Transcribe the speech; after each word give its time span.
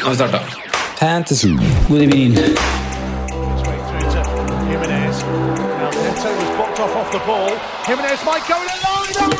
Nå 0.00 0.04
har 0.04 0.10
vi 0.10 0.16
starta. 0.16 0.38
Fantasy. 0.98 1.48
God 1.88 2.02
evening. 2.02 2.34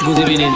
God 0.06 0.18
evening. 0.18 0.52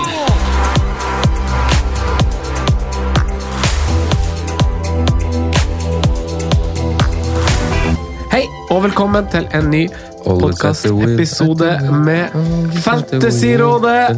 Hei, 8.32 8.46
og 8.70 8.82
velkommen 8.82 9.26
til 9.32 9.48
en 9.54 9.70
ny 9.70 9.88
podkastepisode 10.26 11.78
med 12.04 12.28
Fantasyrådet. 12.84 14.16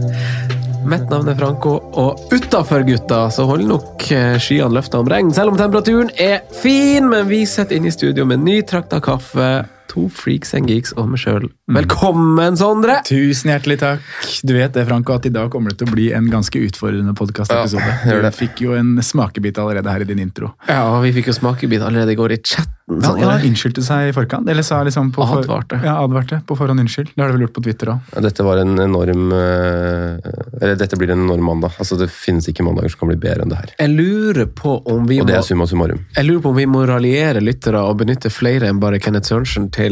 Mitt 0.84 1.08
navn 1.08 1.30
er 1.32 1.36
Franco, 1.38 1.78
og 1.96 2.32
utafor, 2.34 2.82
gutta, 2.84 3.22
så 3.32 3.46
holder 3.48 3.70
nok 3.70 4.04
eh, 4.12 4.34
skyene 4.42 4.76
løfta 4.76 5.00
om 5.00 5.08
regn. 5.08 5.30
Selv 5.32 5.54
om 5.54 5.56
temperaturen 5.56 6.10
er 6.20 6.42
fin, 6.60 7.06
men 7.08 7.24
vi 7.30 7.44
sitter 7.48 7.78
inne 7.78 7.88
i 7.88 7.94
studio 7.94 8.26
med 8.28 8.44
nytrakta 8.44 9.00
kaffe, 9.04 9.48
to 9.94 10.08
freaks 10.10 10.54
and 10.58 10.68
geeks 10.70 10.92
og 10.98 11.08
meg 11.12 11.22
sjøl. 11.22 11.46
Velkommen, 11.74 12.58
Sondre! 12.58 12.98
Tusen 13.06 13.52
hjertelig 13.52 13.78
takk. 13.80 14.04
Du 14.44 14.54
vet 14.56 14.74
det, 14.74 14.84
Franco, 14.88 15.14
at 15.16 15.28
i 15.28 15.32
dag 15.32 15.50
kommer 15.54 15.72
det 15.72 15.80
til 15.80 15.88
å 15.90 15.94
bli 15.94 16.08
en 16.16 16.26
ganske 16.32 16.60
utfordrende 16.66 17.14
podkastepisode. 17.16 17.98
Ja, 18.10 18.18
du 18.24 18.30
fikk 18.34 18.64
jo 18.66 18.74
en 18.78 18.96
smakebit 19.04 19.60
allerede 19.62 19.94
her 19.94 20.04
i 20.04 20.08
din 20.08 20.22
intro. 20.24 20.52
Ja, 20.68 20.82
vi 21.04 21.14
fikk 21.16 21.30
jo 21.30 21.36
smakebit 21.38 21.84
allerede 21.86 22.12
i 22.16 22.18
går 22.18 22.36
i 22.36 22.40
chatten. 22.42 22.72
Ja, 22.84 22.98
Sondre. 23.00 23.24
ja, 23.40 23.48
Unnskyldte 23.48 23.80
seg 23.80 24.10
i 24.10 24.12
forkant? 24.12 24.48
Eller 24.52 24.64
sa 24.66 24.82
liksom 24.84 25.08
på 25.14 25.24
for... 25.24 25.40
Advarte. 25.40 25.78
Ja, 25.80 25.94
advarte 26.04 26.42
på 26.44 26.52
forhånd 26.58 26.82
unnskyld. 26.82 27.14
Det 27.14 27.22
har 27.22 27.30
du 27.32 27.38
vel 27.38 27.46
gjort 27.46 27.54
på 27.56 27.62
Twitter 27.64 27.94
òg? 27.94 28.10
Ja, 28.12 28.20
Dette 28.26 28.44
var 28.44 28.60
en 28.60 28.74
enorm 28.82 29.32
eh, 29.32 30.18
Eller 30.60 30.76
dette 30.76 30.98
blir 31.00 31.14
en 31.14 31.22
enorm 31.24 31.46
mandag. 31.48 31.78
Altså 31.80 31.96
Det 31.96 32.10
finnes 32.12 32.44
ikke 32.52 32.66
mandager 32.66 32.92
som 32.92 33.00
kan 33.06 33.12
bli 33.14 33.16
bedre 33.22 33.46
enn 33.46 33.54
det 33.54 33.60
her. 33.62 33.72
Jeg 33.78 33.94
lurer 33.94 34.50
på 34.52 34.74
om 34.92 35.08
vi 35.08 35.16
Og 35.22 35.30
det 35.30 35.38
må 35.38 35.40
er 35.40 35.46
summa 35.48 35.68
summarum. 35.70 36.02
Jeg 36.18 36.28
lurer 36.28 36.42
på 36.44 36.52
om 36.52 36.60
vi 36.60 36.66
må 36.74 36.84
raljere 36.92 37.40
lyttere 37.40 37.80
og 37.88 37.96
benytte 38.02 38.28
flere 38.32 38.68
enn 38.68 38.82
bare 38.84 39.00
Kenneth 39.00 39.32
Sørensen 39.32 39.70
til, 39.72 39.83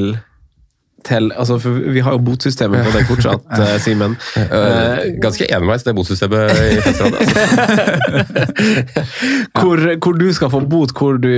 til 1.02 1.32
altså 1.34 1.56
for 1.58 1.70
Vi 1.94 2.02
har 2.04 2.14
jo 2.14 2.22
botsystemet 2.22 2.84
på 2.86 2.92
det 2.94 3.02
fortsatt, 3.08 3.46
uh, 3.58 3.72
Simen. 3.82 4.14
Uh, 4.36 5.18
Ganske 5.22 5.48
enveis, 5.50 5.82
det 5.86 5.96
botsystemet 5.98 6.53
i 6.53 6.80
Festlandet. 6.84 7.19
Altså. 7.22 7.41
Hvor, 9.58 9.82
hvor 9.98 10.12
du 10.19 10.28
skal 10.34 10.50
få 10.50 10.60
bot, 10.66 10.92
hvor 10.98 11.19
du 11.20 11.32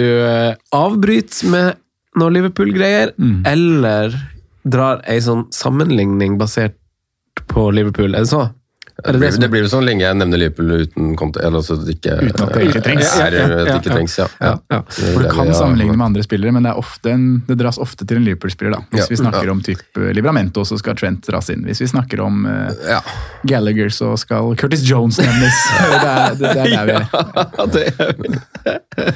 avbryter 0.72 1.48
med 1.50 1.80
noe 2.20 2.32
Liverpool-greier, 2.32 3.12
eller 3.48 4.14
drar 4.64 5.02
ei 5.10 5.18
sånn 5.24 5.46
sammenligning 5.52 6.38
basert 6.40 6.76
på 7.50 7.66
Liverpool. 7.74 8.14
Er 8.14 8.24
det 8.24 8.30
så? 8.30 8.46
Det 9.04 9.18
blir, 9.18 9.30
som 9.30 9.40
det 9.42 9.48
blir 9.52 9.64
vel 9.66 9.70
sånn 9.70 9.84
lenge 9.84 10.00
jeg 10.04 10.16
nevner 10.16 10.40
Liverpool 10.40 10.70
uten 10.86 11.10
konto, 11.20 11.40
eller 11.44 11.60
altså 11.60 11.76
at 11.76 11.82
det 11.84 11.96
ikke, 11.98 12.14
Uten 12.22 12.44
at 12.46 12.54
det 12.54 12.60
egentlig 12.62 12.82
trengs. 12.86 13.10
Er, 13.20 13.36
at 13.36 13.52
det 13.68 13.74
ikke 13.74 13.92
trengs, 13.92 14.14
ja. 14.16 14.28
Ja, 14.40 14.52
ja. 14.72 14.78
For 14.96 15.24
Du 15.24 15.28
kan 15.28 15.50
sammenligne 15.56 15.96
med 15.98 16.06
andre 16.06 16.24
spillere, 16.24 16.54
men 16.56 16.64
det, 16.64 16.72
er 16.72 16.80
ofte 16.80 17.12
en, 17.12 17.26
det 17.48 17.58
dras 17.60 17.78
ofte 17.82 18.06
til 18.08 18.22
en 18.22 18.24
Liverpool-spiller. 18.24 18.78
da. 18.78 18.80
Hvis 18.96 19.12
vi 19.12 19.18
snakker 19.20 19.52
om 19.52 19.60
type 19.66 20.08
Libramento, 20.16 20.64
så 20.64 20.78
skal 20.80 20.96
Trent 20.96 21.28
dras 21.28 21.50
inn. 21.52 21.66
Hvis 21.68 21.82
vi 21.84 21.90
snakker 21.92 22.22
om 22.24 22.46
uh, 22.48 23.12
Gallagher, 23.44 23.92
så 23.92 24.14
skal 24.20 24.54
Curtis 24.60 24.86
Jones 24.88 25.20
nevnes. 25.20 25.60
det, 25.92 26.00
er, 26.00 26.40
det, 26.40 26.54
det 26.54 26.64
er 26.64 26.72
der 26.72 26.88
vi 26.88 26.96
er. 26.96 27.06
Det 27.74 27.84
er 29.04 29.14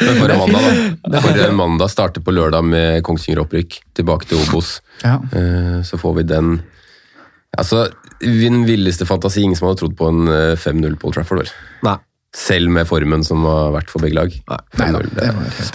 Men 0.00 0.18
for 0.18 0.34
mandag, 0.42 0.98
da. 1.06 1.22
For 1.22 1.54
mandag 1.56 1.94
starter 1.94 2.24
på 2.24 2.34
lørdag 2.34 2.66
med 2.66 3.00
Kongsvinger-opprykk 3.06 3.78
tilbake 3.96 4.28
til 4.28 4.42
Obos. 4.42 4.80
Ja. 5.04 5.20
Eh, 5.32 5.80
Så 5.86 5.98
får 5.98 6.18
vi 6.18 6.26
den 6.34 6.60
Altså, 7.58 7.88
den 8.20 8.62
villeste 8.68 9.06
fantasi. 9.08 9.42
Ingen 9.42 9.58
som 9.58 9.68
hadde 9.68 9.82
trodd 9.82 9.96
på 9.98 10.08
en 10.12 10.28
eh, 10.28 10.54
5-0 10.60 10.96
på 11.00 11.10
Old 11.10 11.18
Trafford. 11.18 11.42
vel? 11.42 11.52
Nei. 11.86 11.96
Selv 12.36 12.70
med 12.70 12.86
formen 12.86 13.24
som 13.26 13.42
har 13.48 13.72
vært 13.74 13.88
for 13.90 14.04
begge 14.04 14.14
lag. 14.14 14.34
Nei 14.52 14.58
Nei 14.78 14.90
5-0, 14.92 15.08
det 15.16 15.30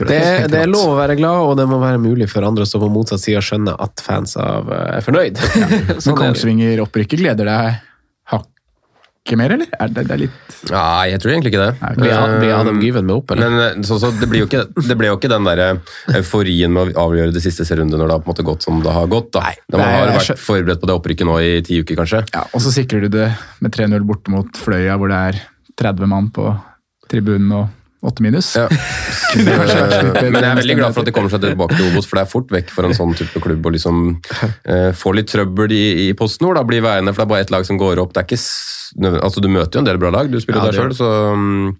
det-. 0.07 0.45
Det, 0.53 0.61
er 0.61 0.69
lov 0.71 0.93
å 0.93 0.95
være 0.95 1.17
glad, 1.19 1.41
og 1.49 1.57
det 1.59 1.65
må 1.67 1.81
være 1.81 1.99
mulig 1.99 2.29
for 2.31 2.47
andre 2.47 2.67
som 2.69 2.79
på 2.79 2.87
motsatt 2.93 3.19
side 3.19 3.41
og 3.41 3.47
skjønne 3.49 3.73
at 3.83 4.03
fans 4.05 4.37
av 4.39 4.71
eh, 4.71 4.93
er 4.99 5.03
fornøyd. 5.03 5.41
Men 5.89 5.99
sånn 5.99 6.15
er. 6.15 6.21
Kongsvinger-opprykket 6.21 7.25
gleder 7.25 7.51
deg 7.51 7.83
hakket 9.25 9.37
mer, 9.41 9.51
eller? 9.55 9.67
Er 9.81 9.89
det, 9.89 10.03
det 10.05 10.13
er 10.13 10.19
litt 10.25 10.41
Nei, 10.65 11.09
jeg 11.11 11.19
tror 11.21 11.31
egentlig 11.31 11.51
ikke 11.53 11.61
det. 11.61 11.73
Nei, 11.81 11.89
Blir, 11.97 12.11
Eh, 12.15 12.35
blir 12.41 12.53
Adam 12.55 12.79
Gyven 12.81 13.05
med 13.05 13.15
opp, 13.15 13.31
eller? 13.31 13.49
Men 13.49 13.61
eh, 13.81 13.83
så, 13.85 13.97
så 14.01 14.09
det, 14.17 14.27
blir 14.29 14.45
ikke, 14.45 14.63
det 14.87 14.97
ble 14.97 15.09
jo 15.11 15.17
ikke 15.19 15.29
den 15.29 15.45
der 15.45 15.61
euforien 16.17 16.73
med 16.73 16.93
å 16.95 17.05
avgjøre 17.05 17.33
det 17.35 17.41
siste 17.43 17.65
serierunde 17.67 17.97
når 17.99 18.07
det 18.09 18.15
har 18.17 18.23
på 18.23 18.29
en 18.29 18.33
måte 18.33 18.45
gått 18.47 18.65
som 18.65 18.79
det 18.81 18.93
har 18.95 19.07
gått. 19.11 19.31
da. 19.35 19.51
Når 19.69 19.81
man 19.83 19.93
har 19.93 20.13
vært 20.15 20.41
forberedt 20.41 20.81
på 20.81 20.89
det 20.89 20.95
opprykket 20.97 21.29
nå 21.29 21.37
i 21.41 21.51
ti 21.65 21.81
uker, 21.81 21.99
kanskje. 22.01 22.23
Ja, 22.33 22.45
Og 22.53 22.61
så 22.65 22.73
sikrer 22.73 23.05
du 23.05 23.09
det 23.13 23.27
med 23.61 23.75
3-0 23.75 24.05
borte 24.07 24.33
mot 24.33 24.49
Fløya, 24.57 24.97
hvor 24.97 25.11
det 25.13 25.21
er 25.31 25.41
30 25.81 26.09
mann 26.09 26.31
på 26.33 26.47
tribunen 27.11 27.51
og 27.53 27.67
8 28.05 28.23
minus. 28.25 28.51
Ja. 28.57 28.67
Bedre 29.35 30.29
Men 30.31 30.39
jeg 30.41 30.51
er 30.51 30.59
veldig 30.61 30.77
glad 30.79 30.93
for 30.95 31.03
at 31.03 31.09
de 31.09 31.13
kommer 31.15 31.33
seg 31.33 31.41
tilbake 31.43 31.75
til 31.77 31.87
Obos, 31.91 32.07
for 32.09 32.19
det 32.19 32.23
er 32.25 32.31
fort 32.31 32.51
vekk 32.55 32.69
for 32.75 32.87
en 32.87 32.95
sånn 32.97 33.15
type 33.17 33.41
klubb 33.43 33.65
å 33.65 33.73
liksom 33.75 34.01
eh, 34.71 34.91
få 34.95 35.13
litt 35.17 35.31
trøbbel 35.31 35.73
i, 35.75 35.83
i 36.05 36.13
posten 36.17 36.47
hvor 36.47 36.55
da 36.59 36.63
blir 36.67 36.83
veiene, 36.85 37.13
for 37.13 37.23
det 37.23 37.27
er 37.27 37.33
bare 37.33 37.45
ett 37.47 37.53
lag 37.55 37.65
som 37.67 37.79
går 37.81 38.01
opp. 38.03 38.13
Det 38.15 38.23
er 38.23 38.29
ikke, 38.29 38.41
altså 39.25 39.43
Du 39.43 39.49
møter 39.51 39.79
jo 39.79 39.83
en 39.83 39.89
del 39.89 39.99
bra 40.01 40.13
lag, 40.15 40.29
du 40.31 40.39
spiller 40.43 40.61
Ja, 40.63 40.71
der 40.71 40.79
sjøl, 40.79 40.93
så, 40.97 41.09
mm, 41.35 41.73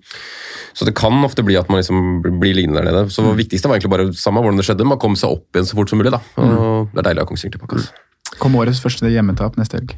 så 0.76 0.88
det 0.90 0.96
kan 1.00 1.16
ofte 1.24 1.46
bli 1.48 1.56
at 1.60 1.70
man 1.72 1.80
liksom 1.80 2.20
blir 2.42 2.56
liggende 2.58 2.82
der 2.82 2.90
nede. 2.92 3.06
Så 3.14 3.24
Mm. 3.24 3.32
det 3.34 3.46
viktigste 3.46 3.70
var 3.72 3.78
egentlig 3.80 3.94
bare 3.96 4.08
samme 4.20 4.42
hvordan 4.44 4.60
det 4.60 4.66
skjedde, 4.68 4.86
man 4.90 5.00
kom 5.00 5.16
seg 5.16 5.32
opp 5.38 5.48
igjen 5.56 5.70
så 5.70 5.78
fort 5.80 5.90
som 5.94 6.02
mulig. 6.02 6.12
da. 6.12 6.20
Mm. 6.36 6.52
Og 6.58 6.90
Det 6.92 7.00
er 7.00 7.08
deilig 7.12 7.22
å 7.22 7.26
ha 7.26 7.30
Kongsvinger 7.32 7.56
tilbake. 7.60 7.80
Altså. 7.80 8.38
Kom 8.42 8.56
årets 8.60 8.82
første 8.84 9.08
hjemmetap 9.14 9.56
neste 9.62 9.80
helg. 9.80 9.94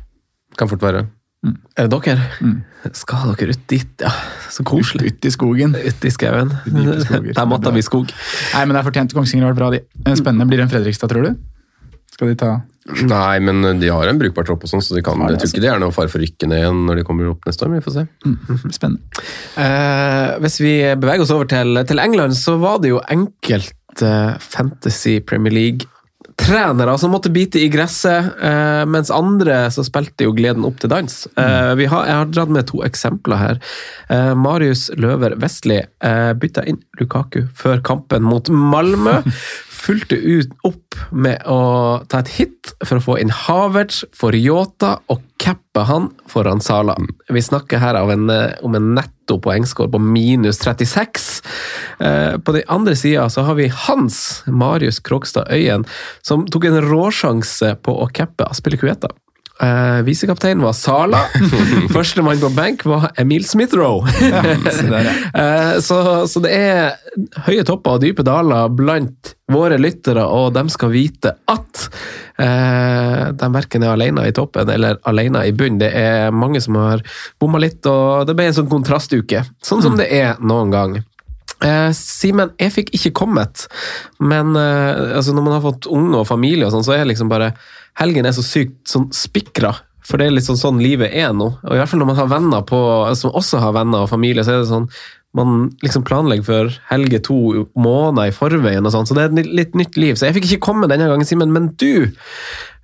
Kan 0.59 0.69
fort 0.69 0.83
være. 0.85 1.07
Er 1.45 1.85
det 1.85 1.91
dere? 1.93 2.23
Mm. 2.41 2.55
Skal 2.97 3.35
dere 3.37 3.53
ut 3.53 3.67
dit? 3.69 3.91
Ja, 4.01 4.09
så 4.51 4.63
koselig. 4.67 5.11
Ut 5.13 5.27
i 5.27 5.31
skogen. 5.31 5.75
Ut 5.77 6.07
i 6.07 6.11
skauen. 6.13 6.49
Der 7.37 7.45
måtte 7.49 7.73
vi 7.75 7.83
skog. 7.85 8.09
Nei, 8.55 8.63
men 8.65 8.73
det 8.73 8.81
er 8.81 8.87
fortjent. 8.87 9.13
Kongsvinger 9.15 9.45
har 9.45 9.53
vært 9.53 9.61
bra, 9.61 9.69
de. 9.75 9.83
Eh, 10.05 10.17
Spennende. 10.17 10.47
Blir 10.49 10.63
det 10.63 10.67
en 10.67 10.73
Fredrikstad, 10.73 11.13
tror 11.13 11.29
du? 11.29 11.37
Skal 12.13 12.31
de 12.33 12.39
ta 12.39 12.55
Nei, 12.87 13.37
men 13.43 13.81
de 13.81 13.89
har 13.91 14.07
en 14.07 14.19
brukbar 14.19 14.45
tropp, 14.47 14.61
og 14.63 14.69
sånn, 14.71 14.79
så 14.81 14.95
de 14.95 15.01
kan, 15.03 15.19
jeg 15.27 15.41
tror 15.41 15.49
ikke 15.51 15.63
det 15.65 15.69
er 15.73 15.81
noe 15.83 15.91
fare 15.91 16.07
for 16.07 16.21
å 16.21 16.23
rykke 16.23 16.47
ned 16.47 16.61
igjen 16.61 16.85
når 16.87 17.01
de 17.01 17.03
kommer 17.09 17.27
opp 17.33 17.43
neste 17.43 17.65
år. 17.67 17.73
vi 17.75 17.81
får 17.83 17.95
se. 17.97 18.05
Spennende. 18.77 19.25
Eh, 19.59 20.37
hvis 20.45 20.55
vi 20.63 20.71
beveger 20.95 21.25
oss 21.25 21.33
over 21.35 21.49
til, 21.51 21.81
til 21.89 21.99
England, 21.99 22.37
så 22.39 22.55
var 22.61 22.79
det 22.79 22.93
jo 22.93 23.01
enkelte 23.11 24.13
Fantasy 24.39 25.17
Premier 25.19 25.51
League-trenere 26.37 26.97
som 26.97 27.11
måtte 27.11 27.29
bite 27.29 27.59
i 27.59 27.67
gresset, 27.69 28.25
eh, 28.41 28.85
mens 28.85 29.11
andre 29.11 29.71
så 29.71 29.83
spilte 29.83 30.23
jo 30.23 30.31
gleden 30.31 30.65
opp 30.65 30.79
til 30.79 30.89
dans. 30.89 31.27
Eh, 31.37 31.87
har, 31.87 32.05
jeg 32.05 32.15
har 32.15 32.25
dratt 32.25 32.49
med 32.49 32.67
to 32.67 32.83
eksempler 32.83 33.37
her. 33.37 33.59
Eh, 34.09 34.33
Marius 34.33 34.89
Løver 34.95 35.35
Vestli 35.35 35.81
bytta 35.99 36.63
inn 36.65 36.79
Lukaku 36.99 37.47
før 37.55 37.81
kampen 37.81 38.23
mot 38.23 38.47
Malmö. 38.49 39.23
Fulgte 39.77 40.17
ut 40.17 40.51
opp 40.67 40.97
med 41.11 41.43
å 41.45 41.59
ta 42.09 42.21
et 42.23 42.31
hit 42.39 42.71
for 42.81 42.97
å 42.97 43.03
få 43.03 43.17
inn 43.21 43.33
Havertz 43.33 44.01
for 44.15 44.35
Yota 44.35 44.97
og 45.11 45.21
cappe 45.41 45.83
han 45.87 46.09
foran 46.29 46.61
Sala. 46.63 46.95
Vi 47.29 47.43
snakker 47.43 47.81
her 47.81 47.99
en, 47.99 48.29
eh, 48.29 48.55
om 48.63 48.75
en 48.75 48.95
netto 48.95 49.37
poengscore 49.39 49.91
på 49.93 50.01
minus 50.01 50.57
36. 50.57 51.41
Eh, 51.99 52.37
på 52.37 52.53
den 52.53 52.63
andre 52.67 52.95
sida 52.95 53.29
så 53.29 53.45
har 53.45 53.55
vi 53.55 53.67
Hans 53.67 54.43
Marius 54.47 54.99
Krogstad 54.99 55.51
Øyen, 55.51 55.85
som 56.21 56.47
tok 56.47 56.65
en 56.65 56.81
råsjanse 56.81 57.75
på 57.83 57.93
å 58.01 58.11
cappe 58.11 58.49
Aspille 58.49 58.77
Kueta. 58.77 59.13
Eh, 59.59 60.01
Visekaptein 60.05 60.61
var 60.61 60.73
Sala. 60.73 61.23
Førstemann 61.95 62.39
på 62.39 62.49
benk 62.53 62.85
var 62.85 63.09
Emil 63.17 63.45
Smith-Roe. 63.45 64.05
Ja. 64.21 64.43
uh, 64.53 65.79
så, 65.87 66.27
så 66.27 66.43
det 66.43 66.53
er 66.53 67.41
høye 67.47 67.65
topper 67.65 67.97
og 67.97 68.05
dype 68.05 68.25
daler 68.27 68.69
blant 68.69 69.33
våre 69.51 69.79
lyttere, 69.79 70.25
og 70.27 70.51
de 70.57 70.65
skal 70.69 70.91
vite 70.93 71.33
at 71.49 71.83
uh, 72.37 73.33
de 73.33 73.51
verken 73.55 73.85
er 73.85 73.95
alene 73.95 74.27
i 74.27 74.35
toppen 74.35 74.69
eller 74.69 75.01
alene 75.09 75.45
i 75.47 75.55
bunn. 75.57 75.81
Det 75.81 75.89
er 75.95 76.35
mange 76.35 76.61
som 76.61 76.77
har 76.77 77.05
bomma 77.41 77.61
litt, 77.63 77.81
og 77.89 78.27
det 78.29 78.37
ble 78.37 78.51
en 78.51 78.59
sånn 78.61 78.71
kontrastuke. 78.71 79.45
Sånn 79.63 79.85
som 79.85 79.97
det 79.97 80.11
er 80.13 80.37
noen 80.43 80.73
gang. 80.73 80.99
Eh, 81.65 81.89
Simen, 81.97 82.51
jeg 82.61 82.73
fikk 82.75 82.91
ikke 82.93 83.13
kommet, 83.23 83.65
men 84.21 84.53
eh, 84.59 85.15
altså 85.17 85.33
når 85.33 85.45
man 85.47 85.55
har 85.57 85.63
fått 85.65 85.87
unge 85.89 86.19
og 86.21 86.27
familie, 86.29 86.67
og 86.67 86.73
sånn, 86.75 86.85
så 86.85 86.93
er 86.93 87.07
liksom 87.09 87.31
bare 87.31 87.51
helgen 87.97 88.27
er 88.29 88.35
så 88.37 88.43
sykt 88.45 88.83
sånn 88.91 89.07
spikra. 89.15 89.73
For 90.07 90.21
det 90.21 90.27
er 90.29 90.35
liksom 90.37 90.55
sånn 90.55 90.77
livet 90.79 91.11
er 91.17 91.33
nå. 91.35 91.49
Og 91.65 91.73
i 91.73 91.79
hvert 91.81 91.89
fall 91.91 91.99
når 91.99 92.11
man 92.13 92.19
har 92.21 92.29
venner 92.31 92.61
på, 92.63 92.77
som 93.19 93.33
også 93.35 93.59
har 93.59 93.73
venner 93.75 94.05
og 94.05 94.11
familie, 94.11 94.45
så 94.45 94.53
er 94.53 94.61
det 94.61 94.69
sånn 94.69 94.85
man 95.35 95.67
liksom 95.83 96.05
planlegger 96.07 96.45
for 96.47 96.77
helge 96.89 97.19
to 97.27 97.35
måneder 97.77 98.31
i 98.31 98.33
forveien, 98.33 98.85
og 98.87 98.93
sånn, 98.93 99.05
så 99.05 99.13
det 99.17 99.25
er 99.25 99.33
et 99.41 99.49
litt- 99.59 99.75
nytt 99.77 99.97
liv. 99.99 100.15
Så 100.15 100.25
jeg 100.29 100.37
fikk 100.37 100.47
ikke 100.47 100.65
komme 100.69 100.87
denne 100.89 101.09
gangen, 101.09 101.27
Simen, 101.27 101.51
men 101.53 101.73
du 101.77 102.07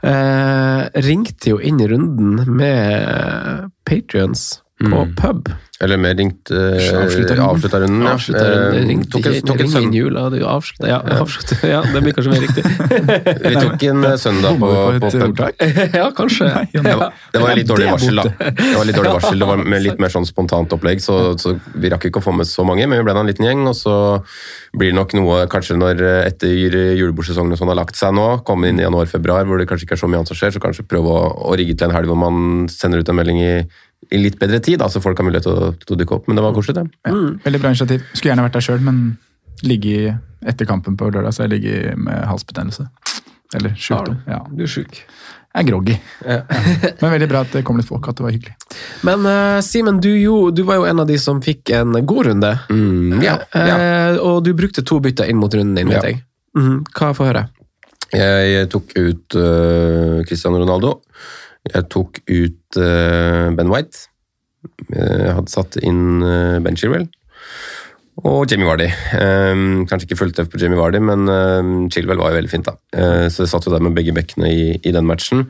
eh, 0.04 0.82
ringte 1.06 1.54
jo 1.54 1.62
inn 1.64 1.80
i 1.82 1.88
runden 1.88 2.44
med 2.58 3.72
Patrions 3.88 4.63
på 4.92 5.06
pub. 5.20 5.54
Eller 5.84 5.98
mer 6.00 6.14
ringt 6.16 6.52
uh, 6.54 6.78
Avslutta 7.02 7.36
runden. 7.36 7.48
avslutta 7.50 7.80
runden. 7.82 8.04
ja. 8.06 8.12
Avslutta 8.14 8.44
runden, 8.46 8.78
Eh, 8.78 8.88
ringte 8.88 9.10
tok 9.12 9.26
en, 9.28 9.34
tok 9.44 9.60
søndag, 9.64 9.82
inn 9.82 9.96
jula, 9.98 10.22
du 10.32 10.38
avslutta 10.48 10.88
ja, 10.88 11.00
avslutta. 11.20 11.58
ja, 11.68 11.82
det 11.94 12.02
blir 12.06 12.14
kanskje 12.16 12.32
mer 12.32 12.44
riktig. 12.46 12.64
vi 13.50 13.56
tok 13.58 13.84
en 13.90 14.06
eh, 14.08 14.16
søndag 14.22 14.60
på, 14.62 14.70
på 14.70 15.10
på 15.10 15.24
ordtak? 15.28 15.66
ja, 16.00 16.06
kanskje. 16.16 16.52
Det 16.72 16.84
var, 16.86 17.12
det 17.34 17.42
var 17.44 17.58
litt 17.60 17.68
dårlig 17.68 17.90
varsel, 17.90 18.22
da. 18.22 18.26
Det 18.30 18.72
var 18.78 18.88
litt 18.88 19.00
dårlig 19.02 19.16
varsel, 19.18 19.44
det 19.44 19.50
var 19.50 19.64
med 19.76 19.84
litt 19.84 20.04
mer 20.04 20.14
sånn 20.14 20.28
spontant 20.30 20.78
opplegg, 20.78 21.04
så, 21.04 21.18
så 21.42 21.56
vi 21.74 21.92
rakk 21.92 22.08
ikke 22.12 22.24
å 22.24 22.28
få 22.30 22.36
med 22.38 22.48
så 22.48 22.64
mange, 22.68 22.88
men 22.88 23.02
vi 23.02 23.08
ble 23.10 23.18
da 23.18 23.26
en 23.26 23.32
liten 23.34 23.50
gjeng, 23.50 23.66
og 23.74 23.76
så 23.76 23.96
blir 24.78 24.94
det 24.94 24.98
nok 25.02 25.18
noe 25.20 25.44
kanskje 25.52 25.78
når 25.78 26.04
eh, 26.06 26.20
etter 26.30 26.54
julebordsesongen 26.54 27.58
og 27.58 27.60
sånn 27.60 27.74
har 27.74 27.82
lagt 27.82 28.00
seg 28.00 28.16
nå, 28.16 28.30
komme 28.48 28.72
inn 28.72 28.80
i 28.80 28.88
januar-februar, 28.88 29.50
hvor 29.50 29.60
det 29.60 29.68
kanskje 29.70 29.90
ikke 29.90 29.98
er 29.98 30.06
så 30.06 30.10
mye 30.12 30.22
annet 30.22 30.32
som 30.32 30.40
skjer, 30.40 30.56
så 30.56 30.64
kanskje 30.64 30.88
prøve 30.88 31.12
å, 31.12 31.34
å 31.50 31.58
rigge 31.60 31.76
til 31.76 31.90
en 31.90 31.98
helg 31.98 32.14
hvor 32.14 32.22
man 32.24 32.70
sender 32.72 33.04
ut 33.04 33.12
en 33.12 33.20
melding 33.20 33.42
i 33.44 33.56
litt 34.12 34.40
bedre 34.42 34.60
tid, 34.64 34.80
da, 34.82 34.90
så 34.90 35.02
folk 35.04 35.18
har 35.20 35.26
mulighet 35.28 35.46
til 35.48 35.54
å, 35.54 35.72
til 35.84 35.96
å 35.96 36.00
dukke 36.00 36.18
opp, 36.18 36.28
men 36.28 36.40
det 36.40 36.44
var 36.46 36.56
koselig, 36.56 36.76
det. 36.82 36.86
Ja, 37.08 37.14
veldig 37.46 37.62
bra 37.64 37.72
initiativ. 37.74 38.04
Skulle 38.14 38.34
gjerne 38.34 38.46
vært 38.48 38.58
der 38.60 38.66
sjøl, 38.68 38.82
men 38.84 39.04
ligge 39.64 40.18
etter 40.46 40.68
kampen 40.68 40.98
på 41.00 41.08
lørdag, 41.12 41.32
så 41.36 41.46
jeg 41.46 41.54
ligger 41.56 41.96
med 41.96 42.26
halsbetennelse. 42.28 42.88
Eller 43.54 43.76
sjukdom. 43.78 44.18
Ja. 44.28 44.42
Du 44.50 44.64
er 44.66 44.72
sjuk. 44.72 44.98
Jeg 45.54 45.62
er 45.62 45.68
groggy. 45.68 45.96
Men 47.04 47.12
veldig 47.14 47.28
bra 47.30 47.44
at 47.46 47.52
det 47.54 47.62
kom 47.68 47.78
litt 47.78 47.86
folk, 47.86 48.08
at 48.10 48.18
det 48.18 48.24
var 48.26 48.34
hyggelig. 48.34 48.56
Men 49.06 49.28
uh, 49.30 49.60
Simen, 49.62 50.00
du, 50.02 50.10
du 50.50 50.64
var 50.66 50.80
jo 50.80 50.88
en 50.90 51.04
av 51.04 51.06
de 51.06 51.20
som 51.22 51.38
fikk 51.46 51.70
en 51.78 51.94
god 52.10 52.32
runde. 52.32 52.50
Mm, 52.74 53.20
ja, 53.22 53.36
ja. 53.54 53.76
Eh, 53.78 54.18
og 54.18 54.40
du 54.48 54.50
brukte 54.58 54.82
to 54.82 54.98
bytter 55.06 55.30
inn 55.30 55.38
mot 55.38 55.54
runden 55.54 55.78
din, 55.78 55.94
vet 55.94 56.00
Ja. 56.02 56.10
jeg. 56.10 56.24
Mm, 56.58 56.80
Hva 56.90 57.12
får 57.14 57.28
jeg 57.28 57.34
høre? 57.36 57.44
Jeg 58.14 58.68
tok 58.74 58.92
ut 58.98 59.38
uh, 59.38 60.20
Cristiano 60.26 60.58
Ronaldo. 60.62 60.96
Jeg 61.72 61.88
tok 61.94 62.20
ut 62.28 62.82
eh, 62.82 63.52
Ben 63.56 63.72
White. 63.72 64.10
Jeg 64.92 65.38
hadde 65.38 65.52
satt 65.52 65.80
inn 65.84 66.24
eh, 66.24 66.60
Ben 66.64 66.76
Chilwell. 66.80 67.08
Og 68.24 68.44
Jamie 68.46 68.68
Vardy. 68.68 68.86
Kanskje 69.90 70.06
ikke 70.06 70.28
treff 70.38 70.52
på 70.52 70.60
Jamie 70.62 70.78
Vardy, 70.78 71.00
men 71.02 71.26
Chilwell 71.90 72.20
var 72.22 72.30
jo 72.30 72.38
veldig 72.38 72.52
fint. 72.52 72.68
da. 72.68 72.76
Eh, 72.94 73.26
så 73.34 73.42
jeg 73.42 73.50
satt 73.50 73.66
jo 73.66 73.74
der 73.74 73.82
med 73.82 73.96
begge 73.98 74.14
bekkene 74.14 74.52
i, 74.54 74.68
i 74.78 74.94
den 74.94 75.08
matchen. 75.10 75.48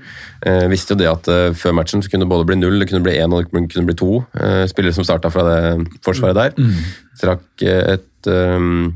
Jeg 0.48 0.72
visste 0.72 0.96
jo 0.96 1.02
det 1.02 1.10
at 1.12 1.28
eh, 1.28 1.52
før 1.60 1.76
matchen 1.76 2.00
så 2.00 2.10
kunne 2.10 2.24
det 2.24 2.32
både 2.32 2.48
bli 2.48 2.60
null, 2.62 2.80
det 2.80 2.88
kunne 2.88 3.04
bli 3.04 3.18
én 3.20 3.36
og 3.36 3.44
det 3.44 3.52
kunne 3.52 3.90
bli 3.90 3.98
to 4.00 4.22
eh, 4.40 4.64
spillere 4.72 4.96
som 4.96 5.04
starta 5.04 5.34
fra 5.34 5.44
det 5.50 6.00
forsvaret 6.08 6.40
der. 6.40 6.72
Trakk 7.20 7.68
eh, 7.68 7.98
et 7.98 8.32
um, 8.32 8.94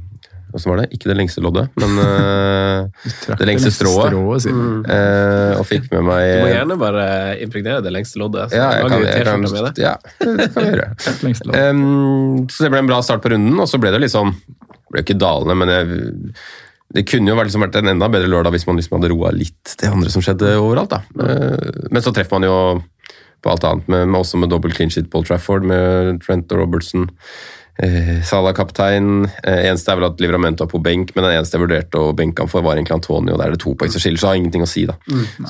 Åssen 0.55 0.71
var 0.71 0.81
det? 0.81 0.87
Ikke 0.95 1.09
det 1.11 1.17
lengste 1.19 1.41
loddet, 1.43 1.71
men 1.81 1.97
eh, 2.03 3.07
det 3.39 3.47
lengste 3.49 3.71
strået. 3.75 4.13
strået 4.13 4.45
mm. 4.47 4.85
Eh, 4.93 5.53
og 5.59 5.65
fikk 5.67 5.89
med 5.91 6.05
meg 6.07 6.27
Du 6.29 6.45
må 6.45 6.51
gjerne 6.53 6.77
bare 6.79 7.07
impregnere 7.43 7.83
det 7.85 7.91
lengste 7.95 8.21
loddet. 8.21 8.53
så 8.53 8.61
ja, 8.61 8.69
jeg 8.77 8.91
kan, 8.93 9.07
jeg 9.07 9.27
kan, 9.27 9.43
med 9.43 9.67
det. 9.67 9.73
ja, 9.83 9.95
det 10.21 10.47
kan 10.53 10.63
vi 10.63 10.69
gjøre. 10.77 11.59
Em, 11.59 11.83
så 12.51 12.67
det 12.67 12.71
ble 12.73 12.85
en 12.85 12.93
bra 12.93 13.01
start 13.03 13.25
på 13.25 13.33
runden, 13.35 13.59
og 13.59 13.67
så 13.69 13.81
ble 13.81 13.91
det 13.95 14.01
liksom 14.05 14.31
Det 14.31 14.95
ble 14.95 15.03
ikke 15.03 15.19
dalende, 15.19 15.57
men 15.59 15.73
jeg, 15.73 16.01
det 16.95 17.03
kunne 17.09 17.33
jo 17.33 17.35
vært, 17.35 17.49
liksom 17.49 17.65
vært 17.65 17.81
en 17.81 17.91
enda 17.91 18.07
bedre 18.11 18.31
lørdag 18.31 18.55
hvis 18.55 18.67
man 18.69 18.79
liksom 18.79 18.97
hadde 18.97 19.11
roa 19.11 19.33
litt 19.35 19.75
det 19.81 19.89
andre 19.91 20.13
som 20.13 20.23
skjedde 20.23 20.55
overalt. 20.61 20.95
da. 20.95 21.01
Eh, 21.27 21.87
men 21.91 22.03
så 22.05 22.15
treffer 22.15 22.39
man 22.39 22.47
jo 22.47 22.57
på 23.43 23.51
alt 23.51 23.67
annet, 23.67 23.87
med, 23.91 24.07
med 24.07 24.19
også 24.21 24.39
med 24.41 24.49
dobbelt 24.51 24.77
clean 24.77 24.91
sheet 24.93 25.11
Paul 25.11 25.27
Trafford, 25.27 25.67
med 25.67 26.21
Trent 26.23 26.51
og 26.55 26.63
Robertson. 26.63 27.09
Eh, 27.83 28.23
Salah 28.25 28.55
kaptein. 28.57 29.27
Eh, 29.43 29.67
eneste 29.69 29.91
er 29.91 29.99
vel 29.99 30.09
at 30.09 30.21
Livramento 30.23 30.65
er 30.65 30.71
på 30.71 30.81
benk, 30.83 31.13
men 31.15 31.27
den 31.27 31.35
eneste 31.37 31.57
jeg 31.57 31.65
vurderte 31.65 32.01
å 32.01 32.15
benke 32.17 32.43
ham 32.43 32.49
for, 32.51 32.65
var 32.65 32.77
egentlig 32.77 32.97
Antonio. 32.97 33.37
Der 33.37 33.51
er 33.51 33.57
det 33.57 33.61
to 33.63 33.75
poeng 33.77 33.93
som 33.93 34.01
skiller, 34.01 34.21
så 34.21 34.31
har 34.31 34.39
ingenting 34.39 34.65
å 34.65 34.69
si, 34.69 34.87
da. 34.89 34.97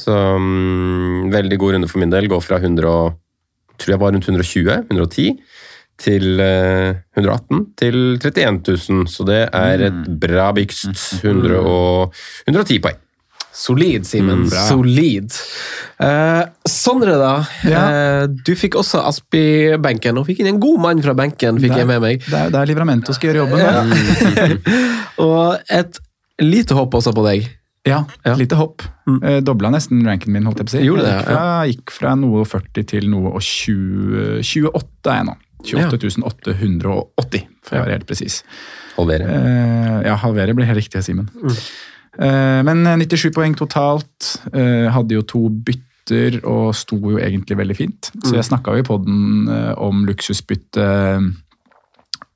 så 0.01 0.18
um, 0.35 1.29
veldig 1.33 1.62
god 1.62 1.77
runde 1.77 1.91
for 1.91 2.03
min 2.03 2.12
del. 2.13 2.27
Går 2.31 2.44
fra 2.44 2.59
100 2.59 2.91
og, 2.91 3.18
tror 3.77 3.95
jeg 3.95 4.03
var 4.03 4.13
rundt 4.15 4.27
120, 4.27 4.83
110, 4.91 5.39
til 5.97 6.44
eh, 6.44 7.00
118 7.18 7.63
til 7.79 7.97
31 8.21 8.62
000. 8.68 9.07
Så 9.09 9.25
det 9.27 9.41
er 9.47 9.88
et 9.88 10.03
bra 10.21 10.51
bygst. 10.53 11.24
100 11.24 11.62
og, 11.63 12.18
110 12.45 12.83
poeng. 12.83 13.03
Solid, 13.57 14.06
Simen. 14.06 14.44
Mm, 14.45 14.50
Solid. 14.68 15.33
Eh, 16.06 16.44
Sondre, 16.69 17.15
da. 17.18 17.31
Ja. 17.65 17.83
Eh, 17.89 18.25
du 18.45 18.51
fikk 18.59 18.75
også 18.77 19.01
Aspi-benken, 19.09 20.19
og 20.21 20.27
fikk 20.30 20.44
inn 20.44 20.51
en 20.54 20.59
god 20.62 20.83
mann 20.83 21.01
fra 21.01 21.15
benken, 21.18 21.57
fikk 21.63 21.74
jeg 21.80 21.88
med 21.89 22.04
meg. 22.04 22.21
Det 22.27 22.38
er 22.38 22.54
der 22.54 22.69
Livramento 22.69 23.15
skal 23.18 23.31
gjøre 23.31 23.45
jobben. 23.48 23.63
Ja. 23.65 24.51
Og 25.25 25.71
et 25.74 25.98
lite 26.44 26.77
hopp 26.77 26.94
også 27.00 27.15
på 27.18 27.24
deg. 27.25 27.48
Ja, 27.88 28.04
Ja. 28.25 28.33
et 28.36 28.42
lite 28.44 28.57
hopp. 28.59 28.83
Eh, 29.24 29.39
Dobla 29.42 29.71
nesten 29.74 30.01
ranken 30.06 30.33
min, 30.36 30.44
holdt 30.45 30.60
jeg 30.62 30.68
på 30.68 30.74
å 30.74 30.77
si. 30.77 30.86
Gjorde 30.86 31.06
det, 31.07 31.15
gikk, 31.18 31.27
fra, 31.31 31.44
gikk 31.71 31.94
fra 31.98 32.15
noe 32.19 32.45
40 32.45 32.88
til 32.94 33.10
noe 33.10 33.31
og 33.31 33.42
20, 33.42 34.42
28 34.44 35.13
er 35.13 35.21
jeg 35.21 35.27
nå. 35.31 35.38
28 35.68 36.21
880, 36.27 37.45
for 37.65 37.80
å 37.80 37.86
være 37.88 37.95
helt 37.98 38.06
presis. 38.10 38.42
Halvere. 38.98 39.25
Eh, 39.33 40.01
ja, 40.12 40.18
halvere 40.21 40.53
blir 40.57 40.68
helt 40.69 40.77
riktig, 40.83 41.01
Simen. 41.07 41.31
Eh, 41.42 41.63
men 42.18 42.84
97 43.04 43.30
poeng 43.36 43.54
totalt. 43.58 44.40
eh, 44.54 44.88
hadde 44.94 45.18
jo 45.18 45.22
to 45.28 45.44
bytter 45.50 46.40
og 46.48 46.72
sto 46.75 46.98
jo 46.98 47.18
egentlig 47.19 47.58
veldig 47.60 47.75
fint. 47.78 48.12
Så 48.24 48.36
jeg 48.38 48.48
snakka 48.48 48.74
jo 48.74 48.84
i 48.84 48.88
poden 48.88 49.50
eh, 49.52 49.74
om 49.78 50.06
luksusbyttet 50.08 50.78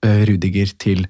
eh, 0.03 0.23
Rudiger 0.27 0.73
til 0.81 1.07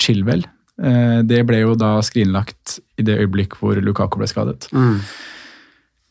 Chilwell. 0.00 0.44
Eh, 0.82 1.20
det 1.28 1.42
ble 1.48 1.62
jo 1.62 1.74
da 1.78 1.96
skrinlagt 2.04 2.78
i 2.98 3.04
det 3.06 3.18
øyeblikk 3.22 3.56
hvor 3.60 3.78
Lukaku 3.80 4.18
ble 4.20 4.28
skadet. 4.30 4.68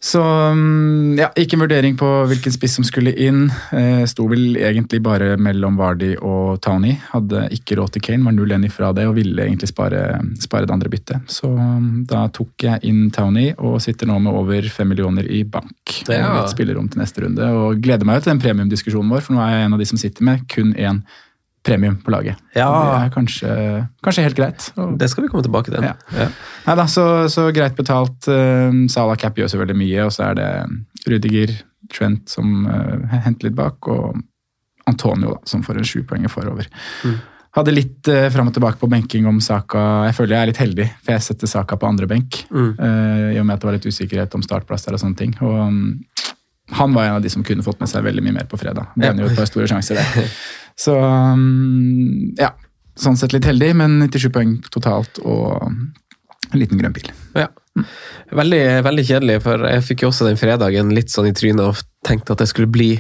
Så 0.04 0.22
mm, 0.22 1.18
ja, 1.20 1.28
ikke 1.38 1.56
en 1.56 1.62
vurdering 1.62 1.98
på 1.98 2.08
hvilken 2.32 2.54
spiss 2.54 2.80
som 2.80 2.86
skulle 2.86 3.14
inn. 3.22 3.44
Eh, 3.70 4.02
sto 4.10 4.26
vel 4.32 4.58
egentlig 4.58 4.98
bare 5.06 5.36
mellom 5.38 5.78
Vardy 5.78 6.16
og 6.18 6.58
Tony. 6.66 6.96
Hadde 7.12 7.44
ikke 7.54 7.78
råd 7.78 7.94
til 7.94 8.06
Kane, 8.08 8.26
var 8.26 8.34
0-1 8.34 8.66
ifra 8.66 8.90
det 8.98 9.06
og 9.06 9.14
ville 9.20 9.46
egentlig 9.46 9.70
spare, 9.70 10.02
spare 10.42 10.66
det 10.66 10.74
andre 10.74 10.90
byttet. 10.90 11.30
Så 11.30 11.52
mm, 11.54 11.92
da 12.10 12.26
tok 12.34 12.66
jeg 12.66 12.82
inn 12.90 13.12
Tony 13.14 13.52
og 13.60 13.78
sitter 13.86 14.10
nå 14.10 14.18
med 14.26 14.42
over 14.42 14.72
fem 14.74 14.90
millioner 14.90 15.30
i 15.30 15.44
bank. 15.46 16.00
Ja. 16.10 16.32
er 16.32 16.44
et 16.48 16.56
spillerom 16.56 16.90
til 16.90 17.04
neste 17.04 17.28
runde. 17.28 17.54
Og 17.62 17.84
gleder 17.86 18.08
meg 18.08 18.18
jo 18.18 18.26
til 18.26 18.34
den 18.34 18.42
premiumdiskusjonen 18.42 19.14
vår, 19.14 19.28
for 19.28 19.38
nå 19.38 19.46
er 19.46 19.60
jeg 19.60 19.70
en 19.70 19.78
av 19.78 19.84
de 19.86 19.92
som 19.94 20.02
sitter 20.02 20.26
med 20.26 20.48
kun 20.50 20.74
én 20.74 21.06
premium 21.66 22.00
på 22.02 22.12
laget. 22.14 22.40
Ja. 22.58 22.68
Det 22.70 22.94
er 23.06 23.12
kanskje, 23.14 23.56
kanskje 24.04 24.24
helt 24.26 24.38
greit. 24.38 24.70
Det 24.98 25.10
skal 25.12 25.26
vi 25.26 25.32
komme 25.32 25.46
tilbake 25.46 25.74
til. 25.74 25.84
Ja. 25.86 25.94
Ja. 26.18 26.30
Neida, 26.66 26.88
så, 26.90 27.06
så 27.30 27.50
greit 27.54 27.78
betalt. 27.78 28.26
Uh, 28.28 28.88
Salah 28.90 29.20
Cap 29.22 29.38
gjør 29.38 29.52
så 29.52 29.62
veldig 29.62 29.78
mye, 29.78 30.08
og 30.08 30.14
så 30.16 30.32
er 30.32 30.40
det 30.40 30.50
Rudiger, 31.12 31.54
Trent 31.92 32.32
som 32.32 32.66
uh, 32.66 33.12
henter 33.26 33.50
litt 33.50 33.58
bak, 33.58 33.92
og 33.92 34.18
Antonio 34.90 35.36
da, 35.36 35.42
som 35.46 35.62
får 35.66 35.82
en 35.82 35.88
sjupoenger 35.92 36.32
forover. 36.34 36.70
Hadde 37.52 37.74
litt 37.76 38.08
uh, 38.10 38.30
fram 38.34 38.50
og 38.50 38.56
tilbake 38.56 38.80
på 38.82 38.90
benking 38.90 39.28
om 39.30 39.42
Saka. 39.44 40.08
Jeg 40.08 40.18
føler 40.18 40.38
jeg 40.38 40.42
er 40.42 40.52
litt 40.54 40.62
heldig, 40.64 40.90
for 41.04 41.14
jeg 41.18 41.28
setter 41.28 41.52
Saka 41.52 41.78
på 41.78 41.90
andre 41.90 42.08
benk. 42.10 42.46
eh, 42.80 43.36
I 43.36 43.40
og 43.42 43.46
med 43.46 43.58
at 43.58 43.62
det 43.62 43.70
var 43.70 43.78
litt 43.78 43.90
usikkerhet 43.92 44.38
om 44.38 44.46
startplass 44.46 44.88
der 44.88 44.96
og 44.98 45.04
sånne 45.04 45.20
ting. 45.20 45.36
Og 45.44 45.58
um, 45.68 45.82
han 46.72 46.94
var 46.96 47.10
en 47.10 47.18
av 47.20 47.26
de 47.26 47.30
som 47.30 47.44
kunne 47.44 47.66
fått 47.66 47.82
med 47.84 47.92
seg 47.92 48.06
veldig 48.06 48.24
mye 48.24 48.38
mer 48.40 48.48
på 48.48 48.60
fredag. 48.60 48.94
Det 48.96 49.10
ender 49.10 49.28
jo 49.28 49.34
et 49.34 49.40
par 49.42 49.50
store 49.50 49.68
sjanser 49.68 50.00
der. 50.00 50.32
Så 50.80 50.96
um, 50.98 52.32
ja, 52.40 52.54
sånn 53.00 53.18
sett 53.20 53.36
litt 53.36 53.48
heldig, 53.48 53.74
men 53.82 54.00
97 54.06 54.30
poeng 54.34 54.58
totalt 54.74 55.22
og 55.24 55.58
en 56.52 56.60
liten 56.60 56.80
grønn 56.80 56.96
pil. 56.96 57.12
Ja. 57.38 57.48
Veldig, 58.36 58.64
veldig 58.84 59.06
kjedelig, 59.08 59.38
for 59.46 59.64
jeg 59.68 59.86
fikk 59.88 60.04
jo 60.04 60.12
også 60.12 60.28
den 60.28 60.40
fredagen 60.40 60.92
litt 60.96 61.12
sånn 61.14 61.30
i 61.30 61.36
trynet 61.36 61.64
og 61.64 61.86
tenkte 62.08 62.36
at 62.36 62.44
det 62.44 62.50
skulle 62.52 62.72
bli 62.72 62.94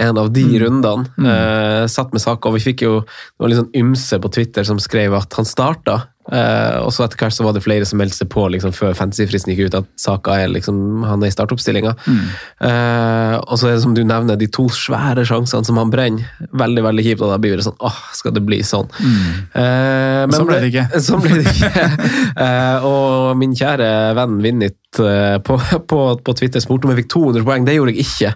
en 0.00 0.18
av 0.18 0.30
de 0.32 0.44
rundene. 0.62 1.10
Eh, 1.20 1.84
satt 1.92 2.14
med 2.14 2.22
sak, 2.24 2.46
og 2.46 2.56
vi 2.56 2.64
fikk 2.64 2.86
jo 2.86 2.94
det 3.04 3.42
var 3.42 3.52
litt 3.52 3.60
sånn 3.60 3.76
ymse 3.82 4.18
på 4.20 4.32
Twitter 4.32 4.66
som 4.66 4.80
skrev 4.80 5.16
at 5.18 5.36
han 5.36 5.48
starta 5.48 5.98
Eh, 6.32 6.76
og 6.80 6.88
så 6.94 7.04
etter 7.04 7.20
hvert 7.20 7.36
så 7.36 7.44
var 7.44 7.56
det 7.56 7.64
flere 7.64 7.84
som 7.88 8.00
meldte 8.00 8.22
seg 8.22 8.30
på 8.32 8.46
liksom, 8.54 8.72
før 8.76 8.94
fantasyfristen 8.96 9.52
gikk 9.52 9.68
ut, 9.68 9.78
at 9.82 9.90
Saka 10.00 10.38
er 10.40 10.52
liksom, 10.52 11.04
han 11.04 11.22
er 11.22 11.32
i 11.32 11.34
startoppstillinga. 11.34 11.94
Eh, 12.08 13.34
og 13.40 13.60
så 13.60 13.68
er 13.68 13.76
det 13.76 13.84
som 13.84 13.96
du 13.96 14.02
nevner, 14.06 14.38
de 14.40 14.48
to 14.48 14.66
svære 14.72 15.26
sjansene 15.28 15.68
som 15.68 15.80
han 15.80 15.92
brenner. 15.92 16.28
Veldig 16.54 16.86
veldig 16.86 17.06
kjipt, 17.08 17.24
og 17.24 17.34
da 17.34 17.40
blir 17.42 17.58
det 17.58 17.66
sånn 17.66 17.76
åh, 17.84 18.00
skal 18.16 18.36
det 18.36 18.44
bli 18.46 18.62
sånn? 18.64 18.88
Eh, 19.00 20.22
men 20.24 20.36
så 20.36 20.46
ble 20.48 20.62
det 20.64 20.72
ikke. 20.72 21.02
Sånn 21.04 21.24
ble 21.24 21.40
det 21.42 21.52
ikke. 21.52 21.88
Og 22.90 23.34
min 23.38 23.54
kjære 23.56 23.88
venn 24.16 24.40
Vinnit 24.44 24.78
på, 24.96 25.56
på, 25.90 25.98
på 26.24 26.34
Twitter 26.38 26.62
spurte 26.62 26.86
om 26.86 26.92
jeg 26.94 27.02
fikk 27.02 27.12
200 27.14 27.46
poeng. 27.46 27.64
Det 27.66 27.74
gjorde 27.76 27.94
jeg 27.94 28.04
ikke. 28.04 28.34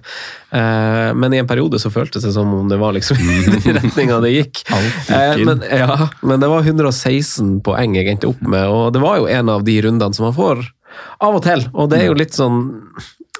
Uh, 0.48 1.10
men 1.18 1.34
i 1.36 1.40
en 1.42 1.48
periode 1.50 1.78
så 1.82 1.92
føltes 1.92 2.24
det 2.24 2.32
som 2.34 2.50
om 2.56 2.70
det 2.70 2.78
var 2.80 2.96
liksom 2.96 3.20
i 3.36 3.38
den 3.46 3.78
retninga 3.78 4.18
det 4.24 4.32
gikk. 4.34 4.64
Eh, 4.72 5.36
inn. 5.38 5.44
men, 5.48 5.62
ja, 5.68 6.08
men 6.22 6.40
det 6.42 6.48
var 6.50 6.66
116 6.66 7.58
poeng 7.66 7.96
jeg 7.98 8.10
endte 8.14 8.30
opp 8.30 8.40
med, 8.42 8.66
og 8.66 8.90
det 8.96 9.04
var 9.04 9.20
jo 9.20 9.30
en 9.30 9.52
av 9.52 9.64
de 9.66 9.78
rundene 9.84 10.16
som 10.16 10.28
man 10.28 10.36
får 10.36 10.66
av 11.22 11.36
og 11.38 11.44
til. 11.44 11.64
Og 11.74 11.90
det 11.92 12.02
er 12.02 12.08
jo 12.08 12.18
litt 12.18 12.34
sånn 12.34 12.60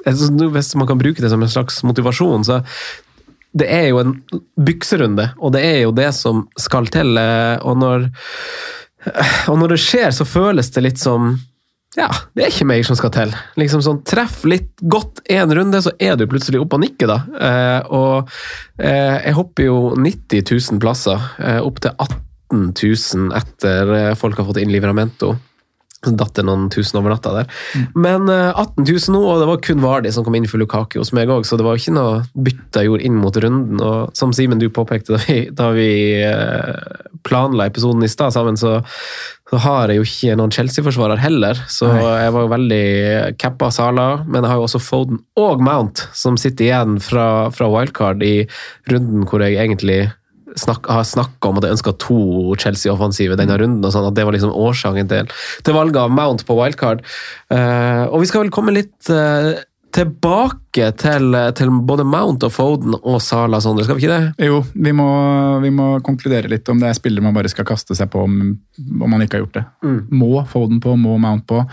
Hvis 0.05 0.75
man 0.79 0.87
kan 0.89 1.01
bruke 1.01 1.23
det 1.25 1.31
som 1.33 1.43
en 1.43 1.51
slags 1.51 1.81
motivasjon, 1.87 2.45
så 2.47 2.61
det 3.59 3.67
er 3.73 3.89
jo 3.89 3.99
en 4.03 4.13
bykserunde, 4.61 5.31
og 5.41 5.55
det 5.57 5.63
er 5.65 5.79
jo 5.83 5.93
det 5.97 6.11
som 6.15 6.45
skal 6.61 6.87
til. 6.93 7.17
eh, 7.19 7.57
Og 7.65 7.79
når, 7.81 8.11
og 9.49 9.57
når 9.59 9.75
det 9.75 9.81
skjer, 9.83 10.11
så 10.15 10.29
føles 10.29 10.71
det 10.75 10.85
litt 10.85 11.01
som 11.01 11.33
ja, 11.97 12.09
det 12.37 12.45
er 12.45 12.53
ikke 12.53 12.69
mer 12.69 12.85
som 12.85 12.99
skal 12.99 13.13
til. 13.15 13.33
Liksom 13.61 13.83
sånn, 13.85 14.03
Treff 14.07 14.43
litt 14.49 14.71
godt 14.93 15.23
én 15.33 15.51
runde, 15.57 15.81
så 15.83 15.95
er 15.99 16.19
du 16.21 16.27
plutselig 16.29 16.61
oppe 16.61 16.77
og 16.77 16.85
nikker, 16.85 17.09
da. 17.09 17.19
Eh, 17.49 17.91
og 17.97 18.29
eh, 18.77 19.17
jeg 19.25 19.37
hopper 19.39 19.69
jo 19.71 19.79
90 19.97 20.45
000 20.45 20.83
plasser, 20.85 21.29
eh, 21.41 21.61
opp 21.65 21.81
til 21.85 21.95
18 21.97 22.73
000 22.77 23.37
etter 23.41 23.95
eh, 23.97 24.15
folk 24.21 24.37
har 24.39 24.49
fått 24.51 24.61
inn 24.61 24.73
Livramento. 24.75 25.35
Så 25.99 26.13
datt 26.15 26.37
det 26.39 26.45
noen 26.47 26.69
tusen 26.71 27.01
over 27.01 27.11
natta 27.11 27.33
der. 27.35 27.49
Men 27.99 28.29
eh, 28.31 28.53
18 28.53 28.85
000 28.85 29.17
nå, 29.17 29.23
og 29.25 29.41
det 29.41 29.49
var 29.49 29.63
kun 29.65 29.81
Vardi 29.83 30.13
som 30.15 30.27
kom 30.27 30.37
inn 30.39 30.47
for 30.47 30.63
Lukaku 30.63 31.01
hos 31.01 31.11
meg 31.17 31.33
òg, 31.35 31.43
så 31.49 31.59
det 31.59 31.67
var 31.67 31.81
ikke 31.81 31.97
noe 31.97 32.21
bytte 32.39 32.85
jeg 32.85 32.93
gjorde 32.93 33.09
inn 33.09 33.19
mot 33.19 33.41
runden. 33.43 33.83
Og 33.83 34.15
som 34.19 34.35
Simen 34.37 34.63
du 34.63 34.69
påpekte 34.71 35.17
da 35.17 35.25
vi, 35.25 35.41
da 35.51 35.73
vi 35.75 35.91
eh, 36.23 37.03
planla 37.27 37.67
episoden 37.67 38.07
i 38.07 38.13
stad 38.13 38.37
sammen, 38.37 38.61
så, 38.61 38.77
så 39.49 39.61
har 39.65 39.89
jeg 39.89 40.01
jo 40.01 40.05
ikke 40.05 40.37
noen 40.37 40.53
Chelsea-forsvarer 40.53 41.21
heller. 41.23 41.57
Så 41.73 41.89
Nei. 41.89 42.03
jeg 42.05 42.33
var 42.35 42.45
jo 42.45 42.53
veldig 42.53 42.85
cappa 43.41 43.71
Sala, 43.73 44.09
men 44.27 44.43
jeg 44.43 44.53
har 44.53 44.61
jo 44.61 44.67
også 44.67 44.83
Foden 44.83 45.23
og 45.41 45.63
Mount 45.65 46.05
som 46.17 46.37
sitter 46.41 46.69
igjen 46.69 46.99
fra, 47.01 47.49
fra 47.55 47.71
wildcard 47.73 48.25
i 48.27 48.43
runden 48.93 49.25
hvor 49.29 49.45
jeg 49.45 49.57
egentlig 49.57 50.03
snak, 50.59 50.85
har 50.91 51.07
snakka 51.07 51.49
om 51.49 51.61
at 51.61 51.67
jeg 51.67 51.79
ønska 51.79 51.95
to 52.03 52.19
Chelsea-offensive 52.61 53.39
denne 53.41 53.57
runden, 53.61 53.85
og 53.85 53.95
sånn 53.95 54.09
at 54.11 54.17
det 54.19 54.27
var 54.29 54.37
liksom 54.37 54.53
årsaken 54.53 55.09
til, 55.11 55.33
til 55.65 55.77
valget 55.77 56.03
av 56.03 56.13
Mount 56.13 56.45
på 56.49 56.57
wildcard. 56.59 57.05
Uh, 57.53 58.05
og 58.11 58.21
vi 58.23 58.31
skal 58.31 58.45
vel 58.45 58.53
komme 58.55 58.77
litt 58.77 59.13
uh, 59.13 59.57
tilbake 59.97 60.68
til, 60.73 61.37
til 61.57 61.71
både 61.89 62.05
Mount 62.05 62.45
og 62.47 62.53
Foden 62.53 62.95
og 62.99 63.21
Sala, 63.25 63.61
Sondre, 63.65 63.85
skal 63.87 63.97
vi 63.99 64.05
ikke 64.07 64.19
det? 64.19 64.49
Jo, 64.49 64.61
vi 64.75 64.93
må, 64.93 65.09
vi 65.65 65.71
må 65.75 65.89
konkludere 66.07 66.51
litt 66.53 66.69
om 66.69 66.79
det 66.83 66.91
er 66.91 66.99
spillere 66.99 67.25
man 67.25 67.35
bare 67.37 67.49
skal 67.53 67.65
kaste 67.69 67.97
seg 67.99 68.11
på 68.13 68.25
om, 68.27 68.37
om 69.01 69.09
man 69.11 69.23
ikke 69.25 69.39
har 69.41 69.47
gjort 69.47 69.59
det. 69.61 69.65
Mm. 69.85 69.99
Må 70.21 70.45
Foden 70.51 70.81
på, 70.85 70.97
må 71.01 71.17
Mount 71.23 71.47
på. 71.51 71.65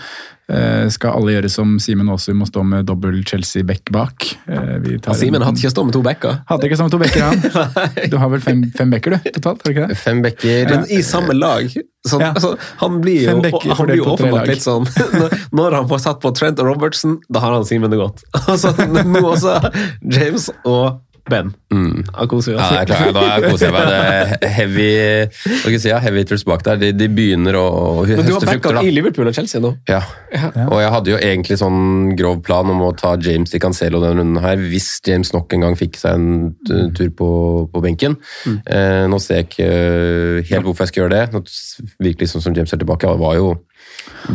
Eh, 0.46 0.86
skal 0.94 1.16
alle 1.18 1.34
gjøre 1.34 1.50
som 1.50 1.72
Simen 1.82 2.06
Aasum 2.14 2.44
og 2.46 2.50
stå 2.52 2.62
med 2.70 2.86
dobbel 2.86 3.24
Chelsea-back 3.25 3.90
bak? 3.96 4.28
Eh, 4.46 4.75
vi 4.84 5.00
tar 5.02 5.16
Ja, 5.16 5.18
Simen 5.18 5.42
hadde 5.42 5.58
ikke 5.58 5.72
stått 5.74 5.88
med 5.90 5.96
to 5.98 6.04
backer. 6.06 6.36
Hadde 6.52 6.68
ikke 6.70 6.78
sånn 6.78 6.92
to 6.94 7.00
bekker, 7.02 7.25
han. 7.25 8.06
Du 8.14 8.20
har 8.22 8.30
vel 8.30 8.44
fem, 8.46 8.62
fem 8.78 8.94
bekker, 8.94 9.18
du, 9.18 9.32
totalt? 9.40 9.66
har 9.66 9.74
du 9.74 9.74
ikke 9.74 9.88
det? 9.90 9.98
Fem 9.98 10.22
bekker. 10.22 10.70
Men 10.70 10.86
i 10.94 11.02
samme 11.06 11.34
lag. 11.34 11.66
Så, 12.06 12.20
Ja. 12.22 12.28
altså, 12.38 12.52
han 12.78 13.00
blir 13.02 13.24
jo, 13.25 13.32
han 13.34 13.88
blir 13.90 13.98
jo 13.98 14.12
åpenbart 14.12 14.46
litt 14.46 14.62
sånn 14.62 14.84
når- 14.86 15.34
Når 15.58 15.74
han 15.80 15.88
får 15.90 16.04
satt 16.04 16.20
på 16.22 16.30
Trent 16.38 16.60
og 16.62 16.68
Robertson, 16.70 17.16
da 17.34 17.42
har 17.42 17.56
han 17.58 17.66
Simen 17.66 17.90
det 17.90 17.98
godt. 17.98 18.22
Altså, 18.46 18.75
nå 18.92 19.25
også 19.25 19.58
James 20.15 20.51
og 20.63 21.01
Ben. 21.25 21.48
Da 22.13 22.25
koser 22.30 22.54
vi 22.54 22.58
Ja, 22.60 22.65
jeg 22.84 22.89
klarer, 22.92 23.08
er 23.08 23.13
klart, 23.15 23.42
da 23.42 23.50
koser 23.50 23.65
jeg 23.65 23.74
meg. 23.74 23.88
Det 23.89 24.46
er 24.46 24.51
heavy 24.54 24.89
jeg 25.74 25.80
si, 25.82 25.89
ja, 25.89 25.98
heavy 26.04 26.22
hitters 26.22 26.44
bak 26.46 26.62
der. 26.68 26.77
De, 26.84 26.92
de 26.94 27.08
begynner 27.10 27.58
å 27.58 27.65
høste 28.06 28.20
frukter. 28.20 28.46
Men 28.46 28.60
du 28.62 28.68
har 28.70 28.77
backa 28.77 28.84
i 28.86 28.94
Liverpool 28.94 29.32
og 29.32 29.38
Chelsea 29.38 29.62
nå. 29.63 29.72
Ja. 29.89 30.04
og 30.68 30.77
jeg 30.84 30.92
hadde 30.94 31.13
jo 31.15 31.18
egentlig 31.18 31.58
sånn 31.62 32.13
grov 32.20 32.44
plan 32.46 32.70
om 32.70 32.84
å 32.86 32.92
ta 32.98 33.15
James 33.25 33.58
i 33.58 33.62
Cancelo 33.63 34.04
denne 34.04 34.22
runden 34.22 34.44
her, 34.44 34.62
hvis 34.62 34.92
James 35.08 35.34
nok 35.34 35.58
en 35.58 35.65
gang 35.65 35.80
fikk 35.80 35.98
seg 35.98 36.20
en 36.20 36.92
tur 36.96 37.10
på, 37.18 37.30
på 37.74 37.84
benken. 37.84 38.20
Eh, 38.46 39.06
nå 39.10 39.22
ser 39.24 39.42
jeg 39.42 39.50
ikke 39.50 39.72
uh, 39.72 40.44
helt 40.51 40.70
hvorfor 40.70 40.86
jeg 40.86 40.94
skal 40.94 41.06
gjøre 41.06 41.15
det. 41.18 41.25
Nå 41.34 41.42
virker 42.06 42.27
liksom 42.27 42.46
som 42.46 42.54
James 42.54 42.75
er 42.75 42.86
tilbake. 42.86 43.10
Han 43.10 43.24
var 43.24 43.39
jo 43.42 43.56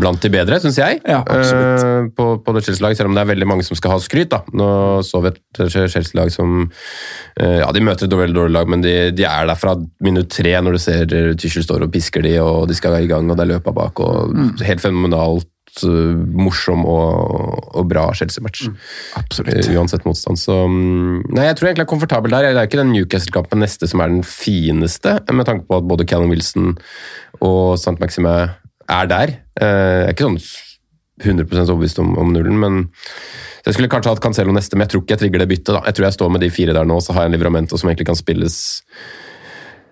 blant 0.01 0.21
de 0.23 0.31
bedre, 0.33 0.61
syns 0.63 0.79
jeg, 0.79 1.01
Ja, 1.07 1.21
absolutt. 1.27 1.85
eh, 1.85 2.09
på, 2.17 2.27
på 2.45 2.55
det 2.55 2.65
Chelsea-lag. 2.67 2.97
selv 2.97 3.11
om 3.11 3.15
det 3.19 3.23
er 3.25 3.31
veldig 3.33 3.49
mange 3.49 3.65
som 3.67 3.77
skal 3.79 3.95
ha 3.95 3.99
skryt. 4.03 4.31
da. 4.31 4.43
Nå 4.53 4.69
så 5.07 5.23
vi 5.25 5.33
et 5.33 5.63
Chelsea-lag 5.71 6.31
som 6.35 6.71
uh, 7.41 7.59
Ja, 7.61 7.71
de 7.73 7.81
møter 7.85 8.07
et 8.07 8.19
veldig 8.23 8.37
dårlig 8.37 8.57
lag, 8.57 8.69
men 8.71 8.85
de, 8.85 9.11
de 9.15 9.25
er 9.29 9.47
der 9.51 9.59
fra 9.59 9.77
minutt 10.01 10.31
tre 10.31 10.53
når 10.61 10.77
du 10.77 10.83
ser 10.83 11.15
eh, 11.17 11.63
står 11.63 11.87
og 11.87 11.93
pisker 11.93 12.23
de, 12.23 12.37
og 12.43 12.69
de 12.71 12.77
skal 12.79 12.99
i 13.01 13.09
gang, 13.11 13.29
og 13.31 13.37
det 13.39 13.47
er 13.47 13.55
løpa 13.57 13.73
bak. 13.75 14.01
og 14.01 14.37
Helt 14.65 14.83
fenomenalt 14.83 15.83
eh, 15.85 16.15
morsom 16.41 16.85
og, 16.89 17.75
og 17.77 17.89
bra 17.91 18.09
Chelsea-match. 18.17 18.69
Absolutt. 19.19 19.55
Eh, 19.67 19.75
Uansett 19.77 20.07
motstand. 20.09 20.39
Så 20.41 20.57
mm, 20.69 21.31
Nei, 21.35 21.49
jeg 21.51 21.59
tror 21.59 21.71
egentlig 21.71 21.85
jeg 21.85 21.89
er 21.89 21.95
komfortabel 21.95 22.37
der. 22.37 22.51
Det 22.55 22.63
er 22.63 22.71
ikke 22.71 22.83
den 22.83 22.95
Newcastle-kampen 22.95 23.63
neste 23.65 23.91
som 23.91 24.03
er 24.05 24.13
den 24.15 24.25
fineste, 24.27 25.19
med 25.33 25.49
tanke 25.49 25.67
på 25.69 25.81
at 25.81 25.89
både 25.91 26.07
Callum 26.09 26.33
Wilson 26.33 26.77
og 27.41 27.77
St. 27.81 27.97
Maxime 28.01 28.35
er 28.91 29.09
der. 29.11 29.37
Eh, 29.61 30.01
Jeg 30.01 30.11
er 30.11 30.17
ikke 30.17 30.29
sånn 30.29 30.43
100 31.21 31.67
overbevist 31.67 31.99
om, 32.01 32.15
om 32.19 32.31
nullen, 32.33 32.57
men 32.61 32.85
jeg 33.67 33.77
skulle 33.77 33.91
kanskje 33.93 34.15
hatt 34.15 34.23
Cancelo 34.25 34.55
neste, 34.57 34.77
men 34.77 34.87
jeg 34.87 34.95
tror 34.95 35.03
ikke 35.05 35.17
jeg 35.17 35.23
trigger 35.25 35.43
det 35.43 35.51
byttet. 35.51 35.75
da. 35.77 35.83
Jeg 35.85 35.97
tror 35.97 36.07
jeg 36.09 36.17
står 36.17 36.31
med 36.33 36.41
de 36.45 36.53
fire 36.55 36.77
der 36.77 36.89
nå, 36.89 36.97
så 37.05 37.13
har 37.13 37.27
jeg 37.27 37.33
en 37.33 37.37
Livramento 37.37 37.77
som 37.77 37.91
egentlig 37.91 38.09
kan 38.09 38.19
spilles 38.19 38.57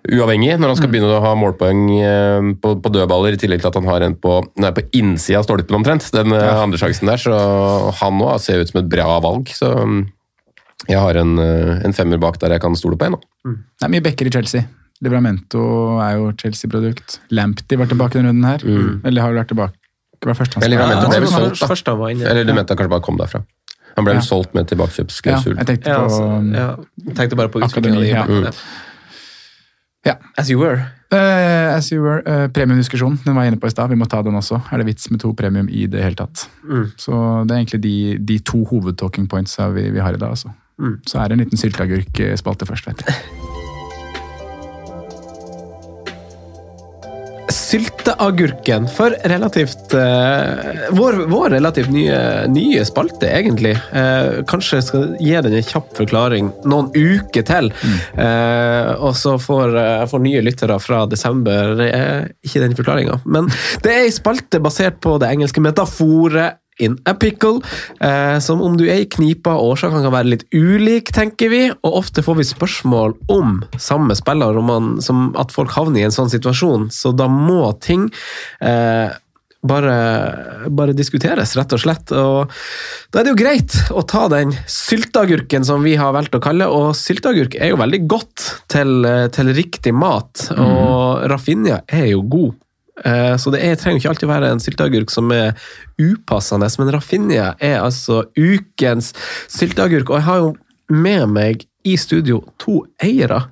uavhengig, 0.09 0.55
når 0.57 0.71
han 0.71 0.77
skal 0.79 0.89
begynne 0.89 1.11
å 1.11 1.21
ha 1.21 1.33
målpoeng 1.37 1.81
eh, 1.99 2.49
på, 2.63 2.71
på 2.81 2.91
dødballer, 2.95 3.35
i 3.35 3.41
tillegg 3.41 3.61
til 3.61 3.69
at 3.69 3.77
han 3.77 3.89
har 3.91 4.05
en 4.07 4.15
på, 4.17 4.39
nei, 4.63 4.71
på 4.73 4.85
innsida 4.97 5.41
av 5.41 5.45
stolpen 5.45 5.77
omtrent, 5.81 6.07
den 6.15 6.33
ja. 6.33 6.55
andre 6.63 6.79
sjansen 6.81 7.11
der. 7.11 7.21
Så 7.21 7.35
han 7.99 8.17
nå 8.17 8.31
ser 8.41 8.63
ut 8.63 8.71
som 8.71 8.81
et 8.81 8.89
bra 8.89 9.19
valg. 9.23 9.51
Så 9.53 9.69
mm, 9.69 10.01
jeg 10.87 11.03
har 11.03 11.19
en, 11.19 11.35
eh, 11.43 11.75
en 11.85 11.95
femmer 11.95 12.21
bak 12.21 12.39
der 12.41 12.55
jeg 12.55 12.63
kan 12.63 12.77
stole 12.79 12.97
på 12.97 13.09
en. 13.09 13.19
nå. 13.19 13.55
Det 13.77 13.85
er 13.85 13.93
mye 13.93 14.07
bekker 14.09 14.31
i 14.31 14.33
Chelsea. 14.33 14.65
Livramento 15.01 15.61
er 16.03 16.17
jo 16.17 16.31
Chelsea-produkt. 16.41 17.19
Lamptey 17.31 17.77
var 17.79 17.87
tilbake 17.87 18.17
denne 18.19 18.33
runden 18.33 18.43
her. 18.49 18.65
Eller 19.07 19.21
har 19.23 19.31
vel 19.31 19.39
vært 19.43 19.53
tilbake 19.53 19.73
Det 20.19 20.27
var 20.27 20.35
første 20.35 20.55
han 20.59 20.63
Eller 20.67 20.75
Livramento 20.77 21.07
ble 21.13 21.19
vel 21.23 21.29
solgt, 21.31 21.59
da. 21.61 21.67
Først 21.71 21.87
han 21.87 21.97
var 22.01 22.09
inne. 22.11 22.25
Eller 22.27 22.43
du 22.43 22.53
mente 22.53 22.73
han 22.73 22.77
kanskje 22.81 22.91
bare 22.97 23.05
kom 23.07 23.17
derfra. 23.21 23.43
Han 23.95 24.05
ble 24.05 24.13
vel 24.13 24.21
Ja. 24.21 24.27
solgt 24.27 24.53
med 24.53 24.67
Ja, 24.69 24.75
jeg 24.75 25.65
tenkte 25.67 25.87
Ja, 25.89 25.97
på 25.97 26.03
altså, 26.03 26.53
ja. 26.55 26.75
Jeg 27.07 27.15
tenkte 27.15 27.35
bare 27.39 27.49
på 27.49 27.61
Akademi, 27.63 27.97
utviklingen. 27.97 28.43
ja. 28.45 28.51
Mm. 28.51 28.53
Ja. 30.05 30.13
As 30.37 30.49
you 30.49 30.59
were. 30.59 30.85
Uh, 31.11 31.75
as 31.75 31.89
you 31.91 32.01
were, 32.03 32.21
Uh, 32.25 32.47
Premiumdiskusjon, 32.47 33.19
den 33.25 33.35
var 33.35 33.43
jeg 33.43 33.53
inne 33.53 33.59
på 33.59 33.67
i 33.67 33.69
stad. 33.73 33.89
Vi 33.89 33.95
må 33.95 34.05
ta 34.07 34.21
den 34.21 34.35
også. 34.35 34.61
Er 34.71 34.77
det 34.77 34.85
vits 34.85 35.09
med 35.11 35.19
to 35.19 35.33
premium 35.33 35.67
i 35.69 35.87
det 35.87 36.03
hele 36.03 36.15
tatt? 36.15 36.47
Så 36.97 37.11
det 37.47 37.51
er 37.51 37.59
egentlig 37.65 37.81
de, 37.81 38.17
de 38.19 38.39
to 38.39 38.63
hovedtalking 38.65 39.27
pointsa 39.27 39.69
vi, 39.73 39.89
vi 39.89 39.99
har 39.99 40.13
i 40.13 40.17
dag. 40.17 40.29
Altså. 40.29 40.51
Så 41.07 41.19
er 41.19 41.27
det 41.27 41.31
en 41.39 41.43
liten 41.45 41.57
sylteagurkspalte 41.57 42.65
først, 42.67 42.87
vet 42.87 42.97
du. 42.97 43.13
Sylteagurken 47.69 48.87
for 48.89 49.13
relativt 49.29 49.93
uh, 49.93 50.89
vår, 50.97 51.19
vår 51.29 51.49
relativt 51.49 51.91
nye, 51.93 52.17
nye 52.49 52.85
spalte, 52.87 53.29
egentlig. 53.29 53.75
Uh, 53.93 54.41
kanskje 54.49 54.81
skal 54.87 55.05
gi 55.21 55.35
den 55.45 55.57
en 55.59 55.67
kjapp 55.67 55.91
forklaring 55.99 56.49
noen 56.69 56.89
uker 56.95 57.45
til. 57.45 57.69
Eh, 58.19 58.89
og 58.97 59.13
så 59.17 59.35
får, 59.41 59.75
får 60.09 60.21
nye 60.23 60.41
lyttere 60.43 60.77
fra 60.81 61.03
desember 61.09 61.75
ikke 61.79 62.61
den 62.63 62.75
forklaringa. 62.77 63.19
Men 63.29 63.49
det 63.83 63.93
er 63.93 64.07
ei 64.07 64.13
spalte 64.13 64.61
basert 64.63 64.99
på 65.03 65.17
det 65.21 65.29
engelske 65.33 65.63
metaforet 65.63 66.57
in 66.79 66.97
a 67.05 67.13
pickle, 67.13 67.61
eh, 67.99 68.39
som 68.43 68.61
om 68.65 68.77
du 68.79 68.85
er 68.87 69.03
i 69.03 69.09
knipa, 69.11 69.55
årsakene 69.59 70.03
kan 70.05 70.15
være 70.15 70.33
litt 70.33 70.45
ulik, 70.55 71.13
tenker 71.15 71.51
vi, 71.53 71.63
og 71.71 72.01
ofte 72.03 72.23
får 72.25 72.39
vi 72.39 72.49
spørsmål 72.49 73.15
om 73.31 73.59
samme 73.77 74.15
spiller, 74.17 74.57
om 74.59 74.69
man, 74.71 74.91
som 75.03 75.29
at 75.39 75.53
folk 75.55 75.73
havner 75.75 76.01
i 76.03 76.09
en 76.09 76.15
sånn 76.15 76.31
situasjon, 76.31 76.89
så 76.93 77.11
da 77.15 77.27
må 77.31 77.73
ting 77.83 78.07
eh, 78.63 79.09
bare, 79.59 79.95
bare 80.71 80.95
diskuteres, 80.95 81.55
rett 81.59 81.75
og 81.75 81.81
slett. 81.83 82.13
Og 82.15 82.53
da 83.11 83.19
er 83.19 83.27
det 83.27 83.33
jo 83.33 83.41
greit 83.41 83.75
å 83.91 84.05
ta 84.07 84.27
den 84.31 84.53
sylteagurken 84.71 85.67
som 85.67 85.83
vi 85.83 85.97
har 85.99 86.15
valgt 86.15 86.37
å 86.37 86.43
kalle, 86.43 86.69
og 86.71 86.95
sylteagurk 86.97 87.59
er 87.59 87.73
jo 87.73 87.81
veldig 87.81 88.01
godt 88.09 88.47
til, 88.71 89.03
eh, 89.05 89.27
til 89.35 89.53
riktig 89.55 89.93
mat, 89.95 90.47
og 90.55 91.27
Raffinia 91.29 91.83
er 91.87 92.11
jo 92.13 92.23
god. 92.23 92.57
Eh, 93.05 93.35
Så 93.37 93.51
det 93.53 93.61
er, 93.63 93.75
trenger 93.79 93.99
ikke 94.01 94.09
alltid 94.13 94.29
være 94.29 94.51
en 94.51 94.59
sylteagurk 94.63 95.11
som 95.13 95.31
er 95.31 95.53
upassende, 95.99 96.69
men 96.79 96.91
Raffinia 96.95 97.53
er 97.59 97.79
altså 97.83 98.25
ukens 98.37 99.13
sylteagurk. 99.47 100.09
Og 100.09 100.19
jeg 100.19 100.27
har 100.27 100.37
jo 100.43 100.55
med 100.89 101.27
meg 101.29 101.65
i 101.85 101.95
studio 101.95 102.41
to 102.59 102.81
eiere 103.01 103.43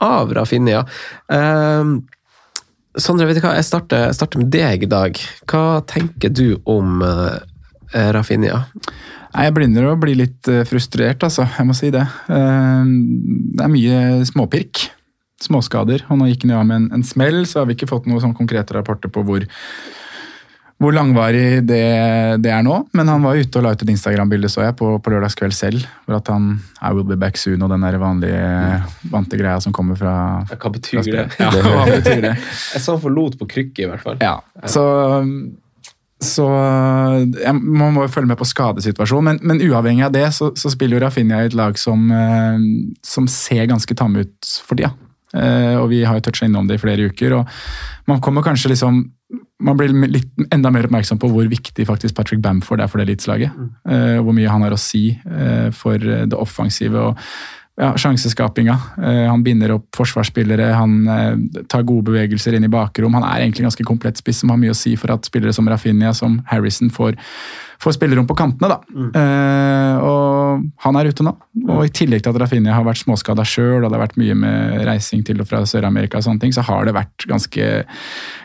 av 0.00 0.32
Raffinia. 0.32 0.84
Um, 1.28 2.06
Sondre, 2.96 3.26
vet 3.28 3.36
du 3.36 3.42
hva? 3.44 3.52
Jeg 3.58 3.66
starter, 3.68 4.06
jeg 4.06 4.14
starter 4.16 4.40
med 4.40 4.48
deg 4.54 4.86
i 4.86 4.88
dag. 4.88 5.18
Hva 5.50 5.82
tenker 5.84 6.30
du 6.32 6.56
om 6.64 7.02
uh, 7.04 7.36
raffinia? 7.92 8.62
Jeg 9.36 9.52
begynner 9.52 9.90
å 9.90 9.98
bli 10.00 10.14
litt 10.16 10.48
eh, 10.48 10.62
frustrert, 10.64 11.20
altså. 11.26 11.44
Jeg 11.58 11.66
må 11.68 11.74
si 11.76 11.90
det. 11.92 12.06
Uh, 12.30 12.88
Det 13.52 13.66
er 13.66 13.68
mye 13.68 14.24
småpirk. 14.24 14.86
Småskader. 15.42 16.06
Og 16.08 16.20
nå 16.20 16.30
gikk 16.30 16.46
han 16.46 16.54
jo 16.54 16.58
av 16.62 16.66
med 16.68 16.80
en, 16.80 16.90
en 16.96 17.04
smell, 17.04 17.44
så 17.48 17.60
har 17.60 17.68
vi 17.68 17.76
ikke 17.76 17.90
fått 17.90 18.08
noen 18.08 18.22
sånn 18.22 18.36
konkrete 18.36 18.76
rapporter 18.76 19.12
på 19.12 19.20
hvor, 19.26 19.44
hvor 20.80 20.94
langvarig 20.96 21.60
det, 21.68 21.82
det 22.40 22.52
er 22.52 22.64
nå. 22.64 22.78
Men 22.96 23.12
han 23.12 23.26
var 23.26 23.36
ute 23.36 23.60
og 23.60 23.66
la 23.66 23.74
ut 23.76 23.84
et 23.84 23.92
Instagram-bilde, 23.92 24.48
så 24.52 24.64
jeg, 24.64 24.76
på, 24.80 24.94
på 24.96 25.12
lørdagskveld 25.12 25.56
selv. 25.56 25.84
Hvor 26.06 26.18
at 26.22 26.32
han 26.32 26.54
I 26.80 26.94
will 26.96 27.04
be 27.08 27.20
back 27.20 27.36
soon 27.40 27.66
og 27.66 27.74
den 27.74 27.84
der 27.84 28.00
vanlige 28.00 28.40
vante 29.12 29.40
greia 29.40 29.60
som 29.60 29.76
kommer 29.76 30.00
fra 30.00 30.16
Hva 30.48 30.72
betyr 30.72 31.02
fra 31.02 31.06
det? 31.12 31.28
Ja, 31.42 31.52
hva 31.52 31.86
betyr 31.92 32.24
det? 32.30 32.34
Jeg 32.74 32.84
så 32.86 32.96
han 32.96 33.04
forlot 33.04 33.38
på 33.40 33.52
krykke, 33.52 33.84
i 33.84 33.92
hvert 33.92 34.04
fall. 34.08 34.20
Ja, 34.24 34.38
så, 34.72 34.86
så 36.24 36.46
jeg, 36.48 37.52
Man 37.60 37.92
må 37.92 38.06
jo 38.06 38.12
følge 38.12 38.32
med 38.32 38.40
på 38.40 38.48
skadesituasjonen, 38.48 39.36
men, 39.36 39.60
men 39.60 39.64
uavhengig 39.68 40.08
av 40.08 40.16
det, 40.16 40.30
så, 40.32 40.54
så 40.56 40.72
spiller 40.72 40.96
jo 40.96 41.04
Rafinha 41.04 41.44
i 41.44 41.50
et 41.50 41.56
lag 41.60 41.76
som, 41.76 42.08
eh, 42.08 42.62
som 43.04 43.28
ser 43.28 43.68
ganske 43.68 44.00
tamme 44.00 44.24
ut 44.24 44.56
for 44.64 44.80
tida. 44.80 44.96
Eh, 44.96 45.05
og 45.34 45.88
vi 45.90 46.04
har 46.06 46.16
jo 46.16 46.22
toucha 46.24 46.46
innom 46.46 46.68
det 46.68 46.78
i 46.78 46.80
flere 46.80 47.08
uker. 47.10 47.34
og 47.34 48.08
Man 48.08 48.20
kommer 48.24 48.44
kanskje 48.46 48.70
liksom 48.72 49.02
man 49.58 49.78
blir 49.78 49.92
litt, 50.06 50.28
enda 50.54 50.70
mer 50.70 50.86
oppmerksom 50.86 51.18
på 51.18 51.30
hvor 51.32 51.48
viktig 51.50 51.86
faktisk 51.88 52.14
Patrick 52.16 52.42
Bamford 52.44 52.82
er 52.82 52.90
for 52.90 53.00
det 53.00 53.08
eliteslaget. 53.08 53.54
Mm. 53.56 53.70
hvor 54.22 54.36
mye 54.36 54.52
han 54.52 54.66
har 54.66 54.76
å 54.76 54.80
si 54.80 55.08
eh, 55.16 55.70
for 55.74 55.98
det 55.98 56.36
offensive 56.36 57.00
og 57.10 57.24
ja, 57.76 57.92
sjanseskapinga. 57.96 58.78
Eh, 59.02 59.26
han 59.28 59.42
binder 59.44 59.74
opp 59.76 59.96
forsvarsspillere, 59.96 60.70
han 60.72 61.08
eh, 61.12 61.62
tar 61.68 61.84
gode 61.84 62.08
bevegelser 62.08 62.56
inn 62.56 62.64
i 62.64 62.72
bakrom. 62.72 63.14
Han 63.18 63.26
er 63.28 63.42
egentlig 63.42 63.64
en 63.64 63.70
ganske 63.70 63.84
komplett 63.84 64.20
spiss 64.20 64.40
som 64.40 64.52
har 64.52 64.60
mye 64.60 64.72
å 64.72 64.78
si 64.78 64.94
for 64.96 65.12
at 65.12 65.28
spillere 65.28 65.52
som 65.52 65.68
Rafinha 65.68 66.14
som 66.16 66.38
Harrison 66.48 66.88
får, 66.92 67.18
får 67.84 67.98
spillerom 67.98 68.28
på 68.28 68.38
kantene. 68.38 68.72
da. 68.72 69.04
Eh, 69.20 70.06
og 70.08 70.64
Han 70.86 70.96
er 70.96 71.12
ute 71.12 71.26
nå. 71.26 71.36
Og 71.68 71.84
I 71.84 71.92
tillegg 71.92 72.24
til 72.24 72.32
at 72.32 72.40
Rafinha 72.40 72.72
har 72.78 72.86
vært 72.86 73.04
småskada 73.04 73.44
sjøl, 73.44 73.84
og 73.84 73.90
det 73.90 73.98
har 73.98 74.06
vært 74.06 74.20
mye 74.24 74.40
med 74.40 74.80
reising 74.88 75.26
til 75.26 75.44
og 75.44 75.50
fra 75.50 75.60
Sør-Amerika, 75.68 76.16
og 76.16 76.24
sånne 76.24 76.46
ting, 76.46 76.56
så 76.56 76.64
har 76.64 76.88
det 76.88 76.96
vært 76.96 77.28
ganske, 77.28 77.72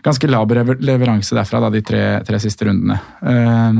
ganske 0.03 0.27
laber 0.27 0.75
leveranse 0.83 1.39
derfra 1.39 1.63
da, 1.63 1.71
de 1.71 1.85
tre, 1.87 2.03
tre 2.27 2.43
siste 2.43 2.67
rundene. 2.67 2.99
Eh, 3.23 3.79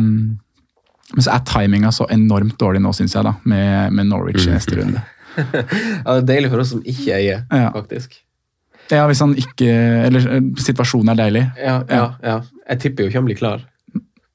men 1.12 1.26
så 1.26 1.34
er 1.36 1.44
timinga 1.44 1.92
så 1.92 2.08
enormt 2.08 2.56
dårlig 2.56 2.80
nå, 2.80 2.94
syns 2.96 3.18
jeg, 3.18 3.28
da, 3.28 3.36
med, 3.44 3.98
med 3.98 4.08
Norwich 4.08 4.48
i 4.48 4.54
neste 4.54 4.80
runde. 4.80 5.04
Ja, 6.06 6.18
det 6.18 6.20
er 6.22 6.28
deilig 6.34 6.52
for 6.54 6.64
oss 6.64 6.74
som 6.76 6.84
ikke 6.84 7.16
eier, 7.18 7.44
Ja. 7.52 7.72
faktisk. 7.76 8.20
Ja, 8.92 9.06
hvis 9.08 9.22
han 9.24 9.34
ikke 9.40 9.68
Eller 10.08 10.26
eh, 10.36 10.48
situasjonen 10.60 11.14
er 11.14 11.20
deilig. 11.24 11.44
Ja, 11.62 11.76
ja, 11.88 12.06
ja. 12.24 12.40
Jeg 12.74 12.80
tipper 12.84 13.06
jo 13.06 13.12
ikke 13.12 13.22
han 13.22 13.30
blir 13.30 13.40
klar 13.40 13.62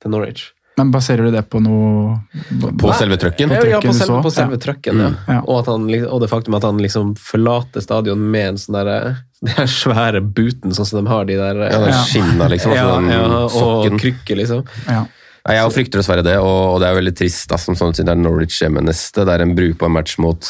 til 0.01 0.11
Norwich. 0.15 0.47
Men 0.77 0.91
baserer 0.93 1.25
du 1.25 1.33
det 1.33 1.43
på 1.49 1.61
noe 1.65 2.19
På 2.81 2.93
selve 2.97 3.17
trøkken? 3.21 3.53
Ja, 3.53 3.63
ja, 3.65 3.79
på 3.81 3.93
selve, 3.97 4.19
på 4.25 4.33
selve 4.33 4.59
Ja. 4.59 4.63
trøkken, 4.67 4.99
ja. 5.01 5.11
Ja. 5.29 5.39
Og, 5.45 5.61
at 5.63 5.71
han, 5.73 5.87
og 6.05 6.21
det 6.21 6.29
faktum 6.33 6.57
at 6.59 6.65
han 6.69 6.81
liksom 6.85 7.15
forlater 7.21 7.81
stadion 7.85 8.21
med 8.33 8.49
en 8.55 8.59
sånn 8.61 8.77
derre 8.77 8.99
den 9.47 9.69
svære 9.69 10.21
buten, 10.25 10.73
sånn 10.77 10.89
som 10.89 11.05
de 11.05 11.11
har 11.13 11.25
de 11.29 11.37
der 11.37 11.63
Ja, 11.67 11.81
den 11.85 11.97
skinna, 12.09 12.49
liksom. 12.53 12.73
ja, 12.77 12.87
Altså, 12.97 13.05
den 13.05 13.13
ja, 13.13 13.93
og 13.93 14.01
krykker, 14.01 14.37
liksom. 14.41 14.65
Ja. 14.89 15.05
Nei, 15.47 15.55
Jeg 15.61 15.75
frykter 15.77 16.01
dessverre 16.01 16.25
det, 16.27 16.35
og 16.43 16.81
det 16.83 16.89
er 16.89 16.97
veldig 16.99 17.13
trist. 17.21 17.47
Da, 17.51 17.59
som 17.61 17.77
sånn, 17.79 17.95
siden 17.95 18.09
det 18.09 18.15
er 18.17 18.19
Norwich 18.19 18.59
hjemme 18.59 18.83
neste. 18.83 19.23
Det 19.23 19.35
er 19.35 19.45
en 19.45 19.55
brukbar 19.55 19.93
match 19.95 20.17
mot, 20.23 20.49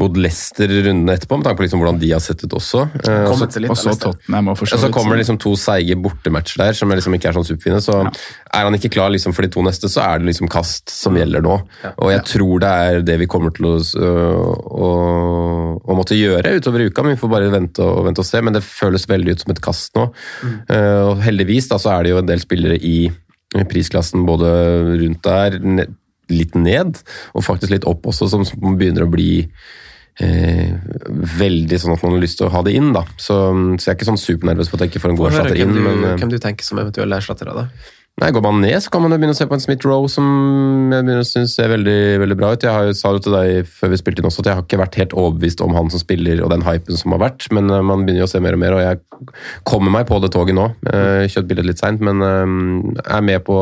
mot 0.00 0.16
Leicester 0.16 0.70
runden 0.70 1.12
etterpå, 1.12 1.36
med 1.36 1.48
tanke 1.48 1.60
på 1.60 1.66
liksom 1.66 1.82
hvordan 1.82 2.00
de 2.00 2.12
har 2.14 2.22
sett 2.24 2.46
ut 2.46 2.56
også. 2.56 2.86
Eh, 3.04 3.26
og 3.28 3.36
så-. 3.36 3.96
Tottenham 4.00 4.52
og 4.54 4.62
så 4.64 4.88
kommer 4.94 5.14
det 5.14 5.26
liksom 5.26 5.38
to 5.42 5.52
seige 5.60 5.98
bortematcher 6.00 6.62
der 6.62 6.78
som 6.78 6.92
liksom 6.94 7.18
ikke 7.18 7.30
er 7.30 7.36
sånn 7.36 7.48
superfine. 7.50 7.82
Så 7.84 8.00
er 8.00 8.64
han 8.64 8.80
ikke 8.80 8.92
klar 8.96 9.12
liksom 9.12 9.36
for 9.36 9.44
de 9.44 9.52
to 9.52 9.64
neste, 9.66 9.92
så 9.92 10.06
er 10.06 10.22
det 10.22 10.30
liksom 10.30 10.48
kast 10.52 10.88
som 10.94 11.20
gjelder 11.20 11.44
nå. 11.44 11.60
Og 11.92 12.12
jeg 12.14 12.24
tror 12.32 12.64
det 12.64 12.74
er 12.88 13.04
det 13.12 13.20
vi 13.20 13.28
kommer 13.30 13.52
til 13.56 13.68
å, 13.68 13.76
å, 13.76 14.90
å 15.84 15.98
måtte 15.98 16.16
gjøre 16.16 16.56
utover 16.56 16.88
uka, 16.88 17.04
men 17.04 17.18
vi 17.18 17.20
får 17.20 17.36
bare 17.36 17.52
vente 17.52 17.84
og, 17.84 18.06
vente 18.08 18.24
og 18.24 18.28
se. 18.28 18.40
Men 18.40 18.56
det 18.56 18.64
føles 18.64 19.04
veldig 19.10 19.36
ut 19.36 19.44
som 19.44 19.52
et 19.52 19.64
kast 19.68 19.98
nå. 20.00 20.08
Eh, 20.72 21.02
og 21.10 21.20
heldigvis 21.26 21.68
da, 21.68 21.80
så 21.82 21.98
er 21.98 22.06
det 22.06 22.14
jo 22.14 22.22
en 22.22 22.30
del 22.30 22.40
spillere 22.40 22.80
i 22.80 23.10
prisklassen 23.70 24.26
både 24.28 24.50
rundt 25.00 25.22
der, 25.26 25.58
litt 26.30 26.54
ned, 26.54 27.00
og 27.34 27.46
faktisk 27.46 27.72
litt 27.74 27.86
opp 27.90 28.06
også, 28.10 28.28
som, 28.30 28.44
begynner 28.78 29.06
å 29.06 29.10
bli 29.10 29.32
eh, 30.22 30.74
veldig 31.40 31.80
sånn 31.82 31.96
at 31.96 32.04
man 32.06 32.14
har 32.14 32.22
lyst 32.22 32.38
til 32.40 32.48
å 32.48 32.52
ha 32.54 32.62
det 32.66 32.76
inn. 32.78 32.92
da. 32.96 33.04
Så, 33.16 33.38
så 33.76 33.88
jeg 33.88 33.94
er 33.94 33.98
ikke 33.98 34.10
sånn 34.12 34.22
supernervøs 34.22 34.70
på 34.70 34.78
at 34.78 34.86
jeg 34.86 34.94
ikke 34.94 35.04
får 35.06 35.14
en 35.14 35.20
god 35.20 35.32
erstatter 35.32 35.62
inn. 35.64 35.74
du, 35.74 35.82
men... 35.84 36.04
eh, 36.06 36.18
hvem 36.20 36.34
du 36.34 36.38
tenker 36.42 36.66
som 36.66 36.82
eventuelle 36.82 37.18
erstattere. 37.18 37.56
da. 37.56 37.96
Nei, 38.20 38.28
Går 38.36 38.42
man 38.44 38.58
ned, 38.60 38.76
så 38.84 38.90
kan 38.92 39.00
man 39.00 39.14
jo 39.14 39.16
begynne 39.16 39.32
å 39.32 39.38
se 39.38 39.46
på 39.48 39.56
en 39.56 39.62
Smith 39.62 39.86
Roe 39.88 40.08
som 40.12 40.26
jeg 40.92 41.06
begynner 41.06 41.22
å 41.22 41.28
synes 41.28 41.54
ser 41.56 41.70
veldig, 41.72 42.00
veldig 42.20 42.36
bra 42.36 42.50
ut. 42.52 42.66
Jeg 42.66 42.74
har 42.74 42.90
sa 42.98 43.14
jo 43.16 43.22
til 43.24 43.32
deg 43.32 43.70
før 43.70 43.92
vi 43.94 44.00
spilte 44.00 44.20
inn 44.20 44.28
også 44.28 44.42
at 44.42 44.50
jeg 44.50 44.58
har 44.58 44.66
ikke 44.66 44.80
vært 44.82 44.98
helt 45.00 45.14
overbevist 45.16 45.62
om 45.64 45.76
han 45.78 45.88
som 45.92 46.02
spiller 46.02 46.42
og 46.44 46.52
den 46.52 46.66
hypen 46.66 47.00
som 47.00 47.14
har 47.16 47.22
vært, 47.22 47.46
men 47.56 47.72
eh, 47.72 47.84
man 47.86 48.04
begynner 48.04 48.26
å 48.26 48.30
se 48.30 48.42
mer 48.44 48.58
og 48.58 48.60
mer, 48.60 48.76
og 48.76 48.84
jeg 48.84 49.00
kommer 49.68 49.94
meg 49.94 50.04
på 50.10 50.20
det 50.20 50.32
toget 50.36 50.58
nå. 50.58 50.66
Eh, 50.92 51.24
Kjøpt 51.32 51.48
bildet 51.48 51.70
litt 51.70 51.80
seint, 51.80 52.04
men 52.04 52.20
eh, 52.26 53.00
er 53.06 53.24
med 53.24 53.46
på 53.48 53.56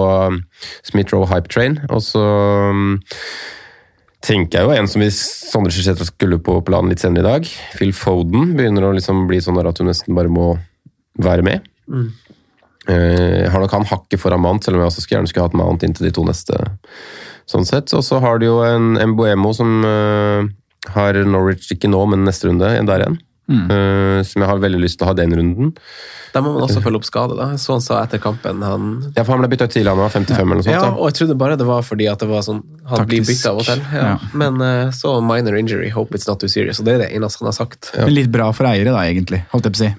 Smith 0.91 1.15
Roe 1.15 1.29
hype 1.31 1.53
train. 1.55 1.79
Og 1.95 2.03
så 2.03 2.25
um, 2.75 2.97
tenker 4.27 4.59
jeg 4.59 4.67
jo 4.67 4.75
en 4.75 4.91
som 4.91 5.05
vi 5.05 5.13
Sondre 5.15 5.71
Chichetra 5.75 6.07
skulle 6.09 6.41
på 6.43 6.59
planen 6.67 6.91
litt 6.91 7.05
senere 7.05 7.23
i 7.23 7.29
dag. 7.31 7.53
Phil 7.79 7.95
Foden 7.95 8.57
begynner 8.59 8.89
å 8.89 8.95
liksom 8.97 9.29
bli 9.31 9.39
sånn 9.45 9.63
at 9.63 9.79
du 9.79 9.87
nesten 9.87 10.19
bare 10.19 10.33
må 10.33 10.57
være 11.23 11.47
med. 11.47 11.71
Eh, 12.89 13.51
har 13.51 13.61
nok 13.61 13.75
han 13.77 13.89
hakket 13.89 14.21
foran 14.21 14.41
Mount, 14.41 14.65
selv 14.65 14.79
om 14.79 14.83
jeg 14.83 14.93
også 14.93 15.05
skulle 15.05 15.19
gjerne 15.19 15.31
skulle 15.33 15.49
hatt 15.49 15.59
Mount 15.61 15.85
inntil 15.85 16.09
de 16.09 16.15
to 16.17 16.25
neste. 16.25 16.57
sånn 17.49 17.65
sett. 17.65 17.93
Og 17.97 18.05
så 18.05 18.21
har 18.21 18.41
du 18.41 18.47
jo 18.49 18.59
en 18.65 18.97
Mbuemo 19.13 19.55
som 19.57 19.85
eh, 19.85 20.49
har 20.95 21.21
Norwich 21.25 21.71
ikke 21.73 21.91
nå, 21.91 22.03
men 22.13 22.27
neste 22.29 22.49
runde, 22.49 22.69
der 22.69 23.05
igjen. 23.05 23.19
Eh, 23.49 24.23
som 24.29 24.43
jeg 24.45 24.51
har 24.51 24.59
veldig 24.61 24.81
lyst 24.83 24.99
til 25.01 25.07
å 25.07 25.11
ha 25.11 25.15
den 25.17 25.33
runden. 25.33 25.71
Da 26.35 26.43
må 26.45 26.53
man 26.53 26.67
også 26.67 26.83
følge 26.85 27.01
opp 27.01 27.07
skade. 27.09 27.37
da. 27.39 27.47
Så 27.57 27.73
han 27.73 27.85
sa 27.85 28.03
etter 28.03 28.21
kampen 28.21 28.61
han 28.63 28.89
Ja, 29.17 29.23
for 29.25 29.33
Han 29.33 29.41
ble 29.41 29.49
bytta 29.55 29.65
ut 29.65 29.73
tidlig, 29.73 29.89
han 29.89 30.03
var 30.03 30.13
55 30.13 30.37
eller 30.43 30.61
noe 30.61 30.67
sånt. 30.67 30.75
Ja, 30.75 30.91
og 30.93 31.09
jeg 31.09 31.17
trodde 31.21 31.39
bare 31.41 31.57
det 31.57 31.69
var 31.69 31.87
fordi 31.87 32.11
at 32.13 32.21
det 32.21 32.29
var 32.29 32.45
sånn 32.45 32.61
han 32.85 33.07
blir 33.07 33.23
Taktisk. 33.23 33.33
bytta 33.33 33.55
av 33.55 33.63
og 33.63 33.71
til. 33.71 33.87
Ja. 33.95 34.05
Ja. 34.09 34.19
Men 34.45 34.61
uh, 34.61 34.91
så 34.93 35.15
minor 35.25 35.57
injury, 35.57 35.89
hope 35.95 36.15
it's 36.15 36.29
not 36.29 36.41
too 36.41 36.49
serious. 36.53 36.83
Og 36.83 36.85
det 36.85 36.99
er 36.99 37.07
det 37.07 37.11
eneste 37.17 37.41
han 37.43 37.49
har 37.53 37.57
sagt. 37.57 37.93
Men 37.97 38.15
litt 38.15 38.31
bra 38.35 38.51
for 38.53 38.69
eiere, 38.69 38.93
da, 38.93 39.01
egentlig. 39.09 39.45
holdt 39.55 39.71
jeg 39.71 39.77
på 39.79 39.81
å 39.81 39.85
si. 39.87 39.91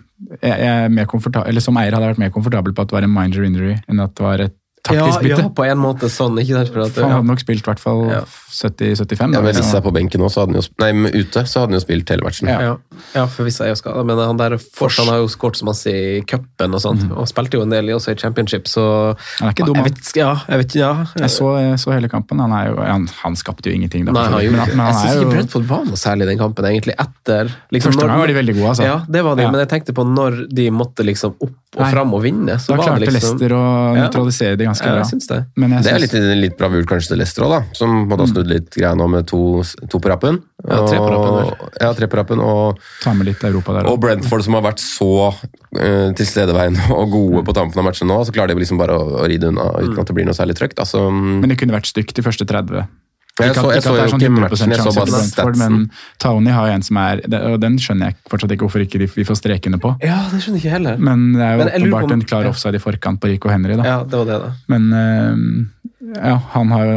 Jeg, 0.43 0.51
jeg 0.51 0.69
er 0.85 0.89
mer 0.91 1.07
eller 1.47 1.63
Som 1.63 1.77
eier 1.79 1.95
hadde 1.95 2.05
jeg 2.05 2.13
vært 2.17 2.25
mer 2.27 2.31
komfortabel 2.35 2.73
på 2.75 2.83
at 2.83 2.91
det 2.91 2.97
var 2.97 3.05
en 3.07 3.13
minor 3.13 3.45
injury 3.47 3.77
enn 3.87 4.01
at 4.03 4.17
det 4.19 4.25
var 4.25 4.43
et 4.43 4.58
taktisk 4.83 5.21
bytte. 5.21 5.41
Ja, 5.43 5.49
på 5.49 5.65
en 5.69 5.77
måte 5.77 6.09
sånn. 6.09 6.37
ikke 6.39 6.55
sant? 6.59 6.69
For 6.73 6.81
at, 6.85 6.95
han 7.03 7.11
hadde 7.11 7.27
nok 7.27 7.39
spilt 7.43 7.63
i 7.65 7.69
hvert 7.71 7.79
fall 7.83 8.05
Ja. 8.09 8.21
70-75. 8.49 9.33
Ja, 9.35 9.41
men 9.41 9.53
Hvis 9.53 9.59
jeg 9.71 9.75
er 9.77 9.83
på 9.85 9.91
benken 9.93 10.19
nå, 10.23 10.27
så 10.31 10.41
hadde 10.41 10.53
han 10.55 10.59
jo, 10.59 10.63
sp- 10.65 10.79
nei, 10.81 10.91
men 10.91 11.11
ute, 11.13 11.43
så 11.45 11.61
hadde 11.61 11.69
han 11.69 11.77
jo 11.77 11.83
spilt 11.83 12.09
hele 12.09 12.23
matchen. 12.25 12.47
Ja. 12.49 12.59
Ja. 12.61 12.75
ja, 13.13 13.25
for 13.29 13.45
hvis 13.45 13.59
jeg 13.61 13.69
er 13.69 13.77
skada. 13.77 14.03
Men 14.03 14.17
han 14.17 14.37
der 14.39 14.57
Fors 14.57 14.97
han 14.97 15.07
har 15.11 15.19
jo 15.21 15.27
skåret 15.31 15.59
så 15.59 15.65
masse 15.67 15.85
i 15.93 16.21
cupen 16.27 16.73
og 16.73 16.81
sånt. 16.81 17.05
Og 17.13 17.27
spilte 17.29 17.59
jo 17.59 17.61
en 17.61 17.69
del 17.69 17.91
også 17.93 18.15
i 18.15 18.19
championship, 18.19 18.65
så 18.71 19.15
Han 19.39 19.49
er 19.49 19.53
ikke 19.53 19.67
dum, 19.69 19.75
Jeg 19.77 19.83
han. 19.83 19.91
vet, 19.93 20.11
ja, 20.17 20.31
jeg 20.49 20.63
vet, 20.63 20.75
ja. 20.81 20.91
Jeg 21.19 21.29
så, 21.29 21.51
jeg 21.61 21.79
så 21.79 21.93
hele 21.93 22.09
kampen. 22.09 22.39
Han, 22.39 22.51
er 22.57 22.71
jo, 22.71 22.75
han, 22.81 23.07
han 23.21 23.35
skapte 23.39 23.69
jo 23.69 23.75
ingenting. 23.77 24.05
Da, 24.09 24.11
Nei, 24.17 24.25
han 24.33 24.41
gjorde 24.47 24.57
men, 24.65 24.77
men 24.77 24.85
Jeg 24.89 24.95
syns 25.03 25.21
ikke 25.21 25.31
Brentford 25.35 25.69
var 25.69 25.85
noe 25.85 25.99
særlig 26.01 26.29
den 26.31 26.41
kampen, 26.41 26.65
egentlig. 26.71 26.95
Etter 26.99 27.53
liksom, 27.71 27.93
Første 27.93 28.07
gang 28.09 28.19
var 28.23 28.27
de 28.33 28.37
veldig 28.39 28.55
gode, 28.57 28.69
altså. 28.73 28.83
Ja, 28.89 28.97
det 29.07 29.23
var 29.23 29.35
de, 29.35 29.43
Ja. 29.45 29.51
men 29.53 29.59
jeg 29.65 29.69
tenkte 29.75 29.93
på 29.93 30.05
når 30.09 30.41
de 30.49 30.69
måtte 30.73 31.05
liksom 31.05 31.35
opp 31.39 31.55
og 31.77 31.85
fram 31.93 32.13
og 32.17 32.23
vinne. 32.25 32.57
Så 32.57 32.73
Da 32.73 32.77
var 32.79 32.87
klarte 32.89 33.05
det 33.05 33.13
liksom, 33.13 33.37
Leicester 33.37 33.53
å 33.55 33.63
Ja. 33.95 34.07
nøytralisere 34.07 34.57
det 34.57 34.65
ganske 34.69 34.85
Ja, 34.87 34.93
bra. 34.95 35.01
jeg 35.03 35.09
syns 35.11 35.27
det. 35.29 35.39
Men 35.59 35.73
jeg 35.75 35.83
Det 35.83 35.91
er 35.91 35.99
synes... 35.99 36.13
litt, 36.13 36.39
litt 36.45 36.57
bravur 36.59 36.85
kanskje 36.89 37.11
til 37.13 37.19
Leicester 37.21 37.45
òg, 37.47 37.51
da. 37.57 37.61
Som 37.77 37.95
måtte 38.09 38.25
ha 38.25 38.29
snudd 38.31 38.47
litt 38.53 38.69
greia 38.77 38.93
nå 38.97 39.07
med 39.11 39.27
to, 39.29 39.41
to 39.89 39.99
på 39.99 40.09
rappen. 40.13 40.39
Ja, 40.63 40.79
tre 40.87 40.97
på 41.01 41.09
rappen. 41.11 41.35
Og- 41.49 41.75
Ja, 41.81 41.91
tre 41.97 42.07
på 42.11 42.17
rappen. 42.19 42.39
Og, 42.43 42.79
ta 43.03 43.13
med 43.13 43.27
litt 43.29 43.43
Europa 43.43 43.73
der. 43.79 43.87
og 43.91 43.99
Brentford, 44.03 44.43
som 44.43 44.53
har 44.57 44.63
vært 44.69 44.79
så 44.83 45.09
uh, 45.33 46.09
tilstedeværende 46.19 46.89
og 46.95 47.11
gode 47.13 47.43
på 47.47 47.53
tampen 47.55 47.79
av 47.79 47.85
matchen 47.89 48.07
nå, 48.09 48.21
så 48.25 48.33
klarer 48.35 48.53
de 48.55 48.61
liksom 48.63 48.79
bare 48.79 48.95
å, 48.97 49.19
å 49.23 49.27
ride 49.29 49.51
unna 49.51 49.69
uten 49.79 49.99
at 49.99 50.07
det 50.09 50.15
blir 50.17 50.25
noe 50.29 50.37
særlig 50.37 50.55
trøkk. 50.59 50.77
Altså, 50.79 51.05
Men 51.11 51.47
det 51.49 51.57
kunne 51.61 51.75
vært 51.75 51.89
stygt 51.91 52.15
de 52.17 52.25
første 52.25 52.45
30. 52.49 52.87
Jeg 53.39 53.49
Ikke 53.49 53.61
så- 53.61 53.69
at, 53.69 53.73
jeg 53.73 53.79
ikke 53.79 53.83
så 53.83 53.89
at 53.89 53.95
det 53.95 53.99
er 53.99 54.05
jo 54.05 54.11
sånn 54.11 54.19
ikke 54.19 54.29
100 54.29 54.49
matchen, 54.49 54.69
jeg 54.69 54.79
så 54.79 54.91
sjanse 54.91 55.11
bare 55.11 55.23
statsen. 55.29 55.71
men 55.71 55.91
Tony 56.19 56.51
har 56.51 56.67
en 56.69 56.81
som 56.81 56.97
er 56.97 57.21
Og 57.53 57.59
den 57.59 57.77
skjønner 57.77 58.05
jeg 58.09 58.15
fortsatt 58.29 58.51
ikke 58.51 58.65
hvorfor 58.67 58.81
ikke 58.85 58.99
de- 58.99 59.07
vi 59.15 59.23
får 59.23 59.37
strekene 59.41 59.79
på. 59.79 59.95
Ja, 60.03 60.19
det 60.31 60.41
skjønner 60.41 60.59
jeg 60.59 60.63
ikke 60.65 60.75
heller. 60.77 60.97
Men 60.97 61.33
det 61.33 61.41
er 61.41 61.79
jo 61.79 61.85
åpenbart 61.95 62.11
en 62.11 62.21
klar 62.23 62.45
offside 62.49 62.75
i 62.75 62.79
forkant 62.79 63.19
på 63.19 63.27
Rico 63.31 63.49
Henry. 63.49 63.75
da. 63.75 63.83
Ja, 63.83 64.03
det 64.03 64.13
var 64.13 64.25
det, 64.25 64.39
da. 64.41 64.51
Men 64.67 64.93
eh, 64.93 66.25
ja, 66.29 66.37
han 66.53 66.67
har, 66.69 66.87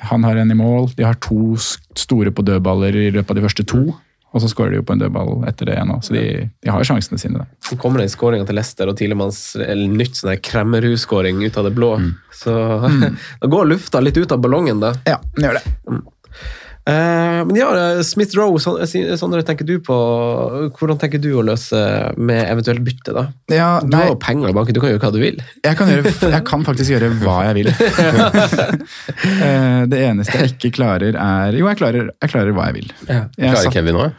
han 0.00 0.22
har 0.24 0.36
en 0.36 0.50
i 0.50 0.54
mål. 0.54 0.94
De 0.96 1.04
har 1.04 1.14
to 1.14 1.56
store 1.56 2.30
på 2.30 2.42
dødballer 2.44 2.94
i 2.94 3.10
løpet 3.10 3.30
av 3.30 3.36
de 3.36 3.42
første 3.42 3.64
to. 3.66 3.94
Og 4.32 4.40
så 4.40 4.48
skårer 4.48 4.72
de 4.72 4.80
jo 4.80 4.84
på 4.88 4.94
en 4.96 5.02
dødball 5.02 5.44
etter 5.48 5.68
det 5.68 5.74
igjen 5.76 5.92
òg, 5.92 6.00
så 6.06 6.14
de, 6.16 6.24
de 6.64 6.70
har 6.72 6.80
jo 6.80 6.88
sjansene 6.88 7.20
sine. 7.20 7.42
da. 7.42 7.60
Så 7.68 7.76
kommer 7.80 8.00
det 8.00 8.08
skåringa 8.14 8.48
til 8.48 8.56
Leicester 8.56 8.88
og 8.88 8.96
Tilemanns 8.96 9.42
eller 9.60 9.92
nytt 9.92 10.16
sånn 10.16 10.32
her 10.32 10.40
Kremmerhus-skåring 10.48 11.42
ut 11.44 11.58
av 11.60 11.68
det 11.68 11.74
blå. 11.76 11.90
Så 12.32 12.54
da 13.42 13.52
går 13.52 13.68
lufta 13.74 14.00
litt 14.00 14.16
ut 14.16 14.32
av 14.32 14.40
ballongen, 14.40 14.80
da. 14.80 14.94
Ja, 15.08 15.18
den 15.36 15.48
gjør 15.48 15.60
det. 15.60 15.64
Eh, 15.92 16.00
men 16.86 17.54
ja, 17.54 17.68
Smith 18.02 18.34
Roe, 18.34 18.58
Sondre, 18.58 19.42
tenker 19.46 19.66
du 19.68 19.76
på 19.86 19.94
hvordan 20.74 20.98
tenker 20.98 21.20
du 21.22 21.28
å 21.38 21.44
løse 21.46 21.78
med 22.18 22.40
eventuelt 22.50 22.82
bytte? 22.82 23.14
da? 23.14 23.22
Ja, 23.54 23.68
du 23.86 23.94
har 23.94 24.08
jo 24.10 24.16
penger 24.22 24.50
i 24.50 24.56
banken, 24.56 24.74
du 24.74 24.80
kan 24.82 24.90
gjøre 24.90 25.02
hva 25.04 25.12
du 25.14 25.20
vil. 25.22 25.38
Jeg 25.62 25.78
kan, 25.78 25.92
gjøre, 25.92 26.10
jeg 26.34 26.42
kan 26.48 26.66
faktisk 26.66 26.90
gjøre 26.96 27.12
hva 27.22 27.38
jeg 27.50 27.60
vil. 27.60 27.70
Eh, 29.22 29.82
det 29.90 29.98
eneste 30.06 30.38
jeg 30.38 30.52
ikke 30.54 30.70
klarer, 30.76 31.14
er 31.18 31.54
Jo, 31.56 31.66
jeg 31.70 31.78
klarer, 31.78 32.08
jeg 32.22 32.30
klarer 32.32 32.54
hva 32.56 32.66
jeg 32.70 32.76
vil. 32.80 32.88
Ja. 33.08 33.22
Jeg 33.36 33.52
Klarer 33.52 33.66
satt- 33.66 33.74
Kevin 33.74 33.98
òg? 33.98 34.12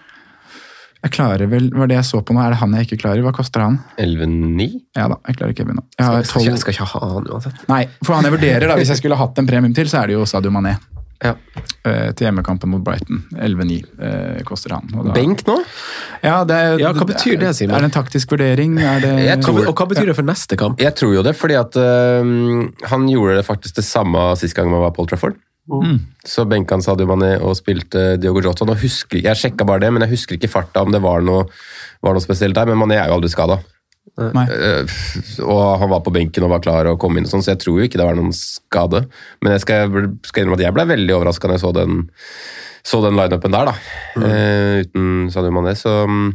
Jeg 1.04 1.12
klarer 1.17 1.49
vel, 1.52 1.65
Var 1.76 1.88
det 1.91 1.95
jeg 1.97 2.08
så 2.08 2.21
på 2.23 2.36
nå, 2.36 2.39
er 2.45 2.54
det 2.54 2.60
han 2.62 2.73
jeg 2.78 2.88
ikke 2.88 2.99
klarer? 3.04 3.23
Hva 3.26 3.34
koster 3.36 3.63
han? 3.65 3.80
11,9? 3.99 4.67
Ja 4.95 5.10
da, 5.12 5.17
jeg 5.28 5.36
klarer 5.39 5.58
Kevin 5.58 5.80
nå. 5.80 5.84
Jeg 5.99 6.06
har 6.08 6.17
Jeg 6.21 6.30
skal, 6.30 6.41
ikke, 6.45 6.52
jeg 6.56 6.63
skal 6.63 6.73
ikke 6.78 6.89
ha 6.93 7.02
han 7.17 7.28
uansett. 7.36 7.63
Nei, 7.71 7.82
for 8.04 8.15
han 8.17 8.28
jeg 8.30 8.36
vurderer 8.38 8.67
da, 8.71 8.78
Hvis 8.80 8.93
jeg 8.95 9.02
skulle 9.04 9.19
hatt 9.19 9.41
en 9.43 9.49
premium 9.49 9.76
til, 9.76 9.89
så 9.91 10.02
er 10.04 10.12
det 10.13 10.17
jo 10.19 10.26
Sadio 10.30 10.52
Mané. 10.56 10.78
Ja. 11.23 11.36
Eh, 11.86 12.12
til 12.17 12.26
hjemmekampen 12.28 12.71
mot 12.71 12.82
Brighton. 12.84 13.21
11-9 13.38 13.78
eh, 14.02 14.41
koster 14.47 14.73
han. 14.76 14.89
Og 14.97 15.06
da- 15.08 15.13
Benk 15.15 15.43
nå? 15.47 15.60
Ja, 16.23 16.43
det 16.43 16.56
er, 16.58 16.78
Ja, 16.82 16.91
hva 16.93 17.06
betyr 17.08 17.39
det, 17.39 17.54
Simen? 17.56 17.76
Er 17.76 17.86
det 17.86 17.91
en 17.91 18.04
taktisk 18.04 18.32
vurdering? 18.34 18.78
Er 18.82 18.99
det, 18.99 19.39
tror- 19.45 19.67
Og 19.67 19.76
hva 19.76 19.88
betyr 19.88 20.06
det 20.12 20.15
for 20.15 20.23
neste 20.28 20.58
kamp? 20.58 20.80
Jeg 20.80 20.95
tror 20.95 21.13
jo 21.15 21.23
det, 21.23 21.36
fordi 21.36 21.56
at 21.60 21.71
øhm, 21.80 22.73
han 22.91 23.08
gjorde 23.08 23.38
det 23.38 23.45
faktisk 23.45 23.76
det 23.76 23.86
samme 23.86 24.36
sist 24.38 24.56
gang 24.56 24.69
man 24.71 24.82
var 24.82 24.91
på 24.91 25.06
Trafford. 25.08 25.36
Mm. 25.69 25.99
Så 26.28 26.43
benka 26.45 26.76
han 26.76 26.82
Sadio 26.84 27.06
Mané 27.08 27.38
og 27.41 27.56
spilte 27.56 28.17
Diogo 28.19 28.41
Jota. 28.43 28.65
Nå 28.67 28.76
husker, 28.76 29.21
jeg 29.23 29.36
sjekka 29.39 29.63
bare 29.65 29.80
det, 29.80 29.93
men 29.93 30.02
jeg 30.04 30.12
husker 30.17 30.36
ikke 30.36 30.49
farta 30.52 30.82
om 30.84 30.91
det 30.91 30.99
var 31.02 31.21
noe, 31.21 31.45
var 32.04 32.13
noe 32.17 32.19
spesielt 32.26 32.54
der. 32.58 32.65
Men 32.65 32.82
Mané 32.84 32.97
er 32.99 33.08
jo 33.08 33.15
aldri 33.21 33.30
skada. 33.32 33.62
Nei. 34.13 34.43
og 35.41 35.62
han 35.82 35.89
var 35.89 36.04
på 36.06 36.12
benken 36.13 36.45
og 36.45 36.52
var 36.52 36.62
klar 36.62 36.86
å 36.86 36.97
komme 37.02 37.17
inn, 37.17 37.26
og 37.26 37.32
sånn, 37.32 37.41
så 37.41 37.56
jeg 37.56 37.63
tror 37.63 37.80
jo 37.80 37.88
ikke 37.88 37.97
det 37.97 38.06
var 38.06 38.19
noen 38.19 38.36
skade. 38.38 39.06
Men 39.41 39.56
jeg 39.56 39.63
skal, 39.65 39.97
skal 40.28 40.43
innrømme 40.43 40.60
at 40.60 40.65
jeg 40.67 40.76
ble 40.76 40.86
veldig 40.91 41.15
overraska 41.17 41.49
da 41.49 41.58
jeg 41.58 41.63
så 41.63 41.71
den, 41.76 42.04
så 42.86 43.02
den 43.06 43.17
lineupen 43.17 43.56
der, 43.56 43.71
da. 43.71 43.76
Eh, 44.21 44.84
uten 44.86 45.32
Sadio 45.34 45.54
Mané. 45.56 45.73
Så 45.80 45.95
mm, 46.06 46.28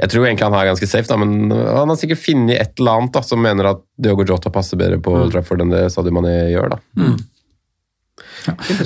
jeg 0.00 0.10
tror 0.10 0.26
egentlig 0.26 0.48
han 0.48 0.56
er 0.58 0.70
ganske 0.70 0.88
safe, 0.88 1.10
da, 1.10 1.20
men 1.20 1.52
han 1.52 1.92
har 1.92 2.00
sikkert 2.00 2.22
funnet 2.24 2.56
et 2.56 2.80
eller 2.80 3.02
annet 3.02 3.18
da, 3.18 3.24
som 3.26 3.44
mener 3.44 3.70
at 3.74 3.84
Diogo 4.00 4.26
Jota 4.26 4.52
passer 4.54 4.80
bedre 4.80 5.02
på 5.04 5.12
mm. 5.14 5.28
Trafford 5.34 5.64
enn 5.66 5.76
det 5.76 5.86
Sadio 5.92 6.14
Mané 6.16 6.34
gjør. 6.54 6.76
da. 6.76 6.82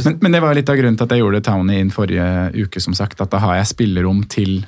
Men, 0.05 0.19
men 0.23 0.35
det 0.35 0.41
var 0.43 0.57
litt 0.57 0.71
av 0.71 0.79
grunnen 0.79 0.99
til 0.99 1.07
at 1.07 1.15
jeg 1.15 1.23
gjorde 1.23 1.43
Townie 1.47 1.83
inn 1.83 1.93
forrige 1.95 2.27
uke, 2.57 2.83
som 2.83 2.95
sagt. 2.97 3.21
At 3.25 3.33
da 3.33 3.41
har 3.43 3.59
jeg 3.59 3.73
spillerom 3.73 4.23
til, 4.31 4.63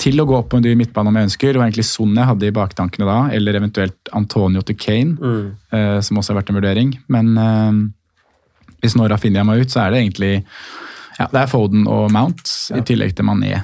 til 0.00 0.20
å 0.20 0.26
gå 0.28 0.38
på 0.48 0.58
en 0.58 0.64
dyr 0.64 0.78
midtbane 0.78 1.10
om 1.10 1.18
jeg 1.18 1.30
ønsker. 1.30 1.52
Det 1.52 1.60
var 1.60 1.68
egentlig 1.68 1.86
Son 1.88 2.14
jeg 2.16 2.30
hadde 2.30 2.48
i 2.48 2.54
baktankene 2.54 3.08
da, 3.08 3.18
eller 3.34 3.58
eventuelt 3.60 4.14
Antonio 4.16 4.64
til 4.66 4.78
Kane, 4.80 5.34
eh, 5.74 5.98
som 6.04 6.18
også 6.20 6.34
har 6.34 6.40
vært 6.42 6.52
en 6.52 6.58
vurdering. 6.58 6.96
Men 7.12 7.36
eh, 7.40 7.82
hvis 8.84 8.96
nå 8.98 9.08
Rafinha 9.10 9.44
må 9.46 9.58
ut, 9.60 9.70
så 9.72 9.84
er 9.84 9.94
det 9.94 10.02
egentlig 10.04 10.32
ja, 11.18 11.28
det 11.30 11.44
er 11.44 11.50
Foden 11.50 11.86
og 11.90 12.10
Mount, 12.12 12.50
i 12.74 12.82
tillegg 12.86 13.14
til 13.14 13.26
Mané 13.28 13.54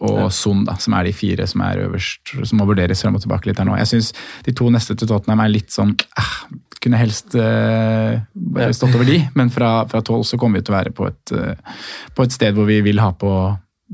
og 0.00 0.30
Son, 0.32 0.62
da, 0.64 0.78
som 0.80 0.94
er 0.96 1.08
de 1.08 1.12
fire 1.12 1.44
som 1.48 1.62
er 1.64 1.82
øverst, 1.84 2.32
som 2.48 2.60
må 2.60 2.66
vurderes 2.68 3.02
frem 3.04 3.18
og 3.18 3.24
tilbake 3.24 3.50
litt 3.50 3.60
her 3.60 3.68
nå. 3.68 3.76
Jeg 3.82 3.90
syns 3.90 4.12
de 4.46 4.54
to 4.56 4.70
neste 4.72 4.96
til 4.96 5.10
Tottenham 5.10 5.42
er 5.44 5.52
litt 5.52 5.74
sånn 5.74 5.92
eh, 5.92 6.34
Kunne 6.80 6.96
helst 6.96 7.34
eh, 7.36 8.22
stått 8.72 8.94
over 8.94 9.04
de, 9.04 9.18
men 9.36 9.50
fra, 9.52 9.82
tolv 9.90 10.22
12 10.22 10.28
så 10.30 10.38
kommer 10.40 10.60
vi 10.60 10.64
til 10.64 10.72
å 10.72 10.78
være 10.78 10.94
på 10.96 11.10
et, 11.10 11.34
eh, 11.36 11.82
på 12.16 12.24
et 12.24 12.32
sted 12.32 12.56
hvor 12.56 12.70
vi 12.70 12.78
vil 12.86 13.02
ha 13.04 13.10
på 13.12 13.32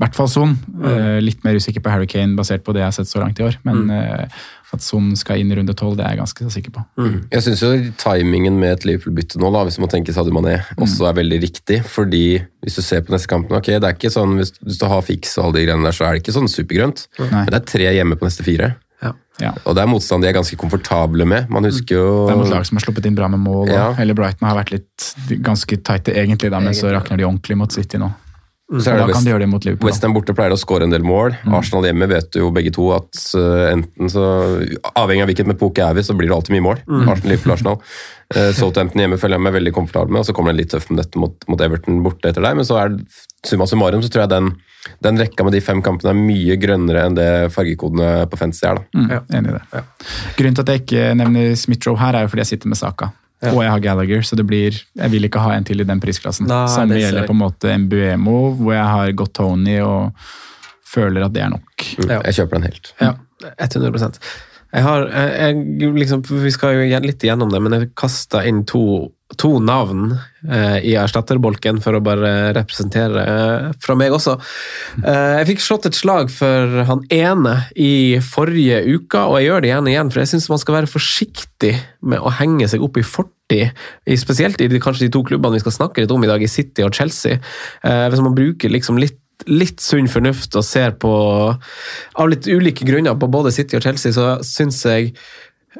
hvert 0.01 0.17
fall 0.17 0.29
Son. 0.29 0.53
Eh, 0.85 1.17
litt 1.23 1.43
mer 1.45 1.57
usikker 1.57 1.81
på 1.83 1.91
Harry 1.93 2.07
Kane 2.09 2.37
basert 2.37 2.63
på 2.65 2.75
det 2.75 2.83
jeg 2.83 2.91
har 2.91 2.95
sett 2.99 3.09
så 3.09 3.21
langt 3.21 3.39
i 3.41 3.45
år. 3.47 3.57
Men 3.67 3.89
eh, 3.93 4.39
at 4.75 4.83
Son 4.83 5.09
skal 5.17 5.41
inn 5.41 5.51
i 5.51 5.57
runde 5.57 5.73
12, 5.73 5.95
det 5.97 6.05
er 6.05 6.15
jeg 6.15 6.21
ganske 6.21 6.47
så 6.47 6.53
sikker 6.53 6.75
på. 6.75 6.85
Jeg 7.33 7.45
syns 7.45 7.63
jo 7.63 7.71
timingen 8.01 8.59
med 8.61 8.75
et 8.75 8.87
Liverpool-bytte 8.89 9.41
nå, 9.41 9.51
da, 9.55 9.63
hvis 9.67 9.79
man 9.81 9.91
tenker 9.91 10.15
Sadio 10.15 10.35
Mané, 10.35 10.59
også 10.75 11.09
er 11.09 11.19
veldig 11.21 11.39
riktig. 11.45 11.81
Fordi 11.87 12.25
hvis 12.65 12.77
du 12.77 12.83
ser 12.85 13.05
på 13.05 13.15
neste 13.15 13.31
kampen, 13.31 13.57
ok, 13.57 13.71
det 13.77 13.83
er 13.83 13.95
ikke 13.95 14.13
sånn, 14.13 14.35
hvis, 14.41 14.53
hvis 14.61 14.81
du 14.81 14.89
har 14.91 15.05
fiks 15.07 15.37
og 15.39 15.47
alle 15.47 15.59
de 15.59 15.69
greiene 15.69 15.87
der, 15.87 15.95
så 15.97 16.07
er 16.07 16.17
det 16.17 16.25
ikke 16.25 16.35
sånn 16.37 16.51
supergrønt. 16.51 17.07
Men 17.21 17.49
det 17.49 17.61
er 17.61 17.71
tre 17.73 17.89
hjemme 17.97 18.19
på 18.19 18.29
neste 18.29 18.45
fire. 18.45 18.75
Ja. 19.41 19.51
Og 19.67 19.75
det 19.77 19.83
er 19.83 19.89
motstand 19.89 20.25
de 20.25 20.29
er 20.31 20.35
ganske 20.37 20.57
komfortable 20.57 21.25
med. 21.29 21.49
Man 21.53 21.67
husker 21.67 21.99
jo 21.99 22.05
Det 22.25 22.33
er 22.33 22.39
mot 22.39 22.49
lag 22.49 22.65
som 22.65 22.79
har 22.79 22.85
sluppet 22.87 23.05
inn 23.05 23.17
bra 23.17 23.29
med 23.29 23.43
mål. 23.43 23.69
Ja. 23.69 23.91
Eller 24.01 24.17
Brighton 24.17 24.47
har 24.49 24.57
vært 24.57 24.73
litt 24.73 25.09
ganske 25.45 25.77
tighte 25.77 26.15
egentlig, 26.17 26.49
da, 26.53 26.61
men 26.63 26.77
så 26.77 26.89
rakner 26.93 27.19
de 27.19 27.27
ordentlig 27.27 27.59
mot 27.59 27.73
City 27.73 28.01
nå. 28.01 28.09
Så 28.67 28.91
er 28.91 28.97
da 28.99 29.05
det 29.07 29.15
kan 29.15 29.23
de 29.23 29.31
gjøre 29.31 29.45
det 29.45 29.47
mot 29.47 29.63
Liverpool. 29.63 29.87
West 29.87 30.01
Westham 30.01 30.15
borte 30.17 30.33
pleier 30.35 30.51
å 30.51 30.59
skåre 30.59 30.83
en 30.83 30.91
del 30.91 31.05
mål. 31.07 31.37
Arsenal 31.55 31.85
hjemme 31.87 32.09
vet 32.11 32.35
jo 32.35 32.49
begge 32.51 32.73
to 32.75 32.89
at 32.91 33.21
uh, 33.39 33.69
enten 33.71 34.11
så 34.11 34.25
Avhengig 34.91 35.23
av 35.23 35.29
hvilket 35.31 35.47
med 35.47 35.59
poke 35.61 35.85
er 35.85 35.95
vi, 35.95 36.03
så 36.03 36.15
blir 36.17 36.27
det 36.27 36.35
alltid 36.35 36.57
mye 36.57 36.65
mål. 36.65 36.81
Arsenal, 36.83 37.29
Liverpool, 37.31 37.53
Arsenal. 37.55 37.77
Uh, 38.35 38.49
Southampton 38.59 39.05
hjemme 39.05 39.19
følger 39.21 39.39
jeg 39.39 39.45
meg 39.45 39.55
veldig 39.55 39.73
komfortabel 39.77 40.11
med, 40.17 40.19
og 40.19 40.27
så 40.27 40.35
kommer 40.35 40.51
det 40.51 40.65
litt 40.65 40.73
tøft 40.75 40.91
med 40.91 40.99
dette 40.99 41.21
mot, 41.21 41.47
mot 41.47 41.63
Everton 41.63 42.01
borte 42.03 42.27
etter 42.33 42.43
deg. 42.43 42.57
Men 42.59 42.67
så 42.67 42.81
er 42.81 42.97
summa 43.47 43.69
summarum 43.71 44.03
så 44.03 44.11
tror 44.11 44.25
jeg 44.25 44.33
den, 44.33 44.49
den 45.07 45.21
rekka 45.23 45.45
med 45.47 45.55
de 45.55 45.61
fem 45.63 45.79
kampene 45.85 46.11
er 46.11 46.19
mye 46.19 46.57
grønnere 46.59 47.05
enn 47.07 47.15
det 47.15 47.29
fargekodene 47.55 48.25
på 48.27 48.41
fantasy 48.41 48.67
er. 48.67 48.81
da. 48.81 48.99
Mm, 48.99 49.31
Enig 49.39 49.53
i 49.53 49.61
det. 49.61 49.85
Grunnen 50.41 50.59
til 50.59 50.67
at 50.67 50.73
jeg 50.73 50.83
ikke 50.83 51.07
nevner 51.21 51.55
Smith-Roe 51.55 52.03
her, 52.03 52.19
er 52.19 52.27
jo 52.27 52.33
fordi 52.33 52.43
jeg 52.43 52.51
sitter 52.51 52.75
med 52.75 52.81
Saka. 52.81 53.13
Og 53.45 53.61
jeg 53.61 53.69
har 53.69 53.81
Gallagher, 53.83 54.23
så 54.25 54.35
det 54.35 54.47
blir 54.49 54.73
Jeg 54.73 55.11
vil 55.13 55.27
ikke 55.27 55.41
ha 55.43 55.51
en 55.53 55.65
til 55.67 55.83
i 55.83 55.85
den 55.85 55.99
prisklassen. 56.01 56.47
Nei, 56.49 56.63
Samme 56.73 56.95
det 56.95 57.03
gjelder 57.03 57.27
på 57.29 57.35
en 57.35 57.41
måte 57.43 57.75
Mbuemo, 57.83 58.37
hvor 58.57 58.73
jeg 58.73 58.87
har 58.95 59.11
gått 59.19 59.35
Tony 59.37 59.77
og 59.85 60.27
føler 60.87 61.27
at 61.27 61.35
det 61.35 61.43
er 61.45 61.53
nok. 61.53 61.87
Mm, 61.99 62.09
Ja. 62.09 62.21
Jeg 62.25 62.39
kjøper 62.39 62.57
den 62.57 62.69
helt. 62.71 62.93
Ja, 63.03 63.13
100% 63.61 64.21
jeg 64.75 64.83
har, 64.83 65.05
jeg, 65.07 65.59
jeg, 65.79 65.93
liksom, 65.95 66.23
Vi 66.43 66.51
skal 66.51 66.75
jo 66.75 66.99
litt 67.03 67.23
igjennom 67.23 67.51
det, 67.53 67.61
men 67.63 67.75
jeg 67.77 67.91
kasta 67.97 68.43
inn 68.47 68.65
to, 68.67 68.81
to 69.35 69.57
navn 69.59 70.13
eh, 70.47 70.77
i 70.87 70.93
erstatterbolken 70.95 71.81
for 71.83 71.97
å 71.97 72.01
bare 72.03 72.53
representere 72.55 73.23
eh, 73.27 73.65
fra 73.83 73.95
meg 73.99 74.15
også. 74.15 74.37
Eh, 75.01 75.33
jeg 75.41 75.49
fikk 75.49 75.63
slått 75.65 75.89
et 75.89 75.97
slag 75.97 76.31
for 76.31 76.77
han 76.87 77.03
ene 77.11 77.57
i 77.75 78.21
forrige 78.23 78.79
uke, 78.87 79.19
og 79.19 79.37
jeg 79.37 79.49
gjør 79.49 79.63
det 79.63 79.71
igjen 79.71 79.89
og 79.89 79.91
igjen, 79.91 80.11
for 80.13 80.23
jeg 80.23 80.31
syns 80.31 80.47
man 80.53 80.61
skal 80.63 80.79
være 80.79 80.91
forsiktig 80.91 81.73
med 82.07 82.23
å 82.23 82.31
henge 82.39 82.69
seg 82.71 82.85
opp 82.87 82.99
i 83.01 83.05
fortid, 83.05 83.83
spesielt 84.19 84.63
i 84.63 84.69
de, 84.71 84.79
kanskje 84.83 85.07
de 85.07 85.13
to 85.17 85.25
klubbene 85.27 85.59
vi 85.59 85.63
skal 85.65 85.75
snakke 85.75 86.05
litt 86.05 86.13
om 86.15 86.23
i 86.23 86.31
dag, 86.31 86.43
i 86.43 86.51
City 86.51 86.87
og 86.87 86.95
Chelsea. 86.95 87.41
Eh, 87.83 88.05
hvis 88.07 88.23
man 88.23 88.37
bruker 88.37 88.71
liksom 88.73 89.01
litt 89.01 89.19
litt 89.45 89.83
sunn 89.83 90.07
fornuft 90.09 90.55
og 90.57 90.63
ser 90.65 90.95
på 90.97 91.11
Av 91.53 92.29
litt 92.29 92.47
ulike 92.49 92.87
grunner 92.87 93.13
på 93.21 93.27
både 93.29 93.51
City 93.53 93.77
og 93.77 93.83
Chelsea, 93.85 94.09
så 94.15 94.39
syns 94.41 94.79
jeg 94.81 95.11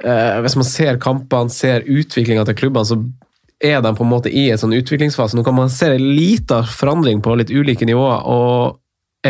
eh, 0.04 0.36
Hvis 0.46 0.56
man 0.60 0.68
ser 0.68 1.00
kampene, 1.02 1.50
ser 1.50 1.88
utviklinga 1.90 2.46
til 2.46 2.60
klubbene, 2.60 2.86
så 2.86 3.00
er 3.64 3.82
de 3.82 3.94
på 3.96 4.06
en 4.06 4.12
måte 4.12 4.30
i 4.30 4.48
en 4.52 4.60
sånn 4.62 4.76
utviklingsfase. 4.78 5.38
Nå 5.38 5.44
kan 5.46 5.58
man 5.58 5.72
se 5.74 5.90
en 5.94 6.10
liten 6.18 6.68
forandring 6.68 7.24
på 7.26 7.36
litt 7.40 7.54
ulike 7.54 7.88
nivåer, 7.90 8.26
og 8.26 8.78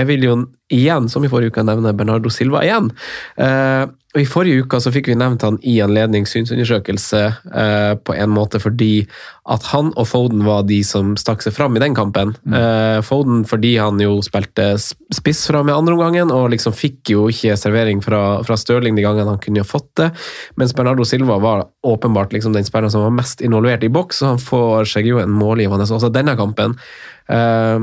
jeg 0.01 0.10
vil 0.10 0.27
jo 0.27 0.36
igjen, 0.73 1.07
som 1.10 1.23
i 1.23 1.31
forrige 1.31 1.53
uke, 1.53 1.63
nevne 1.63 1.95
Bernardo 1.95 2.31
Silva 2.33 2.63
igjen. 2.65 2.91
Eh, 3.39 3.88
og 4.17 4.23
I 4.23 4.25
forrige 4.25 4.63
uke 4.65 4.79
så 4.81 4.89
fikk 4.89 5.12
vi 5.12 5.15
nevnt 5.19 5.43
han 5.45 5.60
i 5.67 5.75
anledning 5.83 6.25
synsundersøkelse 6.25 7.19
eh, 7.27 7.93
på 8.01 8.15
en 8.17 8.31
måte 8.33 8.57
fordi 8.63 9.03
at 9.53 9.67
han 9.69 9.91
og 9.93 10.07
Foden 10.10 10.41
var 10.47 10.63
de 10.67 10.79
som 10.88 11.12
stakk 11.19 11.43
seg 11.45 11.53
fram 11.53 11.77
i 11.77 11.83
den 11.83 11.93
kampen. 11.95 12.33
Eh, 12.49 12.97
Foden 13.05 13.43
fordi 13.47 13.75
han 13.77 14.01
jo 14.01 14.17
spilte 14.25 14.71
spiss 14.79 15.43
fra 15.51 15.62
med 15.62 15.75
andre 15.75 15.93
omgangen, 15.93 16.33
og 16.33 16.49
liksom 16.55 16.75
fikk 16.75 17.13
jo 17.13 17.27
ikke 17.31 17.60
servering 17.60 18.01
fra, 18.03 18.41
fra 18.47 18.57
Stirling 18.57 18.97
de 18.97 19.05
gangene 19.05 19.36
han 19.36 19.43
kunne 19.43 19.62
ha 19.62 19.69
fått 19.69 19.91
det. 20.01 20.10
Mens 20.57 20.73
Bernardo 20.75 21.05
Silva 21.07 21.38
var 21.43 21.67
åpenbart 21.86 22.33
liksom 22.33 22.57
den 22.57 22.65
spilleren 22.67 22.91
som 22.91 23.05
var 23.05 23.15
mest 23.19 23.45
involvert 23.45 23.86
i 23.86 23.93
boks, 23.93 24.23
og 24.23 24.33
han 24.33 24.43
får 24.49 24.91
seg 24.97 25.13
jo 25.13 25.21
en 25.21 25.36
målgivende 25.36 25.86
også 25.86 26.10
denne 26.15 26.33
kampen. 26.39 26.73
Eh, 27.29 27.79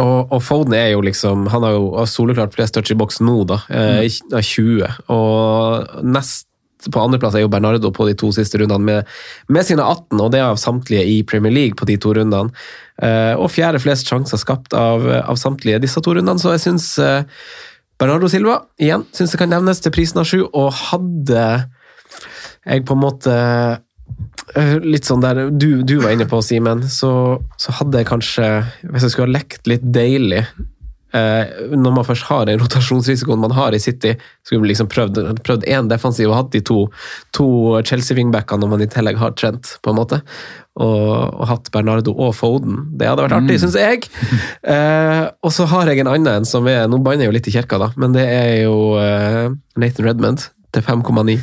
og, 0.00 0.32
og 0.32 0.40
Foden 0.40 0.72
er 0.76 0.92
jo 0.94 1.02
liksom 1.04 1.44
Han 1.52 1.66
har 1.66 1.74
jo 1.76 1.90
har 1.98 2.08
soleklart 2.08 2.54
flest 2.56 2.76
touch 2.76 2.92
i 2.94 2.96
boks 2.98 3.20
nå, 3.20 3.42
da. 3.48 3.60
Eh, 3.68 4.06
av 4.32 4.40
20. 4.40 4.88
Og 5.12 6.06
nest 6.06 6.48
på 6.90 6.98
andreplass 6.98 7.36
er 7.38 7.44
jo 7.44 7.50
Bernardo 7.52 7.92
på 7.94 8.08
de 8.08 8.14
to 8.18 8.32
siste 8.34 8.58
rundene 8.58 8.82
med, 8.82 9.10
med 9.52 9.66
sine 9.68 9.84
18, 9.84 10.18
og 10.18 10.32
det 10.32 10.40
er 10.40 10.48
av 10.48 10.58
samtlige 10.58 11.04
i 11.06 11.20
Premier 11.28 11.54
League 11.54 11.78
på 11.78 11.86
de 11.86 11.94
to 12.00 12.14
rundene. 12.16 12.50
Eh, 13.02 13.34
og 13.36 13.52
fjerde 13.54 13.78
flest 13.82 14.10
sjanser 14.10 14.40
skapt 14.40 14.74
av, 14.74 15.06
av 15.20 15.38
samtlige 15.38 15.78
disse 15.84 16.02
to 16.02 16.16
rundene, 16.16 16.42
så 16.42 16.56
jeg 16.56 16.64
syns 16.64 16.88
eh, 16.98 17.22
Bernardo 18.02 18.26
Silva 18.32 18.64
igjen 18.82 19.06
synes 19.14 19.34
det 19.34 19.38
kan 19.44 19.52
nevnes 19.52 19.82
til 19.84 19.94
prisen 19.94 20.18
av 20.22 20.26
sju, 20.26 20.40
og 20.48 20.72
hadde 20.88 21.46
jeg 22.66 22.86
på 22.88 22.96
en 22.96 23.04
måte 23.04 23.36
Litt 24.82 25.06
sånn 25.08 25.22
der 25.22 25.46
du, 25.54 25.82
du 25.86 25.96
var 26.02 26.12
inne 26.12 26.26
på, 26.28 26.42
Simen, 26.44 26.82
så, 26.90 27.12
så 27.60 27.74
hadde 27.78 28.02
jeg 28.02 28.08
kanskje 28.10 28.48
Hvis 28.82 29.06
jeg 29.06 29.14
skulle 29.14 29.30
ha 29.30 29.36
lekt 29.38 29.68
litt 29.70 29.84
deilig 29.94 30.42
eh, 31.16 31.52
Når 31.72 31.94
man 31.94 32.06
først 32.06 32.26
har 32.28 32.48
den 32.48 32.60
rotasjonsrisikoen 32.60 33.40
man 33.42 33.54
har 33.56 33.76
i 33.76 33.80
City, 33.82 34.14
skulle 34.44 34.64
vi 34.64 34.72
liksom 34.72 34.90
prøvd, 34.92 35.66
én 35.68 35.90
defensiv 35.90 36.30
og 36.30 36.38
hatt 36.40 36.52
de 36.54 36.62
to, 36.64 36.86
to 37.36 37.46
Chelsea-wingbackene 37.88 38.64
når 38.64 38.72
man 38.74 38.84
i 38.84 38.90
tillegg 38.90 39.20
har 39.20 39.36
Trent, 39.38 39.76
på 39.82 39.92
en 39.92 40.00
måte. 40.00 40.20
Og, 40.80 41.08
og 41.36 41.46
hatt 41.50 41.68
Bernardo 41.72 42.14
og 42.16 42.32
Foden. 42.36 42.78
Det 42.96 43.08
hadde 43.08 43.26
vært 43.26 43.36
artig, 43.36 43.60
syns 43.62 43.78
jeg. 43.78 44.08
Eh, 44.72 45.24
og 45.42 45.50
så 45.52 45.64
har 45.68 45.88
jeg 45.90 46.00
en 46.00 46.08
annen 46.12 46.28
en 46.30 46.46
som 46.46 46.66
er 46.70 46.84
Nå 46.88 47.00
banner 47.02 47.24
jeg 47.24 47.32
jo 47.32 47.34
litt 47.34 47.48
i 47.50 47.54
kirka, 47.54 47.80
da, 47.82 47.88
men 47.98 48.14
det 48.14 48.22
er 48.30 48.52
jo 48.62 48.94
eh, 49.00 49.50
Nathan 49.80 50.06
Redmond 50.06 50.44
til 50.72 50.84
5,9. 50.86 51.34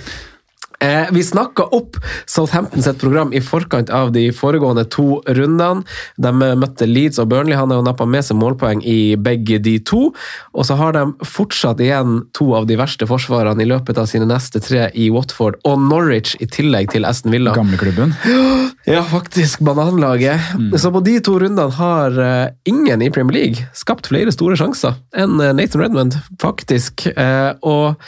Eh, 0.84 1.08
vi 1.12 1.24
snakka 1.24 1.64
opp 1.76 1.98
Southampton 2.26 2.84
sitt 2.84 3.02
program 3.02 3.34
i 3.34 3.42
forkant 3.44 3.90
av 3.92 4.14
de 4.16 4.30
foregående 4.32 4.86
to 4.88 5.20
rundene. 5.28 5.84
De 6.16 6.32
møtte 6.32 6.88
Leeds 6.88 7.20
og 7.20 7.28
Burnley. 7.34 7.58
Han 7.60 7.74
har 7.74 7.82
jo 7.82 7.88
nappa 7.88 8.08
med 8.08 8.24
seg 8.24 8.40
målpoeng 8.40 8.80
i 8.88 9.18
begge 9.20 9.60
de 9.60 9.76
to. 9.84 10.14
Og 10.56 10.68
så 10.70 10.78
har 10.80 10.96
de 10.96 11.04
fortsatt 11.28 11.84
igjen 11.84 12.22
to 12.38 12.54
av 12.56 12.70
de 12.70 12.80
verste 12.80 13.08
forsvarene 13.10 13.66
i 13.66 13.68
løpet 13.68 14.00
av 14.00 14.08
sine 14.08 14.30
neste 14.30 14.64
tre 14.64 14.88
i 14.96 15.10
Watford 15.12 15.60
og 15.68 15.84
Norwich, 15.84 16.38
i 16.40 16.48
tillegg 16.48 16.94
til 16.96 17.08
Aston 17.10 17.36
Villa. 17.36 17.56
Gamleklubben. 17.58 18.16
Ja, 18.90 19.04
faktisk. 19.06 19.60
Bananlaget. 19.62 20.42
Så 20.82 20.90
på 20.90 21.02
de 21.06 21.20
to 21.22 21.36
rundene 21.42 21.68
har 21.76 22.16
eh, 22.24 22.54
ingen 22.70 23.04
i 23.06 23.12
Premier 23.14 23.36
League 23.36 23.68
skapt 23.78 24.08
flere 24.10 24.32
store 24.34 24.58
sjanser 24.58 24.96
enn 25.14 25.36
eh, 25.44 25.52
Nathan 25.54 25.84
Redmond, 25.84 26.18
faktisk. 26.42 27.06
Eh, 27.12 27.52
og 27.62 28.00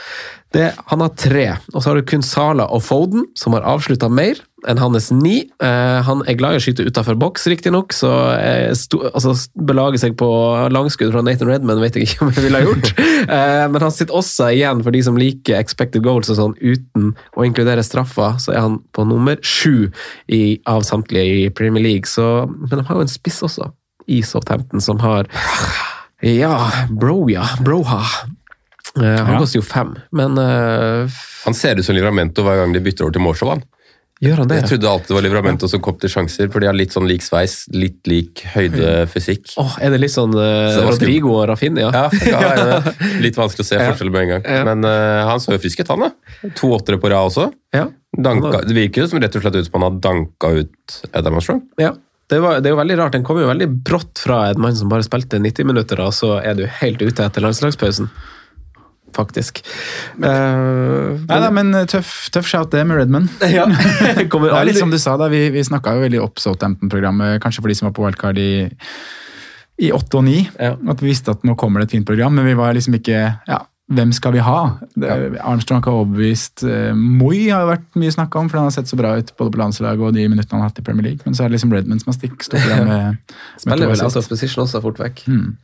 det, 0.52 0.74
han 0.92 1.00
har 1.00 1.12
tre, 1.16 1.46
og 1.72 1.80
så 1.80 1.90
har 1.90 2.00
du 2.00 2.08
kun 2.08 2.24
Sala 2.26 2.66
og 2.76 2.82
Foden, 2.84 3.24
som 3.40 3.54
har 3.56 3.64
avslutta 3.64 4.10
mer 4.12 4.40
enn 4.68 4.82
hans 4.82 5.08
ni. 5.16 5.46
Eh, 5.64 6.00
han 6.06 6.22
er 6.28 6.36
glad 6.38 6.58
i 6.58 6.60
å 6.60 6.64
skyte 6.64 6.84
utafor 6.86 7.16
boks, 7.20 7.48
riktignok, 7.50 7.96
så 7.96 8.12
eh, 8.36 8.74
sto, 8.78 9.00
altså, 9.08 9.32
belage 9.56 10.02
seg 10.02 10.18
på 10.20 10.28
langskudd 10.76 11.14
fra 11.16 11.24
Nathan 11.24 11.50
Redman 11.50 11.80
vet 11.82 11.96
jeg 11.96 12.10
ikke 12.10 12.26
om 12.26 12.34
jeg 12.36 12.46
ville 12.46 12.60
ha 12.60 12.68
gjort. 12.68 12.92
eh, 13.38 13.64
men 13.72 13.86
han 13.86 13.96
sitter 13.96 14.18
også 14.20 14.50
igjen, 14.58 14.84
for 14.84 14.96
de 14.96 15.04
som 15.08 15.20
liker 15.20 15.56
expected 15.56 16.04
goals 16.06 16.34
og 16.34 16.40
sånn, 16.42 16.58
uten 16.60 17.14
å 17.40 17.48
inkludere 17.48 17.86
straffa, 17.88 18.34
så 18.44 18.52
er 18.52 18.66
han 18.68 18.82
på 18.92 19.08
nummer 19.08 19.40
sju 19.40 19.88
i, 20.28 20.60
av 20.68 20.84
samtlige 20.88 21.46
i 21.46 21.48
Premier 21.56 21.88
League. 21.88 22.12
Så, 22.12 22.28
men 22.60 22.76
de 22.76 22.86
har 22.92 23.00
jo 23.00 23.08
en 23.08 23.16
spiss 23.16 23.40
også, 23.48 23.72
i 24.12 24.20
Southampton, 24.26 24.84
som 24.84 25.00
har 25.00 25.32
Ja, 26.22 26.68
Broja. 26.92 27.48
Broha. 27.64 28.04
Eh, 28.98 29.04
han 29.04 29.34
Ja. 29.36 29.40
koster 29.40 29.62
jo 29.62 29.64
fem, 29.64 29.94
men 30.12 30.38
uh, 30.38 31.08
Han 31.46 31.54
ser 31.56 31.80
ut 31.80 31.86
som 31.86 31.96
Livramento 31.96 32.44
hver 32.44 32.58
gang 32.60 32.74
de 32.76 32.82
bytter 32.84 33.06
over 33.06 33.14
til 33.16 33.24
Morshow. 33.24 33.50
han. 33.54 33.64
gjør 34.22 34.42
han 34.44 34.50
det? 34.52 34.58
Jeg 34.60 34.70
trodde 34.70 34.90
alltid 34.90 35.08
det 35.08 35.16
var 35.16 35.24
Livramento 35.26 35.70
som 35.72 35.82
kom 35.82 35.96
til 35.98 36.12
sjanser, 36.12 36.52
for 36.52 36.60
de 36.62 36.68
har 36.68 36.76
litt 36.76 36.92
sånn 36.94 37.08
lik 37.10 37.24
sveis, 37.26 37.64
litt 37.74 38.06
lik 38.06 38.44
høyde, 38.54 39.08
fysikk. 39.10 39.54
Åh, 39.58 39.78
er 39.82 39.96
det 39.96 40.02
litt 40.04 40.14
sånn 40.14 40.36
uh, 40.36 40.76
Så 40.76 40.84
Rodrigo 40.90 41.32
og 41.40 41.48
Rafinha? 41.50 41.88
Ja, 41.88 42.04
ja, 42.28 42.42
ja, 42.60 42.82
litt 43.26 43.40
vanskelig 43.40 43.66
å 43.66 43.70
se 43.72 43.80
forskjell 43.80 44.12
med 44.12 44.22
en 44.28 44.30
gang. 44.36 44.44
Ja. 44.46 44.62
Men 44.68 44.84
han 45.32 45.40
så 45.42 45.56
jo 45.56 45.62
frisk 45.64 45.82
ut, 45.82 45.90
han 45.90 46.06
da. 46.06 46.12
To 46.60 46.76
åttere 46.76 47.00
på 47.02 47.10
rad 47.10 47.32
også. 47.32 47.48
Ja. 47.74 47.88
Danka, 48.12 48.62
det 48.68 48.76
virker 48.76 49.06
jo 49.06 49.08
som 49.08 49.24
rett 49.24 49.36
og 49.40 49.42
slett 49.46 49.56
ut 49.56 49.66
som 49.72 49.80
han 49.80 49.88
har 49.88 50.00
danka 50.04 50.52
ut 50.60 51.02
Adam 51.16 51.40
Armstrong. 51.40 51.64
Ja. 51.80 51.96
Det, 52.32 52.40
var, 52.40 52.60
det 52.64 52.70
er 52.70 52.76
jo 52.76 52.80
veldig 52.80 52.96
rart. 53.00 53.16
Den 53.16 53.26
kom 53.28 53.40
jo 53.42 53.48
veldig 53.50 53.66
brått 53.88 54.22
fra 54.24 54.46
en 54.52 54.62
mann 54.64 54.76
som 54.76 54.88
bare 54.92 55.04
spilte 55.04 55.40
90 55.42 55.68
minutter, 55.68 56.00
og 56.00 56.14
så 56.16 56.38
er 56.40 56.56
du 56.60 56.64
helt 56.80 57.02
ute 57.02 57.26
etter 57.26 57.44
landslagspausen. 57.44 58.08
Faktisk. 59.16 59.64
Eh, 60.18 61.18
Nei 61.28 61.40
da, 61.44 61.50
men 61.54 61.74
tøff, 61.92 62.14
tøff 62.34 62.50
shout 62.50 62.72
det 62.74 62.84
med 62.88 63.02
Redman. 63.02 63.30
ja. 63.58 63.66
Det 63.72 64.28
er 64.28 64.68
litt 64.68 64.80
som 64.80 64.94
du 64.94 65.00
sa, 65.02 65.18
da, 65.20 65.30
vi, 65.32 65.48
vi 65.54 65.64
snakka 65.66 65.96
jo 65.98 66.06
veldig 66.06 66.22
opp 66.24 66.42
Southampton-programmet, 66.42 67.40
kanskje 67.44 67.64
for 67.64 67.72
de 67.72 67.78
som 67.78 67.90
var 67.90 67.96
på 67.98 68.06
wildcard 68.06 68.40
i, 68.42 68.52
i 69.82 69.92
8 69.96 70.20
og 70.20 70.26
9. 70.28 70.38
Ja. 70.60 70.76
At 70.94 71.04
vi 71.04 71.12
visste 71.12 71.36
at 71.36 71.46
nå 71.48 71.58
kommer 71.60 71.82
det 71.82 71.90
et 71.90 71.98
fint 72.00 72.08
program, 72.08 72.36
men 72.38 72.48
vi 72.50 72.58
var 72.60 72.76
liksom 72.78 72.98
ikke 73.00 73.20
ja, 73.48 73.62
hvem 73.92 74.12
skal 74.16 74.36
vi 74.36 74.44
ha? 74.44 74.60
Det, 74.96 75.10
Armstrong 75.44 75.84
har 75.84 75.98
overbevist. 76.00 76.64
eh, 76.64 76.94
Moi 76.96 77.50
har 77.50 77.66
jo 77.66 77.72
vært 77.74 77.88
mye 78.00 78.14
snakka 78.14 78.40
om, 78.40 78.50
for 78.52 78.62
han 78.62 78.70
har 78.70 78.76
sett 78.76 78.88
så 78.92 79.00
bra 79.00 79.18
ut 79.20 79.34
både 79.36 79.52
på 79.52 79.60
landslaget 79.60 80.06
og 80.08 80.16
de 80.16 80.28
minuttene 80.32 80.58
han 80.58 80.64
har 80.64 80.72
hatt 80.72 80.80
i 80.80 80.86
Premier 80.86 81.10
League. 81.10 81.26
Men 81.26 81.36
så 81.36 81.44
er 81.44 81.52
det 81.52 81.58
liksom 81.58 81.74
Redman 81.76 82.00
som 82.00 82.14
har 82.14 82.20
stikk 82.20 82.46
Spiller 82.48 83.92
vel 83.92 84.06
out 84.06 84.16
of 84.16 84.30
position 84.32 84.64
også 84.64 84.82
fort 84.84 85.02
vekk. 85.02 85.26
Mm. 85.28 85.58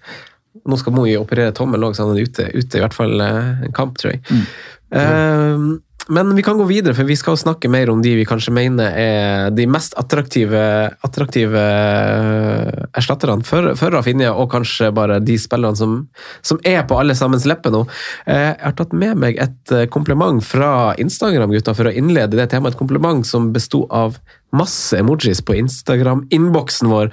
Nå 0.66 0.80
skal 0.80 0.96
Moi 0.96 1.18
operere 1.20 1.56
tommel 1.56 1.86
òg, 1.88 1.98
så 1.98 2.08
han 2.08 2.18
er 2.18 2.28
ute, 2.28 2.48
ute 2.54 2.80
i 2.80 2.84
hvert 2.84 2.96
fall 2.96 3.20
eh, 3.24 3.68
en 3.68 3.76
kamp, 3.76 4.00
tror 4.00 4.16
jeg. 4.16 4.24
Mm. 4.32 4.48
Uh, 4.88 5.84
men 6.08 6.30
vi 6.38 6.44
kan 6.46 6.56
gå 6.56 6.64
videre, 6.70 6.96
for 6.96 7.04
vi 7.04 7.18
skal 7.20 7.36
snakke 7.36 7.68
mer 7.68 7.90
om 7.92 8.00
de 8.00 8.14
vi 8.16 8.24
kanskje 8.28 8.54
mener 8.56 8.94
er 8.96 9.50
de 9.52 9.66
mest 9.68 9.92
attraktive, 10.00 10.62
attraktive 11.04 11.60
eh, 11.60 12.86
erstatterne 12.96 13.44
for, 13.44 13.74
for 13.76 13.92
Rafinha, 13.92 14.32
og 14.32 14.48
kanskje 14.54 14.88
bare 14.96 15.20
de 15.20 15.36
spillerne 15.36 15.76
som, 15.76 15.98
som 16.40 16.62
er 16.64 16.86
på 16.88 16.96
alle 16.96 17.18
sammens 17.18 17.44
lepper 17.50 17.76
nå. 17.76 17.84
Uh, 18.24 18.54
jeg 18.54 18.64
har 18.64 18.80
tatt 18.80 18.96
med 18.96 19.20
meg 19.20 19.44
et 19.44 19.76
kompliment 19.92 20.40
fra 20.40 20.96
Instagram, 20.96 21.52
gutta, 21.52 21.76
for 21.76 21.92
å 21.92 21.96
innlede 22.00 22.40
det 22.40 22.48
temaet. 22.56 22.78
Et 22.78 22.86
kompliment 22.86 23.28
som 23.28 23.52
besto 23.52 23.84
av 23.92 24.16
masse 24.56 24.96
emojis 24.96 25.44
på 25.44 25.60
Instagram-innboksen 25.60 26.88
vår. 26.94 27.12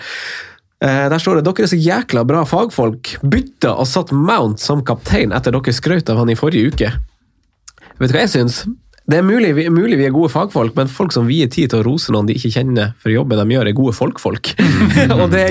Eh, 0.83 1.09
Der 1.09 1.19
står 1.23 1.39
det 1.41 1.45
dere 1.47 1.65
er 1.67 1.71
så 1.71 1.79
jækla 1.81 2.25
bra 2.27 2.45
fagfolk. 2.45 3.17
Bytta 3.23 3.75
og 3.79 3.87
satt 3.87 4.13
Mount 4.13 4.61
som 4.61 4.83
kaptein 4.85 5.33
etter 5.33 5.53
dere 5.55 5.73
skrøt 5.77 6.11
av 6.11 6.19
han 6.19 6.31
i 6.31 6.35
forrige 6.39 6.73
uke. 6.75 6.93
Vet 8.01 8.11
du 8.11 8.17
hva 8.17 8.25
jeg 8.25 8.33
syns? 8.35 8.65
Det 9.07 9.19
er 9.19 9.23
mulig, 9.23 9.53
vi- 9.55 9.69
mulig 9.69 9.99
vi 10.01 10.07
er 10.07 10.11
gode 10.15 10.31
fagfolk, 10.33 10.75
men 10.77 10.89
folk 10.89 11.13
som 11.13 11.27
vier 11.29 11.47
tid 11.53 11.69
til 11.71 11.83
å 11.83 11.85
rose 11.85 12.11
noen 12.11 12.27
de 12.27 12.33
ikke 12.39 12.55
kjenner 12.57 12.95
for 12.99 13.11
jobben 13.13 13.37
de 13.37 13.55
gjør, 13.55 13.69
er 13.69 13.77
gode 13.77 13.93
folkfolk. 13.93 14.55
og, 15.21 15.27
det 15.31 15.45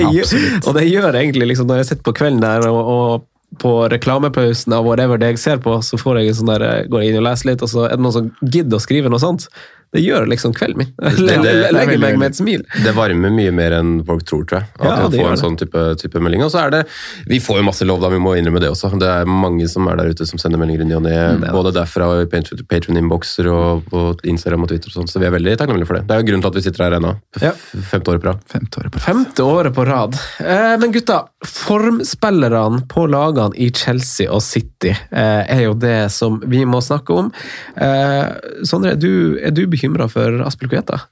og 0.66 0.74
det 0.74 0.88
gjør 0.90 1.14
egentlig 1.14 1.52
liksom, 1.52 1.68
når 1.70 1.76
jeg 1.84 1.86
sitter 1.92 2.02
på 2.10 2.16
kvelden 2.18 2.40
der 2.42 2.66
og, 2.66 2.80
og 2.96 3.58
på 3.62 3.70
reklamepausen 3.92 4.72
av 4.74 4.82
whatever 4.84 5.16
det 5.22 5.28
jeg 5.36 5.38
ser 5.38 5.58
på, 5.62 5.76
så 5.86 5.94
får 5.96 6.18
jeg 6.18 6.32
en 6.32 6.38
sånn 6.40 6.50
der, 6.50 6.62
eh, 6.66 6.86
går 6.90 7.04
jeg 7.04 7.12
inn 7.14 7.20
og 7.20 7.26
leser 7.28 7.52
litt, 7.52 7.62
og 7.62 7.70
så 7.70 7.84
er 7.86 7.94
det 7.94 8.02
noen 8.02 8.16
som 8.16 8.32
gidder 8.42 8.80
å 8.80 8.82
skrive 8.82 9.08
noe 9.12 9.22
sånt. 9.22 9.46
Det 9.94 10.02
gjør 10.02 10.26
liksom 10.28 10.52
kvelden 10.56 10.80
min. 10.82 10.90
Det- 10.98 11.38
det 11.44 11.52
er 11.68 11.72
legger 11.72 11.98
meg 12.02 12.18
med 12.18 12.32
et 12.32 12.38
smil. 12.40 12.64
Det 12.82 12.92
varmer 12.96 13.30
mye 13.30 13.52
mer 13.54 13.76
enn 13.78 13.92
folk 14.04 14.24
tror, 14.26 14.44
tror 14.44 14.58
jeg. 14.60 14.66
At 14.80 14.84
Ja, 14.84 14.96
man 15.04 15.12
får 15.14 15.30
en 15.30 15.40
sånn 15.44 15.56
type, 15.60 15.84
type 16.02 16.18
melding. 16.20 16.42
Og 16.44 16.50
så 16.50 16.64
er 16.66 16.70
det 16.74 16.80
Vi 17.28 17.38
får 17.38 17.60
jo 17.60 17.62
masse 17.70 17.86
lov, 17.86 18.00
da, 18.02 18.08
vi 18.10 18.18
må 18.18 18.34
innrømme 18.36 18.60
det 18.60 18.70
også. 18.72 18.90
Det 18.98 19.06
er 19.08 19.24
mange 19.30 19.68
som 19.70 19.86
er 19.88 19.96
der 19.96 20.10
ute 20.10 20.26
som 20.26 20.38
sender 20.42 20.58
meldinger 20.58 20.82
i 20.82 20.88
ny 20.90 20.94
og 20.98 21.02
ne, 21.06 21.14
Mm, 21.14 21.46
både 21.54 21.72
derfra 21.72 22.08
og 22.10 22.26
i 22.26 22.42
Patrion-innbokser 22.68 23.46
og 23.50 23.84
på 23.88 24.02
Instagram 24.24 24.62
og 24.66 24.68
Twitter 24.68 24.90
og 24.90 24.96
sånn, 24.98 25.08
så 25.08 25.20
vi 25.22 25.26
er 25.26 25.30
veldig 25.36 25.56
takknemlige 25.56 25.86
for 25.86 25.94
det. 26.00 26.06
Det 26.08 26.16
er 26.16 26.20
jo 26.22 26.26
grunnen 26.28 26.42
til 26.42 26.50
at 26.50 26.54
vi 26.58 26.64
sitter 26.66 26.84
her 26.84 26.98
ennå. 26.98 27.14
Ja. 27.40 27.52
Femte 27.92 28.10
året 28.12 28.20
på 28.22 28.28
rad. 28.32 28.40
Femte 28.50 28.80
året 28.82 28.92
på 28.92 29.00
Femte 29.00 29.42
året 29.46 29.74
på 29.74 29.86
rad. 29.86 30.18
Eh, 30.40 30.76
men 30.82 30.92
gutta, 30.92 31.22
formspillerne 31.44 32.82
på 32.88 33.06
lagene 33.10 33.54
i 33.60 33.70
Chelsea 33.74 34.28
og 34.30 34.42
City 34.44 34.90
eh, 34.90 35.44
er 35.50 35.62
jo 35.66 35.74
det 35.78 36.10
som 36.14 36.40
vi 36.50 36.64
må 36.68 36.80
snakke 36.84 37.16
om. 37.16 37.30
Eh, 37.76 38.34
Sondre, 38.66 38.94
du, 39.00 39.38
er 39.42 39.50
du 39.54 39.64
bekymra 39.84 40.08
for 40.12 40.46
Aspelkueta? 40.46 41.04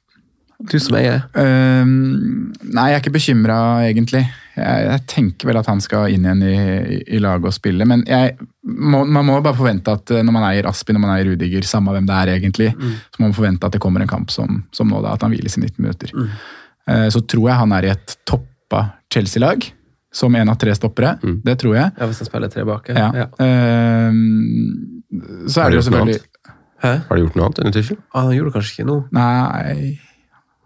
Du 0.71 0.79
som 0.79 0.95
eier. 0.95 1.25
Um, 1.35 2.53
nei, 2.63 2.93
jeg 2.93 2.97
er 2.97 3.03
ikke 3.03 3.15
bekymra, 3.17 3.57
egentlig. 3.89 4.23
Jeg, 4.55 4.85
jeg 4.87 5.05
tenker 5.11 5.49
vel 5.49 5.59
at 5.59 5.69
han 5.71 5.81
skal 5.83 6.13
inn 6.13 6.27
igjen 6.27 6.45
i, 6.47 6.53
i, 6.55 6.99
i 7.17 7.21
laget 7.23 7.49
og 7.51 7.57
spille. 7.57 7.87
Men 7.89 8.05
jeg, 8.07 8.37
må, 8.63 9.03
man 9.03 9.27
må 9.27 9.41
bare 9.43 9.59
forvente 9.59 9.95
at 9.97 10.13
eh, 10.15 10.23
når 10.23 10.37
man 10.37 10.47
eier 10.53 10.69
Aspi, 10.71 10.95
når 10.95 11.03
man 11.03 11.15
eier 11.17 11.33
Rudiger, 11.33 11.67
samme 11.67 11.95
hvem 11.97 12.07
det 12.07 12.19
er 12.19 12.35
egentlig, 12.37 12.71
så 12.79 13.19
må 13.19 13.31
man 13.31 13.39
forvente 13.39 13.67
at 13.67 13.75
det 13.75 13.83
kommer 13.83 14.05
en 14.05 14.11
kamp 14.11 14.31
som, 14.35 14.63
som 14.77 14.91
nå, 14.93 15.03
da, 15.03 15.17
at 15.17 15.25
han 15.27 15.35
hviles 15.35 15.59
i 15.59 15.65
19 15.65 15.83
minutter. 15.83 16.15
Eh, 16.87 17.09
så 17.15 17.25
tror 17.27 17.49
jeg 17.49 17.61
han 17.65 17.75
er 17.79 17.89
i 17.89 17.95
et 17.97 18.19
toppa 18.29 18.85
Chelsea-lag, 19.13 19.67
som 20.15 20.37
en 20.37 20.53
av 20.53 20.61
tre 20.61 20.77
stoppere. 20.79 21.17
Det 21.43 21.57
tror 21.59 21.79
jeg. 21.81 21.97
Ja, 21.97 22.07
Hvis 22.07 22.23
han 22.23 22.31
spiller 22.31 22.53
tre 22.53 22.69
bak. 22.69 22.93
Ja. 22.93 23.09
Ja. 23.25 23.27
Uh, 23.41 24.13
så 25.49 25.65
er 25.65 25.73
det 25.73 25.81
jo 25.81 25.85
selvfølgelig 25.89 26.21
Hæ? 26.83 26.95
Har 27.09 27.17
du 27.17 27.23
gjort 27.27 27.37
noe 27.39 27.45
annet 27.47 27.59
under 27.63 27.73
Tuchel? 27.81 27.97
Ah, 28.15 28.23
han 28.27 28.33
gjorde 28.37 28.53
kanskje 28.57 28.73
ikke 28.81 28.87
noe. 28.89 29.05
Nei 29.13 29.99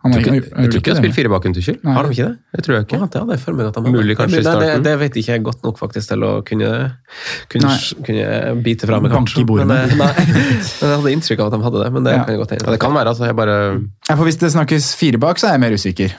han 0.07 0.13
har 0.15 0.21
tror 0.23 0.35
ikke- 0.37 0.39
ikke, 0.47 0.55
han 0.55 0.63
jeg 0.65 0.71
tror 0.71 0.81
ikke 0.81 0.93
har 0.95 0.99
spilt 1.03 1.15
fire 1.17 1.29
bak 1.33 1.45
en 1.49 1.55
Tuchel. 1.57 1.77
Har 1.83 2.03
de 2.07 2.11
ikke 2.15 2.27
det? 2.29 2.39
Det 2.55 2.63
tror 2.65 2.75
jeg 2.77 2.85
Ja, 2.95 3.07
det 3.11 3.19
hadde 3.21 3.33
jeg 3.35 3.41
for 3.43 3.53
meg 3.59 3.67
at 3.67 3.75
han 3.75 3.85
hadde. 3.85 3.97
Mulig 3.97 4.17
kanskje 4.17 4.39
i 4.39 4.43
starten. 4.47 4.61
det, 4.63 4.83
det 4.87 4.99
vet 5.01 5.15
ikke 5.19 5.33
jeg 5.35 5.43
godt 5.43 5.63
nok 5.67 5.79
faktisk 5.81 6.09
til 6.13 6.21
å 6.23 6.31
kunne, 6.47 6.71
kunne, 7.51 7.73
kunne 8.07 8.63
bite 8.63 8.87
fra 8.87 9.01
meg, 9.01 9.11
kanskje. 9.11 9.43
Bank 9.43 9.43
i 9.43 9.45
bordet 9.51 9.67
Men, 9.67 9.91
eh, 9.91 9.97
nei, 9.97 10.13
men 10.79 10.91
jeg 10.93 10.97
hadde 11.01 11.13
inntrykk 11.17 11.41
av 11.43 11.47
at 11.51 11.59
de 11.59 11.65
hadde 11.67 11.83
det. 11.85 11.93
Men 11.93 12.05
det 12.05 12.13
Ja. 12.15 12.23
kan 12.25 12.33
jeg 12.37 12.41
godt 12.45 12.53
Ja, 12.63 12.71
det 12.71 12.81
kan 12.81 12.93
være, 12.95 13.09
altså. 13.13 13.27
Jeg 13.27 13.37
bare 13.37 13.57
Ja, 14.09 14.15
for 14.15 14.25
Hvis 14.25 14.39
det 14.39 14.53
snakkes 14.55 14.95
fire 14.95 15.19
bak, 15.19 15.37
så 15.43 15.49
er 15.49 15.59
jeg 15.59 15.61
mer 15.61 15.75
usikker. 15.75 16.15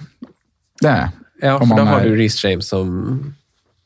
Det 0.81 0.89
er 0.91 0.97
jeg. 1.07 1.11
Ja, 1.43 1.57
for 1.57 1.75
da 1.77 1.85
har 1.85 1.99
er- 2.01 2.09
du 2.09 2.15
Reece 2.17 2.43
James 2.43 2.67
som 2.67 3.33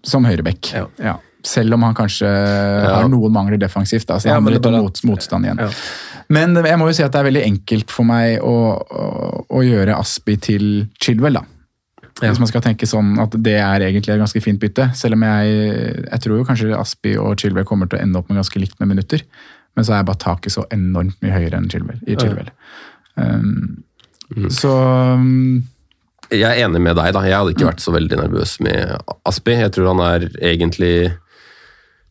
Som 0.03 0.25
høyrebekk. 0.25 0.73
Ja. 0.73 0.87
Ja. 0.97 1.15
Selv 1.47 1.73
om 1.73 1.83
han 1.87 1.95
kanskje 1.97 2.27
har 2.29 3.07
noen 3.09 3.33
mangler 3.33 3.57
defensivt. 3.61 4.05
Da, 4.09 4.19
så 4.21 4.29
Ja, 4.29 4.35
handler 4.37 4.59
det 4.59 4.69
om 4.69 4.83
mot, 4.85 4.99
motstand 5.09 5.47
igjen. 5.47 5.61
Ja. 5.63 5.69
Men 6.31 6.53
jeg 6.55 6.77
må 6.79 6.87
jo 6.87 6.93
si 6.95 7.03
at 7.03 7.11
det 7.15 7.19
er 7.23 7.27
veldig 7.31 7.41
enkelt 7.47 7.91
for 7.91 8.07
meg 8.07 8.43
å, 8.45 8.53
å, 8.77 9.07
å 9.49 9.63
gjøre 9.65 9.97
Aspi 9.97 10.37
til 10.37 10.67
Chilwell. 11.01 11.39
da. 11.41 11.43
Ja. 12.21 12.29
Hvis 12.29 12.39
man 12.43 12.51
skal 12.51 12.61
tenke 12.61 12.85
sånn 12.85 13.15
at 13.23 13.33
det 13.41 13.55
er 13.57 13.81
egentlig 13.87 14.13
et 14.13 14.21
ganske 14.21 14.41
fint 14.45 14.61
bytte. 14.61 14.91
Selv 14.95 15.17
om 15.17 15.25
jeg, 15.25 15.55
jeg 16.05 16.21
tror 16.23 16.37
jo 16.37 16.45
kanskje 16.45 16.77
Aspi 16.77 17.15
og 17.17 17.33
Chilwell 17.41 17.65
kommer 17.65 17.89
til 17.89 17.97
å 17.97 18.03
ende 18.05 18.21
opp 18.21 18.29
med 18.29 18.37
ganske 18.37 18.61
likt 18.61 18.77
med 18.79 18.91
minutter. 18.93 19.23
Men 19.75 19.87
så 19.87 19.95
er 19.97 20.05
bare 20.07 20.21
taket 20.21 20.53
så 20.53 20.65
enormt 20.75 21.17
mye 21.23 21.33
høyere 21.33 21.57
enn 21.57 21.69
Chilwell, 21.71 22.01
i 22.05 22.17
Chilwell. 22.19 22.51
Um, 23.15 23.83
Så 24.53 24.71
um, 24.71 25.63
Jeg 26.31 26.47
er 26.47 26.61
enig 26.67 26.79
med 26.83 26.95
deg, 26.95 27.11
da. 27.15 27.25
Jeg 27.27 27.35
hadde 27.35 27.55
ikke 27.55 27.67
vært 27.71 27.83
så 27.83 27.91
veldig 27.95 28.19
nervøs 28.21 28.53
med 28.63 28.93
Aspi. 29.27 29.57
Jeg 29.57 29.73
tror 29.75 29.89
han 29.91 30.03
er 30.05 30.29
egentlig 30.39 30.93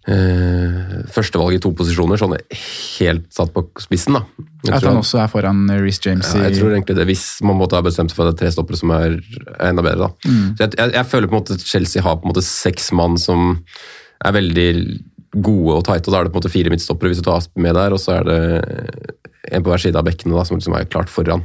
eh, 0.09 1.05
førstevalg 1.13 1.57
i 1.57 1.61
to 1.63 1.73
posisjoner, 1.77 2.21
sånn 2.21 2.37
helt 2.39 3.29
satt 3.35 3.53
på 3.55 3.67
spissen. 3.83 4.17
da. 4.19 4.49
Jeg 4.65 4.77
at 4.77 4.89
han 4.89 5.01
også 5.01 5.23
er 5.23 5.31
foran 5.33 5.63
Reece 5.81 6.05
James 6.05 6.35
Ja, 6.37 6.45
jeg 6.49 6.59
tror 6.59 6.75
egentlig 6.75 6.97
det, 6.99 7.07
Hvis 7.09 7.41
man 7.47 7.57
måtte 7.57 7.79
ha 7.79 7.85
bestemt 7.85 8.13
seg 8.13 8.19
for 8.19 8.29
at 8.29 8.37
det 8.37 8.43
er 8.43 8.43
tre 8.45 8.55
stoppere 8.55 8.81
som 8.81 8.93
er, 8.97 9.21
er 9.57 9.71
enda 9.71 9.85
bedre. 9.85 10.11
da. 10.11 10.31
Mm. 10.31 10.51
Så 10.57 10.67
jeg, 10.67 10.77
jeg, 10.79 10.93
jeg 10.99 11.11
føler 11.13 11.31
på 11.31 11.37
en 11.37 11.41
måte 11.41 11.57
at 11.57 11.65
Chelsea 11.65 12.05
har 12.05 12.21
på 12.21 12.29
en 12.29 12.35
måte 12.35 12.45
seks 12.47 12.93
mann 12.97 13.17
som 13.21 13.57
er 14.21 14.37
veldig 14.37 14.69
gode 15.31 15.79
og 15.79 15.85
tighte, 15.87 16.11
og 16.11 16.13
da 16.13 16.21
er 16.21 16.27
det 16.27 16.33
på 16.33 16.39
en 16.39 16.43
måte 16.43 16.53
fire 16.53 16.73
midtstoppere 16.73 17.13
hvis 17.13 17.21
du 17.23 17.27
tar 17.27 17.39
Asp 17.39 17.53
med 17.63 17.77
der, 17.79 17.95
og 17.95 18.01
så 18.03 18.19
er 18.19 18.27
det 18.27 18.41
en 19.51 19.65
på 19.65 19.73
hver 19.73 19.83
side 19.83 19.99
av 19.99 20.07
bekkene 20.07 20.37
da, 20.37 20.45
som 20.47 20.59
liksom 20.59 20.75
er 20.77 20.89
klart 20.91 21.11
foran. 21.11 21.45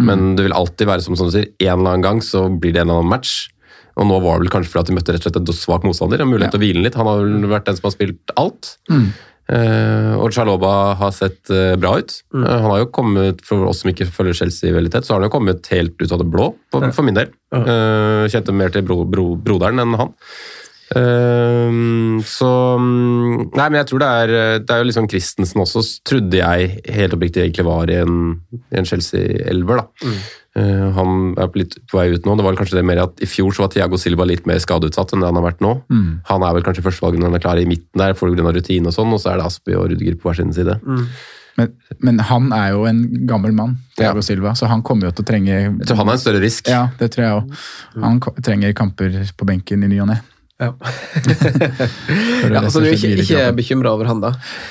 Men 0.00 0.34
det 0.36 0.46
vil 0.46 0.56
alltid 0.56 0.88
være 0.88 1.04
som, 1.04 1.16
som 1.18 1.28
du 1.28 1.36
sier, 1.36 1.50
en 1.62 1.78
eller 1.78 1.92
annen 1.92 2.06
gang 2.06 2.22
så 2.24 2.46
blir 2.48 2.74
det 2.74 2.82
en 2.82 2.88
eller 2.88 3.04
annen 3.04 3.12
match. 3.12 3.46
Og 3.96 4.08
nå 4.08 4.18
var 4.20 4.36
det 4.36 4.46
vel 4.46 4.52
kanskje 4.52 4.72
fordi 4.72 4.84
at 4.84 4.90
de 4.90 4.96
møtte 4.98 5.14
rett 5.14 5.24
og 5.24 5.30
slett 5.30 5.38
en 5.40 5.56
svak 5.56 5.86
motstander. 5.88 6.20
En 6.20 6.28
mulighet 6.28 6.52
til 6.52 6.60
å 6.60 6.64
hvile 6.66 6.84
litt. 6.84 6.98
Han 7.00 7.08
har 7.08 7.22
vel 7.22 7.48
vært 7.48 7.70
den 7.70 7.78
som 7.78 7.88
har 7.88 7.94
spilt 7.94 8.34
alt. 8.36 8.74
Eh, 9.46 10.12
og 10.18 10.34
Chaloba 10.34 10.72
har 10.98 11.12
sett 11.14 11.52
eh, 11.54 11.76
bra 11.78 11.94
ut. 12.02 12.16
Eh, 12.34 12.42
han 12.42 12.66
har 12.66 12.82
jo 12.82 12.90
kommet, 12.90 13.44
For 13.46 13.68
oss 13.70 13.84
som 13.84 13.92
ikke 13.92 14.08
følger 14.10 14.40
Chelsea 14.42 14.74
veldig 14.74 14.90
tett, 14.92 15.06
så 15.06 15.14
har 15.14 15.22
han 15.22 15.30
jo 15.30 15.36
kommet 15.36 15.70
helt 15.70 15.94
ut 16.02 16.10
av 16.10 16.22
det 16.22 16.28
blå, 16.32 16.50
for, 16.74 16.86
for 16.96 17.06
min 17.06 17.18
del. 17.18 17.30
Eh, 17.54 18.26
kjente 18.32 18.54
mer 18.56 18.74
til 18.74 18.84
bro, 18.86 19.04
bro, 19.08 19.30
broderen 19.38 19.84
enn 19.84 19.94
han. 20.00 20.14
Eh, 20.96 21.78
så 22.26 22.50
mm, 22.78 23.54
Nei, 23.58 23.64
men 23.64 23.80
jeg 23.80 23.88
tror 23.90 24.02
det 24.04 24.06
er 24.06 24.30
Det 24.62 24.70
er 24.70 24.78
jo 24.78 24.86
liksom 24.86 25.08
Christensen 25.10 25.64
også, 25.64 25.82
trodde 26.06 26.38
jeg 26.38 26.76
helt 26.94 27.16
oppriktig 27.16 27.42
egentlig 27.42 27.64
var 27.66 27.90
i 27.90 27.96
en, 28.04 28.36
i 28.70 28.78
en 28.78 28.86
Chelsea-elver, 28.86 29.82
da. 29.82 30.10
Eh, 30.10 30.28
han 30.56 31.34
er 31.36 31.50
litt 31.58 31.74
på 31.90 31.98
vei 31.98 32.06
ut 32.14 32.24
nå. 32.24 32.34
Det 32.38 32.44
var 32.44 32.54
vel 32.54 32.58
kanskje 32.60 32.78
det 32.78 32.84
mer 32.88 33.02
at 33.02 33.20
I 33.20 33.28
fjor 33.28 33.52
så 33.52 33.66
var 33.66 33.72
Thiago 33.74 33.98
Silva 34.00 34.24
litt 34.28 34.46
mer 34.48 34.60
skadeutsatt 34.62 35.12
enn 35.12 35.24
det 35.24 35.28
han 35.28 35.36
har 35.40 35.44
vært 35.50 35.64
nå. 35.64 35.72
Han 36.30 36.44
er 36.48 36.56
vel 36.56 36.64
kanskje 36.66 36.84
førstevalget 36.86 37.20
når 37.20 37.30
han 37.30 37.38
er 37.40 37.44
klar 37.44 37.60
i 37.60 37.66
midten 37.68 38.00
der, 38.00 38.16
pga. 38.16 38.52
rutine 38.56 38.88
og 38.88 38.96
sånn, 38.96 39.12
og 39.12 39.20
så 39.20 39.34
er 39.34 39.40
det 39.40 39.48
Aspi 39.50 39.76
og 39.76 39.90
Rudiger 39.92 40.16
på 40.16 40.30
hver 40.30 40.40
sin 40.40 40.54
side. 40.56 40.78
Men, 41.56 41.72
men 42.04 42.18
han 42.28 42.50
er 42.52 42.74
jo 42.74 42.84
en 42.88 43.02
gammel 43.28 43.52
mann, 43.56 43.78
Thiago 43.96 44.20
Silva, 44.24 44.52
så 44.56 44.68
han 44.68 44.82
kommer 44.84 45.08
jo 45.08 45.16
til 45.16 45.24
å 45.24 45.28
trenge 45.30 45.52
Jeg 45.56 45.88
tror 45.88 46.02
han 46.02 46.12
er 46.12 46.18
en 46.18 46.24
større 46.24 46.42
risk. 46.42 46.68
Ja, 46.68 46.86
det 47.00 47.10
tror 47.14 47.24
jeg 47.24 47.36
òg. 47.38 47.60
Han 48.04 48.20
trenger 48.44 48.76
kamper 48.76 49.20
på 49.36 49.48
benken 49.48 49.84
i 49.86 49.92
ny 49.92 50.00
og 50.04 50.10
ne. 50.12 50.18
Ja. 50.56 50.70
Ja, 50.72 52.60
rett 52.62 52.72
så 52.72 52.80
du 52.80 52.86
er 52.88 52.94
ikke, 52.96 53.10
ikke 53.20 53.40
bekymra 53.58 53.90
over 53.92 54.08
han, 54.08 54.22
da? 54.22 54.30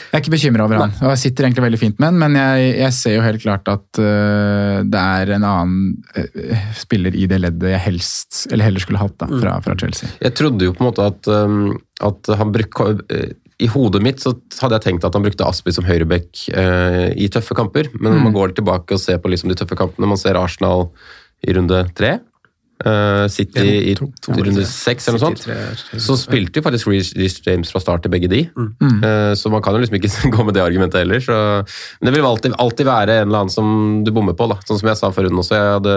Jeg 0.10 0.18
er 0.18 0.24
ikke 0.24 0.34
bekymra 0.34 0.66
over 0.66 0.80
han, 0.82 0.96
og 0.98 1.12
jeg 1.14 1.22
sitter 1.22 1.46
egentlig 1.46 1.66
veldig 1.68 1.80
fint 1.84 2.00
med 2.02 2.10
han, 2.10 2.18
men 2.24 2.38
jeg, 2.40 2.72
jeg 2.80 2.96
ser 2.98 3.18
jo 3.20 3.26
helt 3.26 3.44
klart 3.44 3.70
at 3.70 4.02
uh, 4.02 4.82
det 4.82 5.04
er 5.22 5.36
en 5.38 5.46
annen 5.46 5.96
uh, 6.18 6.68
spiller 6.80 7.14
i 7.14 7.28
det 7.30 7.38
leddet 7.44 7.76
jeg 7.76 7.84
helst, 7.86 8.46
eller 8.50 8.66
heller 8.66 8.82
skulle 8.82 9.04
hatt 9.04 9.18
da, 9.22 9.30
fra, 9.30 9.56
fra 9.66 9.78
Chelsea. 9.78 10.10
Jeg 10.26 10.34
trodde 10.42 10.66
jo 10.66 10.74
på 10.74 10.82
en 10.82 10.90
måte 10.90 11.06
at, 11.06 11.30
um, 11.30 11.76
at 12.10 12.34
han 12.42 12.54
brukte 12.56 12.90
uh, 12.98 13.28
I 13.62 13.70
hodet 13.72 14.02
mitt 14.04 14.20
så 14.26 14.34
hadde 14.60 14.80
jeg 14.80 14.88
tenkt 14.90 15.06
at 15.08 15.16
han 15.16 15.24
brukte 15.24 15.46
Aspi 15.48 15.72
som 15.72 15.86
høyreback 15.88 16.48
eh, 16.52 17.14
i 17.16 17.30
tøffe 17.32 17.56
kamper, 17.56 17.88
men 17.96 18.12
når 18.12 18.26
man 18.26 18.34
går 18.36 18.58
tilbake 18.58 18.98
og 18.98 19.00
ser 19.00 19.22
på 19.24 19.32
liksom 19.32 19.48
de 19.48 19.56
tøffe 19.56 19.78
kampene 19.80 20.10
Man 20.10 20.20
ser 20.20 20.36
Arsenal 20.36 20.90
i 21.46 21.54
runde 21.56 21.86
tre, 21.96 22.18
eh, 22.84 23.28
City 23.32 23.64
i 23.92 23.94
runde 23.96 24.66
seks 24.68 25.08
eller 25.08 25.20
noe 25.22 25.24
sånt. 25.32 25.46
Så 26.02 26.18
spilte 26.20 26.60
jo 26.60 26.66
faktisk 26.66 26.90
Reece 26.92 27.40
James 27.46 27.72
fra 27.72 27.80
start 27.80 28.04
til 28.04 28.12
begge 28.12 28.28
de. 28.32 28.42
Eh, 29.06 29.32
Så 29.40 29.50
man 29.54 29.62
kan 29.64 29.74
jo 29.78 29.80
liksom 29.84 29.96
ikke 30.00 30.12
gå 30.36 30.46
med 30.46 30.54
det 30.58 30.64
argumentet 30.66 31.00
heller. 31.06 31.20
Så. 31.24 31.38
Men 32.02 32.10
det 32.12 32.16
vil 32.18 32.28
alltid, 32.28 32.54
alltid 32.60 32.86
være 32.90 33.22
en 33.22 33.28
eller 33.30 33.46
annen 33.46 33.54
som 33.56 34.04
du 34.04 34.12
bommer 34.12 34.36
på. 34.36 34.50
da. 34.52 34.60
Sånn 34.68 34.80
som 34.82 34.90
jeg 34.92 34.98
sa 35.00 35.12
før 35.16 35.30
runden 35.30 35.40
også. 35.44 35.56
Jeg 35.56 35.74
hadde, 35.80 35.96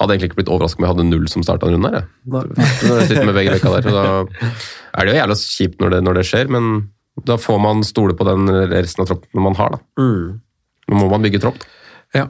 hadde 0.00 0.16
egentlig 0.16 0.30
ikke 0.32 0.40
blitt 0.42 0.52
overrasket 0.52 0.80
om 0.82 0.88
jeg 0.88 0.94
hadde 0.96 1.08
null 1.12 1.28
som 1.28 1.46
starta 1.46 1.70
runden 1.70 1.94
her. 1.94 2.08
Når 2.26 3.00
jeg 3.02 3.08
sitter 3.12 3.24
med 3.30 3.38
begge 3.38 3.54
bekka 3.56 3.76
der, 3.78 3.86
så 3.86 3.94
da 3.94 4.52
er 4.98 5.04
det 5.06 5.14
jo 5.14 5.20
jævla 5.20 5.38
kjipt 5.44 5.80
når 5.82 5.94
det, 5.94 6.02
når 6.08 6.18
det 6.18 6.26
skjer, 6.26 6.48
men 6.50 6.68
da 7.26 7.34
får 7.38 7.58
man 7.62 7.80
stole 7.86 8.14
på 8.14 8.24
den 8.26 8.46
resten 8.70 9.02
av 9.02 9.08
troppen 9.10 9.42
man 9.42 9.56
har. 9.58 9.74
da. 9.74 9.80
Nå 10.88 10.94
må 11.02 11.08
man 11.10 11.22
bygge 11.22 11.40
tropp. 11.42 11.62
Ja. 12.16 12.26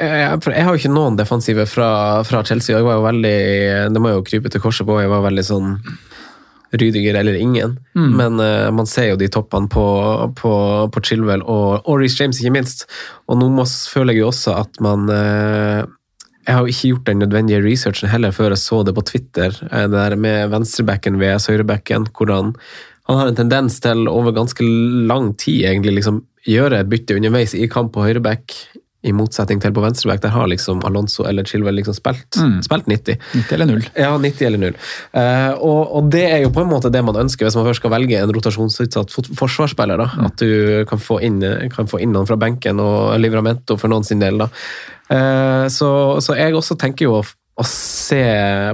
Jeg, 0.00 0.64
har 0.64 0.70
jo 0.70 0.80
ikke 0.80 0.92
noen 0.92 1.18
defensive 1.18 1.66
fra, 1.68 1.90
fra 2.24 2.40
Chelsea, 2.48 2.76
jeg 2.76 2.86
var 2.86 2.96
jo 2.96 3.04
veldig 3.04 3.36
Det 3.92 4.00
må 4.00 4.12
jeg 4.12 4.16
jo 4.16 4.28
krype 4.30 4.52
til 4.52 4.62
korset 4.64 4.88
på, 4.88 4.96
jeg 5.02 5.12
var 5.12 5.26
veldig 5.26 5.44
sånn 5.44 5.74
Rydiger 6.70 7.14
eller 7.18 7.34
ingen. 7.34 7.78
Men 8.14 8.40
uh, 8.40 8.70
man 8.70 8.86
ser 8.86 9.08
jo 9.10 9.16
de 9.18 9.28
toppene 9.32 9.66
på, 9.70 9.86
på, 10.38 10.52
på 10.94 11.02
Chilwell 11.02 11.42
og, 11.42 11.80
og 11.82 11.98
Reece 11.98 12.22
James, 12.22 12.38
ikke 12.38 12.54
minst. 12.54 12.84
Og 13.26 13.40
nå 13.40 13.48
må, 13.50 13.64
føler 13.66 14.14
jeg 14.14 14.22
jo 14.22 14.28
også 14.30 14.54
at 14.60 14.78
man 14.84 15.10
uh, 15.10 15.82
Jeg 16.46 16.54
har 16.54 16.62
jo 16.62 16.70
ikke 16.70 16.92
gjort 16.92 17.10
den 17.10 17.22
nødvendige 17.24 17.64
researchen 17.64 18.12
heller 18.12 18.34
før 18.34 18.54
jeg 18.54 18.62
så 18.62 18.80
det 18.86 18.94
på 18.96 19.04
Twitter, 19.06 19.54
eh, 19.70 19.86
det 19.90 19.98
der 19.98 20.16
med 20.16 20.54
venstrebacken 20.54 21.18
vs 21.20 21.50
høyrebacken, 21.50 22.08
hvordan 22.16 22.54
han 23.10 23.18
har 23.18 23.28
en 23.28 23.36
tendens 23.36 23.76
til 23.82 24.08
over 24.08 24.32
ganske 24.32 24.64
lang 25.10 25.32
tid 25.38 25.66
egentlig 25.68 25.98
liksom 25.98 26.22
gjøre 26.46 26.80
et 26.80 26.90
bytte 26.90 27.16
underveis 27.18 27.52
i 27.54 27.68
kamp 27.70 27.92
på 27.94 28.06
høyreback, 28.06 28.54
i 29.06 29.14
motsetning 29.16 29.62
til 29.62 29.72
på 29.72 29.82
venstreback. 29.84 30.20
Der 30.24 30.34
har 30.34 30.48
liksom 30.50 30.82
Alonso 30.84 31.24
eller 31.28 31.46
Chilwell 31.48 31.78
liksom 31.80 31.96
spilt, 31.96 32.36
spilt 32.66 32.90
90. 32.90 33.16
90 33.32 33.56
eller 33.56 33.70
0. 33.72 33.88
Ja, 33.96 34.12
90 34.20 34.46
eller 34.46 34.64
0. 34.66 34.78
Uh, 35.16 35.50
og, 35.56 35.80
og 35.96 36.12
det 36.12 36.26
er 36.28 36.44
jo 36.44 36.52
på 36.54 36.64
en 36.64 36.72
måte 36.72 36.92
det 36.92 37.02
man 37.06 37.18
ønsker 37.22 37.48
hvis 37.48 37.56
man 37.56 37.68
først 37.68 37.80
skal 37.82 37.94
velge 37.96 38.20
en 38.20 38.34
rotasjonsutsatt 38.36 39.16
forsvarsspiller. 39.38 40.04
da, 40.04 40.08
At 40.28 40.40
du 40.42 40.84
kan 40.90 41.00
få, 41.00 41.20
inn, 41.24 41.40
kan 41.72 41.88
få 41.90 42.02
inn 42.04 42.12
noen 42.16 42.28
fra 42.28 42.38
benken 42.40 42.82
og 42.84 43.16
Livramento 43.20 43.78
for 43.80 43.92
noen 43.92 44.06
sin 44.06 44.22
del. 44.22 44.44
Eh, 45.10 45.66
så, 45.72 45.90
så 46.22 46.38
jeg 46.38 46.54
også 46.56 46.76
tenker 46.78 47.08
jo 47.08 47.16
å, 47.18 47.22
å 47.60 47.66
se 47.66 48.22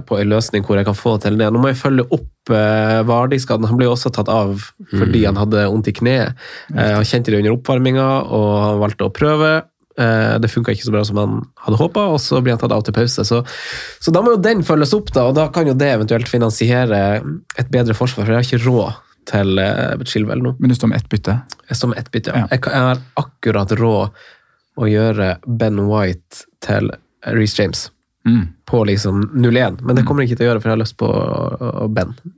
på 0.06 0.18
en 0.20 0.32
løsning 0.34 0.66
hvor 0.66 0.78
jeg 0.78 0.88
kan 0.88 0.98
få 0.98 1.16
til 1.22 1.38
det. 1.40 1.48
Nå 1.52 1.62
må 1.62 1.72
jeg 1.72 1.80
følge 1.80 2.06
opp 2.10 2.52
uh, 2.52 3.00
Vardi-skaden. 3.08 3.68
Han 3.70 3.80
ble 3.80 3.88
jo 3.88 3.94
også 3.96 4.12
tatt 4.14 4.30
av 4.32 4.68
fordi 4.92 5.24
han 5.26 5.40
hadde 5.40 5.66
vondt 5.72 5.90
i 5.90 5.96
kneet. 5.96 6.36
Eh, 6.74 6.92
han 6.98 7.08
kjente 7.08 7.32
det 7.32 7.40
under 7.42 7.56
oppvarminga, 7.56 8.10
og 8.36 8.50
han 8.66 8.84
valgte 8.84 9.08
å 9.08 9.14
prøve. 9.14 9.54
Eh, 9.98 10.36
Det 10.38 10.50
funka 10.52 10.72
ikke 10.74 10.84
så 10.84 10.92
bra 10.92 11.04
som 11.08 11.16
han 11.16 11.38
hadde 11.64 11.78
håpa, 11.80 12.02
og 12.12 12.20
så 12.20 12.42
blir 12.44 12.52
han 12.52 12.60
tatt 12.60 12.72
av 12.76 12.82
til 12.84 12.92
pause. 12.96 13.24
Så, 13.24 13.42
så 14.00 14.12
da 14.12 14.20
må 14.22 14.34
jo 14.36 14.42
den 14.44 14.62
følges 14.66 14.92
opp, 14.94 15.08
da, 15.16 15.24
og 15.30 15.34
da 15.38 15.48
kan 15.54 15.66
jo 15.66 15.74
det 15.74 15.88
eventuelt 15.94 16.28
finansiere 16.28 17.22
et 17.58 17.70
bedre 17.72 17.94
forsvar. 17.96 18.26
For 18.26 18.34
jeg 18.34 18.42
har 18.42 18.48
ikke 18.50 18.66
råd 18.68 19.02
til 19.26 19.58
eh, 19.58 20.04
Chilwell 20.06 20.42
nå. 20.44 20.54
Men 20.60 20.68
du 20.70 20.76
står 20.76 20.92
med 20.92 21.00
ett 21.00 21.08
bytte. 21.10 21.38
Jeg 21.70 21.76
står 21.80 21.94
med 21.94 21.98
ett 22.04 22.10
bytte. 22.14 22.30
Ja. 22.36 22.44
Ja. 22.44 22.48
Jeg, 22.52 22.60
kan- 22.66 22.76
jeg 22.76 22.88
har 22.90 23.02
akkurat 23.24 23.72
råd 23.80 24.24
å 24.76 24.86
gjøre 24.92 25.30
Ben 25.46 25.80
White 25.88 26.44
til 26.60 26.92
Reece 27.26 27.58
James. 27.62 27.86
Mm. 28.26 28.48
På 28.66 28.80
liksom 28.84 29.20
0-1, 29.38 29.80
men 29.86 29.94
det 29.96 30.02
kommer 30.04 30.22
jeg 30.24 30.32
ikke 30.32 30.38
til 30.40 30.48
å 30.48 30.50
gjøre, 30.50 30.60
for 30.62 30.68
jeg 30.68 30.74
har 30.76 30.80
lyst 30.82 30.96
på 30.98 31.10
Ben. 31.94 32.14
Ben. 32.16 32.32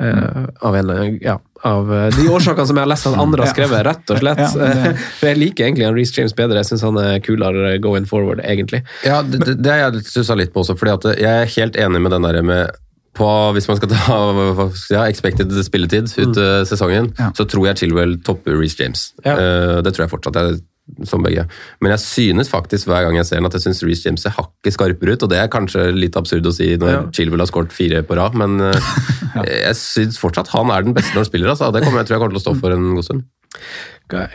Uh, 0.00 0.46
av, 0.68 0.76
en, 0.76 1.18
ja, 1.24 1.38
av 1.66 1.90
uh, 1.92 2.08
de 2.14 2.26
årsakene 2.32 2.68
som 2.68 2.78
jeg 2.78 2.86
har 2.86 2.90
lest 2.92 3.08
at 3.10 3.16
andre 3.20 3.44
har 3.44 3.52
skrevet, 3.52 3.82
rett 3.86 4.12
og 4.14 4.20
slett. 4.22 4.42
Ja, 4.42 4.92
For 5.20 5.30
jeg 5.30 5.40
liker 5.40 5.66
egentlig 5.66 5.88
han 5.88 5.96
Reece 5.96 6.16
James 6.16 6.36
bedre. 6.36 6.60
Jeg 6.62 6.70
syns 6.70 6.84
han 6.86 7.00
er 7.00 7.18
kulere 7.24 7.74
going 7.82 8.06
forward, 8.08 8.42
egentlig. 8.44 8.82
Ja, 9.06 9.20
det, 9.26 9.42
det, 9.46 9.58
det 9.64 9.80
jeg 9.82 10.04
stussa 10.08 10.38
litt 10.38 10.54
på 10.54 10.64
også, 10.64 10.78
fordi 10.80 11.16
jeg 11.20 11.44
er 11.44 11.52
helt 11.56 11.76
enig 11.80 12.04
med 12.04 12.16
den 12.16 12.28
der 12.28 12.40
med 12.46 12.78
på, 13.16 13.26
Hvis 13.56 13.66
man 13.66 13.76
skal 13.80 13.90
ta 13.90 14.16
ja, 14.94 15.04
expected 15.08 15.50
spilletid 15.66 16.12
ut 16.14 16.36
mm. 16.36 16.66
sesongen, 16.70 17.10
Ja. 17.18 17.32
så 17.36 17.44
tror 17.44 17.66
jeg 17.66 17.80
Chilwell 17.82 18.20
topper 18.24 18.54
Reece 18.56 18.78
James. 18.78 19.10
Ja. 19.24 19.34
Uh, 19.34 19.78
det 19.84 19.94
tror 19.94 20.06
jeg 20.06 20.12
fortsatt. 20.14 20.38
Jeg, 20.38 20.60
som 21.08 21.22
begge. 21.22 21.46
Men 21.80 21.92
jeg 21.94 22.02
synes 22.04 22.50
faktisk 22.52 22.86
hver 22.90 23.06
gang 23.06 23.16
jeg 23.20 23.26
ser 23.28 23.40
den 23.40 23.46
at 23.50 23.56
jeg 23.58 23.64
synes 23.66 23.82
Reece 23.86 24.06
James 24.08 24.22
ser 24.26 24.34
hakket 24.36 24.76
skarpere 24.76 25.14
ut, 25.16 25.22
og 25.26 25.30
det 25.32 25.38
er 25.42 25.52
kanskje 25.52 25.90
litt 25.96 26.16
absurd 26.20 26.46
å 26.46 26.54
si 26.54 26.72
når 26.80 26.90
Ja. 26.94 27.02
Chilwell 27.12 27.40
har 27.44 27.50
skåret 27.50 27.72
fire 27.76 28.02
på 28.06 28.16
rad, 28.18 28.34
men 28.34 28.58
ja. 29.36 29.44
jeg 29.46 29.76
synes 29.78 30.18
fortsatt 30.20 30.48
han 30.54 30.70
er 30.74 30.82
den 30.86 30.94
beste 30.96 31.14
når 31.14 31.24
han 31.24 31.30
spiller. 31.32 31.52
Altså. 31.54 31.70
Det 31.74 31.84
kommer 31.84 32.02
jeg 32.02 32.10
tror 32.10 32.18
jeg 32.18 32.24
kommer 32.26 32.36
til 32.38 32.42
å 32.42 32.46
stå 32.48 32.56
for 32.60 32.76
en 32.76 32.94
god 32.98 33.04
stund. 33.08 33.24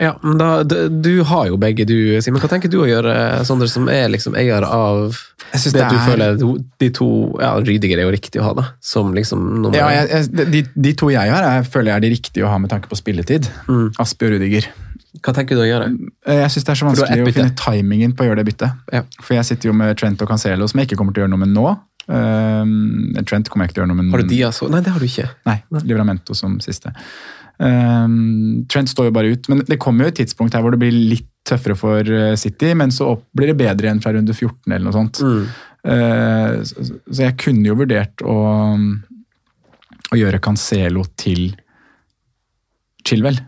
Ja, 0.00 0.14
men 0.22 0.38
da, 0.40 0.62
Du 0.88 1.22
har 1.28 1.48
jo 1.50 1.56
begge, 1.60 1.84
du, 1.88 2.16
Simen. 2.24 2.40
Hva 2.40 2.48
tenker 2.48 2.70
du 2.72 2.78
å 2.80 2.86
gjøre, 2.88 3.12
Sondre, 3.44 3.68
som 3.68 3.88
er 3.92 4.08
liksom 4.12 4.36
eier 4.38 4.64
av 4.64 5.12
Jeg 5.52 5.60
synes 5.60 5.74
det, 5.74 5.82
det 5.82 5.88
du 5.90 5.96
er- 5.96 6.06
føler 6.06 6.38
De 6.80 6.88
to 6.96 7.08
ja, 7.40 7.50
Rydiger 7.60 8.00
er 8.00 8.08
jo 8.08 8.14
riktig 8.14 8.40
å 8.40 8.46
ha, 8.48 8.54
da. 8.56 8.64
Som 8.80 9.12
liksom 9.16 9.42
nummer 9.62 9.76
Ja, 9.76 9.88
jeg, 9.92 10.08
jeg, 10.32 10.50
de, 10.54 10.62
de 10.88 10.92
to 10.96 11.10
jeg 11.12 11.28
har, 11.32 11.44
jeg 11.58 11.68
føler 11.68 11.92
jeg 11.92 11.96
er 11.96 12.06
de 12.06 12.12
riktige 12.14 12.46
å 12.46 12.52
ha 12.54 12.58
med 12.62 12.70
tanke 12.72 12.88
på 12.88 12.96
spilletid. 12.96 13.48
Aspi 14.00 14.30
og 14.30 14.32
Rudiger. 14.38 14.70
Hva 15.24 15.32
tenker 15.36 15.56
du 15.58 15.62
å 15.64 15.66
gjøre? 15.68 15.88
Eh, 16.26 16.40
Jeg 16.42 16.50
synes 16.54 16.66
det 16.66 16.72
er 16.74 16.80
så 16.80 16.88
vanskelig 16.88 17.24
å 17.26 17.32
finne 17.34 17.54
timingen 17.60 18.14
på 18.16 18.24
å 18.24 18.28
gjøre 18.28 18.40
det 18.42 18.46
byttet. 18.50 18.80
Ja. 18.92 19.02
For 19.20 19.36
jeg 19.38 19.48
sitter 19.48 19.70
jo 19.70 19.76
med 19.76 19.96
Trent 20.00 20.22
og 20.22 20.28
Cancelo, 20.30 20.68
som 20.70 20.80
jeg 20.80 20.88
ikke 20.90 20.98
kommer 21.00 21.16
til 21.16 21.22
å 21.22 21.26
gjøre 21.26 21.34
noe 21.36 21.44
med 21.44 21.54
nå. 21.54 21.66
Um, 22.06 23.16
Trent 23.26 23.48
kommer 23.50 23.66
jeg 23.66 23.72
ikke 23.72 23.78
til 23.78 23.82
å 23.82 23.84
gjøre 23.86 23.92
noe 23.94 24.02
med 24.04 24.12
Har 24.14 24.22
du 24.22 24.28
Diaz 24.30 24.52
altså? 24.54 24.68
Nei, 24.70 24.82
det 24.86 24.92
har 24.94 25.02
du 25.02 25.06
ikke. 25.08 25.28
Nei, 25.48 25.56
Livramento 25.88 26.36
som 26.38 26.58
siste. 26.62 26.92
Um, 27.58 28.66
Trent 28.70 28.92
står 28.92 29.08
jo 29.08 29.14
bare 29.16 29.32
ut, 29.32 29.48
men 29.50 29.64
det 29.66 29.80
kommer 29.82 30.06
jo 30.06 30.12
et 30.12 30.20
tidspunkt 30.20 30.54
her 30.54 30.62
hvor 30.62 30.76
det 30.76 30.82
blir 30.84 30.94
litt 30.94 31.26
tøffere 31.46 31.76
for 31.78 32.08
City, 32.38 32.72
men 32.74 32.90
så 32.94 33.12
opp, 33.14 33.24
blir 33.34 33.52
det 33.52 33.58
bedre 33.60 33.86
igjen 33.86 34.02
fra 34.02 34.12
runde 34.16 34.34
14 34.34 34.66
eller 34.66 34.82
noe 34.88 34.94
sånt. 34.96 35.20
Eh, 35.86 36.54
så, 36.66 36.86
så 37.06 37.22
jeg 37.22 37.36
kunne 37.38 37.68
jo 37.68 37.76
vurdert 37.78 38.22
å, 38.26 38.34
å 40.10 40.18
gjøre 40.18 40.40
Cancelo 40.42 41.04
til 41.18 41.52
Chilwell. 43.06 43.38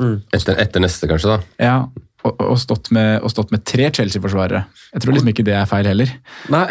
Etter, 0.00 0.56
etter 0.62 0.82
neste, 0.82 1.08
kanskje, 1.10 1.34
da. 1.34 1.60
Ja, 1.60 1.76
og, 2.22 2.38
og, 2.38 2.58
stått 2.60 2.90
med, 2.94 3.16
og 3.24 3.32
stått 3.32 3.50
med 3.52 3.64
tre 3.66 3.88
Chelsea-forsvarere. 3.94 4.62
Jeg 4.92 5.02
tror 5.02 5.16
liksom 5.16 5.30
ikke 5.32 5.44
det 5.46 5.56
er 5.58 5.68
feil 5.68 5.88
heller. 5.90 6.12
Nei. 6.52 6.64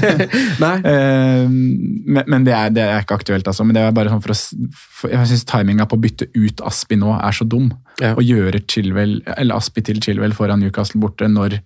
Nei. 0.64 0.72
Eh, 0.90 1.44
men 1.46 2.24
men 2.26 2.46
det, 2.46 2.54
er, 2.56 2.72
det 2.74 2.84
er 2.84 3.04
ikke 3.04 3.20
aktuelt, 3.20 3.46
altså. 3.46 3.66
Men 3.66 3.78
det 3.78 3.84
er 3.84 3.94
bare 3.96 4.12
sånn 4.12 4.24
for 4.24 4.34
å, 4.34 4.38
for 4.98 5.14
jeg 5.14 5.30
syns 5.30 5.46
timinga 5.48 5.86
på 5.88 5.98
å 5.98 6.02
bytte 6.02 6.30
ut 6.34 6.64
Aspi 6.66 6.98
nå 6.98 7.14
er 7.16 7.36
så 7.36 7.46
dum. 7.46 7.70
Ja. 8.02 8.16
Å 8.16 8.24
gjøre 8.24 8.64
Chilwell, 8.66 9.20
eller 9.36 9.60
Aspi 9.60 9.84
til 9.86 10.02
Chilwell 10.02 10.34
foran 10.36 10.62
Newcastle 10.64 11.02
borte 11.02 11.30
når 11.30 11.60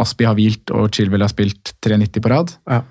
Aspi 0.00 0.24
har 0.24 0.38
hvilt 0.38 0.72
og 0.72 0.88
Chilwell 0.96 1.26
har 1.26 1.32
spilt 1.32 1.74
3,90 1.84 2.24
på 2.24 2.32
rad. 2.32 2.56
Ja. 2.70 2.82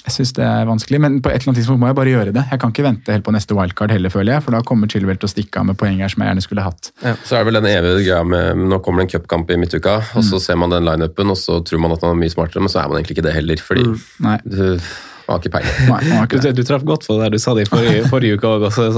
Jeg 0.00 0.14
synes 0.14 0.32
det 0.38 0.44
er 0.46 0.64
vanskelig, 0.64 1.00
men 1.04 1.18
på 1.20 1.28
et 1.28 1.36
eller 1.42 1.50
annet 1.50 1.58
tidspunkt 1.60 1.82
må 1.82 1.90
jeg 1.90 1.96
bare 1.98 2.12
gjøre 2.14 2.32
det. 2.32 2.44
Jeg 2.50 2.60
kan 2.62 2.72
ikke 2.72 2.84
vente 2.86 3.12
helt 3.12 3.26
på 3.26 3.34
neste 3.36 3.56
wildcard 3.56 3.92
heller, 3.92 4.12
føler 4.12 4.32
jeg, 4.36 4.44
for 4.46 4.56
da 4.56 4.62
kommer 4.66 4.88
Chilwell 4.90 5.20
til 5.20 5.28
å 5.28 5.32
stikke 5.34 5.60
av 5.60 5.68
med 5.68 5.78
poeng 5.80 6.00
her 6.00 6.12
som 6.12 6.24
jeg 6.24 6.32
gjerne 6.32 6.44
skulle 6.46 6.64
hatt. 6.64 6.88
Ja, 7.04 7.12
Så 7.20 7.36
er 7.36 7.44
det 7.44 7.50
vel 7.50 7.60
den 7.60 7.68
evige 7.68 8.06
greia 8.06 8.22
med 8.24 8.64
Nå 8.70 8.80
kommer 8.84 9.02
det 9.04 9.10
en 9.10 9.12
cupkamp 9.18 9.52
i 9.52 9.60
midtuka, 9.60 9.98
og 10.16 10.24
så 10.24 10.40
ser 10.40 10.56
man 10.60 10.72
den 10.72 10.88
lineupen, 10.88 11.30
og 11.34 11.38
så 11.38 11.60
tror 11.66 11.84
man 11.84 11.92
at 11.92 12.02
man 12.06 12.16
er 12.16 12.22
mye 12.24 12.32
smartere, 12.32 12.64
men 12.64 12.72
så 12.72 12.80
er 12.82 12.88
man 12.88 13.00
egentlig 13.00 13.18
ikke 13.18 13.28
det 13.28 13.36
heller, 13.36 13.64
fordi 13.66 13.86
Nei. 14.24 14.38
du 14.48 14.64
har 15.30 15.40
ikke 15.40 15.52
peiling. 15.54 16.28
Du, 16.30 16.48
du 16.58 16.62
traff 16.66 16.84
godt 16.88 17.06
på 17.06 17.16
det 17.16 17.24
der 17.26 17.34
du 17.36 17.38
sa 17.42 17.54
det 17.56 17.66
i 17.66 17.70
forrige, 17.70 18.04
forrige 18.12 18.36
uke 18.38 18.50
òg. 18.50 18.66
Så, 18.74 18.88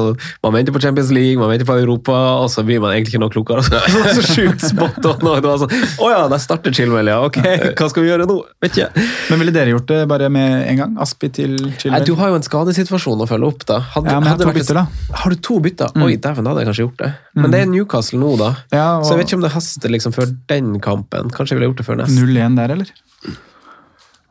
man 0.42 0.54
venter 0.56 0.74
på 0.74 0.80
Champions 0.82 1.10
League, 1.14 1.38
man 1.40 1.50
venter 1.52 1.68
på 1.68 1.76
Europa, 1.80 2.16
og 2.42 2.48
så 2.52 2.64
blir 2.66 2.80
man 2.82 2.92
egentlig 2.94 3.14
ikke 3.14 3.22
noe 3.22 3.32
klokere. 3.34 3.62
Så, 3.66 3.80
så 4.18 4.24
sjukt 4.26 4.64
spot 4.66 4.98
on. 5.12 5.26
og 5.32 5.40
Det 5.44 5.50
var 5.52 5.60
sånn 5.62 5.74
Å 6.02 6.10
ja, 6.12 6.20
der 6.32 6.42
starter 6.42 6.74
Chilwell, 6.76 7.10
ja. 7.12 7.18
Ok, 7.28 7.38
hva 7.78 7.88
skal 7.92 8.06
vi 8.06 8.10
gjøre 8.10 8.26
nå? 8.30 8.38
Vet 8.64 8.76
ikke. 8.78 9.06
Men 9.30 9.42
ville 9.44 9.54
dere 9.54 9.74
gjort 9.74 9.88
det 9.92 10.00
bare 10.10 10.30
med 10.32 10.66
en 10.72 10.80
gang? 10.82 10.96
Aspi 11.02 11.30
til 11.34 11.56
Nei, 11.60 11.74
Chilwell? 11.80 12.06
du 12.08 12.14
har 12.18 12.32
jo 12.32 12.40
en 12.40 12.46
skadesituasjon 12.46 13.22
å 13.24 13.28
følge 13.30 13.52
opp, 13.52 13.66
da. 13.68 13.80
Hadde, 13.94 14.12
Ja, 14.12 14.18
men 14.20 14.28
jeg 14.30 14.36
har 14.36 14.42
to 14.42 14.48
vært- 14.50 14.60
bytter, 14.62 14.80
da. 14.80 14.86
Mm. 14.88 15.14
Har 15.22 15.30
du 15.36 15.40
to 15.48 15.60
bytter? 15.68 15.94
Oi, 16.06 16.16
dæven, 16.16 16.44
da 16.46 16.52
hadde 16.54 16.64
jeg 16.64 16.70
kanskje 16.72 16.86
gjort 16.88 16.98
det. 17.04 17.12
Men 17.38 17.54
det 17.54 17.60
er 17.62 17.70
Newcastle 17.72 18.20
nå, 18.22 18.32
da. 18.40 18.50
Ja, 18.72 18.86
og- 18.98 19.06
Så 19.06 19.14
jeg 19.14 19.22
vet 19.22 19.30
ikke 19.32 19.38
om 19.40 19.46
det 19.46 19.52
haster 19.54 19.92
liksom 19.92 20.12
før 20.16 20.32
den 20.50 20.74
kampen. 20.84 21.30
Kanskje 21.32 21.54
jeg 21.54 21.60
ville 21.60 21.70
gjort 21.72 21.80
det 21.82 21.86
før 21.88 22.00
neste. 22.02 22.18
0-1 22.18 22.56
der, 22.60 22.76
eller? 22.76 22.92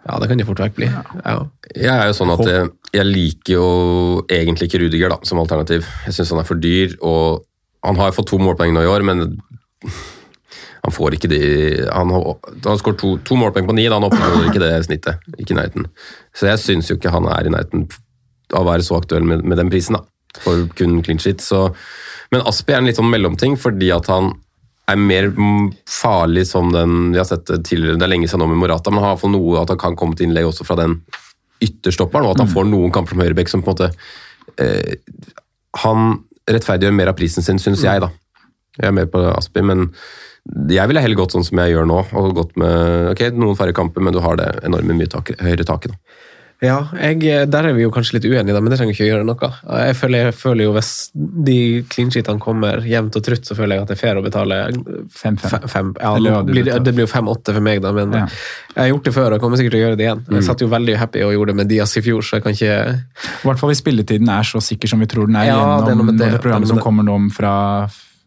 Ja, 0.01 0.17
det 0.17 0.29
kan 0.29 0.39
det 0.39 0.47
fort 0.47 0.61
vekk 0.63 0.77
bli. 0.79 0.87
Ja. 0.89 1.35
Jeg 1.75 1.91
er 1.93 2.07
jo 2.09 2.15
sånn 2.17 2.33
at 2.33 2.41
jeg, 2.47 2.69
jeg 2.95 3.07
liker 3.07 3.53
jo 3.53 3.67
egentlig 4.25 4.69
ikke 4.69 4.81
Rudiger 4.81 5.13
da, 5.13 5.19
som 5.27 5.41
alternativ. 5.41 5.85
Jeg 6.07 6.15
syns 6.17 6.33
han 6.33 6.41
er 6.41 6.47
for 6.47 6.61
dyr, 6.61 6.95
og 7.05 7.43
han 7.85 7.99
har 7.99 8.09
jo 8.09 8.17
fått 8.19 8.31
to 8.31 8.41
målpoeng 8.41 8.73
nå 8.73 8.83
i 8.85 8.89
år, 8.89 9.05
men 9.05 9.27
han 10.81 10.93
får 10.93 11.17
ikke 11.17 11.29
de 11.29 11.41
Han 11.93 12.09
har, 12.13 12.23
han 12.65 12.79
skåret 12.81 12.99
to, 13.01 13.15
to 13.25 13.37
målpoeng 13.37 13.67
på 13.69 13.75
ni, 13.77 13.85
da 13.85 13.99
han 13.99 14.07
opprettholder 14.07 14.49
ikke 14.49 14.63
det 14.63 14.71
snittet. 14.87 15.27
Ikke 15.37 15.57
i. 15.57 15.85
Så 16.33 16.49
jeg 16.49 16.63
syns 16.63 16.89
jo 16.89 16.97
ikke 16.97 17.13
han 17.13 17.29
er 17.29 17.47
i 17.47 17.53
nærheten 17.53 17.85
av 18.51 18.65
å 18.65 18.69
være 18.71 18.85
så 18.85 18.97
aktuell 18.97 19.25
med, 19.27 19.45
med 19.45 19.61
den 19.61 19.69
prisen, 19.71 19.99
da. 19.99 20.05
For 20.41 20.65
kun 20.79 21.01
clean 21.05 21.21
shit. 21.21 21.43
Så, 21.43 21.67
men 22.33 22.43
Aspi 22.47 22.73
er 22.73 22.81
en 22.81 22.89
litt 22.89 22.99
sånn 22.99 23.11
mellomting, 23.11 23.57
fordi 23.59 23.91
at 23.93 24.09
han 24.11 24.33
er 24.93 25.01
mer 25.01 25.27
mm, 25.33 25.67
farlig 25.89 26.45
som 26.49 26.71
den 26.73 27.11
vi 27.13 27.19
har 27.19 27.27
sett 27.27 27.49
tidligere. 27.49 27.97
Det 27.99 28.07
er 28.07 28.13
lenge 28.13 28.29
siden 28.29 28.43
nå 28.43 28.49
med 28.51 28.61
Morata, 28.61 28.93
men 28.93 29.03
har 29.05 29.19
fått 29.19 29.33
noe 29.33 29.61
at 29.61 29.73
han 29.73 29.81
kan 29.81 29.97
komme 29.99 30.17
til 30.17 30.29
innlegg 30.29 30.49
også 30.49 30.67
fra 30.67 30.79
den 30.79 30.99
ytterstopperen, 31.61 32.25
og 32.25 32.35
at 32.35 32.43
han 32.43 32.51
får 32.51 32.67
noen 32.69 32.93
kamper 32.93 33.15
som 33.15 33.21
høyrebekk 33.21 33.51
som 33.51 33.61
på 33.61 33.69
en 33.69 33.75
måte 33.75 33.91
eh, 34.63 34.97
Han 35.83 36.15
rettferdiggjør 36.49 36.95
mer 36.97 37.11
av 37.11 37.17
prisen 37.19 37.45
sin, 37.45 37.61
syns 37.61 37.83
jeg, 37.85 38.01
da. 38.01 38.09
Jeg 38.79 38.89
er 38.89 38.95
mer 38.95 39.09
på 39.11 39.21
Aspi, 39.29 39.61
men 39.63 39.91
jeg 40.71 40.89
ville 40.89 41.03
heller 41.03 41.19
gått 41.19 41.35
sånn 41.35 41.45
som 41.45 41.59
jeg 41.61 41.75
gjør 41.75 41.85
nå, 41.87 41.99
og 42.17 42.33
gått 42.35 42.55
med 42.59 43.11
ok, 43.11 43.27
noen 43.37 43.57
færre 43.59 43.75
kamper, 43.77 44.03
men 44.03 44.15
du 44.15 44.19
har 44.25 44.39
det 44.39 44.49
enorme 44.65 44.97
mye 44.97 45.11
tak, 45.11 45.35
høyere 45.39 45.67
taket. 45.67 45.93
da. 45.93 46.21
Ja, 46.61 46.75
jeg, 46.93 47.23
der 47.49 47.65
er 47.65 47.73
vi 47.73 47.81
jo 47.81 47.89
kanskje 47.89 48.19
litt 48.19 48.25
uenige, 48.29 48.53
da, 48.53 48.59
men 48.61 48.69
det 48.69 48.77
trenger 48.77 48.93
ikke 48.93 49.05
å 49.07 49.09
gjøre 49.09 49.25
noe. 49.25 49.47
Jeg 49.81 49.95
føler, 49.97 50.27
jeg 50.27 50.35
føler 50.37 50.67
jo 50.67 50.73
Hvis 50.75 50.91
de 51.47 51.55
clean 51.89 52.11
sheetene 52.13 52.37
kommer 52.43 52.83
jevnt 52.85 53.17
og 53.17 53.23
trutt, 53.25 53.47
så 53.49 53.57
føler 53.57 53.79
jeg 53.79 53.81
at 53.87 53.89
det 53.89 53.95
er 53.97 54.01
fair 54.03 54.19
å 54.19 54.21
betale 54.21 54.59
5-5. 55.09 55.65
fem. 55.73 55.89
Ja, 55.97 56.11
det 56.21 56.35
blir, 56.51 56.69
det 56.85 56.93
blir 56.93 57.07
jo 57.07 57.09
5-8 57.09 57.55
for 57.57 57.65
meg, 57.65 57.81
da, 57.81 57.91
men 57.97 58.13
Ja. 58.13 58.27
jeg 58.75 58.81
har 58.83 58.91
gjort 58.91 59.09
det 59.09 59.13
før 59.17 59.33
og 59.37 59.41
kommer 59.41 59.57
sikkert 59.57 59.73
til 59.73 59.81
å 59.81 59.85
gjøre 59.87 59.97
det 59.97 60.05
igjen. 60.05 60.21
Jeg 60.37 60.43
satt 60.51 60.61
jo 60.61 60.69
veldig 60.69 60.99
happy 61.01 61.23
og 61.25 61.33
gjorde 61.33 61.55
det 61.55 61.59
med 61.63 61.71
Diaz 61.73 61.97
i 61.97 62.05
fjor, 62.05 62.21
så 62.21 62.37
jeg 62.37 62.45
kan 62.45 62.53
ikke 62.53 62.77
I 63.41 63.49
hvert 63.49 63.59
fall 63.63 63.73
hvis 63.73 63.81
spilletiden 63.81 64.29
er 64.29 64.43
så 64.53 64.61
sikker 64.61 64.87
som 64.93 65.01
vi 65.01 65.09
tror 65.09 65.25
den 65.31 65.41
er 65.41 65.49
Ja, 65.49 65.57
det 65.81 65.95
gjennom 65.95 66.13
det, 66.13 66.29
det. 66.37 66.41
programmet 66.45 66.69
Det 66.69 66.75
er 66.75 66.77
som 66.77 66.85
kommer 66.85 67.09
nå 67.09 67.17
fra, 67.33 67.55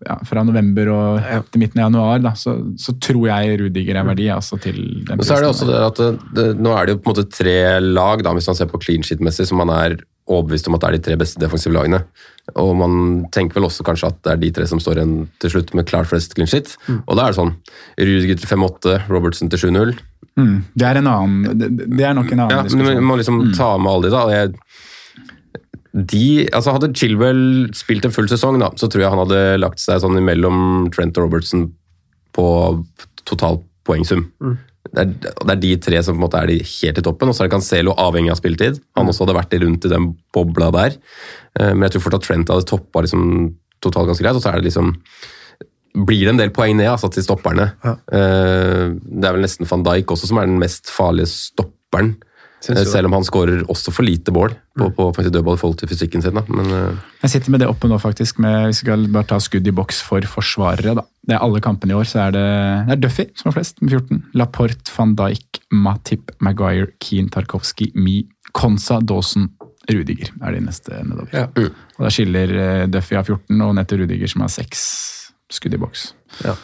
ja, 0.04 0.16
fra 0.26 0.42
november 0.44 0.90
og 0.92 1.28
til 1.52 1.62
midten 1.62 1.80
av 1.80 1.86
januar, 1.90 2.22
da, 2.24 2.32
så, 2.38 2.56
så 2.80 2.96
tror 3.00 3.28
jeg 3.30 3.60
Rudiger 3.62 4.00
er 4.00 4.08
verdi 4.08 4.26
altså, 4.34 4.58
til 4.60 4.80
den 5.06 5.20
Men 5.20 5.24
så 5.26 5.36
er 5.38 5.44
det 5.44 5.52
også 5.52 5.68
det 5.70 5.78
at 5.84 6.00
det, 6.02 6.10
det, 6.36 6.48
nå 6.60 6.74
er 6.76 6.86
det 6.88 6.96
jo 6.96 7.02
på 7.04 7.12
en 7.12 7.16
måte 7.16 7.28
tre 7.30 7.56
lag, 7.84 8.24
da, 8.26 8.34
hvis 8.36 8.50
man 8.50 8.58
ser 8.58 8.70
på 8.72 8.80
clean 8.82 9.06
sheet-messig, 9.06 9.46
som 9.50 9.62
man 9.62 9.72
er 9.74 9.96
overbevist 10.24 10.68
om 10.70 10.76
at 10.76 10.80
det 10.80 10.88
er 10.88 10.96
de 10.96 11.04
tre 11.04 11.16
beste 11.20 11.40
defensive 11.40 11.74
lagene. 11.76 11.98
Og 12.60 12.70
man 12.80 12.94
tenker 13.32 13.58
vel 13.58 13.66
også 13.68 13.84
kanskje 13.84 14.08
at 14.08 14.22
det 14.24 14.32
er 14.32 14.40
de 14.40 14.50
tre 14.56 14.64
som 14.68 14.80
står 14.80 15.00
igjen 15.00 15.14
til 15.42 15.52
slutt 15.52 15.74
med 15.76 15.84
klart 15.88 16.08
flest 16.08 16.32
clean 16.36 16.48
sheet. 16.48 16.72
Og 17.04 17.12
da 17.18 17.26
er 17.26 17.34
det 17.34 17.38
sånn 17.40 17.52
Rudiger 18.00 18.40
til 18.40 18.48
5-8, 18.54 18.94
Robertson 19.12 19.52
til 19.52 19.66
7-0. 19.66 19.92
Mm, 20.40 20.56
det 20.74 20.86
er 20.88 20.98
en 20.98 21.10
annen, 21.12 21.58
det, 21.60 21.68
det 21.92 22.08
er 22.08 22.16
nok 22.16 22.32
en 22.32 22.40
annen 22.46 22.56
Ja, 22.56 22.64
diskusjon. 22.66 22.96
man 22.98 23.06
må 23.12 23.18
liksom 23.20 23.42
ta 23.54 23.74
med 23.78 23.92
alle 23.92 24.08
de, 24.08 24.14
da. 24.16 24.24
og 24.24 24.32
Jeg, 24.32 24.54
de, 25.94 26.48
altså 26.50 26.74
Hadde 26.74 26.90
Chilwell 26.98 27.70
spilt 27.76 28.06
en 28.06 28.14
full 28.14 28.26
sesong, 28.30 28.58
da, 28.58 28.72
så 28.74 28.88
tror 28.90 29.04
jeg 29.04 29.12
han 29.12 29.20
hadde 29.22 29.42
lagt 29.62 29.78
seg 29.78 30.00
sånn 30.02 30.18
imellom 30.18 30.88
Trent 30.94 31.14
og 31.20 31.28
Robertson 31.28 31.68
på 32.34 32.46
total 33.22 33.60
poengsum. 33.86 34.24
Det, 34.90 35.04
er, 35.04 35.12
det 35.14 35.52
er 35.54 35.60
de 35.62 35.70
tre 35.84 36.00
som 36.02 36.16
på 36.16 36.18
en 36.18 36.24
måte 36.26 36.40
er 36.40 36.50
de 36.50 36.56
helt 36.58 36.98
i 36.98 37.04
toppen, 37.06 37.30
og 37.30 37.36
så 37.36 37.44
er 37.44 37.48
det 37.48 37.54
Cancelo 37.54 37.94
avhengig 38.00 38.32
av 38.34 38.40
spilletid. 38.40 38.80
Han 38.98 39.12
også 39.12 39.22
hadde 39.24 39.38
vært 39.38 39.54
rundt 39.62 39.86
i 39.86 39.92
den 39.92 40.10
bobla 40.34 40.72
der. 40.74 40.98
Eh, 41.60 41.70
Men 41.70 41.86
jeg 41.86 41.94
tror 41.94 42.04
fort 42.08 42.18
at 42.18 42.26
Trent 42.26 42.50
hadde 42.50 42.66
toppa 42.68 43.04
liksom, 43.06 43.54
totalt 43.84 44.10
ganske 44.10 44.26
greit, 44.26 44.40
og 44.40 44.42
så 44.42 44.50
er 44.50 44.58
det 44.60 44.72
liksom 44.72 44.92
blir 45.94 46.26
det 46.26 46.32
en 46.34 46.42
del 46.42 46.50
poeng 46.50 46.74
ned 46.74 46.90
altså, 46.90 47.06
til 47.14 47.22
stopperne. 47.22 47.68
Ja. 47.86 47.94
Det 48.10 49.28
er 49.28 49.36
vel 49.36 49.44
nesten 49.44 49.68
van 49.70 49.84
Dijk 49.86 50.10
også 50.10 50.26
som 50.26 50.40
er 50.42 50.48
den 50.50 50.58
mest 50.58 50.90
farlige 50.90 51.30
stopperen. 51.30 52.16
Synes 52.64 52.80
Eh, 52.80 52.88
Selv 52.88 53.10
om 53.10 53.16
han 53.18 53.26
skårer 53.26 53.64
også 53.68 53.92
for 53.92 54.06
lite 54.06 54.32
mål 54.32 54.54
på, 54.78 54.88
på 54.96 55.08
faktisk 55.16 55.34
dødball 55.34 55.58
i 55.58 55.60
forhold 55.60 55.78
til 55.82 55.90
fysikken 55.90 56.24
sin. 56.24 56.38
Da. 56.38 56.44
Men 56.48 56.70
uh... 56.72 57.02
Jeg 57.22 57.34
sitter 57.34 57.52
med 57.54 57.60
det 57.60 57.68
oppe 57.68 57.90
nå, 57.90 57.98
faktisk. 58.00 58.40
Med, 58.42 58.70
vi 58.72 58.78
skal 58.80 59.04
bare 59.12 59.28
ta 59.34 59.40
skudd 59.42 59.68
i 59.68 59.74
boks 59.74 60.00
for 60.06 60.24
forsvarere. 60.28 60.96
da. 60.96 61.04
Det 61.28 61.36
er 61.36 61.44
alle 61.44 61.60
kampene 61.64 61.94
i 61.94 61.98
år, 61.98 62.08
så 62.08 62.26
er 62.26 62.36
det, 62.36 62.46
det 62.88 62.96
er 62.96 63.02
Duffy 63.04 63.28
som 63.36 63.50
har 63.50 63.58
flest, 63.58 63.82
med 63.82 63.94
14. 63.96 64.22
Laporte, 64.40 64.92
van 64.96 65.14
Dijk, 65.18 65.60
Matip, 65.72 66.32
Maguire, 66.40 66.90
Keane, 67.04 67.32
Tarkovsky, 67.32 67.90
Mi, 67.94 68.22
Konsa, 68.56 69.00
Dawson, 69.00 69.50
Rudiger 69.90 70.30
er 70.40 70.54
de 70.56 70.60
neste 70.64 71.00
nedover. 71.04 71.28
Ja. 71.34 71.48
Og 71.98 72.06
Da 72.06 72.12
skiller 72.12 72.52
eh, 72.56 72.84
Duffy 72.88 73.18
av 73.18 73.28
14, 73.28 73.60
og 73.60 73.74
ned 73.76 73.88
til 73.90 74.00
Rudiger 74.00 74.30
som 74.30 74.44
har 74.44 74.52
seks 74.52 74.84
skudd 75.52 75.76
i 75.76 75.80
boks. 75.80 76.06
Ja. 76.44 76.54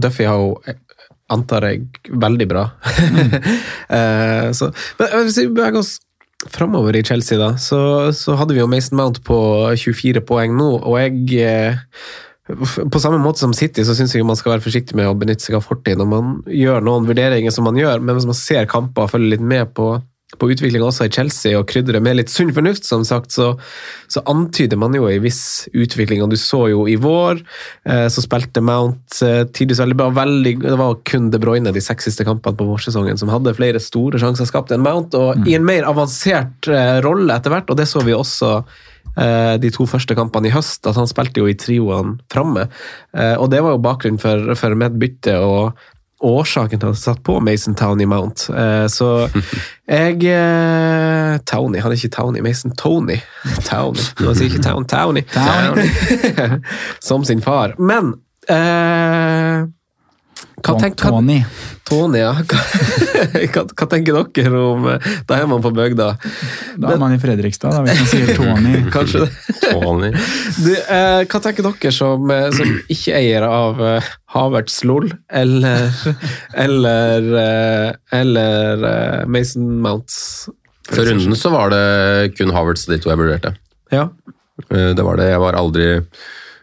Duffy 0.00 0.24
har 0.28 0.40
jo, 0.40 0.54
antar 1.32 1.66
jeg, 1.70 1.88
veldig 2.10 2.50
bra. 2.50 2.68
Eh, 3.90 4.52
så, 4.54 4.68
men 5.00 5.08
eh, 5.08 5.22
hvis 5.26 5.40
vi 5.40 5.48
beveger 5.50 5.80
oss 5.80 5.96
framover 6.54 6.94
i 6.94 7.02
Chelsea, 7.02 7.34
da, 7.40 7.56
så, 7.58 7.80
så 8.14 8.36
hadde 8.38 8.54
vi 8.54 8.60
jo 8.60 8.68
Mason 8.70 8.94
Mount 9.00 9.18
på 9.26 9.38
24 9.74 10.22
poeng 10.28 10.54
nå, 10.54 10.68
og 10.78 10.94
jeg 11.00 11.40
eh, 11.42 11.80
på 12.54 13.00
samme 13.02 13.18
måte 13.22 13.42
som 13.42 13.54
City, 13.56 13.82
så 13.86 13.96
syns 13.98 14.14
jeg 14.14 14.26
man 14.26 14.38
skal 14.38 14.54
være 14.54 14.64
forsiktig 14.64 14.94
med 14.98 15.10
å 15.10 15.16
benytte 15.18 15.44
seg 15.44 15.58
av 15.58 15.66
fortid 15.66 15.98
når 15.98 16.08
man 16.12 16.32
gjør 16.46 16.86
noen 16.86 17.08
vurderinger 17.08 17.54
som 17.54 17.66
man 17.66 17.78
gjør, 17.78 17.98
men 18.02 18.16
hvis 18.16 18.28
man 18.30 18.38
ser 18.38 18.70
kamper 18.70 19.06
og 19.06 19.12
følger 19.12 19.34
litt 19.34 19.44
med 19.52 19.74
på, 19.74 19.92
på 20.38 20.50
utviklinga 20.52 20.86
også 20.86 21.08
i 21.08 21.12
Chelsea 21.12 21.58
og 21.58 21.66
krydrer 21.70 22.02
med 22.02 22.20
litt 22.20 22.30
sunn 22.30 22.52
fornuft, 22.54 22.86
som 22.86 23.02
sagt, 23.06 23.32
så, 23.34 23.52
så 24.10 24.22
antyder 24.30 24.78
man 24.78 24.94
jo 24.94 25.08
en 25.10 25.24
viss 25.24 25.66
utvikling. 25.74 26.22
Og 26.22 26.30
du 26.30 26.38
så 26.38 26.66
jo 26.70 26.84
i 26.90 26.96
vår, 27.00 27.42
eh, 27.90 28.06
så 28.12 28.24
spilte 28.24 28.62
Mount 28.64 29.18
eh, 29.26 29.42
tidvis 29.50 29.82
veldig 29.82 29.98
bra. 29.98 30.10
Veldig, 30.20 30.54
det 30.62 30.76
var 30.78 31.00
kun 31.08 31.30
De 31.34 31.42
Bruyne 31.42 31.74
de 31.74 31.82
seks 31.84 32.10
siste 32.10 32.26
kampene 32.28 32.58
på 32.58 32.68
vårsesongen 32.68 33.18
som 33.20 33.32
hadde 33.32 33.56
flere 33.58 33.82
store 33.82 34.20
sjanser 34.22 34.48
skapt 34.48 34.74
enn 34.74 34.84
Mount, 34.86 35.18
og 35.18 35.48
i 35.48 35.56
en 35.58 35.66
mer 35.66 35.88
avansert 35.88 36.70
eh, 36.70 37.00
rolle 37.04 37.34
etter 37.34 37.54
hvert, 37.54 37.70
og 37.70 37.80
det 37.80 37.88
så 37.90 38.04
vi 38.06 38.14
også 38.14 38.54
eh, 39.18 39.54
de 39.62 39.70
to 39.74 39.86
første 39.90 40.16
kampene 40.18 40.50
i 40.50 40.54
høst, 40.54 40.86
at 40.86 40.98
han 40.98 41.10
spilte 41.10 41.42
jo 41.42 41.50
i 41.50 41.58
trioene 41.58 42.20
framme. 42.32 42.68
Eh, 43.16 43.34
og 43.34 43.50
det 43.52 43.64
var 43.64 43.74
jo 43.74 43.82
bakgrunnen 43.82 44.22
for, 44.22 44.54
for 44.58 44.78
mitt 44.78 44.98
bytte 45.00 45.40
og 45.42 45.74
årsaken 46.20 46.78
til 46.78 46.86
at 46.86 46.94
han 46.94 47.00
satt 47.00 47.22
på 47.26 47.38
Mason 47.40 47.74
Towney 47.74 48.06
Mount. 48.08 48.46
Eh, 48.50 48.86
så 48.92 49.28
jeg 49.88 50.20
eh, 50.28 51.36
Towney, 51.48 51.80
han 51.80 51.92
er 51.92 51.96
ikke 51.96 52.14
Towney, 52.16 52.44
Mason 52.44 52.74
Tony. 52.76 53.18
Towney. 53.70 54.06
Han 54.20 54.36
sier 54.36 54.50
ikke 54.50 54.64
Town, 54.64 54.86
Towney. 54.88 55.24
Towney. 55.32 55.90
Som 57.08 57.24
sin 57.24 57.42
far. 57.44 57.76
Men 57.78 58.14
eh, 58.48 59.66
hva, 60.60 60.74
tenk, 60.80 60.96
hva, 61.00 61.10
Tony. 61.10 61.38
Tony, 61.90 62.20
ja. 62.20 62.30
Hva, 63.50 63.64
hva, 63.66 63.86
tenker 63.90 64.14
dere 64.34 64.60
om 64.62 64.84
eh, 64.92 65.06
Da 65.26 65.40
er 65.40 65.48
man 65.50 65.62
på 65.64 65.72
bygda. 65.74 66.06
Da 66.80 66.92
er 66.94 67.00
man 67.02 67.14
i 67.16 67.18
Fredrikstad, 67.22 67.74
da, 67.74 67.80
hvis 67.84 67.98
man 67.98 68.10
sier 68.12 68.30
Tony. 68.38 68.74
Kanskje 68.94 69.24
det. 69.24 69.56
Tony. 69.72 70.12
Du, 70.64 70.70
eh, 70.76 71.22
hva 71.24 71.40
tenker 71.42 71.66
dere 71.66 71.92
som, 71.94 72.30
eh, 72.34 72.46
som 72.54 72.70
ikke-eiere 72.92 73.48
av 73.50 73.80
eh, 73.86 74.10
Havertz 74.34 74.80
LOL 74.86 75.10
eller 75.42 75.90
eller, 76.54 77.30
eh, 77.42 77.92
eller 78.20 78.86
eh, 78.92 79.24
Mason 79.30 79.66
Mounts? 79.82 80.20
Før 80.90 81.12
runden 81.12 81.36
så 81.38 81.52
var 81.54 81.70
det 81.74 82.34
kun 82.38 82.52
Havertz 82.54 82.86
de 82.90 82.98
to 83.02 83.10
jeg 83.12 83.20
vurderte. 83.20 83.54
Ja. 83.94 84.08
Eh, 84.68 84.92
Det 84.94 85.06
var 85.06 85.18
det. 85.20 85.30
Jeg 85.32 85.42
var 85.42 85.58
aldri 85.58 85.88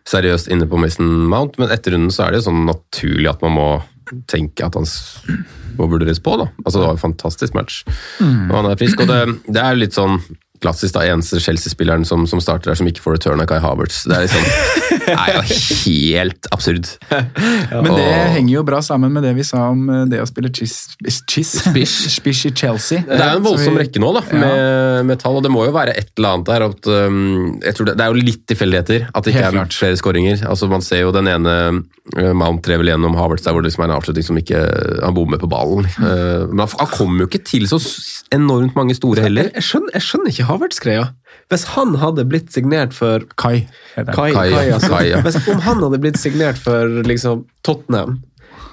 seriøst 0.08 0.50
inne 0.54 0.68
på 0.70 0.80
Mason 0.80 1.08
Mount, 1.32 1.58
men 1.60 1.72
etter 1.74 1.96
runden 1.96 2.14
så 2.14 2.26
er 2.26 2.34
det 2.34 2.42
jo 2.42 2.50
sånn 2.50 2.66
naturlig 2.68 3.30
at 3.32 3.44
man 3.44 3.56
må 3.58 3.70
tenke 4.32 4.64
at 4.64 4.78
han 4.80 4.88
må 5.78 5.88
vurderes 5.92 6.22
på, 6.24 6.38
da. 6.40 6.48
Altså, 6.64 6.80
det 6.80 6.86
var 6.86 6.96
en 6.96 7.02
fantastisk 7.02 7.58
match. 7.58 7.82
Og 8.24 8.54
han 8.56 8.70
er 8.70 8.80
frisk, 8.80 9.04
og 9.04 9.12
det, 9.12 9.20
det 9.52 9.64
er 9.64 9.80
litt 9.80 9.98
sånn 9.98 10.22
klassisk 10.64 10.96
da, 10.98 11.04
eneste 11.12 11.40
Chelsea-spilleren 11.44 12.06
som, 12.08 12.26
som 12.30 12.42
starter 12.44 12.72
der 12.72 12.78
som 12.80 12.88
ikke 12.90 13.04
får 13.04 13.18
return 13.20 13.42
av 13.44 13.48
Kai 13.50 13.60
Havertz. 13.64 14.04
Det 14.10 14.16
er 14.18 14.26
liksom, 14.26 14.48
det 15.08 15.16
er 15.18 15.34
jo 15.38 15.44
helt 15.84 16.50
absurd. 16.56 16.90
Men 17.84 17.90
det 17.94 18.06
Og- 18.08 18.32
henger 18.38 18.54
jo 18.56 18.64
bra 18.68 18.82
sammen 18.86 19.14
med 19.14 19.24
det 19.28 19.34
vi 19.38 19.46
sa 19.48 19.68
om 19.72 19.84
eh, 19.94 20.04
det 20.12 20.22
å 20.24 20.28
spille 20.30 20.52
chiss, 20.56 20.78
chiss, 21.30 21.54
spish 22.18 22.46
i 22.50 22.54
Chelsea. 22.58 23.04
Det 23.08 23.18
er 23.20 23.36
jo 23.36 23.42
en 23.42 23.46
voldsom 23.48 23.76
vi- 23.78 23.84
rekke 23.86 24.02
nå, 24.04 24.12
da, 24.18 24.24
med, 24.34 25.06
med 25.12 25.22
tall, 25.22 25.38
og 25.40 25.46
det 25.46 25.52
må 25.54 25.66
jo 25.68 25.76
være 25.76 25.94
et 25.98 26.12
eller 26.18 26.38
annet 26.38 26.50
der. 26.52 26.68
At, 26.72 26.90
um, 27.08 27.60
jeg 27.64 27.78
tror 27.78 27.90
det, 27.92 27.98
det 28.00 28.06
er 28.08 28.14
jo 28.16 28.26
litt 28.32 28.44
tilfeldigheter 28.50 29.08
at 29.14 29.24
det 29.28 29.34
ikke 29.36 29.44
Helt 29.46 29.54
er 29.54 29.60
klart. 29.62 29.78
flere 29.78 30.00
skåringer. 30.02 30.42
Altså, 30.50 30.70
man 30.72 30.84
ser 30.86 31.04
jo 31.06 31.14
den 31.16 31.30
ene 31.32 31.56
uh, 32.18 32.32
Mount 32.38 32.64
drev 32.66 32.86
gjennom 32.88 33.16
Havertz 33.20 33.44
der 33.46 33.54
hvor 33.56 33.62
det 33.64 33.70
liksom 33.72 33.84
er 33.84 33.90
en 33.92 33.98
avslutning 33.98 34.24
som 34.24 34.38
ikke 34.40 34.60
Han 35.04 35.16
bommer 35.18 35.40
på 35.42 35.50
ballen. 35.52 35.86
Uh, 36.00 36.48
men 36.50 36.62
han, 36.64 36.72
han 36.80 36.92
kommer 36.94 37.26
jo 37.26 37.30
ikke 37.30 37.44
til 37.48 37.68
så 37.70 37.80
enormt 38.36 38.76
mange 38.78 38.96
store 38.98 39.24
heller. 39.28 39.50
Jeg, 39.52 39.58
jeg, 39.60 39.68
skjønner, 39.70 39.94
jeg 39.98 40.06
skjønner 40.08 40.32
ikke 40.34 40.47
Havertz-greia. 40.48 41.10
Hvis 41.52 41.64
han 41.76 41.94
hadde 42.02 42.26
blitt 42.28 42.50
signert 42.56 42.96
for 42.96 43.24
Kai. 43.40 43.68
Kai, 43.96 44.04
Kai, 44.14 44.32
Kai, 44.34 44.70
altså. 44.74 44.90
Kai, 44.92 45.04
ja. 45.12 45.22
Hvis, 45.24 45.38
om 45.48 45.62
han 45.64 45.84
hadde 45.84 46.00
blitt 46.04 46.18
signert 46.20 46.58
for 46.60 47.02
liksom, 47.08 47.46
Tottenham 47.64 48.18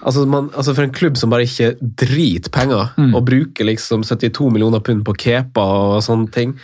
altså, 0.05 0.25
man, 0.29 0.51
altså 0.57 0.75
For 0.77 0.85
en 0.85 0.93
klubb 0.95 1.17
som 1.21 1.31
bare 1.33 1.47
ikke 1.47 1.75
driter 1.81 2.51
penger, 2.55 2.91
Mm. 2.99 3.15
og 3.15 3.25
bruker 3.29 3.65
liksom 3.69 4.03
72 4.05 4.51
millioner 4.53 4.81
pund 4.85 5.05
på 5.07 5.15
kepa 5.17 5.63
og 5.63 6.03
sånne 6.05 6.31
ting 6.35 6.57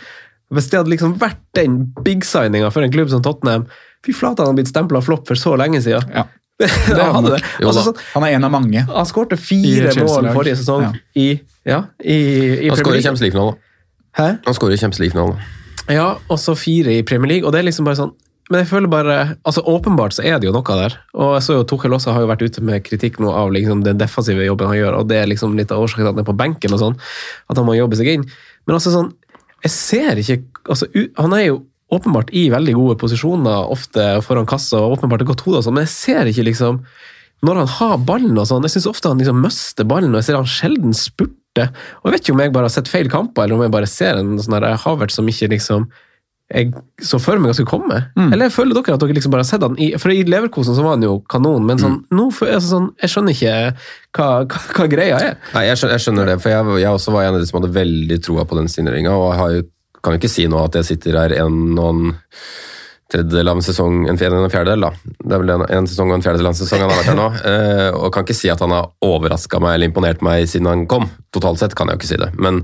Hvis 0.51 0.67
det 0.69 0.81
hadde 0.81 0.91
liksom 0.93 1.15
vært 1.21 1.39
den 1.57 1.79
big-signinga 2.03 2.69
for 2.75 2.83
en 2.83 2.91
klubb 2.93 3.09
som 3.09 3.23
Tottenham 3.23 3.65
Fy 4.05 4.13
flate, 4.17 4.41
han 4.41 4.51
hadde 4.51 4.59
blitt 4.63 4.71
stempla 4.73 4.99
flopp 5.05 5.27
for 5.29 5.37
så 5.37 5.55
lenge 5.61 5.79
siden. 5.85 6.01
Ja. 6.09 6.23
det 6.61 7.01
han 7.01 7.23
det. 7.25 7.39
Altså, 7.61 7.83
sånn, 7.87 7.99
Han 8.15 8.23
er 8.27 8.35
en 8.35 8.43
av 8.45 8.51
mange. 8.53 8.81
han 8.85 9.05
skårte 9.09 9.37
fire 9.39 9.93
mål 10.03 10.27
forrige 10.35 10.57
sesong 10.59 10.83
Ja. 10.87 10.91
i, 11.17 11.27
ja, 11.65 11.79
i, 12.03 12.17
i 12.65 12.69
Han 12.69 12.77
skårer 12.77 12.97
i 12.99 13.03
Champions 13.05 13.21
League. 13.21 13.37
nå, 13.37 13.45
League-finalen. 13.47 13.67
Hæ? 14.17 14.27
Han 14.45 14.57
skårer 14.57 14.75
i 14.75 14.81
Champions 14.81 15.01
League-finalen. 15.03 15.39
Ja, 15.91 16.15
og 16.29 16.39
så 16.39 16.55
fire 16.55 16.93
i 16.93 17.05
Premier 17.07 17.35
League, 17.35 17.47
og 17.47 17.53
det 17.53 17.61
er 17.61 17.69
liksom 17.69 17.87
bare 17.87 17.99
sånn 17.99 18.13
men 18.51 18.65
jeg 18.65 18.67
føler 18.67 18.91
bare, 18.91 19.17
altså 19.47 19.61
Åpenbart 19.71 20.17
så 20.17 20.25
er 20.27 20.39
det 20.41 20.49
jo 20.49 20.51
noe 20.51 20.75
der. 20.75 20.97
Og 21.15 21.37
jeg 21.37 21.43
så 21.45 21.55
jo 21.55 21.65
Tuchel 21.67 21.93
også 21.95 22.11
har 22.11 22.25
jo 22.25 22.27
vært 22.27 22.41
ute 22.43 22.63
med 22.67 22.83
kritikk 22.83 23.21
nå 23.23 23.31
av 23.31 23.53
liksom 23.55 23.85
den 23.85 24.01
defensive 24.01 24.43
jobben 24.43 24.67
han 24.67 24.75
gjør, 24.75 24.97
og 24.99 25.07
det 25.07 25.21
er 25.21 25.29
liksom 25.31 25.55
litt 25.55 25.71
av 25.71 25.79
årsaken 25.79 26.03
til 26.03 26.09
at 26.09 26.17
han 26.17 26.23
er 26.25 26.27
på 26.27 26.35
benken 26.35 26.75
og 26.75 26.81
sånn. 26.81 26.97
At 27.47 27.61
han 27.61 27.67
må 27.69 27.77
jobbe 27.77 27.95
seg 27.95 28.09
inn. 28.11 28.25
Men 28.67 28.75
altså 28.75 28.91
sånn, 28.91 29.13
jeg 29.63 29.71
ser 29.71 30.19
ikke 30.19 30.41
altså, 30.73 30.89
Han 31.21 31.35
er 31.37 31.45
jo 31.45 31.61
åpenbart 31.93 32.33
i 32.35 32.49
veldig 32.51 32.75
gode 32.75 32.97
posisjoner, 32.99 33.71
ofte 33.71 34.09
foran 34.25 34.49
kassa, 34.49 34.81
og 34.83 34.97
åpenbart 34.97 35.23
et 35.23 35.31
godt 35.31 35.45
hode, 35.47 35.61
og 35.61 35.67
sånn, 35.67 35.77
men 35.79 35.87
jeg 35.87 35.95
ser 35.95 36.31
ikke 36.31 36.47
liksom 36.49 36.81
Når 37.47 37.61
han 37.61 37.71
har 37.77 38.03
ballen 38.05 38.37
og 38.37 38.49
sånn, 38.49 38.67
jeg 38.67 38.75
syns 38.75 38.91
ofte 38.91 39.09
han 39.09 39.21
liksom 39.21 39.39
mister 39.41 39.87
ballen, 39.87 40.11
og 40.11 40.19
jeg 40.19 40.27
ser 40.27 40.41
han 40.41 40.49
sjelden 40.59 40.97
spurter. 40.97 41.37
Og 41.59 42.07
jeg 42.07 42.13
vet 42.13 42.23
ikke 42.23 42.37
om 42.37 42.45
jeg 42.45 42.53
bare 42.55 42.69
har 42.69 42.73
sett 42.73 42.91
feil 42.91 43.11
kamper, 43.11 43.43
eller 43.43 43.57
om 43.57 43.65
jeg 43.65 43.73
bare 43.73 43.89
ser 43.89 44.21
en 44.21 44.37
sånn 44.39 44.63
Havert 44.85 45.11
som 45.11 45.27
ikke 45.27 45.51
liksom 45.51 45.89
jeg 46.51 46.73
så 46.99 47.15
for 47.21 47.39
meg 47.39 47.53
at 47.53 47.57
skulle 47.57 47.71
komme. 47.71 47.97
Eller 48.35 48.51
føler 48.51 48.75
dere 48.75 48.97
at 48.97 49.03
dere 49.03 49.15
liksom 49.15 49.31
bare 49.31 49.45
har 49.45 49.47
sett 49.47 49.63
han 49.63 49.77
i 49.79 49.93
For 50.01 50.11
i 50.11 50.25
Leverkosen 50.27 50.75
så 50.75 50.83
var 50.83 50.97
han 50.97 51.05
jo 51.05 51.13
kanon, 51.31 51.63
men 51.67 51.79
sånn, 51.79 52.01
nå, 52.11 52.25
for, 52.35 52.51
jeg 52.51 52.63
sånn, 52.65 52.89
jeg 52.99 53.13
skjønner 53.13 53.37
ikke 53.37 53.53
hva, 54.17 54.27
hva, 54.43 54.63
hva 54.75 54.87
greia 54.91 55.21
er. 55.29 55.37
Nei, 55.55 55.63
jeg 55.69 55.79
skjønner, 55.79 55.95
jeg 55.95 56.05
skjønner 56.05 56.31
det, 56.33 56.35
for 56.43 56.51
jeg, 56.51 56.81
jeg 56.83 56.97
også 56.97 57.15
var 57.15 57.27
en 57.27 57.37
av 57.37 57.43
de 57.43 57.47
som 57.47 57.61
hadde 57.61 57.71
veldig 57.77 58.19
troa 58.27 58.45
på 58.49 58.59
den 58.59 58.67
signeringa, 58.71 59.15
og 59.15 59.29
jeg 59.29 59.41
har 59.41 59.55
jo, 59.55 59.63
kan 60.01 60.17
jo 60.17 60.21
ikke 60.21 60.33
si 60.33 60.47
nå 60.51 60.59
at 60.65 60.75
jeg 60.81 60.89
sitter 60.89 61.19
her 61.21 61.37
en 61.39 61.61
og 61.71 61.87
en 61.93 62.13
tredjedel 63.11 63.51
av 63.51 63.59
en 63.59 63.65
sesong, 63.65 64.03
en 64.09 64.19
fjerdedel 64.19 64.47
en 64.47 64.53
fjerdedel, 64.53 64.85
da. 64.87 65.15
Det 65.19 65.35
er 65.35 65.43
vel 65.43 65.55
en, 65.55 65.65
en 65.79 65.89
sesong 65.89 66.13
og 66.13 66.19
en 66.19 66.25
fjerdedel 66.25 66.49
av 66.49 66.55
en 66.55 66.61
sesong 66.61 66.83
han 66.83 66.93
har 66.93 67.01
vært 67.01 67.11
her 67.11 67.19
nå, 67.19 67.29
eh, 67.51 67.87
og 67.97 68.13
kan 68.15 68.27
ikke 68.27 68.37
si 68.37 68.51
at 68.53 68.63
han 68.63 68.75
har 68.75 68.91
overraska 69.05 69.61
meg 69.63 69.77
eller 69.77 69.91
imponert 69.91 70.23
meg 70.25 70.47
siden 70.51 70.71
han 70.71 70.87
kom. 70.91 71.09
Totalt 71.35 71.61
sett 71.61 71.75
kan 71.77 71.91
jeg 71.91 71.99
jo 71.99 72.03
ikke 72.03 72.13
si 72.13 72.21
det, 72.23 72.31
men 72.41 72.63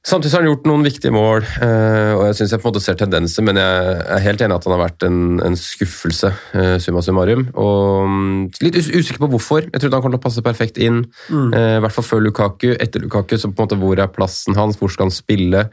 Samtidig 0.00 0.32
har 0.32 0.40
han 0.40 0.48
gjort 0.48 0.64
noen 0.64 0.84
viktige 0.86 1.12
mål, 1.12 1.42
eh, 1.60 2.14
og 2.16 2.22
jeg 2.24 2.36
syns 2.38 2.54
jeg 2.54 2.62
på 2.62 2.64
en 2.64 2.72
måte 2.72 2.80
ser 2.80 2.96
tendenser, 2.96 3.44
men 3.44 3.58
jeg 3.60 3.98
er 4.14 4.22
helt 4.24 4.40
enig 4.40 4.56
at 4.56 4.64
han 4.64 4.72
har 4.72 4.80
vært 4.80 5.04
en, 5.04 5.18
en 5.44 5.58
skuffelse, 5.60 6.30
eh, 6.56 6.76
summa 6.80 7.02
summarum. 7.04 7.42
Og 7.60 8.08
mm, 8.08 8.38
litt 8.64 8.78
us 8.80 8.88
usikker 8.88 9.20
på 9.20 9.28
hvorfor. 9.34 9.68
Jeg 9.68 9.76
trodde 9.76 9.98
han 9.98 10.06
kom 10.06 10.14
til 10.14 10.22
å 10.22 10.24
passe 10.24 10.44
perfekt 10.46 10.80
inn, 10.80 11.02
eh, 11.28 11.76
i 11.76 11.84
hvert 11.84 11.92
fall 11.92 12.08
før 12.08 12.24
Lukaku. 12.24 12.70
Etter 12.80 13.04
Lukaku, 13.04 13.36
så 13.36 13.52
på 13.52 13.60
en 13.60 13.68
måte 13.68 13.80
hvor 13.82 14.00
er 14.00 14.08
plassen 14.14 14.56
hans, 14.56 14.80
hvor 14.80 14.88
skal 14.88 15.10
han 15.10 15.12
spille? 15.12 15.66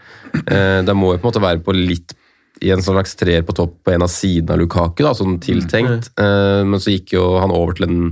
Eh, 0.44 0.82
det 0.84 0.98
må 1.00 1.14
jo 1.14 1.22
på 1.22 1.30
en 1.30 1.32
måte 1.32 1.46
være 1.48 1.64
på 1.64 1.80
litt 1.80 2.18
i 2.64 2.74
en 2.74 2.84
slags 2.84 3.16
treer 3.20 3.46
på 3.46 3.56
topp 3.58 3.80
på 3.86 3.94
en 3.94 4.06
av 4.06 4.12
sidene 4.12 4.56
av 4.56 4.62
Lukaku, 4.62 5.04
da, 5.06 5.14
sånn 5.18 5.40
tiltenkt. 5.44 6.12
Eh, 6.20 6.62
men 6.68 6.82
så 6.84 6.96
gikk 6.96 7.16
jo 7.18 7.30
han 7.42 7.54
over 7.56 7.78
til 7.78 7.90
en 7.90 8.04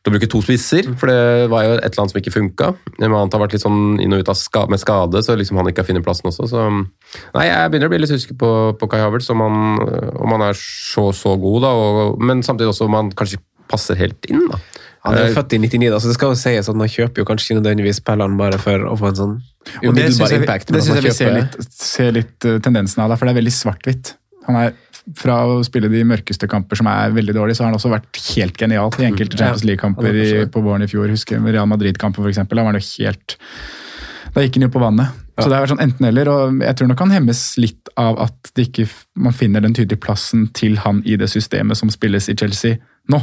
til 0.00 0.08
å 0.08 0.14
bruke 0.14 0.28
to 0.32 0.38
spisser, 0.40 0.86
for 0.96 1.10
det 1.12 1.48
var 1.52 1.66
jo 1.66 1.72
et 1.74 1.82
eller 1.84 2.02
annet 2.02 2.12
som 2.14 2.20
ikke 2.22 2.32
funka. 2.32 2.68
Annet 3.04 3.34
har 3.36 3.42
vært 3.42 3.52
litt 3.52 3.64
sånn 3.66 3.98
inn 4.00 4.14
og 4.16 4.22
ut 4.22 4.30
av 4.32 4.38
ska 4.40 4.62
med 4.72 4.80
skade, 4.80 5.20
så 5.20 5.36
liksom 5.36 5.60
han 5.60 5.68
ikke 5.68 5.84
har 5.84 5.90
funnet 5.90 6.06
plassen 6.06 6.30
også. 6.30 6.48
Så 6.48 6.62
nei, 6.70 7.44
jeg 7.50 7.68
begynner 7.68 7.90
å 7.90 7.92
bli 7.92 8.00
litt 8.00 8.14
usikker 8.14 8.38
på, 8.40 8.52
på 8.80 8.88
Kai 8.88 9.02
Havertz, 9.02 9.28
om 9.34 9.44
han, 9.44 9.82
om 10.16 10.32
han 10.38 10.46
er 10.48 10.56
så 10.56 11.10
så 11.16 11.34
god, 11.40 11.66
da, 11.66 11.74
og, 11.76 12.16
men 12.16 12.40
samtidig 12.46 12.72
også 12.72 12.88
om 12.88 12.96
han 12.96 13.12
kanskje 13.12 13.42
passer 13.70 14.00
helt 14.00 14.24
inn. 14.32 14.48
da. 14.48 14.62
Han 15.04 15.16
er 15.16 15.22
Eh, 15.24 15.30
jo 15.30 15.38
født 15.38 15.54
i 15.56 15.58
99, 15.62 15.90
da, 15.90 15.98
så 16.00 16.10
det 16.10 16.16
skal 16.18 16.34
jo 16.34 16.36
sies 16.36 16.68
at 16.68 16.76
man 16.76 16.90
kjøper 16.92 17.22
jo 17.22 17.24
kanskje 17.28 17.46
ikke 17.48 17.60
nødvendigvis 17.62 18.00
spilleren 18.02 18.36
bare 18.36 18.58
for 18.60 18.84
å 18.84 18.96
få 19.00 19.08
en 19.08 19.18
sånn 19.20 19.34
det 19.40 19.88
umiddelbar 19.88 20.12
syns 20.12 20.34
jeg, 20.34 20.42
impact. 20.42 20.66
det 20.68 20.76
men 20.76 20.82
synes 20.84 20.98
jeg 21.00 21.06
vi 21.06 21.16
ser 21.16 21.34
litt, 21.36 21.56
ser 21.72 22.12
litt 22.16 22.48
eh, 22.48 22.58
tendensen 22.60 23.02
av, 23.04 23.12
da, 23.12 23.16
for 23.16 23.28
det 23.28 23.32
er 23.32 23.40
veldig 23.40 23.54
svart-hvitt. 23.56 24.14
Han 24.48 24.58
er 24.60 24.74
fra 25.16 25.38
å 25.48 25.60
spille 25.64 25.88
de 25.90 26.02
mørkeste 26.04 26.48
kamper 26.50 26.76
som 26.76 26.88
er 26.90 27.14
veldig 27.16 27.34
dårlige, 27.34 27.56
så 27.56 27.64
har 27.64 27.70
han 27.72 27.78
også 27.78 27.92
vært 27.92 28.20
helt 28.34 28.60
genial 28.60 28.92
i 29.00 29.08
enkelte 29.08 29.38
Champions 29.40 29.64
League-kamper 29.64 30.20
er 30.20 30.46
på 30.52 30.62
våren 30.64 30.84
i 30.84 30.90
fjor. 30.90 31.08
Husker 31.12 31.40
Real 31.48 31.68
Madrid-kampen, 31.70 32.24
f.eks. 32.24 32.42
Da 32.44 32.60
var 32.60 32.68
han 32.68 32.78
jo 32.78 32.84
helt 32.84 33.36
Da 34.34 34.44
gikk 34.44 34.60
han 34.60 34.68
jo 34.68 34.72
på 34.76 34.82
vannet. 34.84 35.16
Så 35.40 35.48
det 35.48 35.56
har 35.56 35.64
vært 35.64 35.72
sånn 35.72 35.82
enten-eller, 35.82 36.28
og 36.28 36.60
jeg 36.60 36.76
tror 36.76 36.90
nok 36.90 37.00
han 37.00 37.14
hemmes 37.16 37.44
litt 37.56 37.88
av 37.98 38.18
at 38.20 38.50
det 38.54 38.68
ikke, 38.68 38.84
man 39.16 39.32
finner 39.32 39.64
den 39.64 39.72
tydelige 39.74 40.02
plassen 40.04 40.50
til 40.56 40.76
han 40.84 41.00
i 41.08 41.16
det 41.16 41.30
systemet 41.32 41.80
som 41.80 41.90
spilles 41.92 42.28
i 42.28 42.36
Chelsea 42.36 42.76
nå. 43.10 43.22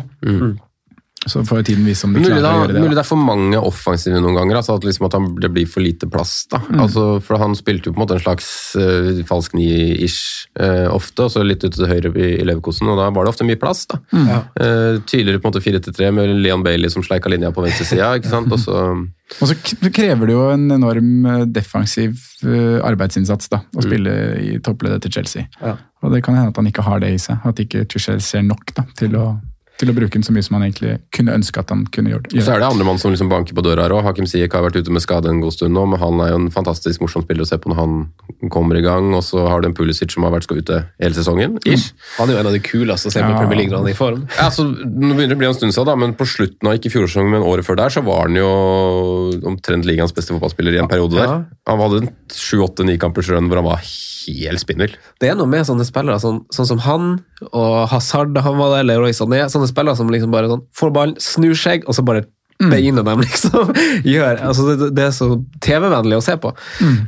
Så 1.32 1.44
får 1.48 1.66
tiden 1.68 1.86
vise 1.88 2.08
om 2.08 2.14
de 2.16 2.22
Mulig, 2.22 2.32
klarer 2.32 2.46
da, 2.46 2.52
å 2.52 2.62
gjøre 2.64 2.76
det. 2.76 2.84
mulig 2.84 2.98
det 2.98 3.04
er 3.04 3.10
for 3.10 3.22
mange 3.22 3.62
offensive 3.70 4.22
noen 4.24 4.38
ganger. 4.40 4.60
Altså 4.60 4.78
at, 4.78 4.88
liksom 4.88 5.08
at 5.10 5.18
han, 5.18 5.30
det 5.44 5.52
blir 5.54 5.68
for 5.70 5.86
lite 5.86 6.10
plass. 6.12 6.36
da. 6.52 6.62
Mm. 6.68 6.82
Altså, 6.86 7.08
for 7.24 7.42
Han 7.42 7.58
spilte 7.60 7.90
jo 7.90 7.96
på 7.96 8.02
en 8.02 8.06
måte 8.06 8.18
en 8.18 8.24
slags 8.24 8.50
uh, 8.80 9.24
falsk 9.28 9.58
ni-ish 9.58 10.48
uh, 10.60 10.88
ofte, 10.94 11.28
og 11.28 11.34
så 11.34 11.46
litt 11.46 11.66
ut 11.66 11.76
til 11.76 11.90
høyre 11.90 12.14
i, 12.16 12.32
i 12.40 12.48
Leverkosen, 12.48 12.90
og 12.92 13.02
da 13.02 13.10
var 13.14 13.28
det 13.28 13.36
ofte 13.36 13.48
mye 13.48 13.60
plass. 13.60 13.86
da. 13.92 14.02
Mm. 14.12 14.32
Uh, 14.32 15.04
tydeligere 15.06 15.44
på 15.44 15.52
en 15.52 15.56
måte 15.56 15.66
4-3 15.66 16.12
med 16.16 16.36
Leon 16.42 16.66
Bailey 16.66 16.92
som 16.94 17.06
sleika 17.06 17.32
linja 17.32 17.54
på 17.56 17.66
venstresida. 17.66 18.16
Og 18.48 18.60
så... 18.64 18.82
Og 19.42 19.50
så 19.50 19.58
krever 19.92 20.30
det 20.30 20.36
jo 20.36 20.46
en 20.54 20.70
enorm 20.72 21.26
eh, 21.28 21.44
defensiv 21.52 22.16
eh, 22.48 22.78
arbeidsinnsats 22.88 23.52
da, 23.52 23.60
å 23.76 23.84
spille 23.84 24.14
i 24.40 24.54
toppleddet 24.64 25.04
til 25.04 25.18
Chelsea. 25.18 25.74
Og 26.04 26.14
det 26.14 26.22
kan 26.26 26.38
hende 26.38 26.54
at 26.54 26.60
han 26.62 26.70
ikke 26.70 26.86
har 26.86 27.02
det 27.04 27.12
i 27.12 27.20
seg. 27.22 27.44
At 27.48 27.60
ikke 27.60 27.84
Tuchel 27.92 28.22
ser 28.24 28.46
nok 28.48 28.72
da, 28.78 28.86
til 28.98 29.18
å, 29.20 29.26
til 29.78 29.92
å 29.92 29.94
bruke 29.94 30.14
den 30.18 30.24
så 30.26 30.34
mye 30.34 30.42
som 30.46 30.56
han 30.58 30.64
egentlig 30.68 30.96
kunne 31.14 31.36
ønske 31.38 31.62
at 31.62 31.70
han 31.70 31.84
kunne 31.94 32.10
gjort. 32.16 32.32
Og 32.34 32.42
så 32.42 32.56
er 32.56 32.64
det 32.64 32.70
andre 32.72 32.86
mann 32.88 32.98
som 33.02 33.12
liksom 33.14 33.30
banker 33.30 33.54
på 33.58 33.62
døra 33.66 33.86
her 33.86 33.94
òg. 33.94 34.04
Hakim 34.08 34.26
Ziyech 34.30 34.54
har 34.58 34.64
vært 34.66 34.80
ute 34.82 34.94
med 34.94 35.04
skade 35.06 35.30
en 35.30 35.42
god 35.44 35.54
stund 35.54 35.76
nå, 35.78 35.84
men 35.92 36.02
han 36.02 36.20
er 36.26 36.32
jo 36.34 36.40
en 36.42 36.50
fantastisk 36.54 37.04
morsom 37.04 37.22
spiller 37.26 37.46
å 37.46 37.50
se 37.50 37.60
på 37.62 37.70
når 37.70 37.78
han 37.82 38.50
kommer 38.54 38.80
i 38.80 38.82
gang. 38.86 39.12
Og 39.14 39.22
så 39.28 39.44
har 39.48 39.62
du 39.62 39.70
en 39.70 39.76
Pulisic 39.78 40.12
som 40.16 40.26
har 40.26 40.34
vært 40.34 40.48
skal 40.50 40.64
ute 40.64 40.80
hele 41.02 41.14
sesongen. 41.18 41.60
ish. 41.66 41.92
Han 42.18 42.30
er 42.30 42.38
jo 42.38 42.40
en 42.42 42.50
av 42.52 42.58
de 42.58 42.64
kuleste 42.66 43.12
å 43.12 43.14
se 43.14 43.22
på 43.22 43.30
Ja. 43.30 43.38
Premier 43.38 43.62
League-grannene 43.62 43.94
i 43.94 43.98
form. 43.98 44.26
Ja, 44.38 44.48
altså, 44.50 44.66
nå 44.66 45.14
begynner 45.14 45.36
det 45.36 45.38
å 45.38 45.44
bli 45.44 45.52
en 45.52 45.54
stund 45.60 45.74
siden, 45.78 45.86
da, 45.92 45.96
men 45.96 46.16
på 46.18 46.26
slutten 46.26 46.68
av 46.72 46.74
ikke 46.80 46.90
fjorårssesongen, 46.94 47.32
men 47.38 47.46
året 47.46 47.66
før 47.68 47.78
der, 47.78 47.90
så 47.94 48.02
var 48.06 48.26
han 48.28 48.36
jo 48.40 48.50
omtrent 49.48 49.86
ligaens 49.88 50.14
beste 50.16 50.34
fotballspiller 50.34 50.74
i 50.78 50.82
en 50.82 50.90
periode 50.90 51.18
der. 51.20 51.46
Han 51.70 51.82
hadde 51.84 52.02
en 52.04 52.12
sju-åtte-ni 52.34 52.98
kampers 53.02 53.30
run 53.30 53.48
hvor 53.50 53.62
han 53.62 53.68
var 53.70 53.82
helt 53.84 54.60
spinnvill. 54.60 54.96
Det 55.22 55.30
er 55.32 55.38
noe 55.40 55.48
med 55.48 55.64
sånne 55.68 55.86
spillere 55.88 56.20
sånn, 56.20 56.42
sånn 56.52 56.68
som 56.68 56.82
han 56.84 57.06
og 57.52 57.88
Hazard 57.94 58.34
da 58.36 58.42
han 58.44 58.58
var 58.60 58.74
der, 58.76 58.84
eller 58.84 59.00
Roy 59.06 59.14
Sané. 59.16 59.46
Sånne 59.52 59.66
spillere 59.70 59.95
som 59.99 60.09
liksom 60.13 60.34
bare 60.34 60.49
sånn, 60.51 60.65
får 60.76 60.95
ballen, 60.95 61.22
snur 61.22 61.55
seg, 61.57 61.86
og 61.88 61.95
så 61.97 62.03
bare 62.07 62.26
beiner 62.57 63.03
dem, 63.05 63.20
liksom. 63.26 63.70
Gjør, 64.01 64.39
altså 64.49 64.63
det, 64.80 64.88
det 64.97 65.03
er 65.05 65.11
så 65.13 65.28
TV-vennlig 65.61 66.18
å 66.18 66.24
se 66.26 66.34
på. 66.41 66.49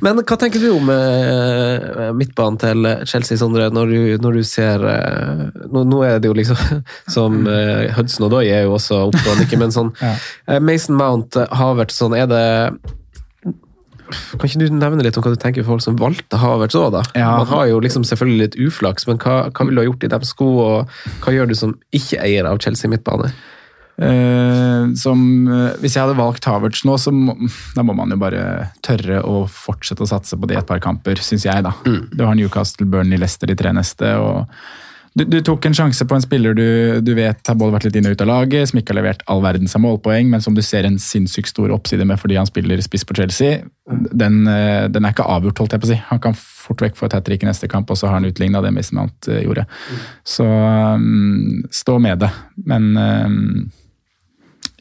Men 0.06 0.20
hva 0.22 0.38
tenker 0.38 0.62
du 0.62 0.68
om 0.76 0.92
eh, 0.94 2.12
midtbanen 2.14 2.60
til 2.62 2.86
Chelsea, 3.10 3.40
Sondre, 3.42 3.72
når 3.74 3.90
du, 3.90 3.98
når 4.22 4.38
du 4.38 4.44
ser 4.46 4.86
eh, 4.92 5.42
nå, 5.74 5.82
nå 5.90 6.04
er 6.06 6.22
det 6.22 6.30
jo 6.30 6.38
liksom 6.38 6.84
som 7.16 7.42
eh, 7.50 7.90
Hudson 7.98 8.28
og 8.30 8.36
Doy 8.36 8.46
er 8.54 8.68
jo 8.68 8.76
også 8.78 9.02
oppe 9.08 9.26
og 9.26 9.42
nikker, 9.42 9.58
men 9.64 9.74
sånn 9.74 9.90
Ja. 10.06 10.14
eh, 10.54 10.62
Mason 10.62 11.00
Mount, 11.02 11.34
Havertz, 11.40 11.58
Havert, 11.64 11.98
sånn 11.98 12.18
er 12.20 12.30
det 12.30 12.46
kan 14.10 14.48
ikke 14.48 14.62
du 14.64 14.74
nevne 14.74 15.06
litt 15.06 15.18
om 15.20 15.26
hva 15.26 15.34
du 15.34 15.40
tenker 15.40 15.66
for 15.66 15.76
folk 15.76 15.86
som 15.86 16.00
valgte 16.00 16.40
Havertz 16.42 16.78
òg, 16.80 16.90
da? 16.96 17.04
Ja. 17.18 17.36
Man 17.42 17.52
har 17.52 17.68
jo 17.70 17.80
liksom 17.84 18.06
selvfølgelig 18.08 18.42
litt 18.42 18.60
uflaks, 18.70 19.08
men 19.10 19.22
hva, 19.22 19.46
hva 19.52 19.68
ville 19.68 19.78
du 19.78 19.84
ha 19.84 19.90
gjort 19.90 20.08
i 20.08 20.12
de 20.12 20.20
sko, 20.28 20.50
og 20.64 21.00
hva 21.24 21.36
gjør 21.36 21.52
du 21.52 21.56
som 21.58 21.78
ikke-eier 21.96 22.50
av 22.50 22.60
Chelsea 22.64 22.92
midtbane? 22.92 23.32
Eh, 24.00 24.84
som, 24.96 25.22
eh, 25.52 25.74
hvis 25.82 25.98
jeg 25.98 26.06
hadde 26.06 26.20
valgt 26.20 26.48
Havertz 26.48 26.86
nå, 26.88 26.96
så 27.02 27.12
må, 27.12 27.36
da 27.76 27.84
må 27.84 27.96
man 27.98 28.14
jo 28.14 28.20
bare 28.22 28.44
tørre 28.86 29.20
å 29.28 29.42
fortsette 29.52 30.06
å 30.06 30.10
satse 30.10 30.40
på 30.40 30.48
det 30.48 30.62
et 30.62 30.70
par 30.70 30.80
kamper, 30.84 31.20
syns 31.24 31.46
jeg. 31.50 31.66
da. 31.66 31.74
Mm. 31.84 32.06
Du 32.16 32.24
har 32.24 32.38
Newcastle, 32.40 32.88
Burnley, 32.88 33.20
Leicester 33.20 33.52
de 33.52 33.58
tre 33.60 33.74
neste. 33.76 34.14
og 34.16 34.48
Du, 35.20 35.26
du 35.28 35.42
tok 35.44 35.66
en 35.68 35.74
sjanse 35.76 36.06
på 36.08 36.16
en 36.16 36.24
spiller 36.24 36.54
du, 36.56 36.68
du 37.04 37.10
vet 37.18 37.50
har 37.52 37.58
både 37.60 37.74
vært 37.76 37.90
litt 37.90 37.98
inn 38.00 38.08
og 38.08 38.14
ut 38.16 38.22
av 38.24 38.30
laget, 38.30 38.70
som 38.70 38.80
ikke 38.80 38.94
har 38.94 39.00
levert 39.02 39.24
all 39.28 39.42
verdens 39.44 39.76
av 39.76 39.84
målpoeng, 39.84 40.30
men 40.32 40.44
som 40.44 40.56
du 40.56 40.62
ser 40.64 40.88
en 40.88 40.96
sinnssykt 41.02 41.52
stor 41.52 41.74
oppside 41.76 42.08
med 42.08 42.22
fordi 42.22 42.38
han 42.40 42.48
spiller 42.48 42.80
spiss 42.86 43.04
på 43.08 43.18
Chelsea. 43.18 43.58
Den, 43.90 44.46
eh, 44.48 44.86
den 44.88 45.04
er 45.04 45.12
ikke 45.12 45.28
avgjort, 45.28 45.60
holdt 45.60 45.76
jeg 45.76 45.84
på 45.84 45.90
å 45.90 45.92
si. 45.92 46.00
Han 46.14 46.24
kan 46.24 46.40
fort 46.40 46.86
vekk 46.86 46.96
få 46.96 47.10
et 47.10 47.18
hat 47.18 47.28
trick 47.28 47.44
i 47.44 47.50
neste 47.50 47.68
kamp, 47.72 47.92
og 47.92 48.00
så 48.00 48.08
har 48.08 48.20
han 48.20 48.30
utligna 48.30 48.64
det 48.64 48.72
Mason 48.72 49.02
Mount 49.02 49.28
eh, 49.28 49.44
gjorde. 49.44 49.68
Så 50.24 50.48
um, 50.48 51.66
stå 51.68 52.00
med 52.00 52.24
det, 52.24 52.32
men 52.70 52.90
um, 52.96 53.70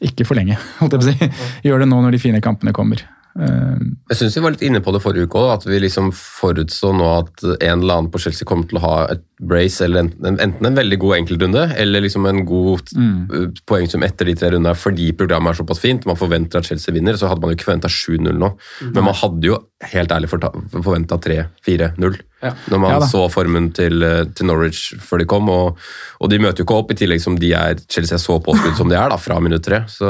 ikke 0.07 0.23
for 0.29 0.39
lenge, 0.39 0.55
holdt 0.79 0.95
jeg 0.95 1.03
på 1.03 1.09
å 1.09 1.11
si. 1.11 1.47
Gjør 1.67 1.83
det 1.83 1.91
nå 1.91 1.99
når 1.99 2.15
de 2.15 2.23
fine 2.29 2.43
kampene 2.45 2.75
kommer. 2.75 3.03
Um, 3.37 3.99
Jeg 4.09 4.17
syns 4.17 4.35
vi 4.35 4.41
var 4.41 4.55
litt 4.55 4.63
inne 4.65 4.81
på 4.81 4.91
det 4.91 4.99
forrige 5.03 5.27
uke 5.29 5.37
òg, 5.37 5.51
at 5.53 5.65
vi 5.69 5.77
liksom 5.83 6.09
forutså 6.15 6.89
nå 6.97 7.09
at 7.19 7.43
en 7.45 7.83
eller 7.83 7.99
annen 7.99 8.09
på 8.11 8.21
Chelsea 8.23 8.47
kommer 8.47 8.67
til 8.67 8.79
å 8.79 8.83
ha 8.83 8.95
et 9.13 9.21
brace, 9.39 9.83
eller 9.85 10.07
enten, 10.07 10.39
enten 10.41 10.67
en 10.67 10.75
veldig 10.75 10.97
god 10.99 11.15
enkeltrunde, 11.19 11.67
eller 11.79 12.03
liksom 12.03 12.25
en 12.27 12.41
god 12.47 12.89
mm. 12.97 13.53
poengsum 13.69 14.03
etter 14.03 14.27
de 14.27 14.35
tre 14.39 14.49
rundene, 14.51 14.73
fordi 14.75 15.11
programmet 15.15 15.53
er 15.53 15.61
såpass 15.61 15.79
fint. 15.83 16.07
Man 16.09 16.19
forventer 16.19 16.59
at 16.59 16.67
Chelsea 16.67 16.95
vinner, 16.95 17.15
så 17.19 17.29
hadde 17.29 17.45
man 17.45 17.53
jo 17.53 17.59
ikke 17.59 17.69
forventa 17.69 17.91
7-0 17.93 18.33
nå. 18.33 18.51
Men 18.89 19.05
man 19.05 19.15
hadde 19.21 19.51
jo 19.51 19.61
helt 19.93 20.11
ærlig 20.17 20.31
forventa 20.33 21.21
3-4-0. 21.29 22.19
Ja. 22.43 22.53
Når 22.71 22.81
man 22.81 22.95
Ja 22.95 22.99
så 23.09 23.25
formen 23.31 23.71
til, 23.75 24.03
uh, 24.03 24.25
til 24.35 24.47
Norwich 24.47 24.93
før 25.03 25.21
de 25.21 25.27
kom, 25.29 25.49
og, 25.53 25.79
og 26.19 26.31
de 26.31 26.39
møter 26.41 26.63
jo 26.63 26.67
ikke 26.67 26.81
opp, 26.81 26.91
i 26.91 26.99
tillegg 26.99 27.23
som 27.23 27.37
de 27.39 27.53
er 27.55 27.79
Chelsea 27.87 28.17
er 28.17 28.23
så 28.23 28.39
påskudd 28.43 28.77
som 28.79 28.91
de 28.91 28.97
er 28.99 29.11
da, 29.11 29.17
fra 29.21 29.39
minutt 29.43 29.63
tre. 29.65 29.85
Så 29.91 30.09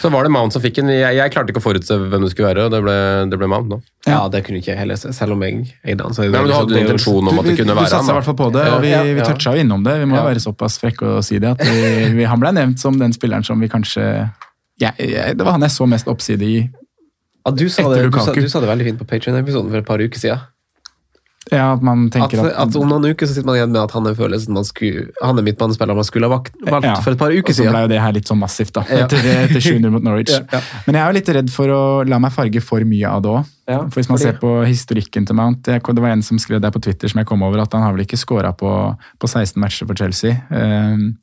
så 0.00 0.10
var 0.12 0.24
det 0.24 0.30
Mount 0.32 0.52
som 0.54 0.62
fikk 0.64 0.76
den. 0.80 0.88
Jeg, 0.94 1.14
jeg 1.16 1.32
klarte 1.34 1.52
ikke 1.52 1.60
å 1.60 1.64
forutse 1.64 1.96
hvem 2.00 2.22
det 2.24 2.30
skulle 2.32 2.48
være, 2.54 2.64
og 2.66 2.70
det 2.72 2.80
ble, 2.82 2.94
det 3.30 3.38
ble 3.40 3.48
Mount 3.52 3.68
nå. 3.68 3.78
Ja, 4.08 4.22
det 4.32 4.42
kunne 4.46 4.58
ikke 4.62 4.72
jeg 4.72 4.78
heller 4.80 4.96
se, 4.96 5.12
selv 5.12 5.32
om 5.36 5.42
jeg 5.44 5.66
eide 5.84 6.02
han. 6.06 6.14
så 6.16 6.24
Ja, 6.24 6.30
men 6.30 6.42
du 6.42 6.48
liksom- 6.48 6.60
hadde 6.60 6.72
en 6.72 6.76
jo 6.76 6.80
jo- 6.80 6.88
intensjon 6.88 7.28
om 7.28 7.38
at 7.38 7.44
det 7.44 7.50
du, 7.56 7.56
kunne 7.62 7.74
du 7.74 7.80
være 7.80 7.92
satsa 7.92 8.10
i 8.10 8.16
hvert 8.16 8.24
fall 8.30 8.38
på 8.40 8.48
det, 8.52 8.66
og 8.72 8.80
vi, 8.82 8.90
Ja, 8.90 9.02
vi 9.02 9.20
toucha 9.20 9.54
jo 9.56 9.60
innom 9.64 9.84
det. 9.84 9.98
Vi 10.00 10.08
må 10.10 10.16
Ja. 10.16 10.24
være 10.24 10.40
såpass 10.40 10.78
frekke 10.80 11.04
å 11.18 11.22
si 11.24 11.38
det. 11.38 11.50
at 11.50 11.60
vi, 11.60 12.14
vi, 12.16 12.24
Han 12.24 12.40
ble 12.40 12.52
nevnt 12.52 12.78
som 12.78 12.98
den 12.98 13.12
spilleren 13.12 13.44
som 13.44 13.60
vi 13.60 13.68
kanskje 13.68 14.30
jeg, 14.80 14.94
jeg, 14.98 15.36
Det 15.36 15.44
var 15.44 15.52
han 15.52 15.60
jeg 15.60 15.70
så 15.70 15.86
mest 15.86 16.06
oppside 16.08 16.42
i. 16.42 16.70
Ja, 17.46 17.52
du, 17.52 17.68
sa 17.68 17.82
det, 17.94 18.10
du, 18.10 18.18
sa, 18.18 18.32
du 18.32 18.48
sa 18.48 18.60
det 18.60 18.68
veldig 18.68 18.84
fint 18.84 18.98
på 19.00 19.06
Patreon-episoden 19.08 19.70
for 19.70 19.78
et 19.78 19.86
par 19.86 19.98
uker 19.98 20.18
siden. 20.18 20.40
Ja, 21.48 21.70
at 21.72 21.80
man 21.82 22.10
tenker 22.12 22.42
at, 22.44 22.52
at 22.52 22.74
om 22.76 22.90
noen 22.90 23.14
uker 23.14 23.24
så 23.24 23.32
sitter 23.32 23.48
man 23.48 23.56
igjen 23.56 23.70
med 23.72 23.80
at 23.80 23.94
han 23.96 24.04
er 24.10 24.16
følelsen 24.18 24.52
man 24.52 24.66
skulle, 24.68 25.06
han 25.24 25.40
er 25.40 25.46
midtbanespiller 25.46 25.96
man 25.96 26.04
skulle 26.04 26.28
ha 26.28 26.34
valgt, 26.34 26.52
Ja, 26.60 26.92
for 27.00 27.16
et 27.16 27.22
par 27.22 27.32
Og 27.32 27.48
siden 27.48 27.56
så 27.56 27.72
ble 27.72 27.80
jo 27.86 27.88
det 27.94 28.00
her 28.04 28.12
litt 28.12 28.28
sånn 28.28 28.38
massivt, 28.42 28.74
da. 28.76 28.82
Ja. 28.90 29.06
Etter, 29.06 29.24
etter 29.46 29.64
700 29.64 29.94
mot 29.94 30.04
Norwich. 30.04 30.34
Ja. 30.52 30.60
Men 30.84 30.98
jeg 30.98 31.02
er 31.02 31.08
jo 31.08 31.16
litt 31.16 31.30
redd 31.38 31.50
for 31.54 31.72
å 31.72 31.80
la 32.04 32.18
meg 32.20 32.34
farge 32.34 32.60
for 32.64 32.84
mye 32.86 33.08
av 33.08 33.24
det 33.24 33.32
òg. 33.32 33.48
For 33.70 34.00
hvis 34.02 34.10
man 34.12 34.18
fordi- 34.20 34.26
ser 34.28 34.38
på 34.42 34.52
historikken 34.66 35.26
til 35.26 35.36
Mount 35.38 35.62
Det 35.64 35.80
var 36.02 36.10
en 36.10 36.22
som 36.26 36.38
skrev 36.42 36.60
der 36.60 36.74
på 36.74 36.82
Twitter 36.82 37.08
som 37.08 37.22
jeg 37.22 37.28
kom 37.30 37.42
over, 37.46 37.62
at 37.64 37.72
han 37.72 37.86
har 37.86 37.96
vel 37.96 38.04
ikke 38.04 38.20
scora 38.20 38.52
på, 38.52 38.70
på 39.18 39.30
16 39.30 39.56
matcher 39.62 39.88
for 39.88 39.96
Chelsea. 39.96 40.36
Um, 40.50 41.16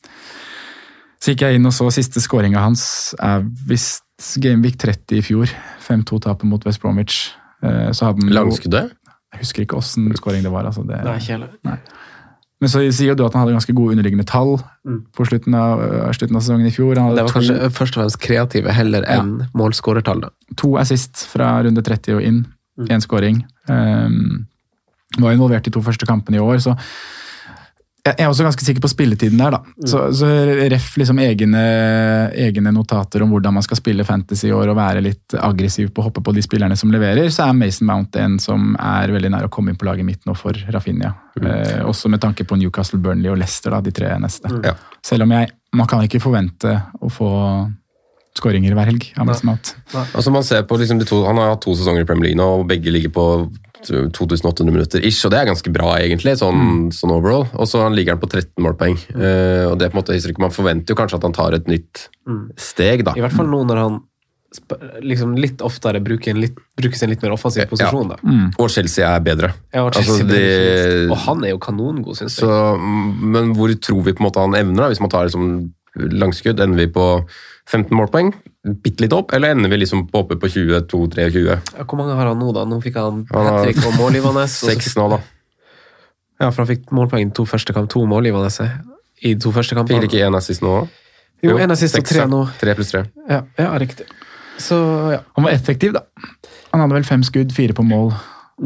så 1.22 1.34
gikk 1.34 1.46
jeg 1.46 1.60
inn 1.60 1.70
og 1.70 1.74
så 1.76 1.90
siste 1.94 2.22
skåringa 2.24 2.62
hans 2.62 3.14
er 3.22 3.46
visst 3.70 4.06
Gameweek 4.42 4.78
30 4.82 5.20
i 5.20 5.26
fjor. 5.26 5.52
5-2-tapet 5.86 6.50
mot 6.50 6.64
West 6.66 6.82
Bromwich. 6.82 7.28
Eh, 7.62 7.90
så 7.92 8.10
hadde 8.10 8.26
han 8.26 8.34
Langskuddet? 8.34 8.94
Jeg 9.38 9.46
husker 9.46 9.64
ikke 9.66 9.78
åssen 9.80 10.10
skåring 10.18 10.44
det 10.44 10.52
var. 10.52 10.66
altså 10.66 10.84
det... 10.88 11.00
Nei, 11.06 11.18
ikke 11.22 11.38
heller. 11.38 11.82
Men 12.58 12.72
så 12.74 12.82
sier 12.90 13.14
du 13.14 13.22
at 13.22 13.36
han 13.38 13.44
hadde 13.44 13.54
ganske 13.54 13.74
gode 13.78 13.94
underliggende 13.94 14.26
tall 14.26 14.56
på 15.14 15.26
slutten 15.30 15.54
av, 15.54 15.82
øh, 15.86 16.08
slutten 16.18 16.40
av 16.40 16.42
sesongen 16.42 16.66
i 16.66 16.74
fjor. 16.74 16.98
Han 16.98 17.14
Det 17.14 17.24
var 17.28 17.30
to, 17.30 17.36
kanskje 17.38 17.70
først 17.76 17.98
og 17.98 18.02
fremst 18.02 18.20
kreative 18.24 18.74
heller 18.74 19.06
Ja. 19.06 19.20
enn 19.22 19.46
målskårertall. 19.54 20.24
to 20.58 20.78
assist 20.82 21.28
fra 21.30 21.62
runde 21.62 21.84
30 21.86 22.16
og 22.18 22.24
inn. 22.24 22.46
Én 22.90 23.02
scoring. 23.02 23.44
Um, 23.70 24.48
var 25.20 25.32
involvert 25.34 25.68
i 25.68 25.72
to 25.74 25.82
første 25.82 26.06
kampene 26.06 26.38
i 26.38 26.40
år, 26.40 26.58
så 26.62 26.76
jeg 28.16 28.26
er 28.26 28.32
også 28.32 28.46
ganske 28.46 28.66
sikker 28.66 28.84
på 28.84 28.92
spilletiden 28.92 29.40
der, 29.42 29.58
da. 29.58 29.88
Så, 29.90 30.02
så 30.16 30.30
ref 30.72 30.90
liksom 31.00 31.20
egne, 31.24 31.64
egne 32.38 32.74
notater 32.76 33.24
om 33.26 33.34
hvordan 33.34 33.58
man 33.58 33.66
skal 33.66 33.80
spille 33.80 34.06
fantasy 34.08 34.50
i 34.50 34.54
år 34.56 34.72
og 34.72 34.78
være 34.80 35.04
litt 35.06 35.38
aggressiv 35.38 35.92
på 35.94 36.04
å 36.04 36.08
hoppe 36.10 36.24
på 36.26 36.34
de 36.36 36.44
spillerne 36.46 36.78
som 36.80 36.92
leverer, 36.94 37.30
så 37.34 37.48
er 37.48 37.58
Mason 37.58 37.90
Mount 37.90 38.20
en 38.22 38.38
som 38.44 38.76
er 38.80 39.14
veldig 39.16 39.34
nær 39.34 39.48
å 39.48 39.54
komme 39.54 39.74
inn 39.74 39.80
på 39.80 39.90
laget 39.90 40.08
mitt 40.08 40.28
nå 40.30 40.36
for 40.38 40.58
Rafinha. 40.74 41.14
Eh, 41.42 41.82
også 41.86 42.12
med 42.12 42.24
tanke 42.24 42.48
på 42.48 42.58
Newcastle, 42.60 43.02
Burnley 43.04 43.32
og 43.32 43.40
Leicester, 43.42 43.74
da, 43.76 43.82
de 43.84 43.94
tre 43.96 44.14
neste. 44.22 44.52
Ja. 44.66 44.78
Selv 45.06 45.28
om 45.28 45.36
jeg 45.38 45.54
Man 45.76 45.86
kan 45.86 46.00
ikke 46.02 46.22
forvente 46.24 46.72
å 47.04 47.10
få 47.12 47.28
skåringer 48.38 48.74
hver 48.78 48.88
helg 48.90 49.10
av 49.20 49.28
Mason 49.28 49.50
Mount. 49.50 49.74
Altså 50.16 50.32
man 50.34 50.46
ser 50.48 50.64
på 50.68 50.78
liksom 50.80 51.02
to, 51.04 51.24
Han 51.28 51.40
har 51.42 51.52
hatt 51.52 51.64
to 51.66 51.76
sesonger 51.76 52.06
i 52.06 52.08
Premier 52.08 52.30
League 52.30 52.40
nå, 52.40 52.48
og 52.62 52.68
begge 52.70 52.94
ligger 52.94 53.12
på 53.14 53.26
2800 53.86 54.72
minutter 54.74 55.06
ish, 55.06 55.26
og 55.28 55.32
det 55.34 55.40
er 55.42 55.50
ganske 55.52 55.72
bra, 55.74 55.94
egentlig, 56.02 56.34
sånn, 56.40 56.90
sånn 56.96 57.14
overall. 57.14 57.46
Og 57.60 57.68
så 57.70 57.84
ligger 57.94 58.16
han 58.16 58.22
på 58.24 58.30
13 58.32 58.64
målpoeng. 58.66 58.98
Eh, 59.14 59.66
og 59.70 59.78
det 59.80 59.92
på 59.92 59.98
en 59.98 60.02
måte 60.02 60.16
historikk. 60.18 60.40
Man 60.42 60.56
forventer 60.56 60.94
jo 60.96 61.00
kanskje 61.00 61.20
at 61.20 61.28
han 61.28 61.36
tar 61.38 61.54
et 61.60 61.68
nytt 61.70 62.08
steg, 62.58 63.06
da. 63.08 63.14
I 63.18 63.22
hvert 63.26 63.36
fall 63.38 63.50
nå 63.52 63.64
når 63.68 63.84
han 63.84 64.00
liksom 65.04 65.36
litt 65.38 65.62
oftere 65.62 66.00
bruker, 66.02 66.32
en 66.32 66.40
litt, 66.42 66.56
brukes 66.80 67.02
en 67.04 67.12
litt 67.12 67.22
mer 67.22 67.34
offensiv 67.36 67.68
posisjon. 67.70 68.14
da. 68.14 68.18
Og 68.58 68.70
Chelsea 68.74 69.06
er 69.06 69.20
bedre. 69.22 69.52
Ja, 69.74 69.84
og, 69.84 69.92
Altså, 69.92 70.18
Chelsea 70.18 70.26
bedre. 70.26 71.12
og 71.12 71.18
han 71.28 71.44
er 71.44 71.52
jo 71.52 71.60
kanongod, 71.60 72.16
syns 72.18 72.40
jeg. 72.40 72.48
Så, 72.48 72.78
men 72.80 73.54
hvor 73.58 73.74
tror 73.76 74.02
vi 74.08 74.14
på 74.16 74.24
en 74.24 74.30
måte 74.30 74.40
han 74.42 74.56
evner, 74.58 74.86
da? 74.86 74.88
hvis 74.94 75.04
man 75.04 75.12
tar 75.14 75.28
liksom 75.28 75.74
langskudd? 75.98 76.60
Ender 76.64 76.80
vi 76.86 76.88
på 76.96 77.06
15 77.68 77.92
målpoeng? 77.98 78.34
Bitte 78.84 79.04
litt 79.04 79.16
opp? 79.16 79.34
Eller 79.36 79.56
ender 79.56 79.72
vi 79.72 79.82
liksom 79.82 80.06
på 80.12 80.22
oppe 80.24 80.38
på 80.40 80.50
22-23? 80.52 81.42
Ja, 81.48 81.84
Hvor 81.84 82.00
mange 82.00 82.16
har 82.16 82.30
han 82.32 82.40
nå, 82.40 82.52
da? 82.56 82.64
Nå 82.68 82.80
fikk 82.84 83.00
han 83.00 83.26
hat 83.32 83.64
trick 83.66 83.82
og 83.84 83.98
mål, 84.00 84.20
Ivanes. 84.22 84.60
Seks 84.64 84.96
nå, 85.00 85.10
da. 85.16 85.20
Ja, 86.38 86.52
for 86.52 86.64
han 86.64 86.70
fikk 86.70 86.92
målpoeng 86.94 87.28
i 87.28 87.34
to 87.36 87.48
første 87.50 87.74
kamp, 87.76 87.90
to 87.92 88.04
målgivende 88.08 88.52
i 89.26 89.34
de 89.34 89.42
to 89.42 89.52
første 89.54 89.76
kampene. 89.78 90.04
Fikk 90.06 90.14
ikke 90.14 90.28
én 90.28 90.38
assist 90.38 90.64
nå 90.64 90.74
òg? 90.84 90.96
Jo, 91.46 91.58
en 91.62 91.74
assist 91.74 91.98
og 91.98 92.06
tre 92.06 92.26
nå. 92.30 92.44
Tre 92.62 92.74
pluss 92.78 92.94
tre. 92.94 93.04
Ja, 93.30 93.44
ja, 93.60 93.70
riktig. 93.82 94.08
Så 94.62 94.78
ja, 95.14 95.20
Han 95.36 95.46
var 95.46 95.54
effektiv, 95.54 95.94
da. 95.94 96.02
Han 96.72 96.82
hadde 96.82 96.98
vel 96.98 97.06
fem 97.06 97.24
skudd, 97.26 97.54
fire 97.54 97.76
på 97.78 97.86
mål. 97.86 98.12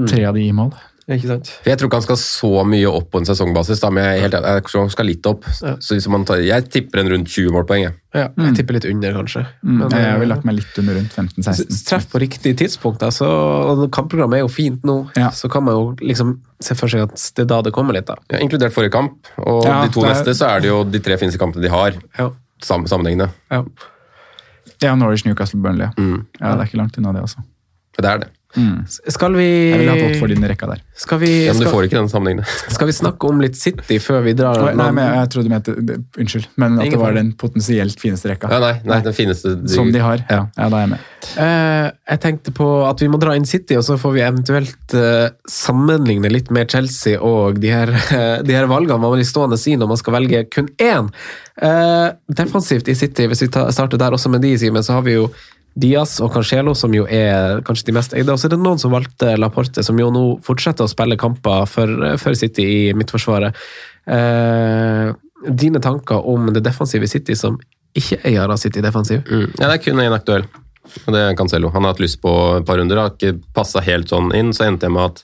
Tre 0.07 0.23
av 0.27 0.37
de 0.37 0.45
i 0.47 0.53
mål. 0.55 0.71
Ikke 1.17 1.27
sant? 1.27 1.47
For 1.63 1.69
Jeg 1.71 1.77
tror 1.79 1.87
ikke 1.89 1.97
han 1.99 2.05
skal 2.05 2.19
så 2.21 2.51
mye 2.67 2.87
opp 2.91 3.09
på 3.11 3.19
en 3.21 3.25
sesongbasis, 3.25 3.79
da, 3.81 3.89
men 3.89 4.03
jeg, 4.03 4.21
helt, 4.25 4.33
jeg 4.33 4.63
tror 4.67 4.81
han 4.85 4.89
skal 4.93 5.05
litt 5.05 5.25
opp. 5.25 5.43
Ja. 5.61 5.75
Så 5.79 5.95
hvis 5.97 6.07
man 6.07 6.25
tar, 6.25 6.37
Jeg 6.45 6.69
tipper 6.69 6.99
en 7.01 7.09
rundt 7.13 7.27
20 7.27 7.51
målpoeng. 7.55 7.83
jeg. 7.83 7.93
Ja, 8.13 8.27
jeg 8.37 8.55
tipper 8.57 8.73
litt 8.75 8.85
under, 8.85 9.13
kanskje. 9.13 9.45
Men, 9.63 9.89
jeg 9.89 10.19
vil 10.19 10.27
eh, 10.27 10.31
lagt 10.33 10.43
meg 10.45 10.55
litt 10.55 10.77
under 10.81 10.95
rundt 10.99 11.13
15-16. 11.15 11.85
Treff 11.87 12.07
på 12.11 12.19
riktig 12.19 12.55
tidspunkt. 12.59 13.01
Altså, 13.07 13.25
og 13.25 13.85
kampprogrammet 13.91 14.39
er 14.41 14.43
jo 14.45 14.49
fint 14.51 14.83
nå, 14.83 14.97
Ja. 15.15 15.29
så 15.31 15.49
kan 15.49 15.63
man 15.63 15.73
jo 15.75 15.95
liksom 16.01 16.39
se 16.61 16.75
for 16.75 16.87
seg 16.91 17.01
at 17.07 17.15
det 17.35 17.45
er 17.45 17.45
da 17.53 17.61
det 17.61 17.71
kommer 17.73 17.93
litt. 17.93 18.05
da. 18.07 18.15
Ja, 18.31 18.39
inkludert 18.39 18.73
forrige 18.75 18.91
kamp. 18.91 19.25
Og 19.39 19.63
Ja, 19.65 19.85
de 19.85 19.91
to 19.93 20.03
er- 20.05 20.13
neste 20.13 20.35
så 20.35 20.49
er 20.55 20.59
det 20.61 20.67
jo 20.69 20.83
de 20.83 20.99
tre 20.99 21.17
fineste 21.17 21.39
kampene 21.39 21.61
de 21.63 21.69
har. 21.69 21.93
Ja. 22.19 22.29
Sam, 22.61 22.85
sammenhengende. 22.85 23.31
Ja. 23.49 23.63
Ja, 24.81 24.95
Norwich, 24.95 25.25
Newcastle, 25.25 25.59
Burnley. 25.61 25.87
Mm. 25.97 26.25
Ja, 26.39 26.55
Det 26.55 26.61
er 26.61 26.65
ikke 26.71 26.77
langt 26.81 26.97
unna, 26.97 27.13
det 27.13 27.21
altså. 27.21 27.43
Det 27.97 28.05
er 28.05 28.17
det. 28.19 28.29
Skal 29.11 29.35
vi 29.37 29.47
Jeg 29.47 29.79
ville 29.79 29.93
hatt 29.95 30.03
Watford 30.05 30.33
inn 30.35 30.43
i 30.43 30.49
rekka 30.51 30.67
der. 30.71 30.81
skal 30.97 31.21
vi, 31.21 31.29
Ja, 31.45 31.53
men 31.53 31.61
du 31.61 31.65
skal, 31.67 31.75
får 31.75 31.87
ikke 31.87 31.97
den 31.99 32.09
sammenhengende. 32.11 32.55
skal 32.75 32.89
vi 32.89 32.95
snakke 32.97 33.29
om 33.29 33.41
litt 33.43 33.59
City 33.59 33.99
før 34.03 34.25
vi 34.25 34.33
drar? 34.37 34.59
Nei, 34.75 34.89
men 34.91 35.03
jeg, 35.05 35.17
jeg 35.19 35.31
trodde 35.33 35.49
du 35.49 35.53
mente 35.53 35.75
Unnskyld, 36.21 36.47
men 36.61 36.79
at 36.79 36.87
Ingen 36.87 36.97
det 36.97 37.01
var 37.03 37.17
den 37.17 37.31
potensielt 37.39 38.01
fineste 38.01 38.31
rekka. 38.33 38.51
Ja, 38.51 38.59
nei, 38.63 38.73
nei, 38.87 38.99
den 39.05 39.15
fineste 39.17 39.55
Som 39.71 39.93
de 39.93 40.03
har. 40.03 40.25
Ja, 40.29 40.45
ja 40.57 40.69
da 40.71 40.81
er 40.81 40.87
jeg 40.87 40.93
med. 40.95 41.07
Uh, 41.31 41.87
jeg 42.11 42.21
tenkte 42.23 42.53
på 42.57 42.67
at 42.87 43.03
vi 43.03 43.11
må 43.13 43.19
dra 43.21 43.35
inn 43.37 43.47
City, 43.47 43.77
og 43.79 43.85
så 43.87 43.97
får 44.01 44.15
vi 44.17 44.25
eventuelt 44.25 44.97
uh, 44.97 45.29
sammenligne 45.49 46.31
litt 46.33 46.51
med 46.53 46.71
Chelsea 46.73 47.21
og 47.21 47.61
de 47.61 47.71
her, 47.71 47.93
de 48.47 48.57
her 48.57 48.69
valgene 48.71 48.99
man 49.01 49.15
blir 49.15 49.27
stående 49.27 49.59
si 49.61 49.77
når 49.79 49.93
man 49.93 50.01
skal 50.01 50.19
velge 50.19 50.45
kun 50.51 50.69
én. 50.81 51.11
Eh, 51.61 52.07
defensivt 52.27 52.87
i 52.87 52.95
City, 52.95 53.27
hvis 53.27 53.43
vi 53.43 53.47
tar, 53.53 53.67
starter 53.75 53.99
der 54.01 54.15
også 54.15 54.31
med 54.33 54.41
de, 54.41 54.55
Simen, 54.57 54.83
så 54.83 54.95
har 54.97 55.03
vi 55.05 55.17
jo 55.17 55.27
Diaz 55.73 56.17
og 56.19 56.33
Cancelo, 56.33 56.73
som 56.75 56.93
jo 56.95 57.05
er 57.07 57.61
kanskje 57.67 57.87
de 57.87 57.95
mest 57.95 58.15
eide. 58.17 58.33
Og 58.33 58.39
så 58.39 58.49
er 58.49 58.55
det 58.55 58.61
noen 58.61 58.79
som 58.81 58.91
valgte 58.91 59.37
Laporte, 59.39 59.83
som 59.85 59.99
jo 59.99 60.09
nå 60.11 60.23
fortsetter 60.43 60.83
å 60.83 60.91
spille 60.91 61.19
kamper 61.19 61.67
for, 61.69 61.93
for 62.21 62.37
City 62.37 62.65
i 62.65 62.81
midtforsvaret. 62.97 63.55
Eh, 64.11 65.11
dine 65.47 65.81
tanker 65.83 66.27
om 66.27 66.51
det 66.53 66.63
defensive 66.65 67.07
City 67.07 67.37
som 67.39 67.59
ikke 67.97 68.19
eier 68.27 68.51
av 68.51 68.59
City 68.59 68.83
defensiv? 68.83 69.23
Mm. 69.27 69.47
Ja, 69.57 69.67
det 69.67 69.77
er 69.77 69.83
kun 69.85 70.03
én 70.03 70.15
aktuell. 70.15 70.47
Og 71.05 71.13
det 71.15 71.21
er 71.23 71.35
Cancelo. 71.39 71.69
Han 71.71 71.85
har 71.85 71.93
hatt 71.93 72.03
lyst 72.03 72.19
på 72.23 72.31
et 72.57 72.67
par 72.67 72.79
runder, 72.81 72.99
har 72.99 73.13
ikke 73.13 73.37
passa 73.55 73.83
helt 73.85 74.11
sånn 74.11 74.31
inn. 74.35 74.51
Så 74.55 74.65
endte 74.67 74.89
jeg 74.89 74.95
med 74.95 75.11
at 75.13 75.23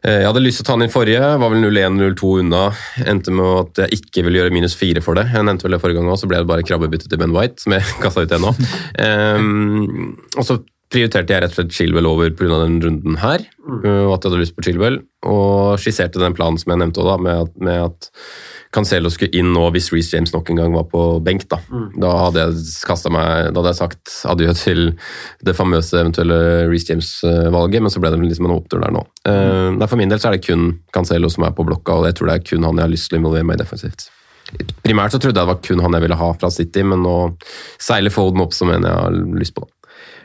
jeg 0.00 0.24
hadde 0.24 0.40
lyst 0.40 0.60
til 0.60 0.64
å 0.64 0.68
ta 0.70 0.76
den 0.78 0.86
inn 0.86 0.92
forrige, 0.92 1.30
var 1.42 1.52
vel 1.52 1.60
0-1-0-2 1.60 2.32
unna. 2.40 2.62
Endte 3.10 3.34
med 3.36 3.48
at 3.58 3.80
jeg 3.84 4.00
ikke 4.00 4.24
ville 4.24 4.40
gjøre 4.40 4.54
minus 4.54 4.76
fire 4.78 5.02
for 5.04 5.18
det. 5.18 5.26
Jeg 5.34 5.44
nevnte 5.44 5.66
vel 5.66 5.76
det 5.76 5.80
forrige 5.82 6.00
gang 6.00 6.08
også, 6.08 6.24
så 6.24 6.30
ble 6.30 6.40
det 6.40 6.48
bare 6.48 6.64
krabbebytte 6.64 7.10
til 7.10 7.20
Ben 7.20 7.34
White, 7.36 7.60
som 7.60 7.76
jeg 7.76 7.84
kasta 8.04 8.24
ut 8.24 8.36
ennå. 8.36 8.54
Um, 8.96 10.14
og 10.36 10.46
så 10.48 10.60
prioriterte 10.90 11.36
jeg 11.36 11.44
rett 11.44 11.52
og 11.52 11.60
slett 11.60 11.76
Chilwell 11.76 12.08
over 12.08 12.32
pga. 12.34 12.62
den 12.64 12.80
runden 12.82 13.20
her, 13.20 13.44
uh, 13.68 14.06
og 14.08 14.14
at 14.16 14.24
jeg 14.24 14.30
hadde 14.30 14.40
lyst 14.40 14.56
på 14.56 14.66
Chilwell. 14.66 15.02
og 15.28 15.76
skisserte 15.82 16.22
den 16.22 16.34
planen 16.34 16.56
som 16.58 16.72
jeg 16.72 16.80
nevnte 16.80 17.04
også, 17.04 17.20
med, 17.26 17.52
med 17.60 17.84
at 17.90 18.10
Cancelo 18.74 19.10
skulle 19.10 19.34
inn 19.34 19.50
nå 19.54 19.64
hvis 19.74 19.88
Reece 19.90 20.14
James 20.14 20.30
nok 20.34 20.52
en 20.52 20.60
gang 20.60 20.74
var 20.76 20.86
på 20.90 21.02
benk. 21.26 21.46
Da, 21.50 21.58
da 21.98 22.12
hadde 22.26 22.44
jeg 22.44 23.14
meg, 23.14 23.50
da 23.50 23.58
hadde 23.58 23.72
jeg 23.72 23.80
sagt 23.80 24.14
adjø 24.30 24.54
til 24.60 24.84
det 25.46 25.56
famøse 25.58 25.98
eventuelle 25.98 26.38
Reece 26.70 26.92
James-valget, 26.92 27.82
men 27.82 27.92
så 27.92 28.02
ble 28.02 28.12
det 28.14 28.22
liksom 28.22 28.46
en 28.46 28.54
opptur 28.54 28.84
der 28.84 28.94
nå. 28.94 29.02
Mm. 29.26 29.80
nei, 29.80 29.90
for 29.90 30.00
min 30.00 30.12
del 30.12 30.22
så 30.22 30.30
er 30.30 30.38
det 30.38 30.46
kun 30.46 30.70
Cancelo 30.94 31.30
som 31.32 31.48
er 31.48 31.56
på 31.56 31.66
blokka, 31.66 31.98
og 31.98 32.08
jeg 32.08 32.18
tror 32.18 32.30
det 32.30 32.38
er 32.38 32.48
kun 32.52 32.68
han 32.68 32.78
jeg 32.78 32.86
har 32.86 32.94
lyst 32.94 33.10
til 33.10 33.18
å 33.18 33.22
involvere 33.24 33.50
meg 33.50 33.58
i 33.58 33.64
defensivt. 33.64 34.08
Primært 34.82 35.14
så 35.14 35.20
trodde 35.22 35.38
jeg 35.38 35.42
det 35.42 35.50
var 35.50 35.60
kun 35.66 35.82
han 35.84 35.96
jeg 35.96 36.06
ville 36.06 36.22
ha 36.22 36.30
fra 36.38 36.50
City, 36.54 36.86
men 36.86 37.04
nå 37.06 37.16
seiler 37.82 38.14
Folden 38.14 38.42
opp 38.44 38.54
som 38.56 38.70
en 38.70 38.86
jeg 38.86 38.96
har 39.02 39.20
lyst 39.38 39.56
på. 39.58 39.66
da. 39.66 39.79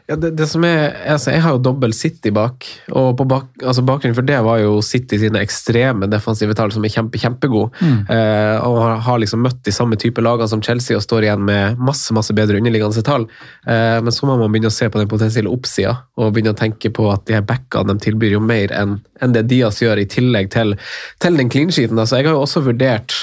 Ja, 0.06 0.16
det, 0.16 0.36
det 0.38 0.46
som 0.46 0.62
er, 0.68 0.92
altså 1.10 1.32
Jeg 1.34 1.42
har 1.42 1.56
jo 1.56 1.62
dobbel 1.66 1.94
City 1.98 2.30
bak, 2.34 2.68
og 2.94 3.16
på 3.18 3.26
bak, 3.26 3.48
altså 3.66 3.82
bakgrunnen 3.86 4.14
for 4.14 4.28
det 4.28 4.38
var 4.46 4.60
jo 4.62 4.76
City 4.86 5.18
sine 5.18 5.42
ekstreme 5.42 6.06
defensive 6.12 6.54
tall, 6.58 6.70
som 6.76 6.86
er 6.86 6.94
kjempe, 6.94 7.18
kjempegode. 7.22 7.72
Eh, 7.82 8.58
og 8.62 8.78
har, 8.84 9.00
har 9.08 9.22
liksom 9.24 9.42
møtt 9.42 9.64
de 9.66 9.74
samme 9.74 9.98
type 9.98 10.22
lagene 10.22 10.50
som 10.52 10.62
Chelsea 10.62 10.98
og 10.98 11.02
står 11.02 11.26
igjen 11.26 11.42
med 11.48 11.82
masse 11.82 12.14
masse 12.14 12.36
bedre 12.38 12.62
underliggende 12.62 13.02
tall. 13.06 13.26
Eh, 13.66 13.98
men 14.06 14.14
så 14.14 14.30
må 14.30 14.38
man 14.38 14.54
begynne 14.54 14.70
å 14.70 14.78
se 14.78 14.92
på 14.94 15.02
den 15.02 15.10
potensielle 15.10 15.50
oppsida, 15.50 15.98
og 16.22 16.36
begynne 16.36 16.54
å 16.54 16.60
tenke 16.60 16.94
på 16.94 17.10
at 17.10 17.26
de 17.26 17.40
her 17.40 17.48
backene 17.48 17.96
de 17.96 18.06
tilbyr 18.06 18.38
jo 18.38 18.46
mer 18.46 18.76
enn 18.78 19.00
enn 19.24 19.32
det 19.32 19.46
Diaz 19.48 19.80
gjør, 19.80 20.02
i 20.02 20.10
tillegg 20.12 20.50
til, 20.52 20.76
til 21.24 21.38
den 21.40 21.50
clean 21.50 21.72
sheeten. 21.72 21.98
Altså, 21.98 22.20
jeg 22.20 22.28
har 22.28 22.36
jo 22.36 22.44
også 22.44 22.66
vurdert 22.66 23.16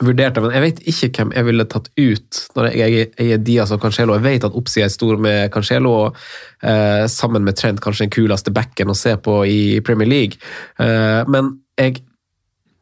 vurdert 0.00 0.34
det, 0.34 0.42
men 0.42 0.54
jeg 0.56 0.64
vet 0.64 0.78
ikke 0.88 1.10
hvem 1.18 1.34
jeg 1.36 1.46
ville 1.48 1.66
tatt 1.70 1.90
ut 1.98 2.38
når 2.56 2.68
jeg 2.72 3.08
eier 3.20 3.42
Diaz 3.44 3.74
og 3.74 3.82
Cancelo. 3.82 4.16
Jeg 4.16 4.24
vet 4.24 4.46
at 4.48 4.56
oppsida 4.58 4.86
er 4.88 4.94
stor 4.94 5.20
med 5.20 5.50
Cancelo, 5.54 5.92
og 6.06 6.22
eh, 6.62 7.04
sammen 7.12 7.44
med 7.44 7.58
Trent 7.58 7.82
kanskje 7.82 8.06
den 8.06 8.14
kuleste 8.14 8.54
backen 8.54 8.92
å 8.92 8.96
se 8.98 9.16
på 9.20 9.42
i 9.48 9.60
Premier 9.84 10.10
League. 10.10 10.40
Eh, 10.80 11.20
men 11.28 11.58
jeg 11.78 12.00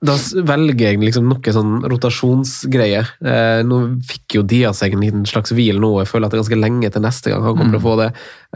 da 0.00 0.14
velger 0.48 0.94
jeg 0.94 1.00
liksom 1.02 1.26
noe 1.28 1.52
sånn 1.52 1.82
rotasjonsgreie. 1.92 3.02
Eh, 3.20 3.58
nå 3.68 3.80
fikk 4.08 4.38
jo 4.38 4.44
Diaz 4.48 4.80
seg 4.80 4.94
en 4.96 5.02
liten 5.04 5.26
slags 5.28 5.52
hvil 5.52 5.76
nå, 5.82 5.90
jeg 6.00 6.08
føler 6.08 6.26
at 6.26 6.32
det 6.32 6.38
er 6.38 6.42
ganske 6.46 6.60
lenge 6.62 6.88
til 6.94 7.04
neste 7.04 7.32
gang 7.32 7.44
han 7.44 7.58
kommer 7.58 7.74
til 7.74 7.80
å 7.82 7.84
få 7.84 7.96
det. 8.00 8.06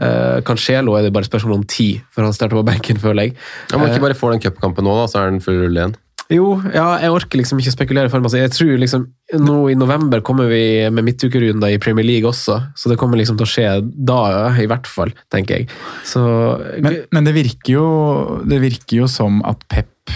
Eh, 0.01 0.39
Cancelo 0.47 0.95
er 0.97 1.05
det 1.05 1.13
bare 1.13 1.29
spørsmål 1.29 1.59
om 1.59 1.67
tid 1.69 2.01
før 2.09 2.25
han 2.25 2.33
starter 2.33 2.57
på 2.57 2.65
benken, 2.65 2.97
føler 3.03 3.29
jeg. 3.29 3.37
Om 3.69 3.83
man 3.83 3.91
Eh, 3.91 3.93
ikke 3.93 4.07
bare 4.07 4.17
får 4.17 4.33
den 4.33 4.41
cupkampen 4.47 4.89
nå, 4.89 4.97
da, 4.97 5.05
så 5.11 5.21
er 5.21 5.29
den 5.29 5.43
full 5.45 5.61
rulle 5.61 5.83
igjen. 5.83 5.95
Jo, 6.33 6.45
ja, 6.73 6.85
jeg 7.03 7.11
orker 7.13 7.37
liksom 7.37 7.59
ikke 7.61 7.73
spekulere 7.75 8.09
for 8.09 8.23
meg. 8.23 8.33
Jeg 8.33 8.53
tror 8.55 8.77
liksom, 8.81 9.03
nå 9.37 9.57
i 9.69 9.75
november 9.77 10.23
kommer 10.25 10.47
vi 10.49 10.89
med 10.89 11.05
midtukerunder 11.05 11.73
i 11.75 11.77
Premier 11.81 12.05
League 12.07 12.29
også, 12.29 12.57
så 12.75 12.89
det 12.89 12.97
kommer 13.01 13.19
liksom 13.21 13.37
til 13.37 13.45
å 13.45 13.51
skje 13.51 13.67
da, 14.09 14.17
i 14.57 14.65
hvert 14.69 14.87
fall, 14.89 15.13
tenker 15.33 15.59
jeg. 15.61 15.69
Så 16.07 16.23
Men, 16.81 17.03
men 17.13 17.23
det, 17.29 17.35
virker 17.37 17.73
jo, 17.77 17.85
det 18.47 18.61
virker 18.63 19.03
jo 19.03 19.07
som 19.11 19.41
at 19.45 19.61
Pep 19.69 20.13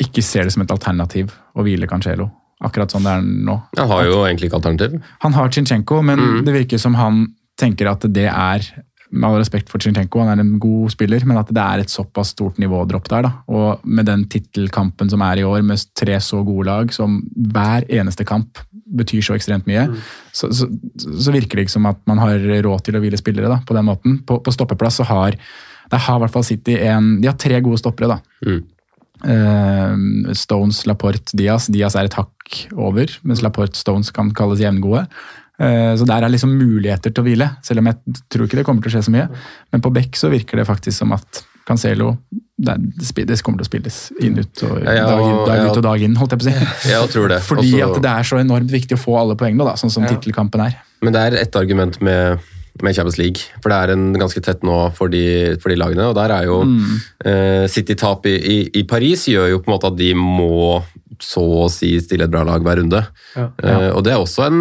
ikke 0.00 0.22
ser 0.24 0.48
det 0.48 0.54
som 0.54 0.62
et 0.64 0.70
alternativ 0.72 1.32
å 1.54 1.62
hvile 1.66 1.86
Cancelo. 1.90 2.30
Akkurat 2.64 2.92
sånn 2.92 3.04
det 3.06 3.12
er 3.18 3.22
nå. 3.24 3.54
Han 3.78 3.88
har 3.92 4.06
jo 4.08 4.18
egentlig 4.26 4.50
ikke 4.50 4.58
alternativ. 4.60 4.98
Han 5.22 5.32
har 5.36 5.48
Chinchenko, 5.52 6.02
men 6.04 6.18
Mm. 6.20 6.44
det 6.44 6.52
virker 6.54 6.78
som 6.80 6.94
han 6.98 7.26
tenker 7.60 7.88
at 7.90 8.00
det 8.12 8.26
er 8.28 8.64
med 9.10 9.26
all 9.26 9.40
respekt 9.40 9.70
for 9.70 9.82
Chinchenko, 9.82 10.20
han 10.22 10.38
er 10.38 10.44
en 10.44 10.58
god 10.62 10.92
spiller, 10.94 11.24
men 11.26 11.40
at 11.40 11.48
det 11.50 11.62
er 11.62 11.82
et 11.82 11.92
såpass 11.92 12.32
stort 12.36 12.60
nivådropp 12.62 13.08
der. 13.10 13.26
da. 13.26 13.32
Og 13.50 13.80
med 13.84 14.06
den 14.06 14.26
tittelkampen 14.30 15.10
som 15.10 15.24
er 15.26 15.40
i 15.40 15.46
år, 15.46 15.62
med 15.66 15.82
tre 15.98 16.18
så 16.22 16.42
gode 16.46 16.68
lag, 16.68 16.92
som 16.94 17.18
hver 17.34 17.88
eneste 17.88 18.26
kamp 18.28 18.60
betyr 18.70 19.22
så 19.22 19.34
ekstremt 19.34 19.66
mye, 19.70 19.88
så, 20.32 20.50
så, 20.54 20.68
så 20.98 21.34
virker 21.34 21.58
det 21.58 21.66
ikke 21.66 21.78
som 21.78 21.90
at 21.90 21.98
man 22.10 22.22
har 22.22 22.38
råd 22.38 22.86
til 22.86 22.98
å 22.98 23.02
hvile 23.02 23.18
spillere 23.18 23.50
da, 23.50 23.60
på 23.66 23.76
den 23.76 23.88
måten. 23.90 24.20
På, 24.26 24.38
på 24.44 24.54
stoppeplass 24.54 25.02
så 25.02 25.08
har 25.10 25.38
der 25.90 26.04
har 26.04 26.20
i 26.20 26.22
hvert 26.22 26.34
fall 26.34 26.46
City 26.46 26.76
en, 26.86 27.16
de 27.18 27.26
har 27.26 27.38
tre 27.40 27.58
gode 27.64 27.80
stoppere. 27.80 28.14
da. 28.14 28.20
Mm. 28.46 28.60
Uh, 29.20 30.32
Stones, 30.38 30.84
Laporte, 30.86 31.34
Diaz. 31.36 31.66
Diaz 31.72 31.96
er 31.98 32.06
et 32.08 32.16
hakk 32.16 32.60
over, 32.72 33.10
mens 33.26 33.42
Laporte 33.44 33.78
Stones 33.78 34.12
kan 34.14 34.30
kalles 34.36 34.62
jevngode. 34.62 35.04
Eh, 35.60 35.92
Så 35.96 36.06
der 36.08 36.24
er 36.24 36.32
liksom 36.32 36.54
muligheter 36.56 37.12
til 37.12 37.22
å 37.22 37.26
hvile, 37.26 37.50
selv 37.62 37.80
om 37.82 37.86
jeg 37.90 37.96
tror 38.32 38.46
ikke 38.46 38.56
det 38.60 38.64
kommer 38.64 38.82
til 38.82 38.90
å 38.90 38.94
skje 38.96 39.04
så 39.10 39.12
mye. 39.12 39.28
Men 39.72 39.82
på 39.84 39.92
Beck 39.92 40.16
så 40.16 40.30
virker 40.32 40.56
det 40.56 40.66
faktisk 40.66 40.96
som 40.98 41.12
at 41.12 41.42
Cancelo 41.68 42.16
det, 42.60 42.72
er- 42.74 43.24
det 43.26 43.42
kommer 43.42 43.60
til 43.60 43.66
å 43.66 43.70
spilles 43.70 43.98
inn 44.20 44.38
ut 44.38 44.62
og 44.64 44.82
Ja, 44.84 45.04
dag, 45.06 45.20
inn, 45.24 45.46
dag 45.46 45.56
ja. 45.60 45.66
ut 45.70 45.76
og 45.76 45.82
dag 45.84 46.02
inn, 46.02 46.16
holdt 46.16 46.32
jeg 46.32 46.40
på 46.40 46.46
å 46.46 46.50
si. 46.50 46.88
Jeg 46.90 47.08
tror 47.12 47.28
det. 47.28 47.40
Fordi 47.50 47.72
Også- 47.72 47.96
at 47.96 48.02
det 48.02 48.10
er 48.10 48.22
så 48.30 48.40
enormt 48.40 48.70
viktig 48.72 48.96
å 48.96 49.00
få 49.00 49.18
alle 49.20 49.36
poengene, 49.36 49.64
da, 49.64 49.72
sånn 49.76 49.90
som 49.92 50.02
Ja. 50.04 50.08
tittelkampen 50.16 50.60
er. 50.66 50.74
Men 51.02 51.12
det 51.12 51.20
er 51.20 51.36
et 51.40 51.56
argument 51.56 52.00
med, 52.02 52.38
med 52.82 52.94
Champions 52.94 53.18
League, 53.18 53.40
for 53.62 53.68
det 53.72 53.78
er 53.78 53.92
en 53.92 54.12
ganske 54.14 54.40
tett 54.42 54.62
nå 54.62 54.92
for 54.94 55.08
de, 55.08 55.56
for 55.60 55.68
de 55.70 55.76
lagene. 55.76 56.08
og 56.08 56.14
der 56.14 56.30
er 56.32 56.44
jo 56.44 56.62
eh, 57.24 57.66
City-tap 57.68 58.26
i, 58.26 58.36
i, 58.36 58.70
i 58.80 58.82
Paris 58.84 59.26
gjør 59.28 59.50
jo 59.50 59.58
på 59.60 59.68
en 59.70 59.76
måte 59.78 59.88
at 59.92 59.96
de 59.96 60.12
må 60.14 60.82
så 61.24 61.42
å 61.64 61.68
si 61.72 61.92
stille 62.02 62.26
et 62.26 62.32
bra 62.32 62.42
lag 62.46 62.64
hver 62.64 62.80
runde. 62.82 63.02
Eh, 63.36 63.88
og 63.90 64.04
det 64.06 64.14
er 64.14 64.20
også 64.22 64.46
en, 64.48 64.60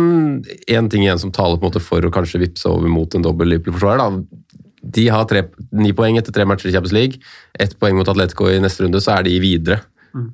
en 0.68 0.89
ting 0.91 1.05
igjen 1.05 1.22
som 1.22 1.34
taler 1.36 1.60
på 1.60 1.66
en 1.66 1.72
måte 1.72 1.84
for 1.84 2.05
å 2.05 2.14
kanskje 2.14 2.43
vippse 2.45 2.70
over 2.70 2.91
mot 2.91 3.16
en 3.16 3.26
dobbel 3.26 3.53
Liverpool-forsvarer. 3.53 4.03
da. 4.03 4.55
De 4.80 5.10
har 5.12 5.26
tre, 5.28 5.43
ni 5.76 5.91
poeng 5.95 6.18
etter 6.20 6.36
tre 6.36 6.45
matcher 6.47 6.72
i 6.72 6.76
Champions 6.76 6.95
League. 6.95 7.24
Ett 7.60 7.78
poeng 7.80 7.97
mot 7.99 8.07
Atletico 8.10 8.47
i 8.49 8.60
neste 8.64 8.86
runde, 8.86 9.01
så 9.03 9.18
er 9.18 9.28
de 9.28 9.39
videre. 9.43 9.82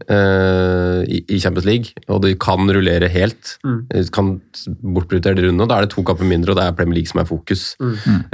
eh, 0.07 1.01
i, 1.11 1.17
i 1.35 1.39
Champions 1.43 1.65
League, 1.67 2.03
og 2.07 2.21
de 2.23 2.29
kan 2.39 2.63
rullere 2.71 3.09
helt. 3.11 3.57
de 3.91 4.03
Kan 4.15 4.37
bortprioritere 4.63 5.35
de 5.35 5.49
rundene, 5.49 5.67
da 5.67 5.79
er 5.81 5.85
det 5.85 5.91
to 5.91 6.03
kamper 6.07 6.23
mindre, 6.29 6.53
og 6.53 6.59
det 6.59 6.63
er 6.63 6.77
Premier 6.77 7.01
League 7.01 7.11
som 7.11 7.19
er 7.19 7.27
fokus. 7.27 7.65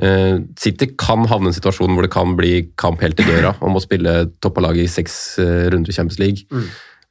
Eh, 0.06 0.38
City 0.62 0.92
kan 1.02 1.26
havne 1.32 1.50
i 1.50 1.54
en 1.54 1.58
situasjon 1.58 1.96
hvor 1.96 2.06
det 2.06 2.14
kan 2.14 2.36
bli 2.38 2.54
kamp 2.78 3.02
helt 3.02 3.20
i 3.20 3.26
døra 3.26 3.56
om 3.66 3.76
å 3.80 3.82
spille 3.84 4.30
topp 4.44 4.62
av 4.62 4.70
laget 4.70 4.86
i 4.86 4.94
seks 5.00 5.18
uh, 5.42 5.70
runder 5.74 5.90
i 5.90 5.98
Champions 5.98 6.22
League. 6.22 6.46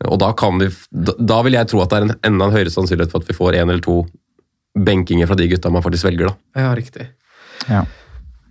Og 0.09 0.19
da, 0.23 0.31
kan 0.33 0.57
vi, 0.63 0.71
da, 0.91 1.13
da 1.19 1.43
vil 1.45 1.59
jeg 1.59 1.69
tro 1.69 1.83
at 1.85 1.91
det 1.93 1.99
er 2.01 2.07
en 2.09 2.15
enda 2.33 2.49
en 2.49 2.55
høyere 2.57 2.73
sannsynlighet 2.73 3.13
for 3.13 3.21
at 3.21 3.29
vi 3.29 3.37
får 3.37 3.59
en 3.61 3.69
eller 3.75 3.85
to 3.85 3.99
benkinger 4.79 5.27
fra 5.29 5.37
de 5.37 5.49
gutta 5.51 5.71
man 5.73 5.83
faktisk 5.85 6.07
velger. 6.09 6.31
da. 6.31 6.63
Ja, 6.63 6.71
riktig. 6.79 7.09
Ja. 7.69 7.83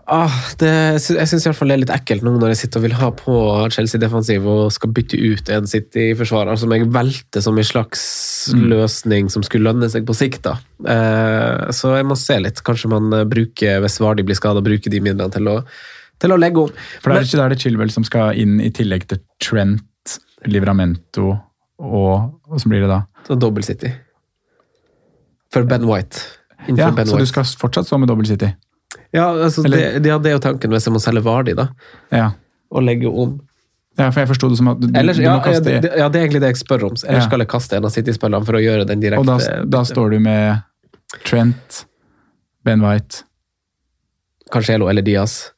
Ah, 0.09 0.33
det, 0.57 0.69
jeg 1.05 1.27
syns 1.29 1.43
det 1.45 1.51
er 1.53 1.77
litt 1.77 1.91
ekkelt 1.93 2.23
nå 2.25 2.31
når 2.41 2.49
jeg 2.55 2.59
sitter 2.63 2.81
og 2.81 2.85
vil 2.87 2.95
ha 2.97 3.09
på 3.13 3.33
Chelsea 3.69 4.01
defensiv 4.01 4.45
og 4.49 4.71
skal 4.73 4.89
bytte 4.97 5.19
ut 5.21 5.51
en 5.53 5.67
City-forsvarer 5.69 6.57
som 6.57 6.73
jeg 6.73 6.87
velter 6.89 7.43
som 7.45 7.57
en 7.61 7.67
slags 7.67 8.01
løsning 8.57 9.29
som 9.29 9.45
skulle 9.45 9.69
lønne 9.69 9.89
seg 9.93 10.07
på 10.09 10.15
sikt. 10.17 10.41
da. 10.47 10.55
Eh, 10.81 11.69
så 11.77 11.93
jeg 11.99 12.07
må 12.09 12.17
se 12.17 12.39
litt. 12.41 12.63
Kanskje 12.65 12.89
man 12.89 13.13
eh, 13.13 13.25
bruker, 13.29 13.83
hvis 13.85 13.99
Vardi 14.01 14.25
blir 14.25 14.37
skada, 14.39 14.65
bruker 14.65 14.89
de 14.89 15.01
midlene 15.05 15.29
til 15.33 15.45
å, 15.51 15.59
til 16.17 16.33
å 16.33 16.39
legge 16.41 16.65
om. 16.65 16.73
For 17.03 17.13
det 17.13 17.19
er, 17.19 17.21
Men- 17.21 17.29
det, 17.29 17.43
er 17.45 17.53
det 17.53 17.61
Chilwell 17.61 17.93
som 17.93 18.07
skal 18.07 18.33
inn 18.41 18.57
i 18.65 18.73
tillegg 18.73 19.05
til 19.13 19.21
Trent, 19.45 19.85
Livramento 20.47 21.31
og 21.79 22.35
Hva 22.49 22.59
blir 22.67 22.83
det 22.83 22.89
da? 22.91 23.03
Så 23.27 23.35
dobbel 23.39 23.63
City. 23.63 23.91
For 25.53 25.67
Ben 25.67 25.85
White. 25.87 26.21
Innenfor 26.67 26.81
Ja, 26.81 26.91
ben 26.95 27.07
Så 27.07 27.17
du 27.17 27.25
skal 27.29 27.45
fortsatt 27.59 27.87
stå 27.87 27.97
med 27.97 28.09
dobbel 28.11 28.27
City? 28.27 28.49
Ja, 29.11 29.29
altså, 29.31 29.63
det, 29.63 30.05
ja, 30.05 30.17
det 30.17 30.31
er 30.31 30.35
jo 30.35 30.41
tanken 30.43 30.73
hvis 30.73 30.87
jeg 30.87 30.93
må 30.93 31.01
selge 31.01 31.23
Vardi, 31.25 31.55
da. 31.57 31.69
Ja. 32.13 32.31
Og 32.73 32.83
legge 32.85 33.09
om. 33.09 33.39
ja, 33.97 34.09
for 34.09 34.21
jeg 34.21 34.29
forsto 34.31 34.49
det 34.49 34.57
som 34.59 34.71
at 34.73 34.81
du, 34.81 34.89
Ellers, 34.97 35.17
du 35.17 35.23
ja, 35.23 35.37
kaste 35.43 35.71
ja, 35.71 35.81
det, 35.81 35.93
ja, 35.97 36.09
det 36.09 36.19
er 36.19 36.27
egentlig 36.27 36.41
det 36.43 36.51
jeg 36.53 36.61
spør 36.61 36.89
om. 36.89 36.97
Ellers 37.07 37.25
skal 37.29 37.43
jeg 37.43 37.51
kaste 37.51 37.79
en 37.79 37.87
av 37.87 37.93
City-spillerne 37.95 38.45
for 38.49 38.59
å 38.59 38.61
gjøre 38.63 38.85
den 38.89 39.01
direkte 39.01 39.23
Og 39.23 39.29
da, 39.29 39.63
da 39.65 39.81
står 39.87 40.15
du 40.15 40.19
med 40.25 40.61
Trent, 41.25 41.83
Ben 42.65 42.83
White 42.85 43.23
Cancelo 44.53 44.89
eller 44.89 45.05
Diaz, 45.05 45.51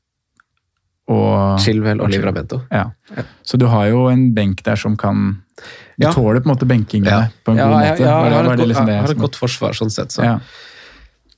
og 1.10 1.60
Chilwell 1.60 2.00
og 2.00 2.06
og 2.06 2.12
Chil- 2.12 2.22
Livramento. 2.22 2.62
Ja. 2.72 2.86
Så 3.44 3.58
du 3.58 3.66
har 3.68 3.88
jo 3.90 4.08
en 4.10 4.34
benk 4.34 4.64
der 4.64 4.76
som 4.76 4.96
kan 4.98 5.42
Du 6.00 6.08
Ja. 6.08 6.12
tåler 6.14 6.40
på 6.42 6.50
en 6.50 6.56
måte 6.56 6.66
benkingene 6.68 7.06
Ja. 7.10 7.28
på 7.46 7.52
en 7.52 7.58
Ja, 7.58 7.66
god 7.70 7.82
jeg, 7.84 7.92
måte. 7.92 8.00
jeg, 8.00 8.08
Var 8.08 8.30
det- 8.30 8.34
har 8.48 8.54
et, 8.54 8.68
liksom 8.68 8.86
det 8.86 8.94
jeg 8.94 9.02
har 9.02 9.12
et 9.12 9.18
godt 9.18 9.36
forsvar, 9.36 9.72
sånn 9.74 9.92
sett. 9.92 10.10
Så. 10.12 10.24
ja. 10.24 10.40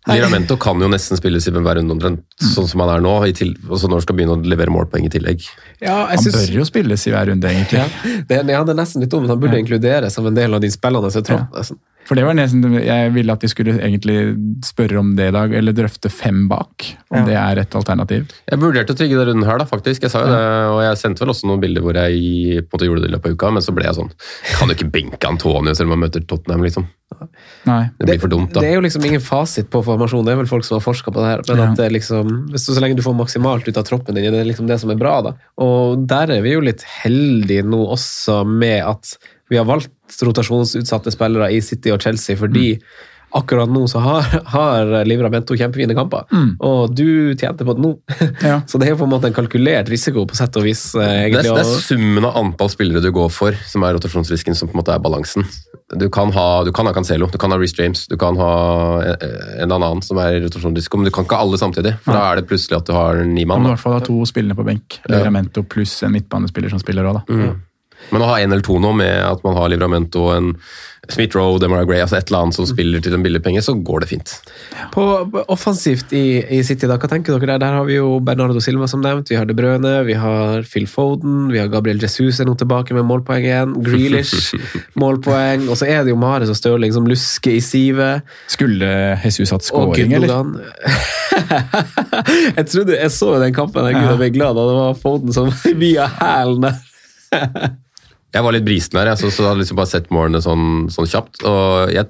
Liramento 0.06 0.58
kan 0.60 0.80
jo 0.84 0.88
nesten 0.92 1.16
spilles 1.18 1.46
i 1.48 1.52
hver 1.52 1.76
runde 1.80 1.92
omtrent, 1.96 2.24
sånn 2.42 2.68
som 2.68 2.82
han 2.84 2.90
er 2.90 3.00
nå. 3.02 3.14
I 3.28 3.32
til, 3.32 3.54
også 3.70 3.88
når 3.88 3.92
han 3.92 4.02
skal 4.02 4.16
begynne 4.18 4.36
å 4.36 4.46
levere 4.46 4.68
målpoeng 4.68 5.06
i 5.06 5.10
tillegg. 5.10 5.46
Ja, 5.82 6.08
jeg 6.10 6.20
Han 6.20 6.24
synes, 6.26 6.50
bør 6.50 6.56
jo 6.60 6.66
spilles 6.66 7.08
i 7.08 7.12
hver 7.12 7.28
runde, 7.32 7.48
egentlig. 7.50 7.82
det, 8.28 8.42
ja, 8.48 8.64
det 8.64 8.70
er 8.76 8.80
nesten 8.82 9.02
litt 9.02 9.10
dumt. 9.12 9.28
Han 9.28 9.40
burde 9.40 9.54
Ja. 9.58 9.64
inkluderes 9.64 10.12
som 10.14 10.26
en 10.28 10.34
del 10.36 10.54
av 10.54 10.62
de 10.62 10.70
spillene. 10.70 11.10
Så 11.12 11.22
jeg, 11.24 11.26
tror, 11.32 11.48
altså. 11.54 11.76
For 12.06 12.16
det 12.20 12.26
var 12.26 12.34
nesten, 12.36 12.60
Jeg 12.84 13.14
ville 13.14 13.32
at 13.32 13.40
de 13.40 13.48
skulle 13.48 13.78
egentlig 13.80 14.36
spørre 14.66 15.00
om 15.00 15.14
det 15.16 15.30
i 15.30 15.32
dag, 15.32 15.54
eller 15.56 15.72
drøfte 15.72 16.12
fem 16.12 16.50
bak. 16.50 16.84
Om 17.10 17.20
Ja. 17.20 17.26
det 17.26 17.36
er 17.36 17.62
et 17.62 17.76
alternativ. 17.80 18.28
Jeg 18.52 18.60
vurderte 18.60 18.92
å 18.92 18.98
trygge 18.98 19.16
den 19.16 19.28
runden 19.32 19.46
her, 19.48 19.58
da, 19.58 19.64
faktisk. 19.66 20.02
Jeg 20.04 20.12
sa 20.12 20.20
jo 20.20 20.28
det, 20.28 20.42
og 20.74 20.82
jeg 20.84 20.98
sendte 21.00 21.20
vel 21.24 21.30
også 21.32 21.46
noen 21.48 21.62
bilder 21.62 21.82
hvor 21.82 21.94
jeg 21.96 22.68
på 22.68 22.76
en 22.76 22.80
måte 22.80 22.88
gjorde 22.90 23.02
det 23.04 23.10
i 23.10 23.14
løpet 23.16 23.26
av 23.26 23.32
uka, 23.38 23.52
men 23.54 23.62
så 23.64 23.72
ble 23.74 23.86
jeg 23.88 23.96
sånn 23.96 24.12
Kan 24.60 24.68
jo 24.68 24.76
ikke 24.76 24.92
benke 24.92 25.26
Antonio 25.32 25.74
selv 25.74 25.92
om 25.92 26.00
han 26.02 26.10
møter 26.10 26.28
Tottenham, 26.28 26.62
liksom. 26.68 26.88
Nei. 27.70 27.90
Det 28.00 28.08
blir 28.10 28.20
for 28.20 28.28
dumt, 28.32 28.52
da. 28.52 28.60
Det 28.64 28.70
er 28.72 28.76
jo 28.80 28.82
liksom 28.84 29.06
ingen 29.06 29.22
fasit 29.22 29.70
på 29.72 29.84
formasjon. 29.86 30.26
Det 30.26 30.34
er 30.34 30.40
vel 30.42 30.50
folk 30.50 30.66
som 30.66 30.76
har 30.80 30.84
forska 30.84 31.14
på 31.14 31.22
det 31.22 31.30
her. 31.30 31.42
Men 31.48 31.58
Ja. 31.64 31.72
at 31.72 31.78
det 31.78 31.92
liksom, 31.94 32.50
hvis 32.52 32.66
du, 32.68 32.74
så 32.74 32.82
lenge 32.82 32.98
du 32.98 33.04
får 33.06 33.16
maksimalt 33.16 33.68
ut 33.68 33.78
av 33.78 33.86
troppen 33.86 34.16
din, 34.16 34.32
det 34.34 34.42
er 34.42 34.50
liksom 34.52 34.68
det 34.68 34.80
som 34.82 34.90
er 34.92 34.96
bra. 35.00 35.22
da. 35.22 35.34
Og 35.58 35.63
der 36.10 36.32
er 36.38 36.44
vi 36.46 36.54
jo 36.56 36.62
litt 36.66 36.84
heldige 37.04 37.64
nå 37.68 37.82
også 37.96 38.42
med 38.48 38.82
at 38.86 39.16
vi 39.52 39.60
har 39.60 39.68
valgt 39.70 40.22
rotasjonsutsatte 40.24 41.12
spillere 41.14 41.52
i 41.54 41.60
City 41.62 41.92
og 41.94 42.02
Chelsea 42.02 42.38
fordi 42.40 42.78
akkurat 43.34 43.70
nå 43.74 43.88
så 43.90 43.98
har, 43.98 44.28
har 44.54 44.92
Livramento 45.10 45.56
kjempefine 45.58 45.96
kamper, 45.98 46.28
og 46.62 46.92
du 46.94 47.34
tjente 47.34 47.66
på 47.66 47.74
det 47.74 47.82
nå. 47.82 47.90
Ja. 48.46 48.60
Så 48.70 48.78
det 48.78 48.86
er 48.88 48.94
jo 48.94 49.00
på 49.00 49.08
en 49.08 49.14
måte 49.16 49.26
en 49.32 49.34
kalkulert 49.34 49.90
risiko 49.90 50.28
på 50.30 50.38
sett 50.38 50.54
og 50.62 50.68
vis. 50.68 50.84
eh, 50.94 51.32
Det 51.34 51.40
er, 51.42 51.48
det 51.50 51.64
er 51.64 51.72
summen 51.82 52.28
av 52.30 52.38
antall 52.44 52.70
spillere 52.70 53.02
du 53.02 53.10
går 53.16 53.32
for, 53.34 53.58
som 53.66 53.86
er 53.88 53.98
rotasjonsrisken, 53.98 54.54
som 54.54 54.70
på 54.70 54.78
en 54.78 54.84
måte 54.84 54.94
er 54.94 55.02
balansen. 55.02 55.48
Du 56.00 56.08
kan 56.14 56.32
ha, 56.36 56.48
du 56.64 56.72
kan 56.76 56.88
ha 56.90 56.94
Cancelo, 56.96 57.28
du 57.32 57.38
kan 57.42 57.52
ha 57.54 57.58
Reece 57.62 57.78
James, 57.82 58.06
du 58.08 58.18
kan 58.18 58.38
ha 58.40 58.54
en 59.04 59.18
en 59.64 59.72
eller 59.72 59.76
annen 59.76 60.02
som 60.06 60.18
er 60.22 60.40
rotasjonsrisiko, 60.44 60.98
men 60.98 61.10
du 61.10 61.14
kan 61.16 61.28
ikke 61.28 61.38
ha 61.38 61.46
alle 61.46 61.60
samtidig. 61.62 61.96
For 62.06 62.16
da 62.16 62.24
er 62.32 62.42
det 62.42 62.48
plutselig 62.50 62.80
at 62.80 62.90
du 62.90 62.94
har 62.96 63.22
ni 63.28 63.46
mann. 63.46 63.62
Du 63.62 63.68
må 63.68 63.74
i 63.74 63.76
hvert 63.76 63.84
fall 63.84 63.98
ha 63.98 64.02
to 64.06 64.18
spillere 64.30 64.58
på 64.58 64.66
benk. 64.68 65.00
Livramento 65.12 65.64
pluss 65.64 66.00
en 66.04 66.16
midtbanespiller 66.16 66.74
som 66.74 66.82
spiller 66.82 67.08
òg, 67.10 67.22
da. 67.22 67.54
Men 68.12 68.24
å 68.24 68.32
ha 68.32 68.40
en 68.40 68.52
eller 68.52 68.66
to 68.66 68.80
nå 68.82 68.92
med 68.98 69.14
at 69.26 69.46
man 69.46 69.56
har 69.58 69.72
Livramento 69.72 70.28
og 70.28 70.36
en 70.36 70.50
Smith-Roe, 71.12 71.60
Demara 71.60 71.84
Gray, 71.84 72.00
altså 72.00 72.16
et 72.16 72.30
eller 72.30 72.46
annet 72.46 72.56
som 72.56 72.68
spiller 72.68 73.02
til 73.04 73.12
en 73.18 73.24
billig 73.26 73.42
penge, 73.44 73.60
så 73.66 73.74
går 73.76 74.06
det 74.06 74.08
fint. 74.14 74.32
På 74.94 75.04
offensivt 75.52 76.14
i, 76.16 76.40
i 76.48 76.62
City, 76.64 76.88
da, 76.88 76.96
hva 76.96 77.10
tenker 77.12 77.36
dere 77.36 77.58
der? 77.58 77.60
Der 77.60 77.76
har 77.76 77.88
vi 77.90 77.98
jo 77.98 78.22
Bernardo 78.24 78.62
Silva 78.64 78.88
som 78.88 79.04
nevnt, 79.04 79.28
vi 79.28 79.36
har 79.36 79.50
De 79.50 79.56
Brøne, 79.58 79.98
vi 80.08 80.16
har 80.16 80.64
Phil 80.70 80.88
Foden, 80.88 81.50
vi 81.52 81.60
har 81.60 81.68
Gabriel 81.74 82.00
Jesus 82.00 82.40
er 82.40 82.48
nå 82.48 82.56
tilbake 82.60 82.96
med 82.96 83.04
målpoeng 83.10 83.44
igjen, 83.44 83.76
Grealish 83.84 84.56
målpoeng, 85.04 85.68
og 85.68 85.76
så 85.82 85.92
er 85.92 86.08
det 86.08 86.16
jo 86.16 86.22
Mares 86.24 86.54
og 86.54 86.60
Stirling 86.62 86.96
som 86.96 87.10
lusker 87.10 87.58
i 87.58 87.62
sivet. 87.64 88.24
Skulle 88.56 88.88
Jesus 89.26 89.52
hatt 89.52 89.68
Og 89.76 89.92
scoring, 89.92 90.16
eller? 90.22 90.56
Jeg 92.58 92.66
trodde, 92.70 92.96
jeg 92.96 93.12
så 93.12 93.36
den 93.42 93.54
kampen, 93.56 93.86
jeg, 93.90 93.98
Gud, 93.98 94.10
jeg 94.14 94.20
ble 94.22 94.34
glad 94.38 94.56
da 94.56 94.66
det 94.70 94.76
var 94.78 95.00
Foden 95.02 95.34
som 95.36 95.50
via 95.84 96.08
hælen 96.22 96.70
der. 96.70 97.74
Jeg 98.34 98.46
var 98.46 98.56
litt 98.56 98.66
brisen 98.66 98.98
her, 98.98 99.12
jeg, 99.12 99.22
så, 99.22 99.30
så 99.34 99.50
hadde 99.50 99.62
liksom 99.62 99.78
bare 99.78 99.92
sett 99.92 100.10
målene 100.14 100.42
sånn, 100.42 100.88
sånn 100.94 101.10
kjapt. 101.10 101.44
og 101.46 101.94
jeg 101.94 102.10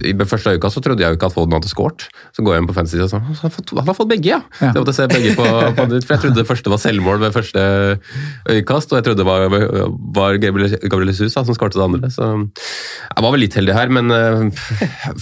i 0.00 0.12
den 0.16 0.28
første 0.28 0.54
øyekast 0.54 0.78
så 0.78 0.82
trodde 0.84 1.04
jeg 1.04 1.12
jo 1.12 1.18
ikke 1.18 1.28
at 1.28 1.34
Foden 1.34 1.54
hadde 1.56 1.70
scoret. 1.70 2.06
Så 2.32 2.44
går 2.44 2.56
jeg 2.56 2.62
inn 2.62 2.68
på 2.70 2.76
fantasy 2.76 3.00
og 3.04 3.10
sånn, 3.12 3.24
han 3.26 3.36
har 3.36 3.52
fått, 3.52 3.72
han 3.76 3.90
har 3.90 3.96
fått 3.98 4.10
begge, 4.12 4.30
ja! 4.32 4.40
Ja. 4.62 4.70
Så 4.70 4.70
jeg 4.70 4.80
måtte 4.80 4.94
se 4.96 5.08
begge 5.10 5.34
på, 5.36 5.46
på 5.76 5.86
nytt, 5.90 6.06
for 6.06 6.14
jeg 6.16 6.22
trodde 6.24 6.40
det 6.40 6.48
første 6.48 6.72
var 6.72 6.80
selvmål 6.82 7.20
ved 7.22 7.36
første 7.36 7.64
øyekast, 8.48 8.92
og 8.94 8.98
jeg 8.98 9.06
trodde 9.08 9.20
det 9.22 9.28
var, 9.28 9.44
var 10.16 10.38
Gabriel, 10.42 10.76
Gabriel 10.86 11.12
Jesus 11.12 11.36
som 11.36 11.52
skåret 11.56 11.76
det 11.76 11.84
andre. 11.84 12.10
Så 12.12 12.30
jeg 12.30 13.26
var 13.26 13.34
vel 13.34 13.44
litt 13.44 13.58
heldig 13.58 13.76
her, 13.76 13.92
men 13.92 14.12
uh, 14.12 14.64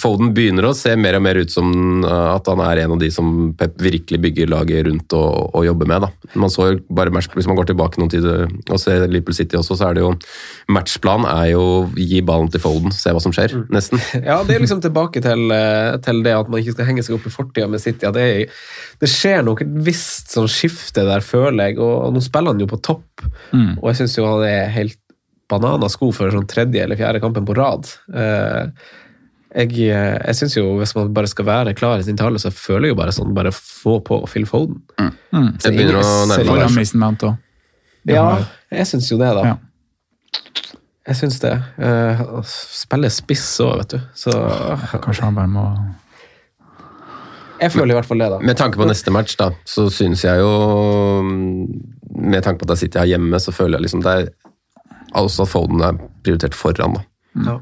Foden 0.01 0.31
begynner 0.37 0.69
å 0.69 0.75
se 0.77 0.95
mer 0.99 1.19
og 1.19 1.25
mer 1.27 1.41
ut 1.41 1.51
som 1.51 2.05
eh, 2.07 2.29
at 2.31 2.47
han 2.51 2.61
er 2.65 2.83
en 2.85 2.95
av 2.95 3.01
de 3.01 3.09
som 3.13 3.51
Pep 3.59 3.77
virkelig 3.83 4.21
bygger 4.23 4.51
laget 4.51 4.87
rundt 4.87 5.15
og, 5.17 5.51
og 5.57 5.65
jobber 5.67 5.89
med. 5.91 6.07
Da. 6.07 6.31
Man 6.41 6.53
så 6.53 6.71
jo 6.71 6.79
bare 6.95 7.13
match, 7.15 7.31
Hvis 7.35 7.49
man 7.49 7.59
går 7.59 7.71
tilbake 7.71 8.01
noen 8.01 8.13
tid 8.13 8.27
og 8.31 8.79
ser 8.81 9.07
Liverpool 9.09 9.37
City 9.37 9.59
også, 9.59 9.77
så 9.79 9.91
er 9.91 9.99
det 9.99 10.05
jo 10.05 10.13
Matchplan 10.71 11.27
er 11.29 11.51
jo 11.55 11.65
gi 11.99 12.21
ballen 12.27 12.51
til 12.53 12.63
Foden, 12.63 12.95
se 12.95 13.13
hva 13.15 13.23
som 13.23 13.35
skjer, 13.35 13.57
nesten. 13.73 14.03
Ja, 14.21 14.41
det 14.47 14.60
er 14.61 14.67
liksom 14.67 14.83
tilbake 14.85 15.23
til, 15.25 15.45
eh, 15.57 15.97
til 16.05 16.23
det 16.27 16.37
at 16.37 16.51
man 16.53 16.61
ikke 16.63 16.77
skal 16.77 16.89
henge 16.91 17.05
seg 17.07 17.17
opp 17.17 17.27
i 17.27 17.33
fortida 17.35 17.69
med 17.71 17.83
City. 17.83 18.07
Det, 18.15 18.25
er, 18.25 18.63
det 19.01 19.11
skjer 19.11 19.45
nok 19.47 19.65
et 19.65 19.77
visst 19.89 20.35
sånn 20.37 20.49
skifte 20.51 21.05
der, 21.09 21.25
føler 21.25 21.73
jeg. 21.73 21.81
Og, 21.83 22.13
nå 22.15 22.23
spiller 22.25 22.55
han 22.55 22.63
jo 22.63 22.71
på 22.71 22.81
topp, 22.85 23.27
og 23.53 23.87
jeg 23.91 24.03
syns 24.03 24.19
jo 24.19 24.29
han 24.29 24.47
er 24.47 24.73
helt 24.77 24.99
bananasko 25.51 26.11
for 26.15 26.33
sånn 26.33 26.49
tredje 26.51 26.83
eller 26.85 26.99
fjerde 26.99 27.23
kampen 27.23 27.47
på 27.49 27.57
rad. 27.59 27.89
Eh, 28.15 28.91
jeg 29.51 29.73
eh, 29.89 30.17
jeg 30.29 30.39
syns 30.39 30.55
jo, 30.55 30.67
hvis 30.79 30.95
man 30.95 31.11
bare 31.15 31.31
skal 31.31 31.49
være 31.49 31.75
klar 31.79 31.99
i 31.99 32.07
sin 32.07 32.19
tale, 32.19 32.39
så 32.39 32.53
føler 32.55 32.89
jeg 32.89 32.95
jo 32.95 33.01
bare 33.01 33.15
sånn 33.15 33.35
bare 33.35 33.53
få 33.55 33.99
på 34.07 34.21
Phil 34.31 34.47
Foden. 34.47 34.79
Mm. 35.01 35.49
Det 35.59 35.73
begynner 35.75 35.99
å 35.99 36.05
nærme 36.31 36.37
seg. 36.39 36.47
Ja, 38.09 38.29
jeg 38.73 38.87
syns 38.89 39.11
jo 39.11 39.19
det, 39.21 39.33
da. 39.37 39.53
Ja. 39.53 39.59
Jeg 41.11 41.19
syns 41.19 41.41
det. 41.43 41.53
Uh, 41.81 42.41
spiller 42.47 43.11
spiss 43.11 43.49
òg, 43.65 43.81
vet 43.83 43.97
du. 43.97 43.99
Så 44.15 44.35
Kanskje 45.03 45.27
han 45.27 45.39
bare 45.39 45.51
må 45.51 45.67
jeg 47.61 47.75
føler 47.75 47.93
i 47.93 47.97
hvert 47.99 48.09
fall 48.09 48.23
det, 48.23 48.31
da. 48.33 48.39
Med 48.41 48.57
tanke 48.57 48.81
på 48.81 48.87
neste 48.89 49.13
match, 49.13 49.35
da, 49.37 49.51
så 49.69 49.83
syns 49.93 50.23
jeg 50.25 50.41
jo 50.41 51.21
Med 51.29 52.41
tanke 52.41 52.63
på 52.63 52.65
at 52.65 52.73
jeg 52.73 52.87
sitter 52.87 53.03
her 53.03 53.11
hjemme, 53.13 53.37
så 53.37 53.53
føler 53.53 53.77
jeg 53.77 53.85
liksom 53.85 54.05
det 54.07 54.15
er 54.15 54.31
også 55.21 55.45
at 55.45 55.51
Foden 55.53 55.83
er 55.85 55.99
prioritert 56.25 56.55
foran, 56.57 56.95
da. 56.97 57.03
Ja. 57.45 57.57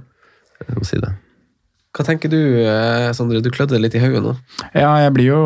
Jeg 0.68 0.76
må 0.76 0.86
si 0.86 1.01
det. 1.03 1.11
Hva 1.99 2.05
tenker 2.07 2.30
du, 2.30 2.38
eh, 2.62 3.09
Sondre? 3.16 3.40
Du 3.42 3.51
klødde 3.51 3.80
litt 3.82 3.96
i 3.99 4.03
hodet 4.03 4.20
nå. 4.22 4.34
Ja, 4.70 4.92
jeg 5.03 5.11
blir 5.16 5.32
jo 5.32 5.40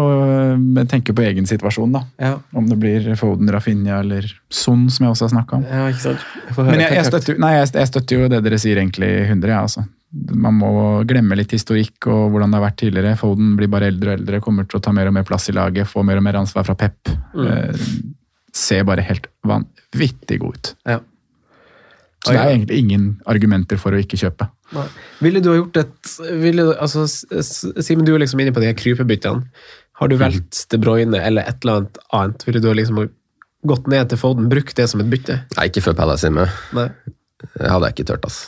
Jeg 0.77 0.89
tenker 0.91 1.17
på 1.17 1.25
egen 1.25 1.49
situasjon, 1.49 1.95
da. 1.97 2.03
Ja, 2.21 2.35
Om 2.53 2.69
det 2.69 2.77
blir 2.83 3.09
Foden, 3.17 3.49
Rafinha 3.49 4.03
eller 4.03 4.27
Son, 4.53 4.85
som 4.93 5.07
jeg 5.07 5.15
også 5.15 5.29
har 5.29 5.33
snakka 5.33 5.57
om. 5.57 5.65
ja 5.65 5.89
ikke 5.89 6.05
sant? 6.05 6.27
Men 6.59 6.83
jeg, 6.85 6.93
jeg, 6.99 7.09
støtter, 7.09 7.41
nei, 7.41 7.55
jeg, 7.57 7.89
støtter 7.89 8.21
jo 8.21 8.29
det 8.29 8.43
dere 8.45 8.61
sier 8.61 8.83
egentlig 8.83 9.09
100, 9.31 9.49
jeg, 9.49 9.57
altså. 9.63 9.87
Man 10.13 10.59
må 10.61 10.73
glemme 11.09 11.39
litt 11.41 11.55
historikk 11.57 12.11
og 12.13 12.35
hvordan 12.35 12.53
det 12.53 12.61
har 12.61 12.67
vært 12.67 12.81
tidligere. 12.83 13.15
Foden 13.17 13.55
blir 13.57 13.71
bare 13.73 13.89
eldre 13.89 14.13
og 14.13 14.21
eldre, 14.21 14.43
kommer 14.45 14.69
til 14.69 14.77
å 14.77 14.83
ta 14.85 14.93
mer 14.93 15.09
og 15.09 15.17
mer 15.17 15.25
plass 15.25 15.49
i 15.49 15.57
laget, 15.57 15.89
få 15.89 16.05
mer 16.05 16.21
og 16.21 16.27
mer 16.27 16.43
ansvar 16.43 16.69
fra 16.69 16.77
Pep. 16.77 17.15
Eh, 17.33 17.87
ser 18.53 18.85
bare 18.85 19.07
helt 19.09 19.31
vanvittig 19.49 20.43
god 20.43 20.61
ut. 20.61 20.75
Ja. 20.85 21.01
Så 22.23 22.31
det 22.31 22.39
er 22.39 22.53
egentlig 22.53 22.79
ingen 22.85 23.07
argumenter 23.27 23.81
for 23.83 23.95
å 23.95 23.99
ikke 23.99 24.19
kjøpe. 24.21 24.47
Nei. 24.77 24.85
Ville 25.25 25.41
du 25.43 25.49
ha 25.51 25.57
gjort 25.59 25.81
et 25.81 26.13
ville 26.39 26.69
altså, 26.77 27.07
Simen, 27.09 28.07
du 28.07 28.13
er 28.15 28.23
liksom 28.23 28.41
inne 28.45 28.55
på 28.55 28.63
de 28.63 28.69
her 28.71 28.77
krypebyttene. 28.79 29.43
Har 29.99 30.11
du 30.11 30.15
valgt 30.21 30.65
De 30.71 30.79
Bruyne 30.83 31.19
eller 31.19 31.51
et 31.51 31.59
eller 31.63 31.83
annet 31.83 31.99
annet? 32.15 32.47
Ville 32.47 32.63
du 32.63 32.71
ha 32.71 32.77
liksom 32.79 33.03
gått 33.69 33.91
ned 33.91 34.11
til 34.11 34.19
Foden, 34.19 34.49
brukt 34.51 34.75
det 34.79 34.89
som 34.91 35.03
et 35.03 35.11
bytte? 35.11 35.43
Nei, 35.59 35.69
ikke 35.71 35.85
før 35.85 35.99
Palace 35.99 36.27
hjemme. 36.27 36.47
Nei. 36.79 36.89
Det 37.43 37.71
hadde 37.71 37.91
jeg 37.91 37.97
ikke 37.97 38.09
tørt, 38.13 38.27
ass. 38.31 38.41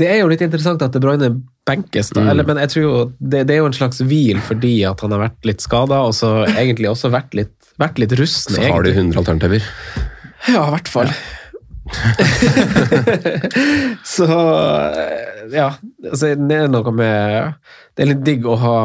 Det 0.00 0.08
er 0.08 0.22
jo 0.22 0.28
litt 0.32 0.42
interessant 0.44 0.80
at 0.84 0.94
De 0.96 1.00
Bruyne 1.02 1.30
benkes, 1.68 2.12
da. 2.16 2.24
Eller, 2.32 2.46
men 2.48 2.60
jeg 2.62 2.72
tror 2.72 2.84
jo 2.84 2.94
det, 3.20 3.44
det 3.48 3.56
er 3.56 3.60
jo 3.60 3.68
en 3.68 3.76
slags 3.76 4.00
hvil 4.00 4.40
fordi 4.44 4.78
at 4.88 5.04
han 5.04 5.12
har 5.14 5.26
vært 5.26 5.48
litt 5.48 5.64
skada, 5.64 6.00
og 6.08 6.16
så 6.16 6.32
egentlig 6.62 6.88
også 6.92 7.12
vært 7.12 7.36
litt, 7.36 7.52
vært 7.80 8.00
litt 8.00 8.16
rusten. 8.20 8.56
Så 8.56 8.64
har 8.64 8.84
du 8.84 8.90
egentlig. 8.90 9.12
100 9.12 9.20
alternativer. 9.24 9.68
Ja, 10.48 10.64
i 10.64 10.72
hvert 10.72 10.88
fall. 10.88 11.12
så 14.14 14.26
ja, 15.52 15.68
altså, 16.06 16.34
det 16.38 16.56
er 16.56 16.68
noe 16.70 16.92
med 16.94 17.54
Det 17.96 18.04
er 18.04 18.10
litt 18.12 18.26
digg 18.26 18.46
å 18.46 18.58
ha 18.60 18.76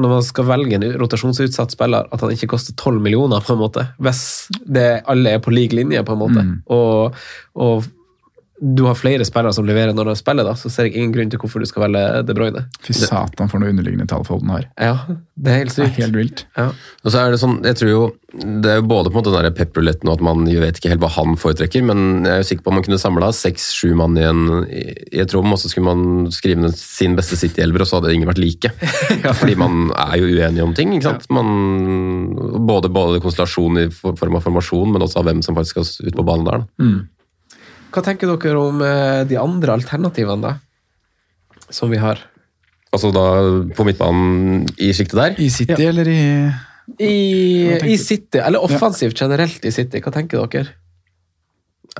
når 0.00 0.12
man 0.14 0.24
skal 0.24 0.46
velge 0.48 0.78
en 0.78 0.86
rotasjonsutsatt 0.96 1.74
spiller, 1.74 2.06
at 2.08 2.22
han 2.24 2.30
ikke 2.32 2.48
koster 2.54 2.72
12 2.72 3.02
millioner, 3.04 3.42
på 3.44 3.52
en 3.52 3.60
måte. 3.60 3.82
Hvis 4.00 4.22
det 4.64 5.02
alle 5.10 5.34
er 5.36 5.42
på 5.44 5.52
lik 5.52 5.74
linje, 5.76 6.00
på 6.06 6.16
en 6.16 6.22
måte. 6.22 6.44
Og, 6.72 7.18
og 7.60 7.84
du 8.60 8.82
har 8.84 8.96
flere 8.98 9.24
spillere 9.24 9.54
som 9.56 9.64
leverer 9.64 9.94
når 9.96 10.10
de 10.10 10.14
spiller, 10.20 10.44
da, 10.44 10.52
så 10.58 10.68
ser 10.68 10.88
jeg 10.88 10.98
ingen 10.98 11.14
grunn 11.14 11.30
til 11.32 11.40
hvorfor 11.40 11.62
du 11.62 11.68
skal 11.68 11.86
velge 11.86 12.22
De 12.28 12.34
Bruyne. 12.36 12.66
Fy 12.84 12.92
satan 12.92 13.48
for 13.48 13.62
noe 13.62 13.72
underliggende 13.72 14.04
tall 14.10 14.26
Folden 14.28 14.52
har. 14.52 14.66
Ja, 14.76 15.16
det 15.40 15.52
er 15.52 15.60
helt 15.62 15.76
Det 15.78 15.86
er 15.86 15.94
helt 15.96 16.18
vilt. 16.18 16.42
Ja. 16.58 16.66
Og 17.00 17.08
så 17.14 17.22
er 17.22 17.32
det 17.32 17.38
sånn, 17.40 17.60
jeg 17.64 17.78
tror 17.80 17.90
jo, 17.90 18.00
det 18.36 18.72
er 18.72 18.80
jo 18.82 18.88
både 18.90 19.08
på 19.08 19.16
en 19.16 19.20
måte 19.22 19.32
den 19.32 19.46
der 19.46 19.54
pepperuletten 19.56 20.10
og 20.10 20.18
at 20.18 20.24
man 20.28 20.44
jo 20.50 20.60
vet 20.60 20.76
ikke 20.76 20.92
helt 20.92 21.00
hva 21.02 21.12
han 21.14 21.38
foretrekker, 21.40 21.86
men 21.88 22.26
jeg 22.26 22.34
er 22.34 22.42
jo 22.42 22.48
sikker 22.50 22.66
på 22.66 22.72
at 22.72 22.76
man 22.76 22.84
kunne 22.86 23.00
samla 23.00 23.30
seks-sju 23.38 23.94
mann 23.98 24.18
i, 24.20 24.26
en, 24.28 24.42
i 24.68 25.22
et 25.24 25.34
rom, 25.36 25.48
og 25.54 25.60
så 25.62 25.70
skulle 25.72 25.88
man 25.88 26.34
skrive 26.34 26.66
ned 26.66 26.76
sin 26.76 27.16
beste 27.18 27.38
City-elver, 27.40 27.86
og 27.86 27.88
så 27.88 27.98
hadde 27.98 28.12
ingen 28.12 28.28
vært 28.28 28.42
like. 28.42 28.74
Fordi 29.40 29.56
man 29.60 29.88
er 29.94 30.18
jo 30.20 30.28
uenige 30.34 30.66
om 30.66 30.76
ting. 30.76 30.92
ikke 30.98 31.08
sant? 31.08 31.24
Man, 31.32 32.60
både, 32.68 32.92
både 32.92 33.24
konstellasjon 33.24 33.86
i 33.86 33.88
form 33.94 34.36
av 34.36 34.44
formasjon, 34.44 34.92
men 34.92 35.06
også 35.06 35.22
av 35.22 35.30
hvem 35.30 35.40
som 35.46 35.56
faktisk 35.56 35.80
skal 35.80 36.10
ut 36.10 36.20
på 36.20 36.26
banen 36.28 36.46
der. 36.50 36.60
Da. 36.60 36.92
Hva 37.90 38.02
tenker 38.06 38.30
dere 38.30 38.60
om 38.60 38.82
eh, 38.86 39.22
de 39.28 39.38
andre 39.40 39.74
alternativene, 39.78 40.42
da? 40.42 41.70
Som 41.70 41.90
vi 41.92 42.00
har. 42.02 42.22
Altså 42.90 43.12
da 43.14 43.24
på 43.76 43.86
midtbanen 43.86 44.66
i 44.82 44.90
siktet 44.96 45.18
der. 45.18 45.38
I 45.38 45.48
City 45.54 45.86
eller 45.86 46.08
i 46.10 46.20
I, 46.98 47.14
I? 47.86 47.96
City, 47.98 48.40
eller 48.42 48.62
offensivt 48.66 49.18
generelt 49.20 49.64
i 49.64 49.70
City, 49.70 50.00
hva 50.02 50.10
tenker 50.14 50.42
dere? 50.50 50.74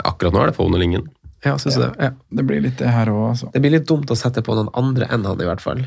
Akkurat 0.03 0.34
nå 0.34 0.43
er 0.43 0.51
det 0.51 0.59
og 0.59 0.78
Lingen. 0.78 1.07
Ja, 1.45 1.55
synes 1.59 1.78
ja. 1.78 1.86
det? 1.86 2.09
Ja. 2.09 2.11
Det 2.36 2.45
blir 2.47 2.62
litt 2.64 2.78
det 2.78 2.91
her 2.91 3.11
òg, 3.12 3.30
altså. 3.30 3.51
Det 3.55 3.62
blir 3.62 3.72
litt 3.78 3.86
dumt 3.88 4.11
å 4.11 4.18
sette 4.18 4.43
på 4.45 4.57
noen 4.59 4.70
andre 4.76 5.07
enn 5.14 5.24
han, 5.24 5.41
i 5.41 5.47
hvert 5.49 5.62
fall. 5.62 5.84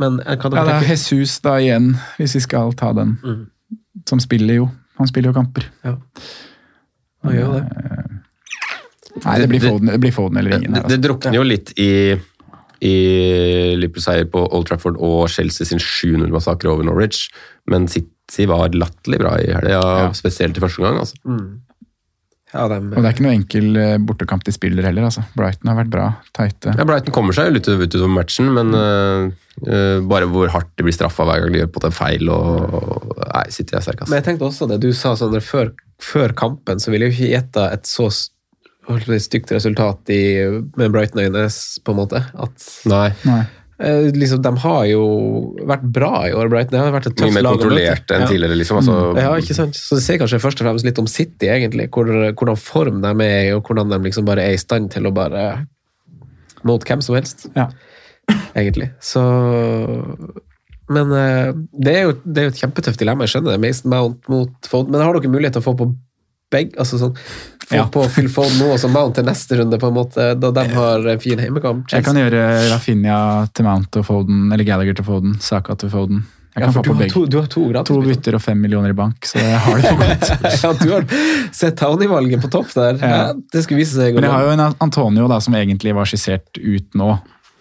Men 0.00 0.18
hva 0.22 0.38
hva 0.38 0.50
dere 0.54 0.62
Ja, 0.62 0.64
det 0.70 0.78
er? 0.78 0.88
Jesus 0.94 1.36
da 1.44 1.58
igjen, 1.62 1.92
hvis 2.18 2.38
vi 2.38 2.42
skal 2.46 2.72
ta 2.78 2.92
den. 2.96 3.18
Som 4.08 4.22
spiller 4.22 4.62
jo. 4.62 4.70
Han 4.98 5.10
spiller 5.10 5.32
jo 5.32 5.36
kamper. 5.36 5.66
Ja. 5.84 5.96
Han 7.26 7.36
gjør 7.36 7.52
det, 7.58 7.64
det. 7.68 8.23
Nei, 9.22 9.38
det 9.38 9.48
blir 9.52 9.62
Foden, 9.62 9.90
det 9.92 10.00
blir 10.02 10.12
Foden 10.14 10.40
eller 10.40 10.56
ingen. 10.58 10.72
Det, 10.74 10.80
her, 10.82 10.88
det 10.88 10.96
altså. 10.98 11.04
drukner 11.08 11.36
jo 11.38 11.44
litt 11.46 11.70
i, 11.78 11.90
i 12.84 12.94
Liverpool-seier 13.78 14.26
på 14.32 14.42
Old 14.50 14.66
Trafford 14.70 14.98
og 14.98 15.28
Chelsea 15.32 15.68
sin 15.68 15.78
7-0-massakre 15.82 16.72
over 16.72 16.86
Norwich, 16.88 17.28
men 17.70 17.86
City 17.88 18.48
var 18.50 18.74
latterlig 18.74 19.20
bra 19.22 19.36
i 19.38 19.52
helga, 19.52 19.78
Ja. 19.78 20.10
spesielt 20.16 20.58
i 20.58 20.64
første 20.64 20.82
gang. 20.82 20.98
altså. 20.98 21.16
Ja, 22.54 22.68
dem, 22.70 22.92
Og 22.94 23.02
det 23.02 23.08
er 23.08 23.14
ikke 23.16 23.24
noe 23.24 23.34
enkel 23.34 23.76
eh, 23.82 23.96
bortekamp 23.98 24.44
de 24.46 24.52
spiller 24.54 24.86
heller, 24.86 25.08
altså. 25.08 25.24
Brighton 25.34 25.72
har 25.72 25.78
vært 25.80 25.90
bra. 25.90 26.04
Teite. 26.36 26.74
Ja, 26.78 26.84
Brighton 26.86 27.14
kommer 27.16 27.34
seg 27.34 27.48
jo 27.48 27.56
litt 27.56 27.66
ut 27.66 27.82
utover 27.82 28.12
matchen, 28.14 28.52
men 28.54 28.70
uh, 28.78 29.98
bare 30.06 30.28
hvor 30.30 30.52
hardt 30.54 30.70
de 30.78 30.86
blir 30.86 30.94
straffa 30.94 31.26
hver 31.26 31.42
gang 31.42 31.54
de 31.54 31.64
gjør 31.64 31.72
på 31.74 31.82
en 31.88 31.94
feil 31.94 32.30
og 32.30 33.10
Nei, 33.24 33.48
City 33.50 33.74
er 33.74 33.82
sterk, 33.82 34.04
Men 34.04 34.06
altså. 34.06 34.14
jeg 34.20 34.26
tenkte 34.28 34.46
også 34.46 34.68
det 34.70 34.78
du 34.84 34.92
sa, 34.94 35.16
Sondre, 35.18 35.42
før, 35.42 35.72
før 36.02 36.34
kampen, 36.38 36.78
så 36.78 36.94
ville 36.94 37.08
jeg 37.08 37.14
jo 37.14 37.18
ikke 37.18 37.32
gjette 37.34 37.66
et 37.74 37.90
så 37.90 38.06
på 38.86 39.18
stygt 39.20 39.52
resultat 39.54 40.10
i, 40.12 40.22
med 40.76 40.92
Brighton 40.92 41.22
Øynes, 41.24 41.78
på 41.84 41.92
en 41.94 42.00
måte. 42.02 42.20
At 42.34 42.66
Nei. 42.90 43.10
Nei. 43.24 43.42
Eh, 43.84 44.04
liksom, 44.14 44.38
de 44.44 44.50
har 44.62 44.84
jo 44.86 45.00
vært 45.66 45.82
bra 45.96 46.10
i 46.28 46.32
år, 46.36 46.48
Brighton. 46.52 46.76
Det 46.76 46.82
har 46.84 46.92
vært 46.94 47.08
et 47.10 47.16
tøft 47.18 47.34
lag 47.34 47.42
å 47.42 47.56
møte. 47.56 47.64
kontrollert 47.64 48.12
enn 48.14 48.22
Ja. 48.22 48.28
tidligere, 48.30 48.58
liksom. 48.60 48.76
Altså, 48.78 48.98
Ja, 49.18 49.32
ikke 49.40 49.56
sant? 49.56 49.74
Så 49.74 49.96
det 49.98 50.04
sier 50.04 50.18
kanskje 50.22 50.38
først 50.44 50.60
og 50.62 50.68
fremst 50.68 50.84
litt 50.86 50.98
om 51.02 51.08
City, 51.10 51.48
egentlig. 51.50 51.88
Hvor, 51.90 52.06
hvordan 52.38 52.56
form 52.60 53.00
de 53.02 53.08
er 53.24 53.48
i, 53.48 53.52
og 53.56 53.64
hvordan 53.66 53.90
de 53.90 53.98
liksom 54.06 54.24
bare 54.28 54.44
er 54.46 54.52
i 54.54 54.62
stand 54.62 54.92
til 54.94 55.08
å 55.10 55.14
bare 55.14 55.66
mot 56.62 56.84
hvem 56.84 57.02
som 57.02 57.16
helst, 57.16 57.48
Ja. 57.56 57.68
egentlig. 58.54 58.92
Så 59.02 59.20
Men 60.88 61.10
eh, 61.12 61.52
det 61.80 61.94
er, 61.96 62.02
jo, 62.04 62.12
det 62.26 62.38
er 62.42 62.44
jo 62.48 62.52
et 62.52 62.60
kjempetøft 62.60 63.00
dilemma, 63.00 63.24
jeg 63.24 63.34
skjønner 63.40 63.54
det. 63.56 63.60
Mason 63.60 63.90
Mount 63.90 64.28
mot 64.28 64.50
Foden. 64.68 64.90
Men 64.92 65.00
har 65.00 65.14
dere 65.16 65.30
mulighet 65.32 65.54
til 65.56 65.62
å 65.62 65.64
få 65.64 65.74
på 65.78 65.86
begge 66.52 66.78
altså 66.78 67.00
sånn, 67.00 67.16
Få 67.64 67.78
Ja. 67.78 67.86
på 67.88 68.02
Phil 68.12 68.28
Foden 68.28 68.58
nå 68.60 68.74
og 68.74 68.78
så 68.78 68.90
Mount 68.92 69.14
til 69.16 69.24
neste 69.24 69.56
runde, 69.56 69.78
på 69.80 69.88
en 69.88 69.94
måte, 69.96 70.34
da 70.36 70.50
de 70.52 70.64
har 70.74 71.06
fin 71.22 71.38
heimekamp? 71.40 71.86
Jeg 71.90 72.04
kan 72.04 72.18
gjøre 72.20 72.42
Rafinha 72.68 73.18
til 73.56 73.64
Mount 73.64 73.96
og 73.96 74.04
Foden, 74.04 74.52
eller 74.52 74.64
Gallagher 74.68 74.94
til 74.98 75.06
Foden, 75.06 75.38
Saka 75.40 75.74
til 75.80 75.88
Foden. 75.88 76.26
Jeg 76.54 76.62
kan 76.62 76.68
ja, 76.68 76.72
få 76.76 76.82
på 76.86 76.94
begge. 76.98 77.10
to, 77.10 77.24
du 77.26 77.38
har 77.40 77.46
to 77.50 77.64
gratis. 77.66 77.88
To 77.88 78.02
bytter 78.04 78.36
og 78.36 78.42
fem 78.44 78.60
millioner 78.62 78.92
i 78.92 78.94
bank, 78.94 79.24
så 79.26 79.40
jeg 79.40 79.58
har 79.64 79.80
det 79.80 79.88
for 79.88 80.02
godt. 80.04 80.28
ja, 80.62 80.72
du 80.78 80.92
har 80.92 81.06
sett 81.56 81.80
Townie-valget 81.80 82.44
på 82.44 82.50
topp 82.52 82.68
der. 82.76 83.00
Ja. 83.00 83.32
Det 83.34 83.64
skulle 83.64 83.80
vise 83.80 83.96
seg. 83.96 84.14
Men 84.14 84.28
jeg 84.28 84.36
har 84.36 84.44
jo 84.44 84.52
en 84.54 84.62
Antonio 84.84 85.26
da, 85.32 85.40
som 85.42 85.56
egentlig 85.58 85.96
var 85.96 86.06
skissert 86.06 86.60
ut 86.60 86.94
nå. 86.94 87.08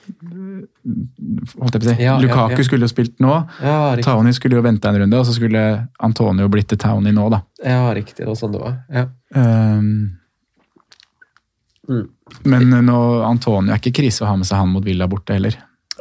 Holdt 0.04 1.76
jeg 1.76 1.82
på 1.82 1.86
å 1.86 1.90
si. 1.90 1.96
Ja, 1.98 2.14
ja, 2.14 2.16
Lukaku 2.22 2.58
ja. 2.60 2.66
skulle 2.68 2.88
jo 2.88 2.92
spilt 2.92 3.22
nå. 3.24 3.36
Ja. 3.64 3.78
Townie 4.04 4.34
skulle 4.36 4.60
jo 4.60 4.66
vente 4.66 4.90
en 4.90 5.00
runde, 5.04 5.20
og 5.22 5.28
så 5.30 5.36
skulle 5.36 5.62
Antonio 6.04 6.50
blitt 6.52 6.70
til 6.74 6.82
Townie 6.82 7.16
nå, 7.16 7.30
da. 7.34 7.44
Ja, 7.64 7.86
riktig. 7.96 8.24
Det 8.24 8.30
var 8.32 8.40
sånn 8.40 8.56
det 8.58 8.64
var. 8.66 8.76
Ja. 8.92 9.08
Um, 9.38 10.20
Mm. 11.84 12.06
Men 12.48 12.70
nå, 12.88 12.98
Antonio 13.28 13.74
er 13.74 13.80
ikke 13.82 13.92
krise 13.98 14.24
å 14.24 14.30
ha 14.30 14.38
med 14.40 14.48
seg 14.48 14.56
han 14.62 14.70
mot 14.72 14.86
Villa 14.86 15.04
borte 15.12 15.36
heller. 15.36 15.58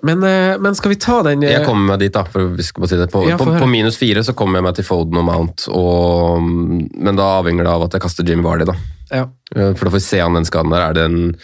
Men, 0.06 0.22
eh, 0.26 0.54
men 0.62 0.76
skal 0.78 0.92
vi 0.94 0.98
ta 1.02 1.16
den 1.26 1.42
eh, 1.42 1.50
Jeg 1.52 1.66
kommer 1.66 1.92
meg 1.92 2.04
dit, 2.04 2.12
da. 2.14 2.22
for 2.24 2.54
vi 2.56 2.62
skal 2.62 2.88
si 2.88 2.98
det. 3.00 3.08
På, 3.12 3.24
Ja, 3.28 3.36
på, 3.38 3.48
på 3.50 3.66
minus 3.70 3.98
fire 3.98 4.22
så 4.22 4.34
kommer 4.34 4.60
jeg 4.60 4.66
meg 4.68 4.78
til 4.78 4.86
Foden 4.86 5.18
og 5.20 5.26
Mount, 5.26 5.66
og, 5.74 6.38
men 6.42 7.18
da 7.18 7.26
avhenger 7.40 7.66
det 7.66 7.74
av 7.74 7.84
at 7.88 7.98
jeg 7.98 8.04
kaster 8.06 8.26
Jimmy 8.26 8.46
Vardy. 8.46 8.68
da. 8.70 8.76
ja. 9.10 9.26
Eh, 9.54 9.72
For 9.74 9.84
da 9.86 9.92
får 9.92 9.98
vi 9.98 10.06
se 10.06 10.22
an 10.22 10.38
den 10.38 10.46
skaden 10.48 10.70
der. 10.74 10.86
Er 10.86 10.96
det 10.96 11.04
en, 11.10 11.34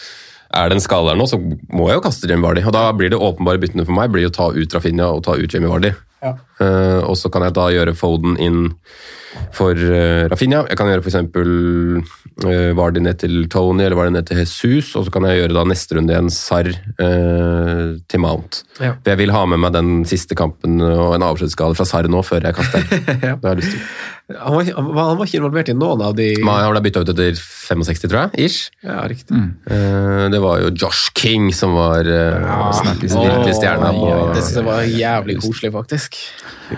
er 0.56 0.70
det 0.70 0.78
en 0.78 0.84
skade 0.84 1.10
der 1.10 1.18
nå, 1.18 1.26
så 1.28 1.38
må 1.38 1.90
jeg 1.90 1.98
jo 1.98 2.04
kaste 2.06 2.28
Jamie 2.30 2.46
Vardy. 2.46 2.64
Og 2.64 2.72
da 2.72 2.86
blir 2.96 3.12
det 3.12 3.20
åpenbare 3.20 3.60
byttene 3.60 3.84
for 3.84 3.96
meg 3.96 4.12
blir 4.14 4.28
å 4.30 4.34
ta 4.34 4.48
ut 4.54 4.74
Rafinha 4.74 5.10
og 5.12 5.24
ta 5.26 5.36
ut 5.36 5.52
Jamie 5.52 5.70
Vardy. 5.70 5.92
Ja. 6.24 6.34
Uh, 6.58 7.04
og 7.04 7.14
så 7.20 7.30
kan 7.30 7.44
jeg 7.46 7.54
da 7.58 7.68
gjøre 7.70 7.94
Foden 7.94 8.38
inn 8.42 8.62
for 9.54 9.74
uh, 9.74 10.26
Rafinha. 10.30 10.64
Jeg 10.70 10.78
kan 10.78 10.90
gjøre 10.90 11.04
f.eks. 11.04 11.16
Uh, 12.38 12.72
Vardy 12.78 13.02
ned 13.02 13.18
til 13.18 13.48
Tony 13.50 13.82
eller 13.82 13.98
Vardy 13.98 14.14
ned 14.14 14.28
til 14.28 14.38
Jesus, 14.38 14.92
og 14.98 15.06
så 15.06 15.14
kan 15.14 15.26
jeg 15.26 15.42
gjøre 15.42 15.56
da 15.56 15.64
neste 15.66 15.98
runde 15.98 16.14
igjen 16.14 16.30
Sarr 16.34 16.70
uh, 16.70 17.96
til 18.08 18.22
Mount. 18.22 18.62
Ja. 18.78 18.94
For 19.00 19.14
jeg 19.14 19.22
vil 19.24 19.34
ha 19.34 19.42
med 19.50 19.62
meg 19.64 19.74
den 19.74 20.04
siste 20.08 20.38
kampen 20.38 20.78
og 20.84 21.16
en 21.16 21.26
avskjedsskade 21.26 21.78
fra 21.78 21.88
Sarr 21.88 22.10
nå, 22.10 22.22
før 22.26 22.46
jeg 22.46 22.58
kaster 22.60 22.86
den. 22.86 23.18
Ja. 23.24 23.34
Det 23.40 23.46
har 23.46 23.56
jeg 23.56 23.62
lyst 23.62 23.76
til. 23.76 23.82
Han, 24.28 24.54
var, 24.54 24.64
han, 24.76 25.16
var, 25.16 25.24
ikke 25.24 25.38
involvert 25.38 25.70
i 25.72 25.74
noen 25.74 26.02
av 26.04 26.10
de 26.18 26.26
Men 26.44 26.58
Han 26.60 26.74
ble 26.74 26.82
bytta 26.84 27.00
ut 27.00 27.12
etter 27.14 27.38
65, 27.38 28.02
tror 28.10 28.18
jeg. 28.26 28.44
ish. 28.44 28.74
Ja, 28.84 29.00
riktig. 29.08 29.38
Eh, 29.72 30.24
det 30.28 30.40
var 30.44 30.60
jo 30.60 30.72
Josh 30.76 31.14
King 31.16 31.48
som 31.56 31.72
var 31.78 32.04
uh, 32.04 32.82
virkelig 33.00 33.54
stjerna 33.56 33.88
på 33.96 34.10
Det 34.34 34.42
synes 34.42 34.58
jeg 34.60 34.66
var 34.66 34.82
jævlig 34.84 35.38
koselig, 35.40 35.72
faktisk. 35.72 36.20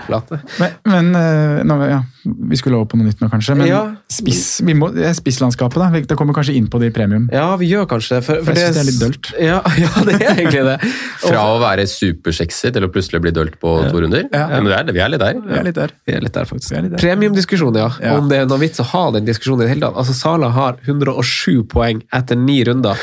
Men, 0.07 0.77
men 0.87 1.11
uh, 1.11 1.59
nå, 1.67 1.77
ja, 1.91 1.99
vi 2.23 2.57
skulle 2.59 2.77
over 2.77 2.89
på 2.91 2.99
noe 2.99 3.07
nytt 3.09 3.21
nå, 3.23 3.29
kanskje. 3.31 3.55
Men 3.57 3.67
Ja. 3.67 3.81
spiss, 4.11 4.61
vi 4.65 4.75
må, 4.77 4.89
er 4.95 5.13
spisslandskapet, 5.17 5.79
da. 5.81 6.01
Det 6.11 6.17
kommer 6.19 6.35
kanskje 6.37 6.55
inn 6.55 6.67
på 6.71 6.79
det 6.81 6.91
i 6.91 6.95
premium. 6.95 7.29
Ja, 7.33 7.55
vi 7.57 7.69
gjør 7.71 7.87
kanskje 7.89 8.19
det. 8.19 8.25
For, 8.27 8.43
For 8.45 8.53
jeg 8.53 8.73
syns 8.73 8.77
det 8.77 8.81
er 8.83 8.89
litt 8.91 9.01
dølt. 9.01 9.31
Ja, 9.41 9.61
ja, 9.83 9.91
det 10.05 10.17
er 10.19 10.33
egentlig 10.35 10.63
det. 10.67 10.77
Fra 11.25 11.45
å 11.53 11.59
være 11.61 11.87
supersexy 11.89 12.71
til 12.75 12.85
å 12.87 12.91
plutselig 12.93 13.21
bli 13.25 13.33
dølt 13.35 13.57
på 13.61 13.73
to 13.89 14.03
runder. 14.03 14.27
Ja. 14.31 14.47
Men 14.53 14.69
det 14.69 14.77
er, 14.77 14.87
det, 14.89 14.95
vi 14.97 15.03
er 15.05 15.13
litt 15.13 15.23
der. 15.23 15.41
Vi 15.41 15.57
er 15.61 15.67
litt 15.69 15.79
der. 15.79 15.95
Vi 16.07 16.17
er 16.17 16.25
litt 16.25 16.35
der, 16.37 16.49
faktisk. 16.49 16.77
Premiumdiskusjon, 17.01 17.79
ja. 17.81 17.89
Ja. 18.01 18.17
Om 18.19 18.29
det 18.31 18.41
er 18.43 18.49
noe 18.49 18.61
vits 18.61 18.81
å 18.83 18.87
ha 18.91 19.03
den 19.15 19.25
diskusjonen 19.29 19.63
i 19.63 19.67
det 19.67 19.73
hele 19.75 19.87
tatt. 19.87 19.99
Altså, 20.03 20.17
Sala 20.17 20.51
har 20.55 20.77
107 20.85 21.63
poeng 21.71 22.03
etter 22.13 22.39
ni 22.39 22.59
runder. 22.67 22.99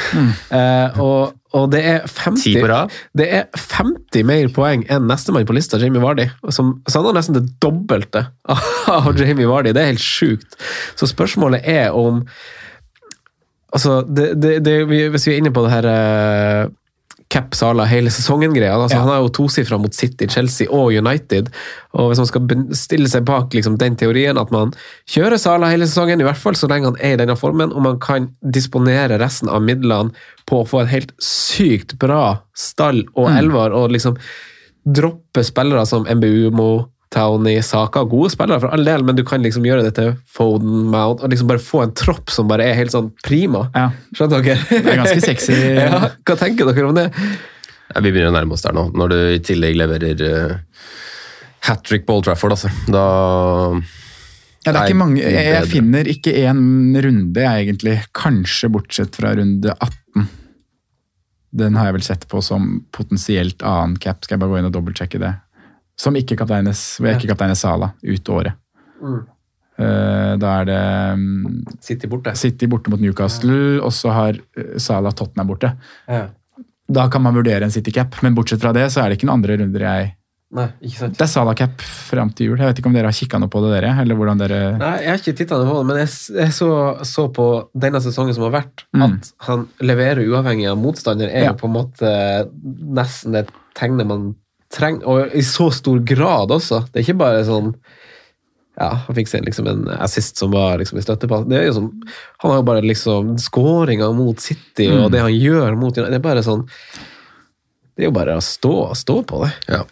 Eh, 0.51 1.01
og, 1.03 1.38
og 1.57 1.71
det 1.73 1.81
er 1.89 2.03
50 2.05 2.43
Ti 2.45 2.55
på 2.61 2.69
rad. 2.69 2.93
Det 3.17 3.27
er 3.39 3.47
50 3.57 4.27
mer 4.29 4.51
poeng 4.53 4.85
enn 4.93 5.07
nestemann 5.09 5.47
på 5.49 5.57
lista, 5.57 5.81
Jamie 5.81 6.03
Vardy. 6.03 6.29
Som, 6.53 6.77
så 6.85 7.01
han 7.01 7.09
har 7.09 7.17
nesten 7.17 7.39
det 7.39 7.47
dobbelte 7.63 8.27
av 8.99 9.11
Jamie 9.17 9.49
Vardy. 9.49 9.73
Det 9.73 9.83
er 9.83 9.93
helt 9.95 10.05
sjukt. 10.05 10.59
Så 10.99 11.11
spørsmålet 11.11 11.65
er 11.65 11.97
om 11.97 12.25
Altså, 13.69 13.99
det, 14.01 14.31
det, 14.41 14.63
det, 14.65 14.87
hvis 14.89 15.27
vi 15.29 15.35
er 15.35 15.43
inne 15.43 15.51
på 15.53 15.61
det 15.61 15.73
her 15.75 15.87
eh, 15.91 16.71
Cap 17.29 17.55
Sala 17.55 17.85
hele 17.85 18.11
sesongen-greia. 18.11 18.73
Altså, 18.73 18.97
Ja. 18.97 19.03
Han 19.05 19.09
har 19.13 19.21
jo 19.21 19.29
tosifra 19.29 19.79
mot 19.79 19.95
City, 19.95 20.27
Chelsea 20.27 20.67
og 20.71 20.93
United. 20.97 21.51
Og 21.93 22.11
Hvis 22.11 22.19
man 22.19 22.27
skal 22.27 22.75
stille 22.75 23.09
seg 23.09 23.25
bak 23.29 23.53
liksom, 23.53 23.77
den 23.79 23.97
teorien 23.97 24.39
at 24.39 24.51
man 24.51 24.73
kjører 25.07 25.39
Sala 25.39 25.69
hele 25.69 25.85
sesongen, 25.87 26.21
i 26.21 26.25
hvert 26.25 26.41
fall 26.41 26.55
så 26.55 26.69
lenge 26.69 26.87
han 26.87 26.97
er 27.01 27.13
i 27.13 27.21
denne 27.21 27.37
formen, 27.37 27.73
og 27.73 27.83
man 27.83 27.99
kan 28.01 28.31
disponere 28.43 29.19
resten 29.21 29.49
av 29.49 29.63
midlene 29.63 30.11
på 30.47 30.63
å 30.63 30.69
få 30.69 30.81
en 30.83 30.93
helt 30.93 31.13
sykt 31.21 31.99
bra 31.99 32.41
stall 32.57 33.05
og 33.15 33.29
elver, 33.37 33.73
og 33.77 33.93
liksom 33.93 34.17
droppe 34.89 35.45
spillere 35.45 35.85
som 35.87 36.07
MBUMO, 36.09 36.89
Townie, 37.15 37.63
Saka. 37.65 38.03
Gode 38.09 38.31
spillere 38.35 38.61
for 38.61 38.75
all 38.75 38.85
del, 38.85 39.05
men 39.07 39.17
du 39.17 39.25
kan 39.27 39.43
liksom 39.45 39.65
gjøre 39.67 39.87
det 39.87 39.95
til 39.97 40.15
Foden, 40.29 40.89
Mount, 40.93 41.23
og 41.25 41.33
liksom 41.33 41.49
bare 41.51 41.63
få 41.63 41.83
en 41.87 41.95
tropp 41.97 42.33
som 42.33 42.51
bare 42.51 42.67
er 42.69 42.77
helt 42.79 42.93
sånn 42.95 43.11
prima. 43.25 43.67
Ja. 43.77 43.89
Skjønner 44.17 44.45
dere? 44.45 44.67
Det 44.69 44.83
er 44.83 45.01
ganske 45.03 45.25
sexy. 45.25 45.57
ja, 45.83 46.03
hva 46.13 46.37
tenker 46.41 46.69
dere 46.69 46.91
om 46.91 46.99
det? 46.99 47.09
Ja, 47.89 48.03
vi 48.05 48.13
begynner 48.13 48.33
å 48.33 48.37
nærme 48.37 48.57
oss 48.57 48.67
der 48.67 48.77
nå. 48.77 48.91
Når 48.99 49.15
du 49.15 49.19
i 49.33 49.41
tillegg 49.45 49.79
leverer 49.81 50.27
uh, 50.29 50.85
hat 51.71 51.87
trick 51.89 52.05
på 52.07 52.19
Old 52.19 52.29
Trafford, 52.29 52.59
altså. 52.59 52.73
Da 52.93 53.07
Ja, 54.67 54.75
det 54.75 54.81
er 54.83 54.91
ikke 54.91 55.01
mange, 55.01 55.23
jeg, 55.23 55.49
jeg 55.55 55.69
finner 55.71 56.09
ikke 56.13 56.35
én 56.43 56.61
runde, 57.01 57.41
jeg 57.41 57.65
egentlig. 57.65 57.97
Kanskje 58.17 58.69
bortsett 58.75 59.17
fra 59.17 59.33
runde 59.39 59.73
18. 59.73 60.29
Den 61.59 61.79
har 61.81 61.89
jeg 61.89 61.97
vel 61.97 62.05
sett 62.05 62.29
på 62.29 62.43
som 62.45 62.83
potensielt 62.93 63.65
annen 63.65 63.97
cap. 64.03 64.21
Skal 64.21 64.37
jeg 64.37 64.45
bare 64.45 64.53
gå 64.53 64.61
inn 64.61 64.69
og 64.69 64.75
dobbeltsjekke 64.75 65.23
det? 65.23 65.33
Som 65.99 66.15
ikke 66.19 66.37
kapteines, 66.39 66.83
hvor 67.01 67.11
ikke 67.17 67.31
kapteines 67.33 67.61
Sala 67.65 67.93
ut 68.07 68.29
året. 68.31 68.55
Mm. 69.03 69.19
da 70.43 70.53
er 70.61 70.65
det 70.67 70.79
mm, 71.21 71.59
City 71.87 72.09
borte. 72.11 72.33
City 72.39 72.67
borte 72.67 72.91
mot 72.91 72.99
Newcastle, 73.03 73.79
og 73.83 73.93
så 73.95 74.11
har 74.15 74.39
eh, 74.59 74.73
Sala 74.83 75.13
Tottenham 75.15 75.47
borte. 75.53 75.71
Ja. 76.11 76.25
Da 76.89 77.05
kan 77.13 77.23
man 77.23 77.37
vurdere 77.37 77.63
en 77.67 77.71
City 77.75 77.93
cap, 77.95 78.17
men 78.25 78.35
bortsett 78.35 78.63
fra 78.63 78.73
det 78.75 78.89
så 78.91 79.03
er 79.05 79.11
det 79.13 79.19
ikke 79.21 79.29
noen 79.29 79.39
andre 79.43 79.59
runder 79.61 79.85
jeg 79.87 80.15
Nei, 80.57 80.65
ikke 80.81 80.97
sant. 80.97 81.13
Det 81.19 81.27
er 81.27 81.29
Sala 81.29 81.53
cap 81.53 81.83
fram 81.85 82.31
til 82.33 82.47
jul. 82.49 82.57
Jeg 82.63 82.71
vet 82.71 82.79
ikke 82.81 82.89
om 82.89 82.95
dere 82.97 83.11
har 83.11 83.17
kikka 83.19 83.37
noe 83.43 83.51
på 83.53 83.61
det, 83.67 83.73
dere? 83.75 83.91
Eller 84.01 84.17
hvordan 84.17 84.39
dere 84.41 84.61
Nei, 84.81 84.93
Jeg 85.05 85.11
har 85.13 85.19
ikke 85.21 85.35
titta 85.37 85.59
på 85.61 85.75
det, 85.77 85.83
men 85.91 85.99
jeg, 86.01 86.09
jeg 86.39 86.55
så, 86.57 86.69
så 87.05 87.27
på 87.37 87.45
denne 87.77 88.01
sesongen 88.01 88.33
som 88.35 88.47
har 88.49 88.55
vært, 88.57 88.87
Mm. 88.97 89.19
at 89.19 89.29
han 89.45 89.67
leverer 89.85 90.25
uavhengig 90.25 90.71
av 90.71 90.79
motstander, 90.81 91.29
er 91.29 91.45
Ja. 91.45 91.51
jo 91.53 91.59
på 91.61 91.69
en 91.69 91.77
måte 91.77 92.13
nesten 92.97 93.37
det 93.37 93.45
tegnet 93.77 94.09
man 94.09 94.31
trenger, 94.75 95.07
og 95.09 95.35
i 95.37 95.43
så 95.47 95.71
stor 95.73 95.99
grad 96.05 96.51
også. 96.55 96.83
Det 96.93 97.01
er 97.01 97.07
ikke 97.07 97.19
bare 97.23 97.45
sånn 97.47 97.75
ja, 98.79 98.93
Han 99.09 99.17
fikk 99.17 99.27
seg 99.27 99.43
liksom 99.43 99.67
en 99.67 99.89
assist 99.99 100.39
som 100.39 100.53
var 100.55 100.77
liksom 100.79 101.01
i 101.01 101.03
støttepass. 101.03 101.47
Det 101.51 101.57
er 101.59 101.65
jo 101.67 101.73
sånn, 101.81 101.89
han 102.45 102.51
har 102.53 102.61
jo 102.61 102.67
bare 102.69 102.85
liksom 102.87 103.33
skåringa 103.43 104.13
mot 104.15 104.39
City, 104.39 104.87
Mm. 104.87 105.05
og 105.05 105.11
det 105.11 105.21
han 105.25 105.33
gjør 105.35 105.75
mot 105.81 105.95
Det 105.95 106.05
er 106.15 106.23
bare 106.23 106.45
sånn 106.47 106.63
Det 107.97 108.05
er 108.05 108.07
jo 108.07 108.15
bare 108.15 108.37
å 108.39 108.43
stå, 108.45 108.95
stå 108.95 109.23
på 109.27 109.41
det. 109.45 109.53
ja. 109.69 109.85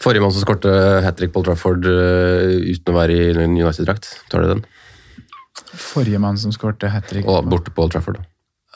Forrige 0.00 0.20
mann 0.24 0.32
som 0.32 0.42
skårte 0.42 1.02
hat 1.04 1.16
trick 1.16 1.30
på 1.32 1.38
Old 1.42 1.46
Trafford 1.46 1.84
uh, 1.86 2.56
uten 2.64 2.90
å 2.90 2.96
være 2.96 3.12
i 3.14 3.34
United-drakt. 3.46 4.08
Tar 4.32 4.42
du 4.42 4.48
den? 4.48 4.64
Forrige 5.78 6.18
mann 6.18 6.36
som 6.40 6.50
skårte 6.52 6.88
hat 6.90 7.06
trick 7.08 7.24
borte 7.24 7.70
på 7.70 7.84
Old 7.84 7.92
Trafford. 7.94 8.18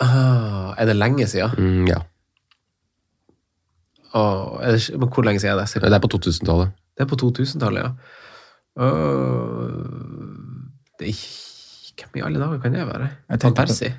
Ah, 0.01 0.75
er 0.79 0.87
det 0.87 0.95
lenge 0.95 1.27
siden? 1.27 1.51
Mm, 1.59 1.89
ja. 1.91 1.99
Er 4.63 4.77
det, 4.77 4.83
men 4.99 5.09
hvor 5.15 5.27
lenge 5.27 5.41
siden 5.43 5.55
er 5.59 5.65
det? 5.65 5.83
Det 5.85 5.97
er 5.99 6.03
på 6.05 6.11
2000-tallet. 6.15 6.73
Det 6.99 7.05
er 7.05 7.11
på 7.11 7.19
2000-tallet, 7.21 7.85
ja. 7.85 7.91
Uh, 8.79 9.79
det 11.01 11.13
er 11.13 11.23
Hvem 11.99 12.19
i 12.21 12.23
alle 12.23 12.39
dager 12.39 12.61
kan 12.63 12.75
det 12.77 12.85
være? 12.87 13.09
Van 13.43 13.55
Persie? 13.59 13.91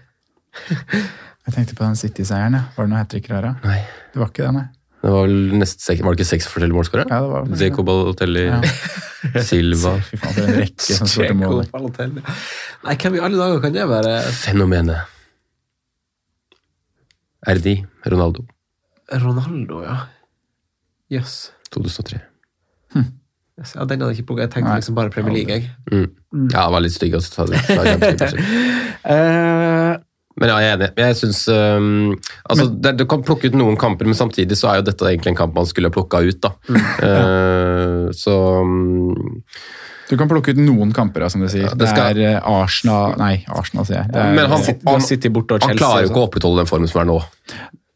Jeg 1.49 1.53
tenkte 1.55 1.76
på 1.76 1.84
den 1.84 1.95
City-seieren. 1.99 2.55
ja. 2.55 2.61
Var 2.76 2.86
det 2.86 2.91
noe 2.93 2.99
hat 3.01 3.09
trick 3.11 3.28
der, 3.28 3.41
da? 3.47 3.51
Nei. 3.65 3.80
Det 4.13 4.22
var 4.22 4.30
ikke 4.32 4.45
det, 4.45 4.53
nei. 4.55 4.67
Det 4.99 5.11
var 5.15 5.32
nest, 5.59 5.84
var 6.03 6.15
det 6.15 6.20
ikke 6.20 6.28
seks 6.28 6.47
forskjellige 6.51 6.76
målskårere? 6.76 7.07
Ja, 7.09 7.20
det 7.24 7.30
var 7.34 7.45
det. 7.47 7.59
Jacob 7.63 7.88
Balotelli, 7.88 8.43
Ja. 8.49 8.59
Silva 9.49 9.97
Fy 9.99 10.15
faen, 10.15 10.32
for 10.36 10.45
en 10.45 10.57
rekke 10.61 10.95
som 10.95 11.07
skårte 11.11 11.36
mål. 11.36 11.65
Nei, 12.86 12.93
hvem 12.95 13.17
i 13.17 13.22
alle 13.26 13.39
dager 13.39 13.59
kan 13.65 13.74
det 13.76 13.88
være? 13.89 14.13
Fenomenet. 14.32 15.15
RD, 17.51 17.74
Ronaldo, 18.13 18.45
Ronaldo, 19.12 19.84
ja. 19.86 19.97
Jøss. 21.10 21.51
2003. 21.74 22.20
Yes. 23.60 23.74
Ja, 23.76 23.84
den 23.84 23.99
hadde 23.99 24.14
jeg 24.14 24.22
ikke 24.22 24.28
plukket. 24.30 24.45
Jeg 24.47 24.51
tenkte 24.53 24.76
liksom 24.80 24.95
bare 24.95 25.12
Premier 25.12 25.34
League, 25.36 25.51
jeg. 25.51 25.66
Mm. 25.91 26.45
Ja, 26.53 26.62
det 26.70 26.72
var 26.78 26.84
litt 26.86 26.93
stygg 26.95 27.18
å 27.18 27.24
ta 27.26 27.45
det. 27.49 27.60
fra. 27.68 28.30
Eh, 29.10 29.95
Men 30.39 30.49
ja, 30.51 30.55
jeg 30.62 30.70
er 30.70 30.76
enig. 30.78 30.88
Jeg 30.99 31.16
synes, 31.20 31.38
um, 31.51 32.12
altså, 32.51 32.66
det, 32.84 32.91
Du 32.99 33.05
kan 33.10 33.22
plukke 33.26 33.47
ut 33.49 33.55
noen 33.57 33.78
kamper, 33.80 34.05
men 34.07 34.16
samtidig 34.16 34.55
så 34.60 34.70
er 34.72 34.80
jo 34.80 34.86
dette 34.89 35.07
egentlig 35.07 35.32
en 35.34 35.38
kamp 35.39 35.55
man 35.55 35.68
skulle 35.68 35.89
plukka 35.91 36.20
ut. 36.24 36.39
da. 36.43 36.51
Uh, 36.99 38.10
så 38.16 38.36
um, 38.64 39.16
Du 40.12 40.16
kan 40.20 40.30
plukke 40.32 40.51
ut 40.55 40.60
noen 40.62 40.91
kamper, 40.95 41.26
ja, 41.26 41.30
som 41.32 41.41
du 41.43 41.47
sier. 41.51 41.68
det 41.72 41.80
det, 41.84 41.89
skal- 41.91 42.12
er 42.16 42.36
eh, 42.36 42.49
Arsenal 42.60 43.16
Nei, 43.20 43.34
Arsenal, 43.47 43.88
sier 43.88 44.01
jeg. 44.03 44.12
Er, 44.14 44.36
Men 44.36 44.51
han, 44.51 44.64
han, 44.64 44.80
han, 44.88 45.07
han 45.68 45.80
klarer 45.80 46.05
jo 46.07 46.12
ikke 46.14 46.24
å 46.24 46.28
opprettholde 46.30 46.64
den 46.64 46.70
formen 46.72 46.91
som 46.91 47.01
er 47.03 47.10
nå. 47.12 47.20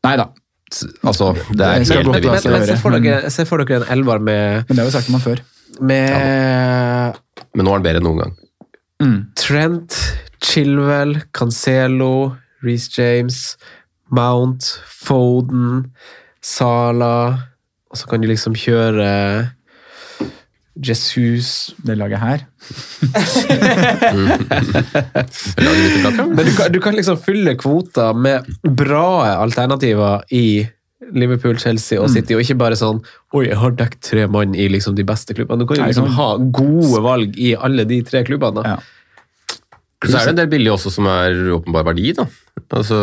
Nei 0.07 0.15
da, 0.19 0.27
Altså, 1.03 1.31
det 1.51 1.65
er 1.65 1.81
helt 1.81 2.07
godt 2.07 2.23
Men, 2.23 2.29
la 2.51 2.59
men 2.59 2.67
se, 2.67 2.77
for 2.81 2.97
dere, 2.97 3.31
se 3.33 3.45
for 3.49 3.63
dere 3.63 3.81
en 3.81 3.89
elver 3.97 4.23
med, 4.23 4.63
men 4.67 4.77
det 4.77 4.83
har 4.83 4.89
vi 4.89 4.95
sagt 4.95 5.11
om 5.11 5.17
han 5.19 5.25
før. 5.25 5.43
med 5.79 7.19
Men 7.53 7.65
nå 7.65 7.71
er 7.71 7.79
han 7.79 7.85
bedre 7.85 8.01
enn 8.01 8.07
noen 8.07 8.23
gang. 8.23 8.33
Trent, 9.35 9.97
Chilwell, 10.43 11.17
Cancelo, 11.35 12.35
Reece 12.63 12.89
James, 12.97 13.57
Mount, 14.13 14.67
Foden, 14.87 15.91
Sala 16.43 17.15
Og 17.91 17.99
så 17.99 18.07
kan 18.09 18.23
de 18.23 18.29
liksom 18.31 18.55
kjøre 18.57 19.07
Jesus 20.75 21.75
Det 21.85 21.95
laget 21.97 22.19
her. 22.19 22.39
Men 26.33 26.45
du 26.45 26.51
kan, 26.57 26.71
du 26.73 26.79
kan 26.81 26.95
liksom 26.97 27.17
fylle 27.21 27.53
kvota 27.59 28.13
med 28.13 28.45
bra 28.63 29.25
alternativer 29.37 30.23
i 30.33 30.67
Liverpool, 31.13 31.59
Chelsea 31.59 32.01
og 32.01 32.09
City, 32.09 32.33
og 32.33 32.41
ikke 32.41 32.55
bare 32.57 32.75
sånn 32.79 33.01
Oi, 33.35 33.45
jeg 33.49 33.57
har 33.59 33.71
dekket 33.77 34.01
tre 34.07 34.27
mann 34.31 34.55
i 34.55 34.69
liksom 34.71 34.95
de 34.97 35.03
beste 35.05 35.33
klubbene. 35.37 35.61
Du 35.61 35.67
kan 35.69 35.77
jo 35.81 35.85
liksom 35.91 36.09
ha 36.17 36.29
gode 36.55 37.01
valg 37.05 37.37
i 37.37 37.53
alle 37.53 37.85
de 37.89 38.01
tre 38.07 38.23
klubbene. 38.25 38.63
Ja. 38.65 38.77
Så 40.03 40.17
er 40.17 40.27
det 40.27 40.33
en 40.33 40.41
del 40.41 40.51
billige 40.51 40.73
også 40.75 40.91
som 40.91 41.05
er 41.07 41.31
åpenbar 41.55 41.85
verdi, 41.87 42.11
da. 42.17 42.25
Altså, 42.75 42.97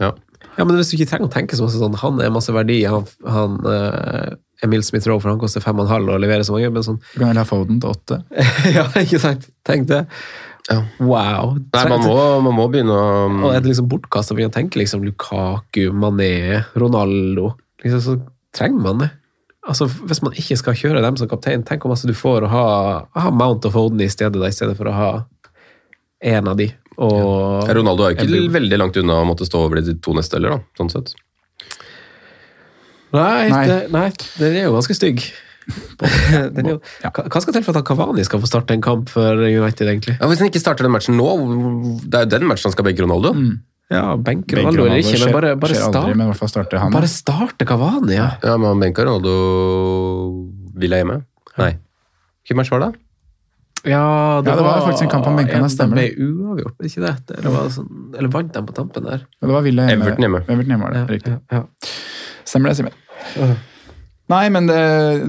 ja. 0.00 0.10
Ja, 0.58 0.64
men 0.66 0.74
hvis 0.74 0.90
du 0.90 0.96
ikke 0.96 1.10
trenger 1.10 1.28
å 1.28 1.32
tenke 1.32 1.54
så 1.54 1.66
masse 1.66 1.78
sånn 1.78 1.94
Han 2.00 2.18
er 2.18 2.32
masse 2.34 2.50
verdi, 2.50 2.80
han, 2.90 3.04
han 3.22 3.52
eh, 3.70 4.30
Emil 4.64 4.82
Smith-Rowe, 4.82 5.22
for 5.22 5.30
han 5.30 5.40
koster 5.40 5.62
fem 5.62 5.78
og 5.78 5.86
en 5.86 5.92
halv 5.92 6.10
og 6.10 6.20
leverer 6.22 6.42
så 6.46 6.54
mange, 6.56 6.70
men 6.74 6.84
sånn 6.86 6.98
Du 7.12 7.20
kan 7.20 7.30
vel 7.30 7.40
ha 7.40 7.46
Foden 7.46 7.78
til 7.82 7.92
åtte. 7.94 8.20
Ja, 8.76 8.88
ikke 8.98 9.20
sant? 9.22 9.46
Tenk 9.66 9.86
det. 9.90 10.04
Ja. 10.68 10.82
Wow. 11.00 11.54
Nei, 11.72 11.84
man 11.88 12.02
må, 12.04 12.16
man 12.44 12.56
må 12.58 12.66
begynne 12.72 12.92
å 12.92 13.28
Og 13.46 13.54
er 13.54 13.62
det 13.64 13.70
liksom 13.70 13.88
bortkasta 13.88 14.34
å 14.34 14.36
begynne 14.36 14.52
å 14.52 14.56
tenke 14.58 14.80
liksom 14.82 15.06
Lukaku, 15.06 15.86
Mané, 15.96 16.64
Ronaldo 16.76 17.54
liksom, 17.80 18.02
Så 18.04 18.16
trenger 18.56 18.84
man 18.84 19.00
det. 19.04 19.08
Altså, 19.68 19.86
Hvis 19.88 20.20
man 20.24 20.36
ikke 20.36 20.58
skal 20.60 20.76
kjøre 20.80 21.04
dem 21.04 21.16
som 21.20 21.30
kaptein, 21.30 21.64
tenk 21.66 21.84
hvor 21.84 21.94
masse 21.94 22.08
du 22.08 22.14
får 22.16 22.44
å 22.44 22.52
ha, 22.52 22.66
ha 23.16 23.32
Mount 23.32 23.68
og 23.68 23.74
Foden 23.74 24.02
i 24.04 24.10
stedet, 24.12 24.36
da, 24.36 24.50
i 24.50 24.56
stedet 24.56 24.76
for 24.78 24.90
å 24.90 24.96
ha 24.96 25.08
én 26.24 26.48
av 26.50 26.58
de. 26.58 26.70
Og 26.98 27.68
Ronaldo 27.78 28.08
er 28.08 28.16
jo 28.16 28.26
ikke 28.26 28.52
veldig 28.56 28.78
langt 28.80 28.96
unna 28.98 29.20
å 29.22 29.26
måtte 29.28 29.46
stå 29.46 29.60
over 29.68 29.78
de 29.84 29.94
to 30.02 30.16
neste 30.16 30.38
heller, 30.38 30.56
da. 30.56 30.78
Sånn 30.80 30.90
sett. 30.90 31.12
Nei, 33.14 33.48
Nei. 33.48 33.66
Det, 33.68 33.76
nei, 33.94 34.08
den 34.38 34.56
er 34.58 34.66
jo 34.68 34.74
ganske 34.76 34.96
stygg. 34.96 35.22
den 36.56 36.64
er 36.64 36.70
jo, 36.74 36.78
Ja. 37.04 37.10
hva 37.12 37.40
skal 37.44 37.56
til 37.56 37.64
for 37.64 37.76
at 37.76 37.86
Kavani 37.88 38.24
skal 38.24 38.40
få 38.40 38.48
starte 38.48 38.76
en 38.76 38.84
kamp 38.84 39.08
for 39.12 39.40
United, 39.44 39.88
egentlig? 39.88 40.18
Ja, 40.20 40.28
Hvis 40.28 40.42
han 40.42 40.50
ikke 40.50 40.62
starter 40.62 40.86
den 40.88 40.94
matchen 40.94 41.16
nå, 41.20 41.28
det 42.04 42.14
er 42.20 42.28
jo 42.28 42.32
den 42.36 42.46
matchen 42.48 42.68
han 42.70 42.76
skal 42.76 42.88
benke 42.88 43.04
Ronaldo. 43.04 43.34
Ja, 43.88 44.04
benke 44.20 44.58
Ronaldo 44.58 44.84
eller 44.84 45.00
ikke, 45.00 45.16
men 45.24 45.32
bare, 45.32 45.56
bare, 45.56 45.72
skjer 45.72 45.88
aldri, 45.88 46.12
start, 46.12 46.16
men 46.20 46.52
starter 46.52 46.80
han. 46.82 46.92
bare 46.92 47.08
starte 47.08 47.68
Kavani, 47.68 48.16
ja. 48.18 48.30
Ja, 48.44 48.56
men 48.60 48.74
han 48.74 48.80
benka 48.84 49.04
Ronaldo 49.08 49.36
Villa 50.78 51.00
hjemme. 51.00 51.22
Nei. 51.58 51.74
Hvilken 52.44 52.60
match 52.60 52.72
var 52.72 52.84
det? 52.84 52.90
Ja, 53.88 54.42
det 54.44 54.52
var 54.58 54.82
faktisk 54.84 55.06
en 55.06 55.12
kamp 55.12 55.24
han 55.28 55.36
benka, 55.38 55.60
det 55.62 55.70
stemmer 55.72 56.00
Det 56.00 56.10
ble 56.16 56.28
uavgjort, 56.28 56.76
ikke 56.84 57.04
det? 57.04 57.14
Eller, 57.38 57.50
var 57.54 57.68
det 57.68 57.74
sånn, 57.76 57.90
eller 58.18 58.32
vant 58.34 58.52
de 58.52 58.62
på 58.68 58.74
tampen 58.76 59.06
der? 59.08 59.24
Ja, 59.38 59.46
det 59.46 59.54
var 59.54 59.64
Villa 59.64 59.88
hjemme. 59.88 60.04
Everton 60.04 60.26
hjemme. 60.26 60.40
Everton 60.48 60.72
hjemme 60.74 60.88
var 60.88 60.96
det, 60.96 61.04
riktig. 61.14 61.36
Ja, 61.36 61.60
ja. 61.60 61.98
Stemmer 62.48 62.72
det, 62.72 62.78
Simen. 62.80 63.56
Nei, 64.28 64.42
men 64.52 64.66
det, 64.68 64.80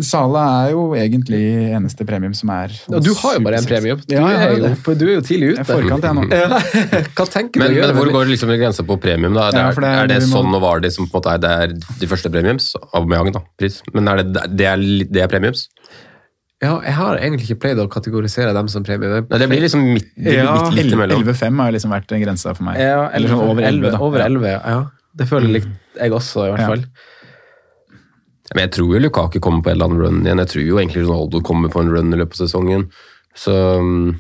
Sala 0.04 0.42
er 0.66 0.74
jo 0.74 0.82
egentlig 1.00 1.40
eneste 1.72 2.04
premium 2.04 2.34
som 2.36 2.50
er 2.52 2.74
Og 2.92 3.00
du 3.06 3.14
har 3.22 3.38
jo 3.38 3.44
bare 3.46 3.62
en 3.62 3.68
premium. 3.70 4.02
Du, 4.04 4.12
Ja, 4.18 4.26
er, 4.28 4.58
jo, 4.60 4.96
du 5.00 5.06
er 5.08 5.14
jo 5.14 5.22
tidlig 5.24 5.54
ute. 5.54 5.62
Jeg 5.62 5.70
forkant, 5.70 6.04
jeg 6.04 6.18
nå. 6.18 6.26
Hva 7.16 7.28
tenker 7.32 7.64
Men, 7.64 7.78
du 7.78 7.80
men 7.80 7.96
hvor 7.96 8.12
går 8.18 8.28
liksom 8.34 8.52
grensa 8.60 8.84
på 8.90 8.98
premium? 9.00 9.38
da? 9.40 9.46
Det 9.56 9.62
Ja, 9.62 9.70
er, 9.70 9.78
for 9.78 9.88
det 9.88 9.94
er 10.02 10.12
det 10.12 10.20
må- 10.28 10.42
sånn 10.42 10.52
og 10.60 10.62
var 10.66 10.84
det 10.84 10.92
som 10.98 11.08
på 11.08 11.16
en 11.16 11.22
måte 11.22 11.32
er, 11.38 11.40
det 11.46 11.54
er 11.64 11.96
de 12.04 12.12
første 12.12 12.34
premiums? 12.36 12.74
Aubameyang, 12.92 13.32
da. 13.40 13.46
Pris. 13.62 13.80
Men 13.96 14.12
er 14.12 14.20
det, 14.26 14.46
det, 14.60 14.68
er, 14.68 14.84
det 15.16 15.24
er 15.24 15.32
premiums? 15.32 15.64
Ja, 16.60 16.74
jeg 16.84 16.98
har 17.00 17.16
egentlig 17.24 17.48
ikke 17.48 17.62
pleid 17.64 17.80
å 17.80 17.88
kategorisere 17.88 18.52
dem 18.52 18.68
som 18.68 18.84
premium. 18.84 19.24
Nei, 19.32 19.40
det 19.40 19.48
blir 19.48 19.64
liksom 19.64 19.80
midt, 19.96 20.12
midt, 20.20 20.28
midt, 20.28 20.44
midt, 20.44 20.76
midt, 20.76 20.94
imellom. 21.00 21.24
11-5 21.24 21.64
har 21.64 21.72
liksom 21.80 21.96
vært 21.96 22.12
grensa 22.20 22.52
for 22.52 22.68
meg. 22.68 22.84
Ja, 22.84 23.06
Eller 23.16 23.32
sånn 23.32 23.48
over 23.48 23.64
11, 23.64 23.94
da. 23.96 24.00
Over 24.04 24.26
Ja. 24.26 24.28
11, 24.28 24.58
ja. 24.60 24.82
Det 25.18 25.28
føler 25.28 25.50
litt 25.60 25.68
jeg 26.00 26.12
også, 26.12 26.46
i 26.48 26.52
hvert 26.54 26.60
Ja. 26.60 26.68
fall. 26.68 26.84
Men 28.56 28.64
jeg 28.66 28.72
tror 28.78 28.96
jo 28.96 29.00
Lukaku 29.04 29.40
kommer 29.40 29.62
på 29.62 29.70
en 29.70 29.76
eller 29.78 29.86
annen 29.90 30.02
run 30.02 30.24
igjen. 30.26 30.40
Jeg 30.42 30.50
tror 30.54 30.64
jo 30.66 30.80
egentlig 30.82 31.06
Ronaldo 31.06 31.42
kommer 31.46 31.70
på 31.70 31.82
en 31.84 31.92
run 31.94 32.14
i 32.14 32.18
løpet 32.18 32.40
av 32.40 32.48
sesongen. 32.48 32.88
Så 33.38 33.54
mm, 33.54 34.16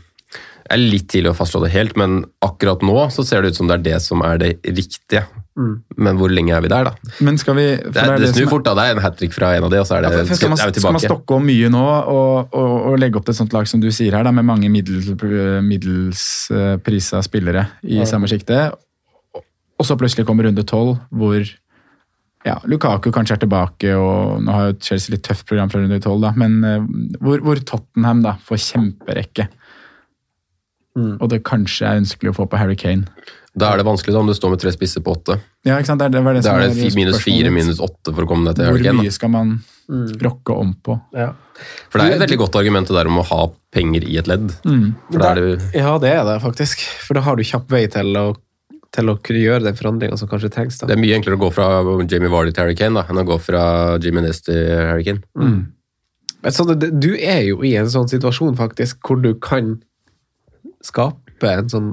det 0.70 0.76
er 0.76 0.78
litt 0.84 1.08
tidlig 1.10 1.32
å 1.32 1.38
fastslå 1.40 1.64
det 1.64 1.72
helt, 1.74 1.96
men 1.98 2.26
akkurat 2.46 2.84
nå 2.86 3.08
så 3.10 3.26
ser 3.26 3.42
det 3.42 3.50
ut 3.56 3.56
som 3.58 3.68
det 3.72 3.80
er 3.80 3.86
det 3.88 4.02
som 4.06 4.22
er 4.22 4.38
det 4.38 4.52
riktige. 4.70 5.24
Men 5.98 6.16
hvor 6.16 6.30
lenge 6.32 6.54
er 6.56 6.62
vi 6.62 6.70
der, 6.72 6.86
da? 6.88 6.94
Men 7.26 7.36
skal 7.42 7.56
vi 7.58 7.66
for 7.82 7.90
Det, 7.92 8.04
er, 8.04 8.18
det 8.22 8.28
som 8.30 8.38
snur 8.38 8.52
fort, 8.54 8.64
da. 8.70 8.76
Det 8.78 8.84
er 8.86 8.92
en 8.96 9.02
hat 9.04 9.18
trick 9.20 9.34
fra 9.34 9.50
en 9.58 9.66
av 9.66 9.72
de, 9.74 9.80
og 9.82 9.88
så 9.90 9.98
er 9.98 10.02
det, 10.06 10.12
Ja, 10.14 10.18
for- 10.22 10.30
for 10.30 10.36
skal, 10.40 10.50
man, 10.54 10.60
er 10.62 10.72
vi 10.72 10.80
skal 10.80 10.94
man 10.94 11.02
stokke 11.04 11.36
om 11.36 11.44
mye 11.50 11.72
nå 11.74 11.82
og, 12.14 12.54
og, 12.54 12.76
og 12.94 13.00
legge 13.02 13.18
opp 13.18 13.26
til 13.26 13.34
et 13.34 13.40
sånt 13.42 13.52
lag 13.58 13.68
som 13.68 13.82
du 13.82 13.90
sier 13.92 14.14
her, 14.16 14.24
da, 14.24 14.32
med 14.32 14.46
mange 14.46 14.70
middels, 14.72 15.10
middels 15.66 16.22
eh, 16.54 16.78
prisa 16.86 17.20
spillere 17.26 17.66
i 17.84 18.06
samme 18.06 18.30
sjikte, 18.30 18.70
og- 19.80 19.86
så 19.88 19.95
plutselig 19.97 20.25
kommer 20.27 20.43
runde 20.45 20.63
tolv, 20.67 20.99
hvor 21.11 21.39
ja, 22.45 22.57
Lukaku 22.65 23.11
kanskje 23.11 23.36
er 23.36 23.41
tilbake, 23.45 23.93
og 23.99 24.41
nå 24.43 24.51
har 24.51 24.67
jo 24.71 24.77
Chelsea 24.80 25.13
litt 25.15 25.23
tøft 25.27 25.45
program 25.47 25.69
fra 25.69 25.80
runde 25.82 25.99
tolv, 26.03 26.30
men 26.38 26.63
eh, 26.63 26.80
hvor, 27.19 27.39
hvor 27.43 27.55
Tottenham 27.63 28.21
da 28.23 28.38
får 28.47 28.61
kjemperekke. 28.69 29.47
Og 30.99 31.30
det 31.32 31.43
kanskje 31.47 31.86
er 31.88 31.99
ønskelig 32.01 32.32
å 32.34 32.36
få 32.36 32.45
på 32.51 32.57
Harry 32.59 32.75
Kane. 32.75 33.05
Da 33.59 33.69
er 33.73 33.80
det 33.80 33.86
vanskelig 33.88 34.11
da, 34.13 34.19
om 34.19 34.27
du 34.27 34.34
står 34.36 34.51
med 34.51 34.59
tre 34.61 34.71
spisser 34.75 35.03
på 35.05 35.13
åtte. 35.15 35.38
Ja, 35.67 35.77
ikke 35.80 35.88
sant? 35.93 36.01
Det, 36.01 36.09
er- 36.09 36.15
det 36.17 36.23
var 36.25 36.34
det 36.36 36.41
som 36.43 36.57
er 36.59 36.67
det 36.73 36.95
minus 36.97 37.21
fire, 37.23 37.51
minus 37.55 37.80
åtte 37.80 38.11
for 38.13 38.25
å 38.25 38.27
komme 38.27 38.43
ned 38.49 38.57
til 38.59 38.65
Hvor 38.67 38.75
Harry 38.75 38.84
Kane. 38.89 39.03
mye 39.05 39.13
skal 39.15 39.32
man 39.32 39.53
rokke 40.21 40.57
om 40.59 40.73
på? 40.84 40.97
Ja. 41.15 41.30
For 41.89 41.99
det 41.99 42.05
er 42.09 42.17
et 42.17 42.23
veldig 42.25 42.39
godt 42.43 42.55
argument 42.59 42.91
der 42.91 43.07
om 43.07 43.17
å 43.21 43.25
ha 43.32 43.39
penger 43.75 44.03
i 44.09 44.17
et 44.19 44.27
ledd. 44.27 44.51
Er 44.67 45.39
det, 45.39 45.71
ja, 45.75 45.95
det 46.03 46.11
er 46.17 46.23
det 46.27 46.36
faktisk. 46.43 46.84
For 47.07 47.15
da 47.15 47.23
har 47.25 47.36
du 47.39 47.43
kjapp 47.47 47.71
vei 47.71 47.86
til 47.88 48.11
å, 48.19 48.25
til 48.96 49.10
å 49.12 49.18
kunne 49.22 49.42
gjøre 49.44 49.64
den 49.68 49.76
forandringa 49.78 50.18
som 50.18 50.28
kanskje 50.32 50.50
trengs. 50.54 50.80
da. 50.80 50.88
det 50.90 50.96
er 50.98 51.02
mye 51.02 51.16
enklere 51.20 51.38
å 51.38 51.44
gå 51.44 51.50
fra 51.54 51.68
Jamie 52.10 52.30
Vardy 52.34 52.52
til 52.56 52.64
Harry 52.64 52.76
Kane 52.76 52.96
da, 52.98 53.06
enn 53.10 53.22
å 53.22 53.28
gå 53.28 53.38
fra 53.44 53.64
Jimmy 54.02 54.22
Ness 54.26 54.42
til 54.42 54.58
Harry 54.90 55.04
Kane. 55.06 55.22
Men 56.42 56.56
sånn, 56.56 56.72
du 56.80 57.12
er 57.20 57.42
jo 57.50 57.62
i 57.68 57.76
en 57.78 57.90
sånn 57.92 58.08
situasjon 58.10 58.56
faktisk, 58.58 59.02
hvor 59.06 59.20
du 59.22 59.34
kan 59.44 59.76
skape 60.86 61.50
en 61.52 61.70
sånn 61.72 61.90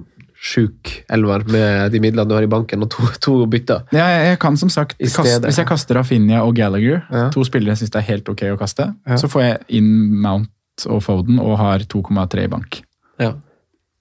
sjuk 0.47 0.91
elver 1.11 1.43
med 1.51 1.91
de 1.95 1.99
midlene 2.05 2.29
du 2.29 2.35
har 2.37 2.45
i 2.45 2.51
banken, 2.51 2.83
og 2.85 2.91
to, 2.93 3.07
to 3.25 3.35
bytter. 3.51 3.87
Ja, 3.97 4.05
jeg, 4.13 4.27
jeg 4.35 4.39
kan 4.45 4.57
som 4.61 4.71
sagt 4.71 4.99
kaste. 5.01 5.41
Hvis 5.49 5.59
jeg 5.59 5.67
kaster 5.69 5.97
Rafinha 5.99 6.43
og 6.45 6.55
Gallagher, 6.59 7.03
Ja. 7.11 7.29
to 7.35 7.43
spillere 7.49 7.73
jeg 7.75 7.83
syns 7.85 7.95
det 7.97 8.03
er 8.03 8.09
helt 8.13 8.29
ok 8.29 8.45
å 8.53 8.59
kaste, 8.61 8.91
Ja. 9.09 9.17
så 9.19 9.29
får 9.33 9.43
jeg 9.47 9.81
inn 9.81 9.91
Mount 10.23 10.53
og 10.93 11.01
Foden 11.03 11.41
og 11.43 11.57
har 11.59 11.81
2,3 11.89 12.45
i 12.45 12.53
bank. 12.53 12.83
Ja. 13.19 13.33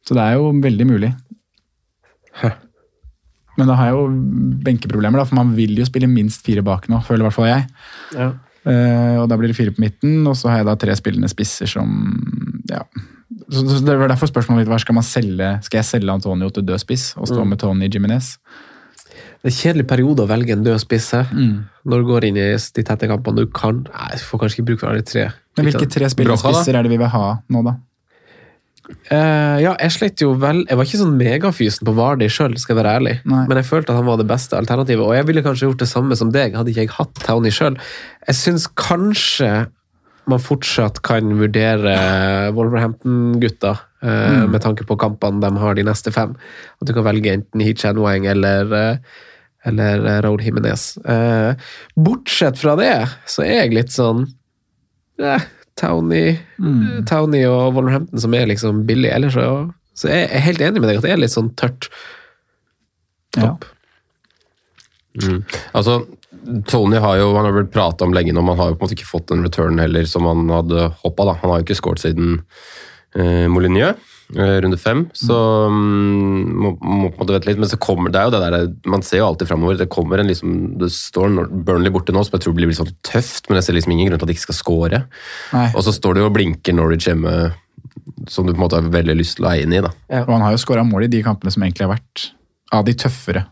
Så 0.06 0.14
det 0.14 0.22
er 0.28 0.36
jo 0.38 0.52
veldig 0.62 0.86
mulig. 0.92 1.14
Men 3.58 3.68
da 3.72 3.76
har 3.80 3.92
jeg 3.92 3.96
jo 3.96 4.08
benkeproblemer, 4.66 5.22
da, 5.22 5.26
for 5.30 5.38
man 5.40 5.54
vil 5.56 5.76
jo 5.80 5.86
spille 5.88 6.10
minst 6.12 6.44
fire 6.46 6.64
bak 6.66 6.90
nå, 6.92 7.00
føler 7.08 7.24
i 7.24 7.28
hvert 7.30 7.38
fall 7.38 7.48
jeg. 7.52 7.68
Ja. 8.18 8.30
Uh, 8.66 9.22
og 9.22 9.28
da 9.30 9.38
blir 9.38 9.52
det 9.52 9.56
fire 9.60 9.72
på 9.76 9.84
midten, 9.84 10.24
og 10.28 10.34
så 10.40 10.50
har 10.50 10.64
jeg 10.64 10.66
da 10.72 10.74
tre 10.82 10.96
spillende 10.98 11.30
spisser 11.30 11.70
som 11.70 11.92
ja. 12.72 12.82
Så, 13.50 13.62
så 13.62 13.78
Det 13.86 13.94
var 14.00 14.10
derfor 14.10 14.30
spørsmålet 14.30 14.64
mitt 14.64 14.70
var 14.72 14.82
skal 14.82 14.96
man 14.98 15.04
selge 15.06 15.48
Skal 15.66 15.80
jeg 15.80 15.86
selge 15.86 16.14
Antonio 16.14 16.48
til 16.54 16.64
død 16.66 16.80
spiss 16.82 17.12
og 17.18 17.26
Mm. 17.28 17.30
stå 17.34 17.46
med 17.46 17.60
Tony 17.62 17.90
Jiminez? 17.94 18.38
Det 19.46 19.52
er 19.52 19.54
en 19.54 19.58
kjedelig 19.60 19.86
periode 19.88 20.24
å 20.26 20.30
velge 20.30 20.54
en 20.56 20.64
død 20.66 20.80
spiss 20.82 21.12
her. 21.14 21.28
Når 21.86 22.02
du 22.02 22.06
går 22.10 22.26
inn 22.26 22.38
i 22.42 22.46
de 22.58 22.84
tette 22.84 23.06
kampene. 23.08 23.46
Du 23.46 23.52
kan 23.54 23.84
Nei, 23.86 24.12
du 24.18 24.24
får 24.26 24.40
kanskje 24.42 24.58
ikke 24.60 24.66
bruk 24.72 24.80
for 24.82 24.90
alle 24.90 25.06
tre. 25.06 25.28
Men 25.58 25.68
hvilke 25.70 25.86
tre 25.94 26.10
spillende 26.10 26.42
spisser 26.42 26.74
er 26.80 26.84
det 26.88 26.92
vi 26.96 26.98
vil 26.98 27.12
ha 27.14 27.28
nå, 27.54 27.62
da? 27.68 27.76
Eh, 28.86 29.58
ja, 29.64 29.72
jeg 29.82 29.94
slet 29.96 30.22
jo 30.22 30.36
vel 30.38 30.60
Jeg 30.68 30.78
var 30.78 30.86
ikke 30.86 31.00
sånn 31.00 31.16
megafysen 31.18 31.88
på 31.88 31.94
Vardy 31.98 32.28
sjøl, 32.30 32.54
skal 32.62 32.76
jeg 32.76 32.82
være 32.84 32.94
ærlig. 33.00 33.16
Nei. 33.30 33.44
Men 33.50 33.60
jeg 33.62 33.70
følte 33.70 33.94
at 33.94 34.00
han 34.00 34.10
var 34.10 34.20
det 34.22 34.28
beste 34.30 34.58
alternativet. 34.60 35.06
Og 35.06 35.16
jeg 35.18 35.28
ville 35.30 35.46
kanskje 35.46 35.70
gjort 35.70 35.82
det 35.82 35.90
samme 35.92 36.18
som 36.20 36.34
deg, 36.34 36.58
hadde 36.58 36.74
ikke 36.74 36.86
jeg 36.86 36.94
hatt 36.98 37.24
Tony 37.26 37.54
sjøl. 37.54 37.80
Jeg 38.28 38.40
syns 38.42 38.68
kanskje 38.80 39.52
man 40.26 40.42
fortsatt 40.42 41.04
kan 41.06 41.36
vurdere 41.38 41.92
Wolverhampton-gutta, 42.58 43.76
eh, 44.02 44.40
med 44.50 44.64
tanke 44.64 44.88
på 44.90 44.98
kampene 44.98 45.38
de 45.44 45.62
har 45.62 45.78
de 45.78 45.86
neste 45.86 46.14
fem. 46.14 46.34
At 46.82 46.90
du 46.90 46.96
kan 46.98 47.06
velge 47.06 47.36
enten 47.36 47.62
Hichan 47.62 48.02
Wang 48.02 48.26
eller 48.30 48.74
uh, 48.74 49.16
eller 49.66 50.22
Raúl 50.22 50.44
Jimenez. 50.46 50.98
Eh, 50.98 51.56
bortsett 51.96 52.60
fra 52.62 52.76
det, 52.80 52.96
så 53.30 53.46
er 53.46 53.64
jeg 53.64 53.74
litt 53.74 53.94
sånn 53.94 54.28
eh, 55.22 55.46
Townie, 55.80 56.38
Townie 57.10 57.48
og 57.52 57.76
Wolverhampton 57.76 58.22
som 58.24 58.36
er 58.38 58.48
liksom 58.48 58.86
billig. 58.88 59.10
Ellers 59.12 59.36
så, 59.36 59.48
så 59.98 60.12
jeg 60.12 60.30
er 60.30 60.46
helt 60.46 60.64
enig 60.64 60.82
med 60.82 60.90
deg 60.92 61.02
at 61.02 61.08
det 61.08 61.16
er 61.16 61.20
litt 61.20 61.36
sånn 61.36 61.52
tørt. 61.60 61.90
topp. 63.36 63.68
Mm. 65.20 65.44
Altså, 65.76 66.02
Tony 66.68 67.00
har 67.02 67.20
jo 67.20 67.30
han 67.36 67.48
har 67.48 67.56
blitt 67.56 67.74
prata 67.74 68.06
om 68.06 68.16
lenge 68.16 68.34
nå, 68.36 68.42
men 68.42 68.56
han 68.56 68.62
har 68.62 68.72
jo 68.72 68.80
på 68.80 68.84
en 68.84 68.88
måte 68.88 68.98
ikke 68.98 69.12
fått 69.12 69.30
den 69.32 69.46
return 69.46 69.80
heller 69.82 70.08
som 70.10 70.28
han 70.30 70.48
hadde 70.52 70.90
hoppa. 71.04 71.28
da. 71.28 71.38
Han 71.42 71.52
har 71.52 71.62
jo 71.62 71.68
ikke 71.68 71.80
skåret 71.80 72.04
siden 72.04 72.38
eh, 73.16 73.48
Molyneux, 73.52 74.00
runde 74.34 74.78
fem, 74.82 75.04
så 75.14 75.36
mm, 75.70 76.54
må, 76.58 76.72
må 76.82 77.10
på 77.12 77.20
en 77.20 77.22
måte 77.22 77.36
vente 77.36 77.50
litt. 77.50 77.60
Men 77.62 77.70
så 77.70 77.78
kommer 77.82 78.14
det 78.14 78.22
er 78.22 78.30
jo 78.30 78.34
det 78.34 78.42
der, 78.42 78.72
man 78.90 79.06
ser 79.06 79.22
jo 79.22 79.28
alltid 79.28 79.50
framover. 79.52 79.78
Det 79.78 79.90
kommer 79.94 80.22
en 80.22 80.32
liksom, 80.32 80.56
det 80.82 80.90
står 80.94 81.36
Burnley 81.68 81.94
borte 81.94 82.16
nå, 82.16 82.24
som 82.26 82.38
jeg 82.38 82.46
tror 82.46 82.56
blir 82.58 82.72
litt 82.72 82.80
sånn 82.80 82.96
tøft, 83.06 83.50
men 83.50 83.60
jeg 83.60 83.68
ser 83.68 83.78
liksom 83.78 83.94
ingen 83.94 84.10
grunn 84.10 84.22
til 84.22 84.28
at 84.28 84.34
de 84.34 84.38
ikke 84.38 84.48
skal 84.48 84.60
score. 84.62 85.04
Nei. 85.54 85.68
Og 85.74 85.86
så 85.86 85.94
står 85.96 86.18
det 86.18 86.26
jo 86.26 86.32
og 86.32 86.38
blinker 86.38 86.78
Norwich 86.78 87.10
hjemme, 87.10 87.36
som 88.32 88.48
du 88.48 88.54
på 88.54 88.58
en 88.58 88.66
måte 88.66 88.80
har 88.80 88.94
veldig 88.98 89.18
lyst 89.22 89.38
til 89.40 89.48
å 89.48 89.54
eie 89.54 89.66
inn 89.68 89.76
i. 89.78 89.84
da. 89.86 89.94
Og 90.26 90.34
han 90.34 90.48
har 90.48 90.56
jo 90.56 90.64
skåra 90.66 90.86
mål 90.88 91.08
i 91.08 91.14
de 91.14 91.22
kampene 91.26 91.54
som 91.54 91.66
egentlig 91.66 91.86
har 91.86 91.94
vært 91.94 92.30
av 92.74 92.86
de 92.88 92.96
tøffere 92.98 93.46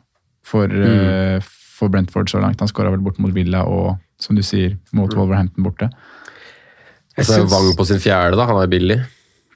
for, 0.44 0.66
eh, 0.74 1.38
for 1.78 1.94
Brentford 1.94 2.34
så 2.34 2.42
langt. 2.42 2.60
Han 2.64 2.72
skåra 2.72 2.92
vel 2.94 3.04
bort 3.06 3.22
mot 3.22 3.34
Villa 3.34 3.64
og, 3.70 4.00
som 4.22 4.38
du 4.38 4.42
sier, 4.46 4.78
mot 4.92 5.14
Wolverhampton 5.14 5.66
borte. 5.66 5.90
Og 7.14 7.28
så 7.28 7.44
er 7.44 7.52
Wang 7.52 7.76
på 7.78 7.86
sin 7.86 8.02
fjerde, 8.02 8.40
da. 8.40 8.48
Han 8.50 8.62
er 8.64 8.72
billig. 8.72 9.04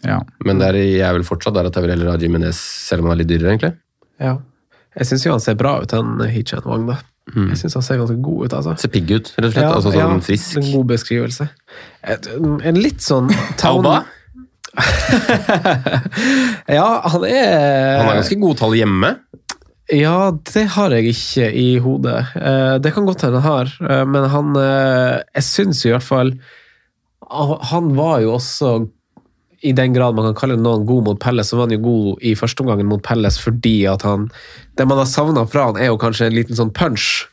Ja. 0.06 0.20
Men 0.46 0.60
der 0.62 0.76
er 0.78 1.14
vel 1.18 1.24
fortsatt 1.26 1.56
der 1.58 1.66
at 1.70 1.76
jeg 1.76 1.84
vil 1.88 1.92
heller 1.96 2.12
ha 2.14 2.18
Jimenez, 2.22 2.58
selv 2.60 3.02
om 3.02 3.10
han 3.10 3.18
er 3.18 3.24
litt 3.24 3.32
dyrere, 3.32 3.54
egentlig. 3.56 3.74
Ja. 4.22 4.36
Jeg 4.98 5.06
syns 5.10 5.26
jo 5.26 5.32
han 5.36 5.42
ser 5.44 5.56
bra 5.60 5.80
ut, 5.82 5.92
han 5.94 6.20
Hichan 6.30 6.66
Wang. 6.66 6.88
da. 6.90 6.98
Jeg 7.36 7.58
syns 7.60 7.74
han 7.76 7.84
ser 7.84 7.98
ganske 8.00 8.16
god 8.24 8.46
ut, 8.46 8.54
altså. 8.56 8.76
Ser 8.80 8.90
pigg 8.94 9.10
ut, 9.12 9.34
rett 9.36 9.50
og 9.50 9.54
slett. 9.54 9.72
altså 9.76 9.92
sånn 9.92 10.22
frisk. 10.24 10.58
En 10.62 10.70
god 10.72 10.86
beskrivelse. 10.94 11.50
Et, 12.08 12.30
en 12.72 12.80
litt 12.80 13.02
sånn 13.04 13.28
Tauba? 13.60 13.98
Ja, 16.68 16.88
han 17.10 17.24
er 17.26 17.98
Han 17.98 18.10
har 18.12 18.20
ganske 18.22 18.38
gode 18.42 18.60
tall 18.60 18.76
hjemme. 18.78 19.14
Ja, 19.94 20.32
det 20.52 20.66
har 20.76 20.92
jeg 20.98 21.14
ikke 21.14 21.48
i 21.56 21.68
hodet. 21.80 22.20
Eh, 22.36 22.78
Det 22.84 22.92
kan 22.96 23.06
godt 23.08 23.24
hende 23.24 23.40
han 23.42 23.52
har, 23.52 23.72
eh, 23.90 24.04
men 24.06 24.28
han 24.30 24.56
eh, 24.60 25.22
Jeg 25.38 25.44
syns 25.48 25.86
i 25.86 25.92
hvert 25.94 26.04
fall 26.04 26.34
Han 27.72 27.94
var 27.96 28.20
jo 28.24 28.34
også 28.36 28.74
i 29.66 29.74
den 29.74 29.94
grad 29.96 30.16
man 30.16 30.30
kan 30.30 30.38
kalle 30.38 30.60
noen 30.60 30.86
god 30.86 31.08
mot 31.08 31.20
Pelles, 31.22 31.50
så 31.50 31.58
var 31.58 31.68
han 31.68 31.78
jo 31.78 31.86
god 31.86 32.26
i 32.26 32.36
første 32.38 32.64
omgangen 32.64 32.90
mot 32.90 33.02
Pelles 33.04 33.40
fordi 33.42 33.80
at 33.90 34.06
han 34.06 34.28
Det 34.78 34.86
man 34.86 35.00
har 35.02 35.10
savna 35.10 35.48
fra 35.50 35.72
han, 35.72 35.80
er 35.82 35.90
jo 35.90 35.98
kanskje 36.02 36.28
en 36.30 36.38
liten 36.38 36.58
sånn 36.58 36.74
punch. 36.76 37.26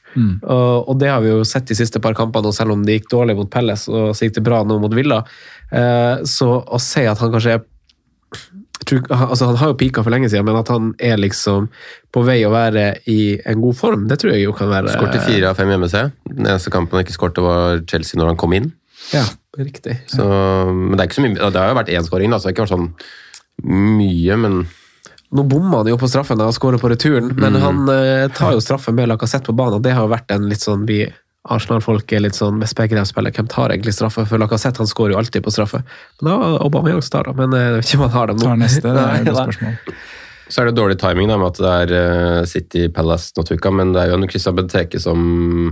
Og, 0.47 0.89
og 0.89 0.99
det 1.01 1.11
har 1.11 1.21
vi 1.25 1.33
jo 1.33 1.45
sett 1.49 1.67
de 1.69 1.77
siste 1.77 2.01
par 2.01 2.15
kampene, 2.17 2.49
og 2.49 2.57
selv 2.57 2.75
om 2.75 2.85
det 2.87 3.01
gikk 3.01 3.11
dårlig 3.13 3.37
mot 3.37 3.51
Pelles, 3.51 3.89
og 3.91 4.15
så 4.15 4.27
gikk 4.27 4.39
det 4.39 4.45
bra 4.47 4.63
nå 4.65 4.79
mot 4.81 4.95
Villa, 4.95 5.21
eh, 5.75 6.23
så 6.29 6.51
å 6.63 6.81
se 6.81 7.05
at 7.11 7.21
han 7.21 7.35
kanskje 7.35 7.59
er 7.59 7.65
tror, 8.85 9.03
altså 9.11 9.47
Han 9.47 9.57
har 9.57 9.73
jo 9.73 9.77
pika 9.81 10.03
for 10.05 10.13
lenge 10.15 10.29
siden, 10.31 10.47
men 10.49 10.59
at 10.59 10.71
han 10.73 10.93
er 11.03 11.21
liksom 11.21 11.69
på 12.15 12.23
vei 12.27 12.41
å 12.47 12.53
være 12.53 12.87
i 13.11 13.37
en 13.49 13.63
god 13.63 13.79
form, 13.79 14.07
det 14.11 14.21
tror 14.23 14.35
jeg 14.35 14.47
jo 14.47 14.55
kan 14.57 14.71
være 14.71 14.95
Skårte 14.95 15.23
fire 15.25 15.51
av 15.51 15.59
fem 15.59 15.71
hjemme, 15.73 15.91
seg. 15.91 16.15
Den 16.31 16.47
eneste 16.47 16.73
kampen 16.75 16.99
han 16.99 17.07
ikke 17.07 17.17
skårte, 17.17 17.45
var 17.45 17.83
Chelsea 17.91 18.21
når 18.21 18.33
han 18.33 18.41
kom 18.41 18.55
inn. 18.57 18.73
Ja, 19.13 19.25
riktig. 19.59 19.99
Så, 20.09 20.25
men 20.25 20.97
det 20.97 21.05
er 21.05 21.11
ikke 21.11 21.19
så 21.19 21.27
mye 21.27 21.51
Det 21.53 21.61
har 21.61 21.69
jo 21.69 21.77
vært 21.77 21.93
én 21.93 22.07
skåring, 22.07 22.33
så 22.33 22.41
det 22.41 22.49
har 22.49 22.55
ikke 22.57 22.65
vært 22.65 22.75
sånn 22.77 22.89
mye, 23.65 24.39
men 24.41 24.65
Nå 25.35 25.43
bomma 25.51 25.81
han 25.81 25.89
jo 25.91 25.99
på 25.99 26.07
straffen 26.07 26.39
da 26.39 26.47
han 26.47 26.55
skårer 26.55 26.79
på 26.79 26.89
returen, 26.93 27.33
men 27.35 27.57
han 27.59 27.89
eh, 27.91 28.29
tar 28.35 28.55
jo 28.55 28.63
straffen 28.63 28.95
med 28.95 29.09
Lacassette 29.11 29.49
på 29.51 29.55
banen. 29.59 29.83
Det 29.83 29.91
har 29.97 30.07
jo 30.07 30.13
vært 30.13 30.31
en 30.31 30.47
litt 30.47 30.63
sånn 30.63 30.85
vi 30.87 31.01
Arsenal-folk 31.45 32.13
er 32.17 32.23
litt 32.25 32.39
sånn 32.39 32.57
Hvis 32.63 32.73
begge 32.77 32.97
dem 32.97 33.05
spiller, 33.05 33.35
hvem 33.35 33.49
tar 33.53 33.75
egentlig 33.75 33.93
straffe? 33.97 34.25
For 34.29 34.41
Lacassette 34.41 34.81
han 34.81 34.89
skårer 34.89 35.13
jo 35.13 35.19
alltid 35.21 35.45
på 35.45 35.53
straffe. 35.53 35.83
Men 36.21 36.31
da 36.31 36.37
Aubameyang 36.65 37.03
tar 37.05 37.27
da, 37.29 37.35
men 37.37 37.57
eh, 37.57 37.65
jeg 37.67 37.75
vet 37.75 37.91
ikke 37.91 37.99
om 37.99 38.05
han 38.07 38.15
har 38.15 38.31
dem 38.31 38.39
nå. 38.41 38.47
Tar 38.47 38.63
neste, 38.63 38.95
det 38.95 39.03
er 39.03 39.17
et 39.19 39.29
godt 39.29 39.43
spørsmål. 39.43 39.99
Så 40.49 40.61
er 40.63 40.69
det 40.69 40.77
dårlig 40.77 40.97
timing 41.01 41.29
da, 41.31 41.37
med 41.41 41.53
at 41.53 41.61
det 41.63 41.73
er 41.75 41.93
eh, 41.99 42.45
City 42.51 42.87
Palace 42.93 43.33
nå 43.37 43.45
tuka, 43.49 43.71
men 43.73 43.93
det 43.95 44.03
er 44.03 44.11
jo 44.13 44.19
en 44.19 44.29
Christian 44.29 44.57
Benteke 44.59 45.01
som 45.01 45.21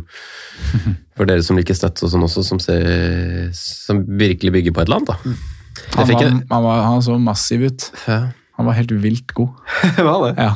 For 1.16 1.28
dere 1.28 1.42
som 1.44 1.58
liker 1.58 1.76
støtt 1.76 2.00
og 2.06 2.08
sånn 2.12 2.24
også, 2.24 2.42
som, 2.46 2.60
ser, 2.62 3.50
som 3.56 4.00
virkelig 4.18 4.52
bygger 4.54 4.72
på 4.76 4.80
et 4.82 4.88
eller 4.88 5.02
annet, 5.02 5.10
da. 5.12 5.34
Jeg 5.82 5.96
Han, 5.96 6.08
var, 6.12 6.22
en, 6.28 6.38
han, 6.50 6.62
var, 6.64 6.80
han 6.86 7.02
så 7.04 7.18
massiv 7.20 7.66
ut. 7.68 7.90
ja. 8.06 8.22
Han 8.60 8.66
var 8.68 8.76
helt 8.76 8.90
vilt 9.00 9.32
god. 9.32 9.48
Var 10.06 10.18
det? 10.26 10.32
Ja. 10.44 10.50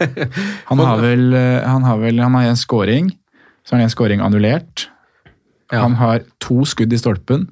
Han 0.70 0.78
har 0.78 1.00
vel 1.02 1.34
eh, 1.34 1.64
Han 1.66 1.82
har 1.82 1.98
vel 1.98 2.20
han 2.22 2.36
har 2.38 2.46
en 2.52 2.56
scoring, 2.56 3.08
så 3.66 3.74
har 3.74 3.80
han 3.82 3.88
en 3.88 3.92
scoring 3.92 4.22
annullert. 4.22 4.84
Ja. 5.72 5.80
Han 5.82 5.96
har 5.98 6.22
to 6.40 6.62
skudd 6.64 6.94
i 6.94 7.00
stolpen, 7.02 7.48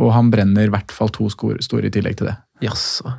og 0.00 0.08
han 0.16 0.32
brenner 0.32 0.66
i 0.66 0.72
hvert 0.72 0.90
fall 0.96 1.12
to 1.12 1.28
skor- 1.30 1.60
store 1.62 1.90
i 1.90 1.94
tillegg 1.94 2.16
til 2.18 2.30
det. 2.30 2.34
Jaså. 2.64 3.12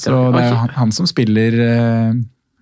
Så 0.00 0.32
det 0.34 0.42
er 0.42 0.50
jo 0.50 0.60
han, 0.76 0.92
som 0.92 1.06
spiller 1.06 1.58
eh, 1.60 2.12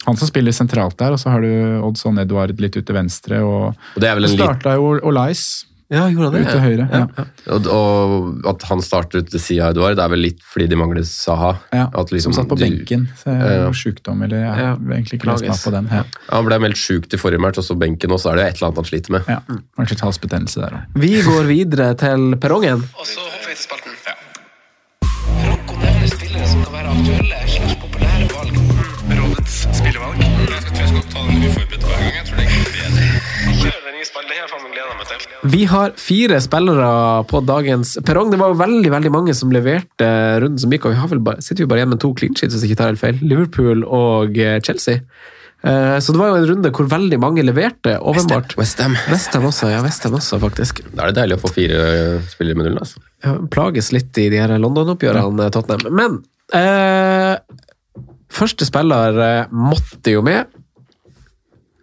han 0.07 0.17
som 0.19 0.27
spiller 0.29 0.51
sentralt 0.53 0.97
der, 0.99 1.13
og 1.15 1.19
så 1.23 1.31
har 1.31 1.41
du 1.45 1.81
Oddson 1.87 2.19
Edvard 2.19 2.59
litt 2.61 2.75
ut 2.77 2.85
til 2.87 2.95
venstre. 2.97 3.39
Og, 3.47 3.77
Og 3.95 4.01
det 4.03 4.09
er 4.11 4.17
vel 4.19 4.27
en 4.27 4.35
starta 4.37 4.75
jo 4.75 4.97
Olais 5.07 5.65
Ja, 5.93 6.07
gjorde 6.09 6.41
ut 6.41 6.47
til 6.49 6.61
høyre. 6.63 6.87
Ja. 6.89 7.25
Og, 7.53 7.67
og 7.69 8.47
at 8.49 8.63
han 8.71 8.81
starter 8.81 9.21
ut 9.21 9.29
til 9.29 9.43
sida 9.45 9.67
av 9.69 9.75
Edvard, 9.75 9.99
det 9.99 10.03
er 10.07 10.09
vel 10.15 10.23
litt 10.25 10.39
fordi 10.49 10.65
de 10.71 10.79
mangler 10.81 11.05
Saha. 11.05 11.51
Ja, 11.71 11.85
At 11.93 12.09
liksom 12.15 12.33
som 12.33 12.47
satt 12.47 12.49
på 12.49 12.57
du, 12.57 12.65
benken. 12.65 13.05
Så 13.21 13.29
Ja. 13.29 13.67
har 13.67 13.77
sjukdom, 13.77 14.23
eller 14.25 14.41
jeg 14.41 14.47
Ja, 14.49 14.71
har 14.73 14.79
egentlig 14.97 15.21
ikke 15.21 15.29
lest 15.35 15.45
meg 15.45 15.61
på 15.67 15.71
den. 15.77 15.91
Ja. 15.93 16.03
Han 16.33 16.49
ble 16.49 16.59
meldt 16.65 16.81
sjuk 16.81 17.11
til 17.13 17.21
forrige 17.21 17.45
match, 17.45 17.61
og 17.61 17.65
så 17.69 17.77
benken 17.79 18.11
og 18.11 18.19
så 18.25 18.33
er 18.33 18.37
det 18.41 18.47
et 18.47 18.57
eller 18.57 18.71
annet 18.73 18.81
han 18.81 18.89
sliter 18.89 19.11
med. 19.19 19.29
Ja. 19.29 19.39
Kanskje 19.77 19.99
et 20.01 20.05
halsbetennelse 20.09 20.65
der 20.65 20.79
òg. 20.81 20.99
Vi 21.05 21.13
går 21.29 21.45
videre 21.53 21.93
til 22.01 22.37
perrongen. 22.41 22.89
Og 22.97 23.05
så 23.13 23.21
aktuelle 27.03 27.39
slags 27.51 27.75
populære 27.83 28.27
valg. 28.31 28.59
Rådets 29.19 29.57
spillevalg. 29.75 30.21
Jeg 30.23 30.61
jeg 30.79 30.89
skal 30.93 31.03
ta 31.11 31.25
den 31.27 31.43
uforberedt 31.49 31.87
hver 31.89 31.99
gang. 31.99 32.15
Jeg 32.15 32.27
tror 32.29 32.39
det 32.39 32.45
er 32.47 32.53
bedre. 32.53 33.09
Til. 35.11 35.51
Vi 35.53 35.65
har 35.67 35.93
fire 35.99 36.39
spillere 36.45 36.91
på 37.31 37.41
dagens 37.47 37.97
perrong. 38.07 38.31
Det 38.31 38.39
var 38.39 38.55
veldig 38.61 38.91
veldig 38.95 39.13
mange 39.15 39.35
som 39.35 39.51
leverte 39.55 40.09
runden 40.45 40.59
som 40.63 40.71
gikk, 40.73 40.87
og 40.87 40.95
vi 40.95 41.01
har 41.03 41.11
vel 41.11 41.23
bare, 41.27 41.43
sitter 41.43 41.65
jo 41.65 41.71
bare 41.73 41.83
igjen 41.83 41.93
med 41.97 42.01
to 42.03 42.13
clean 42.19 42.35
sheets, 42.39 42.55
hvis 42.55 42.63
jeg 42.67 42.73
ikke 42.73 42.81
tar 42.83 42.93
helt 42.93 43.03
feil. 43.03 43.19
Liverpool 43.23 43.83
og 43.85 44.39
eh, 44.39 44.61
Chelsea. 44.63 45.03
Eh, 45.67 45.99
Så 45.99 46.15
det 46.15 46.23
var 46.23 46.31
jo 46.33 46.39
en 46.41 46.49
runde 46.55 46.71
hvor 46.75 46.87
veldig 46.91 47.19
mange 47.23 47.43
leverte, 47.47 47.99
åpenbart. 47.99 48.55
Westham. 48.59 48.95
West 49.11 49.35
også, 49.35 49.71
ja. 49.75 49.83
West 49.83 50.07
også, 50.07 50.39
faktisk. 50.43 50.85
Da 50.95 51.09
er 51.09 51.11
det 51.13 51.19
deilig 51.25 51.41
å 51.41 51.45
få 51.49 51.53
fire 51.59 51.83
spillere 52.31 52.59
med 52.63 52.71
null. 52.71 52.79
Altså. 52.87 53.03
Ja, 53.27 53.37
plages 53.51 53.91
litt 53.95 54.23
i 54.23 54.29
de 54.31 54.39
her 54.43 54.55
London-oppgjørene, 54.63 55.51
Tottenham. 55.55 55.91
Men 55.99 56.23
første 58.33 58.69
spiller 58.69 59.21
eh, 59.25 59.53
måtte 59.53 60.13
jo 60.15 60.23
med. 60.27 60.51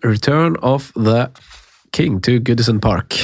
Return 0.06 0.56
of 0.62 0.92
the 0.96 1.28
King 1.96 2.22
to 2.22 2.40
Goodison 2.40 2.80
Park. 2.80 3.18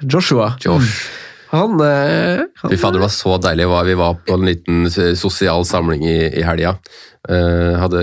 Joshua. 0.00 0.54
Josh. 0.64 1.08
Han, 1.54 1.78
eh, 1.80 2.44
han 2.62 2.70
Fy 2.70 2.76
fader, 2.76 2.98
det 2.98 3.04
var 3.04 3.12
så 3.14 3.36
deilig. 3.38 3.66
Vi 3.86 3.98
var 3.98 4.14
på 4.26 4.38
en 4.38 4.46
liten 4.48 4.86
sosial 4.90 5.66
samling 5.68 6.06
i, 6.06 6.16
i 6.40 6.46
helga. 6.46 6.76
Uh, 7.24 7.78
hadde 7.80 8.00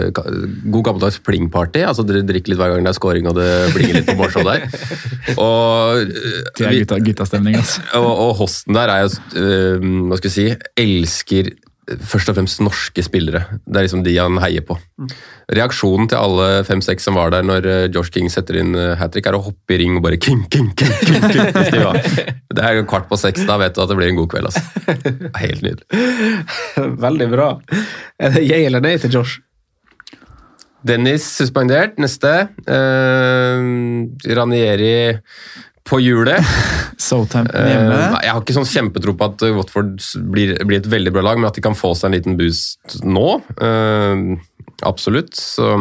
god 0.73 0.85
gammeldags 0.87 1.19
pling-party. 1.21 1.83
altså 1.85 2.01
Dere 2.07 2.23
drikker 2.25 2.49
litt 2.49 2.57
hver 2.57 2.71
gang 2.73 2.87
det 2.87 2.89
er 2.89 2.97
scoring 2.97 3.27
og 3.29 3.35
det 3.37 3.49
blinger 3.75 3.99
litt 3.99 4.07
på 4.07 4.15
målshow 4.17 4.41
der. 4.47 4.63
Og, 5.45 5.99
eh, 6.01 6.39
Det 6.57 6.65
er 6.65 6.77
gutta, 6.79 6.97
guttastemning, 7.05 7.59
altså. 7.59 7.83
og, 7.99 8.09
og 8.09 8.31
hosten 8.39 8.73
der 8.73 8.89
er 8.89 9.03
jo 9.03 9.11
uh, 9.37 9.85
Hva 10.09 10.17
skal 10.17 10.31
vi 10.31 10.33
si 10.33 10.47
Elsker 10.81 11.51
først 11.89 12.29
og 12.29 12.37
fremst 12.37 12.61
norske 12.63 13.03
spillere. 13.03 13.43
Det 13.65 13.79
er 13.79 13.85
liksom 13.87 14.03
de 14.05 14.13
han 14.15 14.37
heier 14.43 14.63
på. 14.65 14.77
Reaksjonen 15.51 16.09
til 16.11 16.21
alle 16.21 16.63
fem-seks 16.67 17.07
som 17.07 17.17
var 17.17 17.33
der 17.33 17.45
når 17.47 17.67
eh, 17.67 17.87
Josh 17.91 18.13
King 18.13 18.29
setter 18.31 18.59
inn 18.61 18.75
uh, 18.77 18.93
hat 18.99 19.13
trick, 19.15 19.27
er 19.27 19.37
å 19.37 19.43
hoppe 19.43 19.75
i 19.75 19.81
ring 19.81 19.97
og 19.97 20.05
bare 20.05 20.19
king, 20.21 20.43
king, 20.53 20.69
king, 20.77 20.93
king, 21.01 21.25
king. 21.31 22.01
Det 22.55 22.65
er 22.67 22.81
kvart 22.87 23.07
på 23.09 23.17
seks, 23.19 23.45
da 23.47 23.57
vet 23.61 23.75
du 23.75 23.81
at 23.83 23.91
det 23.91 23.97
blir 23.97 24.11
en 24.11 24.19
god 24.19 24.31
kveld. 24.33 24.51
Altså. 24.51 24.63
Helt 25.39 25.63
nydelig. 25.65 25.85
Veldig 27.05 27.29
bra. 27.31 27.53
Er 28.21 28.35
det 28.35 28.43
jeg 28.45 28.67
eller 28.67 28.83
nei 28.83 28.97
til 29.01 29.17
Josh? 29.17 29.39
Dennis 30.87 31.25
suspendert. 31.37 31.97
Neste. 32.01 32.31
Eh, 32.65 33.65
Ranieri 34.35 34.93
på 35.87 35.99
hjulet. 36.03 36.45
Southampton 37.01 37.57
Eh, 37.57 37.71
hjemme. 37.73 37.99
jeg 38.21 38.31
har 38.35 38.41
ikke 38.43 38.53
sånn 38.59 38.69
kjempetro 38.69 39.15
på 39.17 39.29
at 39.31 39.45
Watford 39.57 39.95
blir, 40.31 40.53
blir 40.69 40.81
et 40.83 40.89
veldig 40.91 41.13
bra 41.15 41.23
lag, 41.31 41.39
men 41.41 41.49
at 41.49 41.57
de 41.57 41.63
kan 41.65 41.77
få 41.77 41.95
seg 41.97 42.11
en 42.11 42.17
liten 42.19 42.37
boost 42.39 42.99
nå. 43.03 43.25
Uh, 43.57 44.37
absolutt. 44.85 45.33
Så 45.39 45.73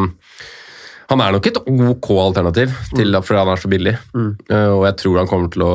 han 1.10 1.20
er 1.24 1.34
nok 1.34 1.46
et 1.50 1.56
ok 1.66 2.08
alternativ, 2.22 2.72
til, 2.94 3.16
fordi 3.26 3.40
han 3.42 3.48
er 3.52 3.60
så 3.64 3.70
billig. 3.72 3.94
Eh, 4.14 4.68
og 4.70 4.84
jeg 4.86 4.96
tror 5.02 5.16
han 5.24 5.30
kommer 5.30 5.50
til 5.50 5.64
å, 5.66 5.72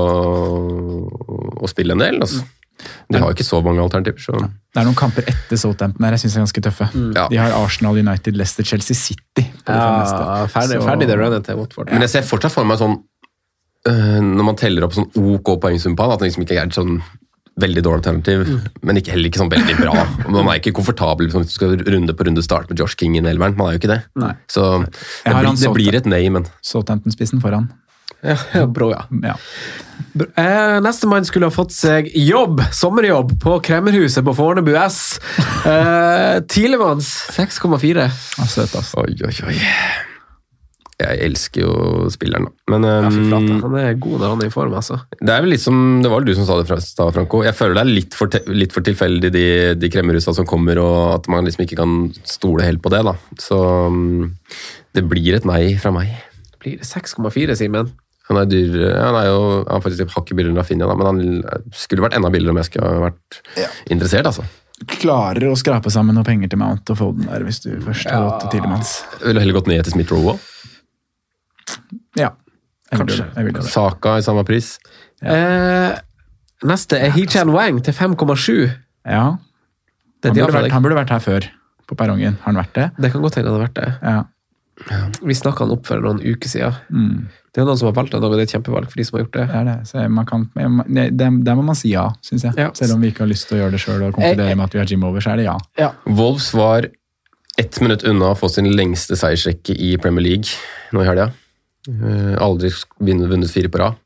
å 1.59 1.67
spille 1.71 1.95
en 1.97 2.03
del. 2.05 2.21
Altså. 2.23 2.45
De 3.09 3.19
har 3.19 3.29
jo 3.31 3.35
ikke 3.35 3.45
så 3.47 3.59
mange 3.65 3.81
alternativer. 3.83 4.19
Så. 4.21 4.35
Det 4.39 4.79
er 4.81 4.87
noen 4.87 4.97
kamper 4.99 5.27
etter 5.31 5.59
Southampton 5.59 6.05
her 6.05 6.15
jeg 6.15 6.25
synes 6.25 6.35
er 6.37 6.43
ganske 6.45 6.63
tøffe. 6.65 6.87
Ja. 7.15 7.25
De 7.31 7.39
har 7.39 7.55
Arsenal, 7.57 7.99
United, 8.01 8.37
Leicester, 8.39 8.67
Chelsea 8.67 8.95
City. 8.99 9.45
på 9.65 9.71
det 9.71 9.75
ja, 9.79 9.91
neste. 10.01 10.23
ferdig, 10.55 10.79
ferdig 10.87 11.07
det 11.11 11.17
runnet 11.19 11.45
til 11.47 11.59
Watford. 11.59 11.91
Men 11.95 12.03
jeg 12.07 12.13
ser 12.17 12.27
fortsatt 12.27 12.53
for 12.55 12.67
meg 12.67 12.79
sånn 12.81 12.97
Når 13.85 14.47
man 14.47 14.57
teller 14.57 14.87
opp 14.87 14.95
sånn 14.95 15.11
OK 15.13 15.55
poengsum 15.61 15.93
på 15.97 16.05
han, 16.05 16.15
at 16.15 16.23
han 16.23 16.29
liksom 16.29 16.45
ikke 16.45 16.57
er 16.57 16.73
sånn 16.73 16.97
veldig 17.61 17.83
dårlig 17.85 18.01
alternativ, 18.01 18.49
men 18.83 18.99
ikke, 18.99 19.13
heller 19.13 19.29
ikke 19.29 19.39
sånn 19.39 19.51
veldig 19.53 19.77
bra. 19.79 19.93
Man 20.33 20.49
er 20.51 20.59
ikke 20.59 20.75
komfortabel 20.75 21.29
liksom, 21.29 21.45
hvis 21.45 21.53
du 21.53 21.55
skal 21.55 21.77
runde 21.87 22.15
på 22.17 22.27
runde 22.27 22.43
start 22.43 22.67
med 22.71 22.81
Josh 22.81 22.97
King 22.99 23.15
i 23.15 23.23
Nelvern. 23.23 23.55
Man 23.55 23.69
er 23.69 23.77
jo 23.77 23.83
ikke 23.83 23.93
det. 23.93 24.01
Nei. 24.19 24.33
Så 24.51 24.67
det 24.83 25.35
blir, 25.37 25.55
det 25.61 25.73
blir 25.77 25.99
et 26.01 26.09
nei, 26.09 26.25
men 26.33 26.49
Southampton-spissen 26.65 27.43
foran. 27.43 27.69
Ja, 28.25 28.35
ja, 28.55 28.65
bra, 28.65 28.89
ja. 28.91 29.01
Ja. 29.21 29.35
Eh, 30.15 30.75
Nestemann 30.81 31.27
skulle 31.27 31.47
ha 31.47 31.53
fått 31.53 31.75
seg 31.75 32.09
jobb, 32.17 32.63
sommerjobb, 32.73 33.35
på 33.43 33.59
Kremmerhuset 33.63 34.25
på 34.25 34.33
Fornebu 34.35 34.73
S. 34.81 35.19
Eh, 35.69 36.41
Tilemanns 36.49 37.11
6,4. 37.35 38.09
Søt, 38.49 38.73
altså. 38.73 39.05
oi, 39.05 39.13
oi, 39.29 39.35
oi. 39.45 39.59
Jeg 40.95 41.19
elsker 41.25 41.65
jo 41.65 41.71
spilleren, 42.13 42.47
da. 42.47 42.71
Men 42.71 42.85
Ja, 42.87 43.09
fy 43.11 43.23
flate. 43.27 43.57
Han 43.65 43.73
er 43.81 43.97
god 43.99 44.21
når 44.21 44.31
han 44.31 44.43
er 44.45 44.47
i 44.47 44.53
form, 44.53 44.75
altså. 44.79 45.01
det 45.19 45.33
er 45.33 45.43
vel 45.43 45.51
litt 45.51 45.63
som 45.63 45.81
Det 46.03 46.11
var 46.11 46.21
vel 46.21 46.29
du 46.29 46.37
som 46.37 46.47
sa 46.47 46.55
det 46.59 46.69
fra 46.69 46.77
stad, 46.79 47.11
Franco. 47.17 47.41
Jeg 47.43 47.57
føler 47.57 47.75
det 47.75 47.83
er 47.83 47.91
litt 47.91 48.15
for, 48.15 48.31
te, 48.31 48.39
litt 48.47 48.75
for 48.75 48.85
tilfeldig, 48.85 49.33
de, 49.35 49.45
de 49.75 49.91
kremmerusa 49.91 50.31
som 50.37 50.47
kommer, 50.47 50.79
og 50.79 51.17
at 51.17 51.27
man 51.31 51.43
liksom 51.47 51.65
ikke 51.65 51.81
kan 51.81 51.97
stole 52.23 52.63
helt 52.63 52.83
på 52.85 52.93
det. 52.95 53.03
da. 53.09 53.17
Så 53.43 53.59
um, 53.91 54.31
det 54.95 55.03
blir 55.11 55.35
et 55.35 55.47
nei 55.47 55.75
fra 55.81 55.91
meg. 55.95 56.15
Det 56.55 56.63
Blir 56.63 56.87
6,4, 56.87 57.59
Simen? 57.59 57.91
Han 58.29 58.39
er 58.41 58.47
dyr, 58.49 58.73
han 58.95 59.15
er 59.19 59.27
jo 59.29 59.41
han 59.67 59.75
er 59.77 59.83
faktisk 59.85 60.07
hakket 60.07 60.15
hakk 60.15 60.31
billigere 60.31 60.55
enn 60.55 60.61
Rafinha, 60.63 60.87
da, 60.89 60.95
men 60.97 61.09
han 61.11 61.65
skulle 61.77 62.07
vært 62.07 62.15
enda 62.17 62.31
billigere 62.33 62.55
om 62.55 62.61
jeg 62.63 62.71
skulle 62.71 62.93
vært 63.03 63.41
vært 63.43 63.91
interessert. 63.93 64.31
altså. 64.31 64.47
Klarer 64.97 65.45
å 65.51 65.55
skrape 65.59 65.91
sammen 65.93 66.17
noe 66.17 66.25
penger 66.27 66.49
til 66.51 66.59
Mount 66.59 66.89
og 66.91 66.97
Foden 66.99 67.29
der, 67.29 67.45
hvis 67.45 67.61
du 67.63 67.69
først 67.85 68.09
har 68.09 68.25
gått 68.25 68.47
til 68.47 68.57
Tidemanns. 68.57 68.97
Ville 69.21 69.43
heller 69.43 69.59
gått 69.59 69.69
ned 69.71 69.85
til 69.85 69.95
Smith 69.95 70.15
Rowe. 70.15 70.35
Ja. 72.19 72.31
Jeg 72.91 73.01
Kanskje. 73.01 73.23
Vil. 73.23 73.31
Jeg 73.35 73.47
vil 73.47 73.57
det. 73.57 73.65
Saka 73.71 74.17
i 74.19 74.25
samme 74.25 74.45
pris. 74.47 74.75
Eh, 75.25 75.95
neste 76.63 76.99
er 77.01 77.13
Hichan 77.15 77.51
Wang 77.55 77.81
til 77.83 77.95
5,7. 77.97 78.69
Ja. 79.05 79.25
Det, 80.21 80.31
Han 80.31 80.37
burde, 80.37 80.53
vært, 80.53 80.71
han 80.73 80.85
burde 80.85 80.97
vært 80.97 81.13
her 81.13 81.23
før, 81.23 81.49
på 81.89 81.97
perrongen. 81.97 82.37
Har 82.41 82.53
han 82.53 82.61
vært 82.61 82.77
det? 82.77 82.87
det 83.01 83.11
kan 83.13 83.25
godt 83.25 83.37
hende 83.39 83.51
det 83.51 83.57
har 83.57 83.67
vært 83.67 83.79
det. 83.79 83.89
Ja. 84.01 84.23
Vi 85.23 85.35
snakka 85.37 85.63
han 85.63 85.73
opp 85.75 85.85
for 85.87 86.01
noen 86.03 86.19
uker 86.19 86.51
siden. 86.51 86.75
Mm. 86.91 87.27
Det 87.55 87.61
er 87.63 87.67
noen 87.69 87.79
som 87.79 87.87
har 87.87 87.95
valgt 87.95 88.15
han, 88.17 88.25
og 88.25 88.33
det 88.33 88.41
er 88.43 88.49
et 88.49 88.53
kjempevalg 88.57 88.89
for 88.91 88.99
de 88.99 89.05
som 89.07 89.15
har 89.15 89.23
gjort 89.23 89.37
det. 89.37 89.45
Det 89.47 89.59
er 89.61 89.67
det. 89.69 89.75
Så 89.87 90.07
man 90.11 90.27
kan, 90.27 90.43
det, 90.91 91.05
det, 91.15 91.55
må 91.55 91.63
man 91.63 91.77
si 91.79 91.93
ja, 91.93 92.09
syns 92.25 92.43
jeg. 92.49 92.57
Ja. 92.59 92.73
Selv 92.75 92.97
om 92.97 93.05
vi 93.05 93.13
ikke 93.13 93.23
har 93.23 93.31
lyst 93.31 93.47
til 93.47 93.57
å 93.57 93.61
gjøre 93.63 93.77
det 93.77 93.81
sjøl 93.85 94.03
og 94.09 94.17
konkludere 94.17 94.57
med 94.57 94.65
at 94.67 94.75
vi 94.75 94.81
har 94.81 94.91
Jim 94.91 95.05
over, 95.07 95.23
så 95.23 95.33
er 95.33 95.41
det 95.41 95.47
ja. 95.47 95.89
Wolves 96.09 96.49
var 96.57 96.89
ett 97.61 97.79
minutt 97.79 98.03
unna 98.03 98.33
å 98.33 98.37
få 98.37 98.49
sin 98.51 98.67
lengste 98.75 99.15
seiersrekke 99.15 99.77
i 99.79 99.93
Premier 100.01 100.25
League 100.25 100.51
nå 100.91 101.05
i 101.05 101.07
helga. 101.07 101.29
Eh, 101.89 102.35
Aldri 102.41 102.71
vunnet 102.99 103.51
fire 103.51 103.69
på 103.71 103.81
rad. 103.81 103.97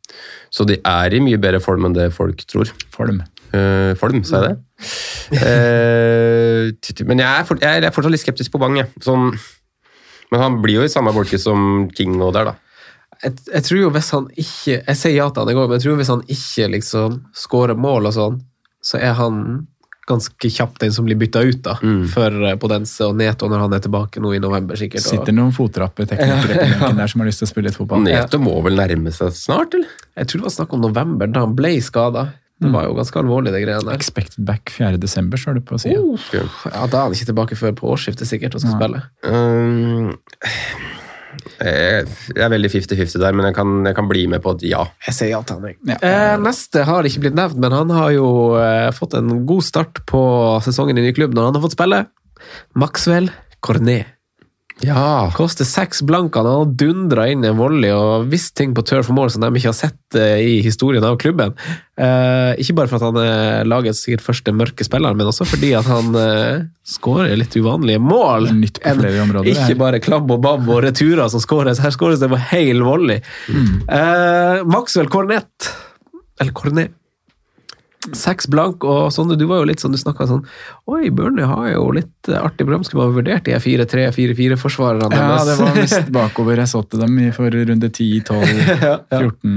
Så 0.51 0.65
de 0.67 0.79
er 0.79 1.15
i 1.15 1.21
mye 1.23 1.39
bedre 1.41 1.61
form 1.63 1.87
enn 1.87 1.95
det 1.95 2.09
folk 2.15 2.41
tror. 2.49 2.71
Form. 2.95 3.21
Uh, 3.49 3.95
form, 3.97 4.21
sa 4.27 4.43
jeg 4.43 4.51
det? 4.51 4.57
Ty- 6.85 7.05
men 7.09 7.21
jeg 7.21 7.29
er, 7.29 7.45
for, 7.47 7.57
jeg 7.61 7.81
er 7.81 7.93
fortsatt 7.95 8.13
litt 8.13 8.21
skeptisk 8.21 8.53
på 8.53 8.61
Bang. 8.61 8.77
Sånn, 9.01 9.31
men 10.29 10.43
han 10.43 10.59
blir 10.61 10.81
jo 10.81 10.85
i 10.85 10.91
samme 10.91 11.13
bolke 11.15 11.39
som 11.41 11.87
King 11.97 12.19
og 12.21 12.35
der, 12.37 12.51
da. 12.51 12.55
Jeg, 13.23 13.39
jeg 13.49 13.65
tror 13.67 13.79
jo 13.81 13.89
hvis 13.91 14.09
han 14.15 14.27
ikke 14.31 14.75
Jeg 14.77 14.95
sier 14.95 15.11
ja 15.17 15.25
til 15.27 15.43
han 15.43 15.49
i 15.51 15.55
går, 15.57 15.65
men 15.67 15.75
jeg 15.75 15.83
tror 15.83 15.97
hvis 15.99 16.11
han 16.13 16.21
ikke 16.31 16.69
liksom 16.77 17.17
skårer 17.35 17.75
mål 17.75 18.07
og 18.07 18.15
sånn, 18.15 18.37
så 18.85 19.01
er 19.01 19.17
han 19.17 19.41
ganske 20.09 20.51
kjapt 20.51 20.81
den 20.83 20.93
som 20.95 21.07
blir 21.07 21.17
bytta 21.19 21.43
ut 21.45 21.61
da, 21.65 21.77
for 22.13 22.43
eh, 22.49 22.57
Podense 22.59 23.07
og 23.07 23.15
Neto 23.19 23.49
når 23.51 23.65
han 23.65 23.77
er 23.77 23.85
tilbake 23.85 24.23
nå 24.23 24.33
i 24.35 24.41
november, 24.43 24.79
sikkert. 24.79 25.05
Og, 25.05 25.13
Sitter 25.13 25.35
noen 25.35 25.53
benken 25.55 26.97
der 27.01 27.11
som 27.11 27.23
har 27.23 27.29
lyst 27.29 27.43
til 27.43 27.49
å 27.49 27.53
spille 27.53 27.69
litt 27.69 27.77
fotball. 27.77 28.03
Neto 28.05 28.41
må 28.41 28.57
vel 28.65 28.79
nærme 28.79 29.13
seg 29.15 29.33
snart, 29.37 29.77
eller? 29.77 29.89
jeg 30.19 30.29
tror 30.29 30.41
det 30.41 30.49
var 30.49 30.55
snakk 30.57 30.77
om 30.77 30.85
november, 30.89 31.31
da 31.31 31.45
han 31.45 31.55
ble 31.57 31.77
skada. 31.85 32.29
Det 32.59 32.67
var 32.73 32.89
jo 32.89 32.95
ganske 32.97 33.19
alvorlig, 33.21 33.53
det 33.55 33.61
greiene 33.63 33.87
der. 33.87 33.95
Expected 33.95 34.43
back 34.43 34.71
4. 34.75 34.97
desember, 34.99 35.39
står 35.39 35.61
det 35.61 35.65
på 35.69 35.77
sida. 35.79 36.01
Ja, 36.35 36.87
Da 36.91 37.05
er 37.05 37.05
han 37.05 37.15
ikke 37.15 37.29
tilbake 37.31 37.55
før 37.55 37.75
på 37.77 37.93
årsskiftet 37.93 38.27
sikkert 38.27 38.57
og 38.59 38.65
skal 38.65 38.75
spille. 38.75 39.03
Um, 39.23 40.11
jeg 41.59 42.05
jeg 42.35 42.43
er 42.45 42.51
veldig 42.53 42.71
50-50 42.71 43.21
der, 43.21 43.35
men 43.35 43.49
jeg 43.49 43.57
kan, 43.57 43.73
jeg 43.87 43.97
kan 43.97 44.09
bli 44.09 44.25
med 44.31 44.43
på 44.43 44.53
at 44.55 44.63
ja. 44.67 44.83
Jeg 45.07 45.17
sier 45.17 45.33
ja 45.33 45.41
til 45.45 45.59
han, 45.59 45.71
jeg. 45.71 45.79
Ja. 45.89 45.97
Eh, 46.03 46.35
neste 46.43 46.85
har 46.87 47.07
ikke 47.07 47.25
blitt 47.25 47.39
nevnt, 47.39 47.59
men 47.61 47.75
han 47.75 47.91
har 47.95 48.13
jo 48.15 48.29
eh, 48.59 48.89
fått 48.95 49.17
en 49.19 49.43
god 49.49 49.65
start 49.65 50.03
på 50.09 50.21
sesongen 50.65 50.99
i 50.99 51.07
ny 51.07 51.13
klubb 51.17 51.35
når 51.37 51.49
han 51.49 51.59
har 51.59 51.65
fått 51.65 51.77
spille. 51.77 52.03
Maxwell 52.79 53.31
Cornet. 53.65 54.18
Ja. 54.85 55.29
Koster 55.35 55.67
seks 55.67 56.01
blanker. 56.07 56.45
Han 56.45 56.61
har 56.63 56.73
dundra 56.79 57.25
inn 57.31 57.43
en 57.43 57.57
volley 57.59 57.91
og 57.91 58.29
visst 58.31 58.53
ting 58.55 58.71
på 58.77 58.83
turf 58.87 59.09
mål 59.11 59.31
som 59.33 59.43
de 59.43 59.49
ikke 59.59 59.71
har 59.71 59.77
sett 59.77 60.15
eh, 60.19 60.39
i 60.39 60.53
historien 60.65 61.03
av 61.03 61.17
klubben. 61.19 61.51
Eh, 61.99 62.53
ikke 62.63 62.77
bare 62.77 62.91
for 62.91 62.99
at 62.99 63.07
han 63.09 63.19
er 63.23 63.67
lagets 63.67 64.05
sikkert 64.05 64.23
første 64.23 64.53
mørke 64.55 64.87
spiller, 64.87 65.17
men 65.19 65.27
også 65.27 65.47
fordi 65.49 65.73
at 65.79 65.89
han 65.89 66.15
eh, 66.15 66.63
skårer 66.87 67.35
litt 67.39 67.57
uvanlige 67.59 67.99
mål. 68.03 68.51
Nytt 68.59 68.79
på 68.85 68.95
flere 69.01 69.25
områder, 69.25 69.51
Ikke 69.51 69.67
her. 69.73 69.81
bare 69.83 70.03
klabb 70.03 70.31
og 70.31 70.39
babb 70.47 70.69
og 70.71 70.83
returer 70.87 71.27
som 71.33 71.43
skåres. 71.43 71.83
Her 71.83 71.95
skåres 71.95 72.23
det 72.23 72.31
på 72.31 72.39
hel 72.53 72.79
volley. 72.87 73.19
Mm. 73.51 73.75
Eh, 73.99 74.63
Maxwell 74.69 75.11
Cornett 75.11 75.73
eller 76.39 76.55
Cornet, 76.55 76.95
Seks 78.15 78.47
blank, 78.47 78.85
og 78.87 79.09
Sondre, 79.11 79.35
du 79.35 79.43
var 79.49 79.59
jo 79.59 79.65
litt 79.67 79.81
sånn, 79.83 79.91
du 79.91 79.99
snakka 79.99 80.23
sånn 80.29 80.45
Oi, 80.89 81.09
Burnley 81.13 81.45
har 81.45 81.67
jo 81.73 81.89
litt 81.93 82.29
eh, 82.31 82.39
artig 82.39 82.65
program. 82.65 82.83
Skulle 82.87 83.05
ha 83.05 83.13
vurdert 83.13 83.45
de 83.45 83.53
4-3-4-4-forsvarerne 83.61 85.09
Ja, 85.13 85.37
det 85.45 85.55
var 85.59 85.75
visst 85.77 86.09
bakover 86.15 86.61
jeg 86.63 86.71
så 86.71 86.81
til 86.89 87.03
dem 87.03 87.17
i 87.21 87.29
for 87.35 87.53
runde 87.53 87.89
10, 87.91 88.23
12, 88.25 88.45
14. 89.13 89.55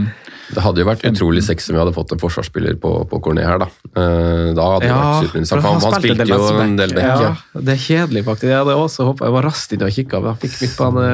Det 0.53 0.61
hadde 0.67 0.83
jo 0.83 0.87
vært 0.91 1.05
utrolig 1.09 1.41
sexy 1.47 1.71
om 1.73 1.79
vi 1.79 1.81
hadde 1.81 1.95
fått 1.97 2.13
en 2.13 2.21
forsvarsspiller 2.21 2.77
på, 2.83 2.91
på 3.09 3.21
Cornet 3.25 3.47
her, 3.49 3.63
da. 3.63 3.69
Eh, 3.97 4.51
Da 4.59 4.67
hadde 4.75 4.85
det 4.85 4.93
vært 4.93 5.29
superinteressant. 5.29 5.65
han 5.65 5.81
Han, 5.81 5.97
spilte 6.03 6.27
spilte 6.27 6.41
jo 6.53 6.65
en 6.67 6.77
del 6.81 6.93
back. 6.99 7.09
Ja, 7.09 7.31
Ja. 7.33 7.63
det 7.69 7.77
er 7.79 7.83
kjedelig, 7.87 8.25
faktisk. 8.29 8.51
Jeg 8.53 8.59
hadde 8.61 8.77
også 8.77 9.09
håpet, 9.09 9.25
jeg 9.31 9.37
var 9.39 9.49
raskt 9.49 9.73
inne 9.79 9.89
og 9.89 9.97
kikka, 9.97 10.21
men 10.21 10.35
han 10.35 10.43
fikk 10.45 10.59
midtbane 10.67 11.07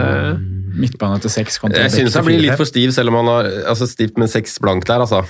Midtbane 0.79 1.17
til 1.23 1.31
seks 1.33 1.57
kontra 1.59 1.81
Jeg 1.81 1.91
synes 1.95 2.15
han 2.19 2.27
blir 2.27 2.39
litt 2.43 2.59
for 2.59 2.69
stiv, 2.69 2.93
selv 2.95 3.11
om 3.11 3.17
han 3.23 3.31
har 3.33 3.47
altså 3.73 3.87
stivt 3.89 4.19
med 4.21 4.31
seks 4.31 4.59
blank 4.63 4.85
der, 4.87 5.01
altså. 5.07 5.23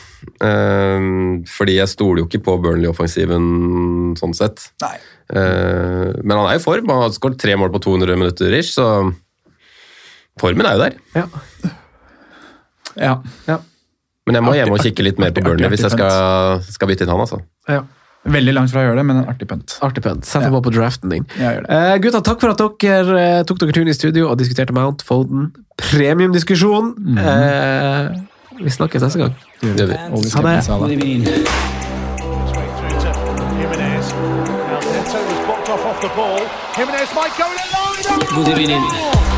Eh, 0.45 1.07
fordi 1.49 1.77
jeg 1.79 1.89
stoler 1.93 2.23
jo 2.25 2.27
ikke 2.29 2.43
på 2.49 2.57
Burnley-offensiven 2.65 4.17
sånn 4.19 4.35
sett. 4.37 4.67
Nei. 4.85 4.95
Eh, 5.35 6.13
men 6.23 6.37
han 6.39 6.47
er 6.49 6.59
i 6.59 6.63
form. 6.63 6.89
Han 6.93 7.05
har 7.07 7.15
skåret 7.17 7.41
tre 7.41 7.57
mål 7.59 7.73
på 7.75 7.83
200 7.89 8.17
minutter 8.21 8.55
ish, 8.59 8.73
så 8.77 8.87
formen 10.41 10.67
er 10.69 10.77
jo 10.79 10.85
der. 10.87 10.99
Ja. 11.19 11.27
Ja. 12.99 13.15
ja. 13.49 13.59
Men 14.29 14.39
jeg 14.39 14.45
må 14.45 14.57
hjem 14.59 14.75
og 14.75 14.83
kikke 14.85 15.05
litt 15.07 15.21
mer 15.23 15.33
på 15.35 15.43
Burnley 15.45 15.71
hvis 15.73 15.85
jeg 15.87 15.95
skal, 15.95 16.59
skal 16.67 16.91
bytte 16.91 17.07
inn 17.07 17.15
han, 17.15 17.23
altså. 17.25 17.41
ja. 17.71 17.85
Veldig 18.29 18.53
langt 18.53 18.73
fra 18.73 18.83
å 18.83 18.89
gjøre 18.89 18.99
det, 18.99 19.05
men 19.09 19.21
en 19.23 19.29
artig 19.31 19.47
pønt. 19.49 19.77
Artig 19.87 20.03
pønt. 20.05 20.27
Sett 20.27 20.43
Ja. 20.45 20.51
på 20.53 20.61
på 20.67 20.73
draften 20.75 21.09
din. 21.15 21.25
Eh, 21.39 21.95
gutta, 22.03 22.21
takk 22.21 22.43
for 22.43 22.51
at 22.53 22.61
dere 22.83 23.23
uh, 23.41 23.45
tok 23.47 23.63
dere 23.63 23.73
turen 23.73 23.89
i 23.89 23.95
studio 23.97 24.29
og 24.29 24.37
diskuterte 24.43 24.75
Mount 24.75 25.07
Foden. 25.07 25.53
Premiumdiskusjon. 25.79 26.93
Mhm. 26.99 27.19
uh, 27.25 28.59
vi 28.59 28.75
snakkes 28.75 29.07
neste 29.07 29.23
gang. 29.23 29.35
Det 29.63 29.79
gjør 29.79 29.95
vi. 29.95 30.03
Ha 30.35 30.89
det. 30.91 31.78
Jimenez 36.79 37.13
might 37.13 37.37
go 37.37 37.51
in 37.51 37.59
alone. 37.59 38.45
Moderne 38.45 39.38